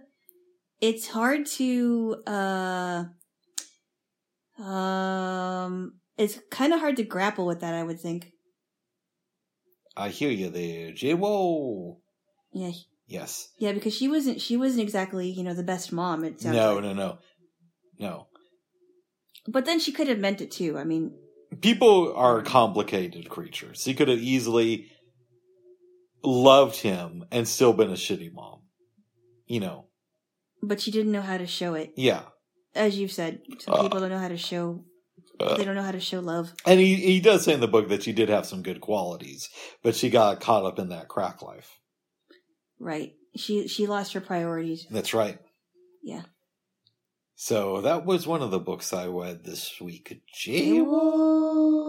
it's 0.81 1.07
hard 1.07 1.45
to 1.57 2.21
uh 2.27 3.05
um 4.61 5.93
it's 6.17 6.37
kind 6.51 6.73
of 6.73 6.79
hard 6.81 6.97
to 6.97 7.03
grapple 7.03 7.45
with 7.45 7.61
that. 7.61 7.73
I 7.73 7.83
would 7.83 7.99
think. 7.99 8.31
I 9.95 10.09
hear 10.09 10.29
you 10.29 10.49
there, 10.49 10.91
J. 10.91 11.13
Whoa. 11.13 11.99
Yeah, 12.51 12.71
Yes. 13.07 13.49
yeah, 13.57 13.71
because 13.73 13.93
she 13.95 14.07
wasn't 14.07 14.41
she 14.41 14.57
wasn't 14.57 14.81
exactly 14.81 15.29
you 15.29 15.43
know 15.43 15.53
the 15.53 15.63
best 15.63 15.91
mom. 15.91 16.23
It 16.23 16.41
sounds 16.41 16.55
No, 16.57 16.75
like. 16.75 16.83
no, 16.83 16.93
no. 16.93 17.17
No. 17.99 18.27
But 19.47 19.65
then 19.65 19.79
she 19.79 19.91
could 19.91 20.07
have 20.07 20.19
meant 20.19 20.41
it 20.41 20.51
too. 20.51 20.77
I 20.77 20.83
mean, 20.83 21.17
People 21.61 22.13
are 22.15 22.41
complicated 22.41 23.29
creatures. 23.29 23.83
He 23.83 23.93
could 23.93 24.07
have 24.07 24.19
easily 24.19 24.91
loved 26.23 26.77
him 26.77 27.25
and 27.31 27.47
still 27.47 27.73
been 27.73 27.89
a 27.89 27.93
shitty 27.93 28.31
mom. 28.33 28.61
You 29.47 29.59
know. 29.61 29.85
but 30.61 30.79
she 30.81 30.91
didn't 30.91 31.11
know 31.11 31.21
how 31.21 31.37
to 31.37 31.47
show 31.47 31.73
it. 31.73 31.91
Yeah. 31.95 32.23
As 32.75 32.99
you've 32.99 33.11
said, 33.11 33.39
some 33.59 33.73
Uh. 33.73 33.81
people 33.83 33.99
don't 33.99 34.09
know 34.11 34.19
how 34.19 34.27
to 34.27 34.37
show. 34.37 34.83
Uh, 35.39 35.55
they 35.57 35.63
don't 35.65 35.75
know 35.75 35.81
how 35.81 35.91
to 35.91 35.99
show 36.01 36.19
love. 36.19 36.53
And 36.65 36.79
he, 36.79 36.95
he 36.95 37.19
does 37.21 37.45
say 37.45 37.53
in 37.53 37.61
the 37.61 37.67
book 37.67 37.87
that 37.89 38.03
she 38.03 38.11
did 38.11 38.29
have 38.29 38.45
some 38.45 38.61
good 38.61 38.81
qualities, 38.81 39.49
but 39.81 39.95
she 39.95 40.09
got 40.09 40.39
caught 40.41 40.65
up 40.65 40.77
in 40.79 40.89
that 40.89 41.07
crack 41.07 41.41
life. 41.41 41.79
Right. 42.79 43.13
She 43.35 43.67
she 43.67 43.87
lost 43.87 44.13
her 44.13 44.21
priorities. 44.21 44.85
That's 44.91 45.13
right. 45.13 45.39
Yeah. 46.03 46.23
So 47.41 47.79
that 47.79 48.05
was 48.05 48.27
one 48.27 48.41
of 48.41 48.51
the 48.51 48.59
books 48.59 48.91
I 48.91 49.07
read 49.07 49.45
this 49.45 49.79
week. 49.79 50.21
Whoa. 50.45 51.85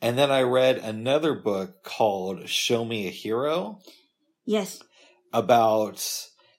And 0.00 0.16
then 0.16 0.30
I 0.30 0.42
read 0.42 0.78
another 0.78 1.34
book 1.34 1.82
called 1.82 2.48
Show 2.48 2.84
Me 2.84 3.08
a 3.08 3.10
Hero 3.10 3.80
Yes. 4.46 4.80
about 5.32 6.08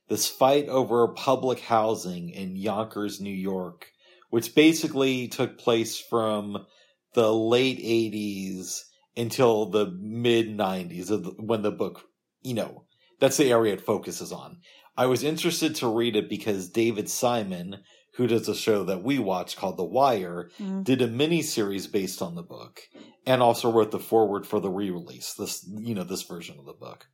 this 0.10 0.28
fight 0.28 0.68
over 0.68 1.08
public 1.14 1.62
housing 1.62 2.32
in 2.32 2.58
Yonkers, 2.58 3.22
New 3.22 3.30
York, 3.34 3.88
which 4.30 4.54
basically 4.54 5.30
took 5.30 5.58
place 5.58 5.98
from 5.98 6.66
the 7.14 7.34
late 7.34 7.80
80s 7.80 8.82
until 9.16 9.68
the 9.68 9.86
mid 10.02 10.50
90s 10.50 11.12
of 11.12 11.24
the, 11.24 11.30
when 11.40 11.62
the 11.62 11.72
book, 11.72 12.04
you 12.42 12.56
know, 12.56 12.84
that's 13.22 13.38
the 13.38 13.52
area 13.52 13.74
it 13.74 13.82
focuses 13.82 14.34
on. 14.34 14.58
I 15.00 15.06
was 15.06 15.24
interested 15.24 15.76
to 15.76 15.88
read 15.88 16.16
it 16.18 16.28
because 16.30 16.68
David 16.70 17.10
Simon, 17.10 17.78
who 18.16 18.28
does 18.28 18.50
a 18.50 18.56
show 18.56 18.84
that 18.84 19.02
we 19.02 19.18
watch 19.18 19.56
called 19.56 19.78
The 19.78 19.84
Wire, 19.86 20.52
Mm. 20.60 20.84
did 20.84 21.02
a 21.02 21.08
mini 21.08 21.42
series 21.42 21.88
based 21.88 22.22
on 22.22 22.36
the 22.36 22.44
book 22.44 22.82
and 23.26 23.42
also 23.42 23.72
wrote 23.72 23.92
the 23.92 24.00
foreword 24.00 24.46
for 24.46 24.60
the 24.60 24.70
re-release 24.70 25.34
this 25.36 25.66
you 25.70 25.96
know 25.96 26.04
this 26.04 26.24
version 26.24 26.58
of 26.60 26.66
the 26.66 26.74
book 26.74 27.08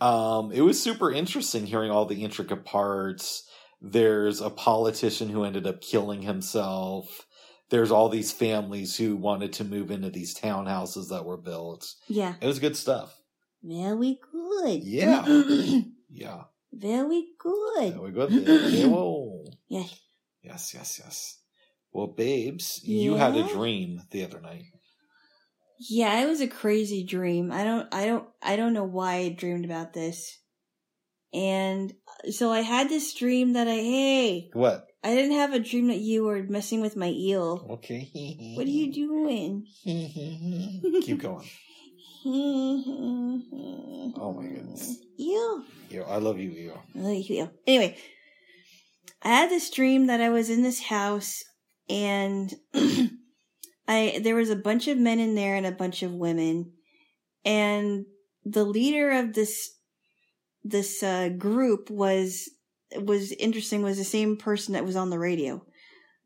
um 0.00 0.50
it 0.52 0.60
was 0.60 0.80
super 0.82 1.10
interesting 1.12 1.66
hearing 1.66 1.90
all 1.90 2.04
the 2.06 2.22
intricate 2.24 2.64
parts 2.64 3.42
there's 3.80 4.40
a 4.40 4.50
politician 4.50 5.28
who 5.28 5.44
ended 5.44 5.66
up 5.66 5.80
killing 5.80 6.22
himself 6.22 7.26
there's 7.70 7.90
all 7.90 8.08
these 8.08 8.32
families 8.32 8.96
who 8.96 9.16
wanted 9.16 9.52
to 9.52 9.64
move 9.64 9.90
into 9.90 10.10
these 10.10 10.34
townhouses 10.38 11.08
that 11.10 11.24
were 11.24 11.36
built 11.40 11.86
Yeah. 12.08 12.34
it 12.40 12.46
was 12.46 12.58
good 12.58 12.76
stuff 12.76 13.18
Very 13.62 14.18
good. 14.32 14.82
Yeah. 14.82 15.24
yeah 16.10 16.42
Very 16.78 17.26
good. 17.38 17.94
Very 17.94 18.12
good. 18.12 18.32
Yeah, 19.68 19.84
yes 20.42 20.74
yes 20.74 21.00
yes 21.02 21.38
well 21.92 22.06
babes 22.06 22.80
you 22.84 23.16
had 23.16 23.34
a 23.36 23.48
dream 23.48 24.02
the 24.10 24.24
other 24.24 24.40
night 24.40 24.64
Yeah, 25.78 26.20
it 26.22 26.28
was 26.28 26.40
a 26.40 26.46
crazy 26.46 27.02
dream. 27.04 27.50
I 27.50 27.64
don't 27.64 27.92
I 27.92 28.06
don't 28.06 28.28
I 28.42 28.56
don't 28.56 28.72
know 28.74 28.84
why 28.84 29.14
I 29.16 29.28
dreamed 29.30 29.64
about 29.64 29.92
this. 29.92 30.38
And 31.32 31.92
uh, 32.06 32.30
so 32.30 32.52
I 32.52 32.60
had 32.60 32.88
this 32.88 33.12
dream 33.14 33.54
that 33.54 33.66
I 33.66 33.74
hey, 33.74 34.50
what 34.52 34.86
I 35.02 35.14
didn't 35.14 35.36
have 35.36 35.52
a 35.52 35.58
dream 35.58 35.88
that 35.88 35.98
you 35.98 36.24
were 36.24 36.42
messing 36.42 36.80
with 36.80 36.96
my 36.96 37.08
eel. 37.10 37.66
okay 37.70 38.08
What 38.56 38.66
are 38.66 38.70
you 38.70 38.92
doing? 38.92 39.66
Keep 41.02 41.20
going. 41.22 41.48
Oh 42.26 44.14
Oh 44.16 44.32
my 44.32 44.46
goodness. 44.46 44.98
I 46.08 46.16
love 46.18 46.38
you, 46.38 46.50
Yo. 46.50 46.80
I 46.94 46.98
like 46.98 47.28
you. 47.28 47.50
Anyway, 47.66 47.96
I 49.22 49.28
had 49.28 49.50
this 49.50 49.70
dream 49.70 50.06
that 50.06 50.20
I 50.20 50.30
was 50.30 50.50
in 50.50 50.62
this 50.62 50.82
house 50.82 51.42
and 51.88 52.52
I 53.88 54.20
there 54.22 54.34
was 54.34 54.50
a 54.50 54.56
bunch 54.56 54.88
of 54.88 54.98
men 54.98 55.18
in 55.18 55.34
there 55.34 55.56
and 55.56 55.66
a 55.66 55.72
bunch 55.72 56.02
of 56.02 56.12
women 56.12 56.72
and 57.44 58.06
the 58.44 58.64
leader 58.64 59.10
of 59.10 59.34
this 59.34 59.70
this 60.62 61.02
uh, 61.02 61.28
group 61.28 61.90
was 61.90 62.50
was 62.96 63.32
interesting 63.32 63.82
was 63.82 63.98
the 63.98 64.04
same 64.04 64.36
person 64.36 64.74
that 64.74 64.84
was 64.84 64.96
on 64.96 65.10
the 65.10 65.18
radio 65.18 65.62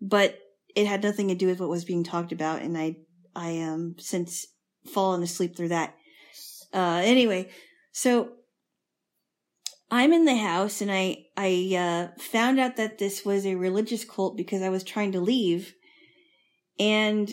but 0.01 0.39
it 0.77 0.87
had 0.87 1.03
nothing 1.03 1.29
to 1.29 1.35
do 1.35 1.47
with 1.47 1.61
what 1.61 1.69
was 1.69 1.85
being 1.85 2.05
talked 2.05 2.33
about 2.33 2.63
and 2.63 2.77
I 2.77 2.97
I 3.35 3.61
um 3.63 3.97
since 3.99 4.47
fallen 4.89 5.23
asleep 5.23 5.57
through 5.57 5.69
that 5.69 5.95
uh 6.75 7.01
anyway 7.05 7.49
so 7.93 8.33
I'm 9.91 10.13
in 10.13 10.27
the 10.27 10.37
house 10.37 10.81
and 10.83 10.93
I 10.93 11.25
I 11.37 11.75
uh, 12.15 12.21
found 12.21 12.61
out 12.61 12.77
that 12.77 12.99
this 12.99 13.25
was 13.25 13.47
a 13.47 13.55
religious 13.55 14.05
cult 14.05 14.37
because 14.37 14.61
I 14.61 14.69
was 14.69 14.85
trying 14.85 15.13
to 15.13 15.21
leave, 15.21 15.73
and 16.79 17.33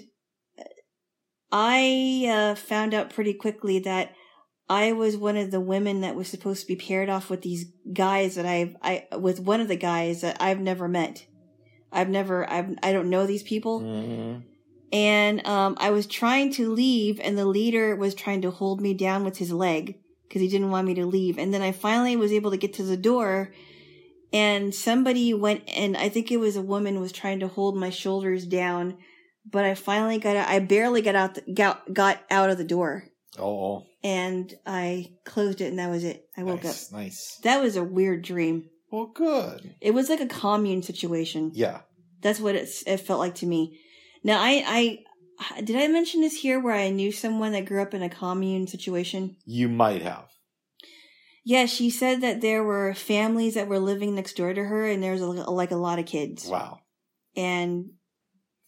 I 1.52 2.26
uh, 2.30 2.56
found 2.56 2.94
out 2.94 3.14
pretty 3.14 3.34
quickly 3.34 3.80
that 3.80 4.14
I 4.69 4.94
was 4.94 5.18
one 5.18 5.38
of 5.38 5.52
the 5.52 5.60
women 5.60 6.02
that 6.02 6.15
was 6.15 6.27
supposed 6.27 6.61
to 6.61 6.68
be 6.68 6.76
paired 6.76 7.10
off 7.10 7.30
with 7.30 7.41
these 7.41 7.65
guys 7.94 8.36
that 8.36 8.45
I've 8.45 8.76
I 8.82 9.06
with 9.18 9.40
one 9.40 9.60
of 9.61 9.68
the 9.68 9.76
guys 9.76 10.22
that 10.22 10.38
I've 10.40 10.60
never 10.60 10.88
met. 10.88 11.26
I've 11.91 12.10
never 12.10 12.49
I've 12.49 12.77
I 12.82 12.94
don't 12.94 13.10
know 13.10 13.26
these 13.26 13.44
people 13.44 13.82
Mhm. 13.82 14.44
And 14.96 15.46
um, 15.46 15.76
I 15.78 15.90
was 15.90 16.08
trying 16.08 16.54
to 16.54 16.72
leave, 16.72 17.20
and 17.20 17.38
the 17.38 17.46
leader 17.46 17.98
was 17.98 18.16
trying 18.16 18.42
to 18.44 18.50
hold 18.50 18.80
me 18.80 18.94
down 18.94 19.26
with 19.26 19.38
his 19.40 19.52
leg 19.52 20.00
because 20.26 20.42
he 20.42 20.48
didn't 20.48 20.72
want 20.72 20.88
me 20.88 20.94
to 20.94 21.06
leave. 21.06 21.38
And 21.38 21.54
then 21.54 21.62
I 21.62 21.74
finally 21.74 22.16
was 22.16 22.32
able 22.32 22.52
to 22.52 22.58
get 22.58 22.76
to 22.76 22.84
the 22.84 22.96
door, 22.96 23.52
and 24.32 24.74
somebody 24.74 25.34
went, 25.34 25.64
and 25.68 25.98
I 25.98 26.08
think 26.08 26.32
it 26.32 26.38
was 26.38 26.56
a 26.56 26.62
woman 26.62 27.02
was 27.02 27.12
trying 27.12 27.42
to 27.42 27.50
hold 27.50 27.76
my 27.76 27.90
shoulders 27.90 28.46
down, 28.46 28.98
but 29.46 29.66
I 29.66 29.76
finally 29.76 30.18
got 30.18 30.38
out. 30.38 30.48
I 30.48 30.60
barely 30.60 31.02
got 31.02 31.16
out 31.16 31.36
the, 31.36 31.54
got 31.54 31.94
got 31.94 32.24
out 32.32 32.50
of 32.50 32.58
the 32.58 32.64
door, 32.64 33.04
Oh, 33.38 33.84
and 34.02 34.54
I 34.66 35.12
closed 35.26 35.60
it, 35.60 35.66
and 35.68 35.80
that 35.80 35.90
was 35.90 36.06
it. 36.06 36.24
I 36.38 36.44
woke 36.44 36.64
nice, 36.64 36.88
up. 36.94 37.00
nice. 37.00 37.38
That 37.44 37.62
was 37.62 37.76
a 37.76 37.84
weird 37.84 38.22
dream. 38.22 38.70
Well, 38.92 39.08
good. 39.14 39.76
It 39.82 39.94
was 39.94 40.08
like 40.08 40.22
a 40.22 40.26
commune 40.26 40.84
situation. 40.84 41.52
Yeah. 41.54 41.82
That's 42.22 42.40
what 42.40 42.56
it, 42.56 42.70
it 42.88 43.02
felt 43.02 43.20
like 43.20 43.36
to 43.36 43.46
me. 43.46 43.78
Now, 44.26 44.41
I, 44.41 45.03
I, 45.38 45.61
did 45.61 45.76
I 45.76 45.88
mention 45.88 46.22
this 46.22 46.41
here 46.41 46.60
where 46.60 46.73
I 46.73 46.89
knew 46.89 47.11
someone 47.11 47.52
that 47.52 47.68
grew 47.68 47.80
up 47.80 47.93
in 47.93 48.02
a 48.02 48.10
commune 48.10 48.65
situation? 48.65 49.35
You 49.45 49.69
might 49.69 50.02
have. 50.02 50.31
Yeah, 51.43 51.68
she 51.68 51.91
said 51.91 52.22
that 52.22 52.41
there 52.41 52.64
were 52.64 52.95
families 52.95 53.53
that 53.53 53.68
were 53.68 53.77
living 53.77 54.15
next 54.15 54.35
door 54.35 54.52
to 54.52 54.64
her 54.64 54.88
and 54.88 55.03
there 55.03 55.11
was 55.11 55.22
a, 55.22 55.27
like 55.27 55.69
a 55.69 55.76
lot 55.76 55.99
of 55.99 56.07
kids. 56.07 56.47
Wow. 56.47 56.80
And 57.35 57.91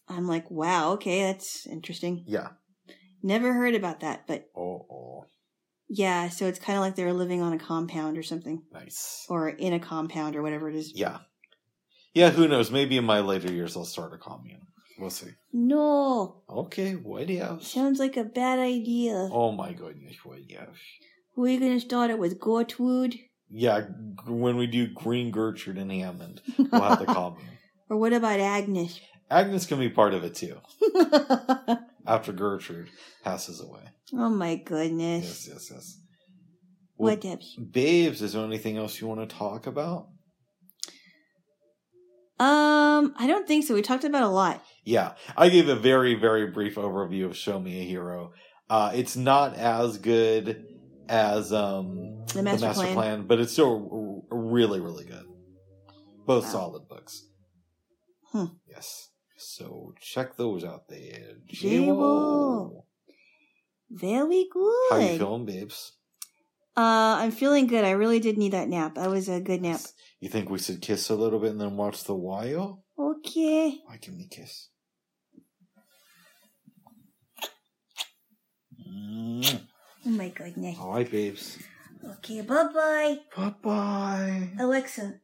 I'm 0.06 0.28
like, 0.28 0.48
wow, 0.48 0.92
okay, 0.92 1.24
that's 1.24 1.66
interesting. 1.66 2.22
Yeah. 2.28 2.50
Never 3.20 3.52
heard 3.52 3.74
about 3.74 3.98
that, 4.00 4.28
but 4.28 4.48
Oh, 4.56 4.86
oh, 4.88 5.24
yeah, 5.88 6.28
so 6.28 6.46
it's 6.46 6.60
kind 6.60 6.78
of 6.78 6.84
like 6.84 6.94
they're 6.94 7.12
living 7.12 7.42
on 7.42 7.52
a 7.52 7.58
compound 7.58 8.16
or 8.16 8.22
something, 8.22 8.62
nice. 8.72 9.26
or 9.28 9.48
in 9.48 9.72
a 9.72 9.80
compound 9.80 10.36
or 10.36 10.42
whatever 10.42 10.68
it 10.68 10.76
is. 10.76 10.92
Yeah. 10.94 11.18
Yeah, 12.14 12.30
who 12.30 12.46
knows? 12.46 12.70
Maybe 12.70 12.96
in 12.96 13.04
my 13.04 13.18
later 13.20 13.50
years 13.50 13.76
I'll 13.76 13.84
start 13.84 14.14
a 14.14 14.18
commune. 14.18 14.67
We'll 14.98 15.10
see. 15.10 15.30
No, 15.52 16.42
Okay, 16.50 16.92
what 16.94 17.30
else? 17.30 17.70
sounds 17.70 17.98
like 18.00 18.16
a 18.16 18.24
bad 18.24 18.58
idea. 18.58 19.28
Oh 19.32 19.52
my 19.52 19.72
goodness, 19.72 20.16
what 20.24 20.38
else? 20.58 20.76
We're 21.36 21.60
gonna 21.60 21.78
start 21.80 22.10
it 22.10 22.18
with 22.18 22.40
Gortwood? 22.40 23.16
Yeah, 23.48 23.82
when 24.26 24.56
we 24.56 24.66
do 24.66 24.88
Green 24.88 25.30
Gertrude 25.30 25.78
and 25.78 25.92
Hammond, 25.92 26.42
we'll 26.58 26.82
have 26.82 26.98
to 26.98 27.06
call 27.06 27.32
commune. 27.32 27.58
or 27.88 27.96
what 27.96 28.12
about 28.12 28.40
Agnes? 28.40 29.00
Agnes 29.30 29.66
can 29.66 29.78
be 29.78 29.88
part 29.88 30.14
of 30.14 30.24
it 30.24 30.34
too, 30.34 30.58
after 32.06 32.32
Gertrude 32.32 32.88
passes 33.22 33.60
away. 33.60 33.82
oh 34.14 34.28
my 34.30 34.56
goodness. 34.56 35.24
Yes, 35.24 35.48
yes, 35.48 35.70
yes. 35.72 36.00
Well, 36.96 37.14
what 37.14 37.24
else? 37.24 37.54
Babes, 37.70 38.20
is 38.22 38.32
there 38.32 38.44
anything 38.44 38.76
else 38.76 39.00
you 39.00 39.06
want 39.06 39.20
to 39.28 39.36
talk 39.36 39.66
about? 39.68 40.08
Um, 42.40 43.14
I 43.18 43.26
don't 43.26 43.46
think 43.48 43.64
so. 43.64 43.74
We 43.74 43.82
talked 43.82 44.04
about 44.04 44.22
a 44.22 44.28
lot. 44.28 44.62
Yeah, 44.88 45.12
I 45.36 45.50
gave 45.50 45.68
a 45.68 45.76
very, 45.76 46.14
very 46.14 46.46
brief 46.46 46.76
overview 46.76 47.26
of 47.26 47.36
Show 47.36 47.60
Me 47.60 47.80
a 47.82 47.84
Hero. 47.84 48.32
Uh, 48.70 48.90
it's 48.94 49.16
not 49.16 49.54
as 49.54 49.98
good 49.98 50.64
as 51.10 51.52
um, 51.52 52.24
The 52.32 52.42
Master 52.42 52.72
Plan. 52.72 53.26
but 53.26 53.38
it's 53.38 53.52
still 53.52 54.24
r- 54.30 54.38
really, 54.38 54.80
really 54.80 55.04
good. 55.04 55.26
Both 56.24 56.44
Wow. 56.44 56.50
solid 56.50 56.88
books. 56.88 57.26
Hmm. 58.32 58.46
Yes. 58.66 59.10
So 59.36 59.92
check 60.00 60.36
those 60.38 60.64
out 60.64 60.88
there. 60.88 61.34
J-Wo. 61.46 62.86
Very 63.90 64.46
good. 64.50 64.86
How 64.90 64.96
you 65.00 65.18
feeling, 65.18 65.44
babes? 65.44 65.92
Uh, 66.78 67.16
I'm 67.20 67.30
feeling 67.30 67.66
good. 67.66 67.84
I 67.84 67.90
really 67.90 68.20
did 68.20 68.38
need 68.38 68.52
that 68.52 68.68
nap. 68.70 68.94
That 68.94 69.10
was 69.10 69.28
a 69.28 69.38
good 69.40 69.60
nap. 69.60 69.80
You 70.20 70.30
think 70.30 70.48
we 70.48 70.58
should 70.58 70.80
kiss 70.80 71.10
a 71.10 71.14
little 71.14 71.40
bit 71.40 71.50
and 71.50 71.60
then 71.60 71.76
watch 71.76 72.04
The 72.04 72.14
Wire? 72.14 72.72
Okay. 72.98 73.78
Why 73.84 73.98
give 74.00 74.14
me 74.14 74.26
kiss? 74.30 74.70
Oh 78.90 80.10
my 80.10 80.28
goodness. 80.28 80.76
All 80.80 80.92
right, 80.92 81.10
babes. 81.10 81.58
Okay, 82.04 82.40
bye 82.42 82.68
bye. 82.72 83.18
Bye 83.36 83.54
bye. 83.62 84.48
Alexa, 84.58 85.20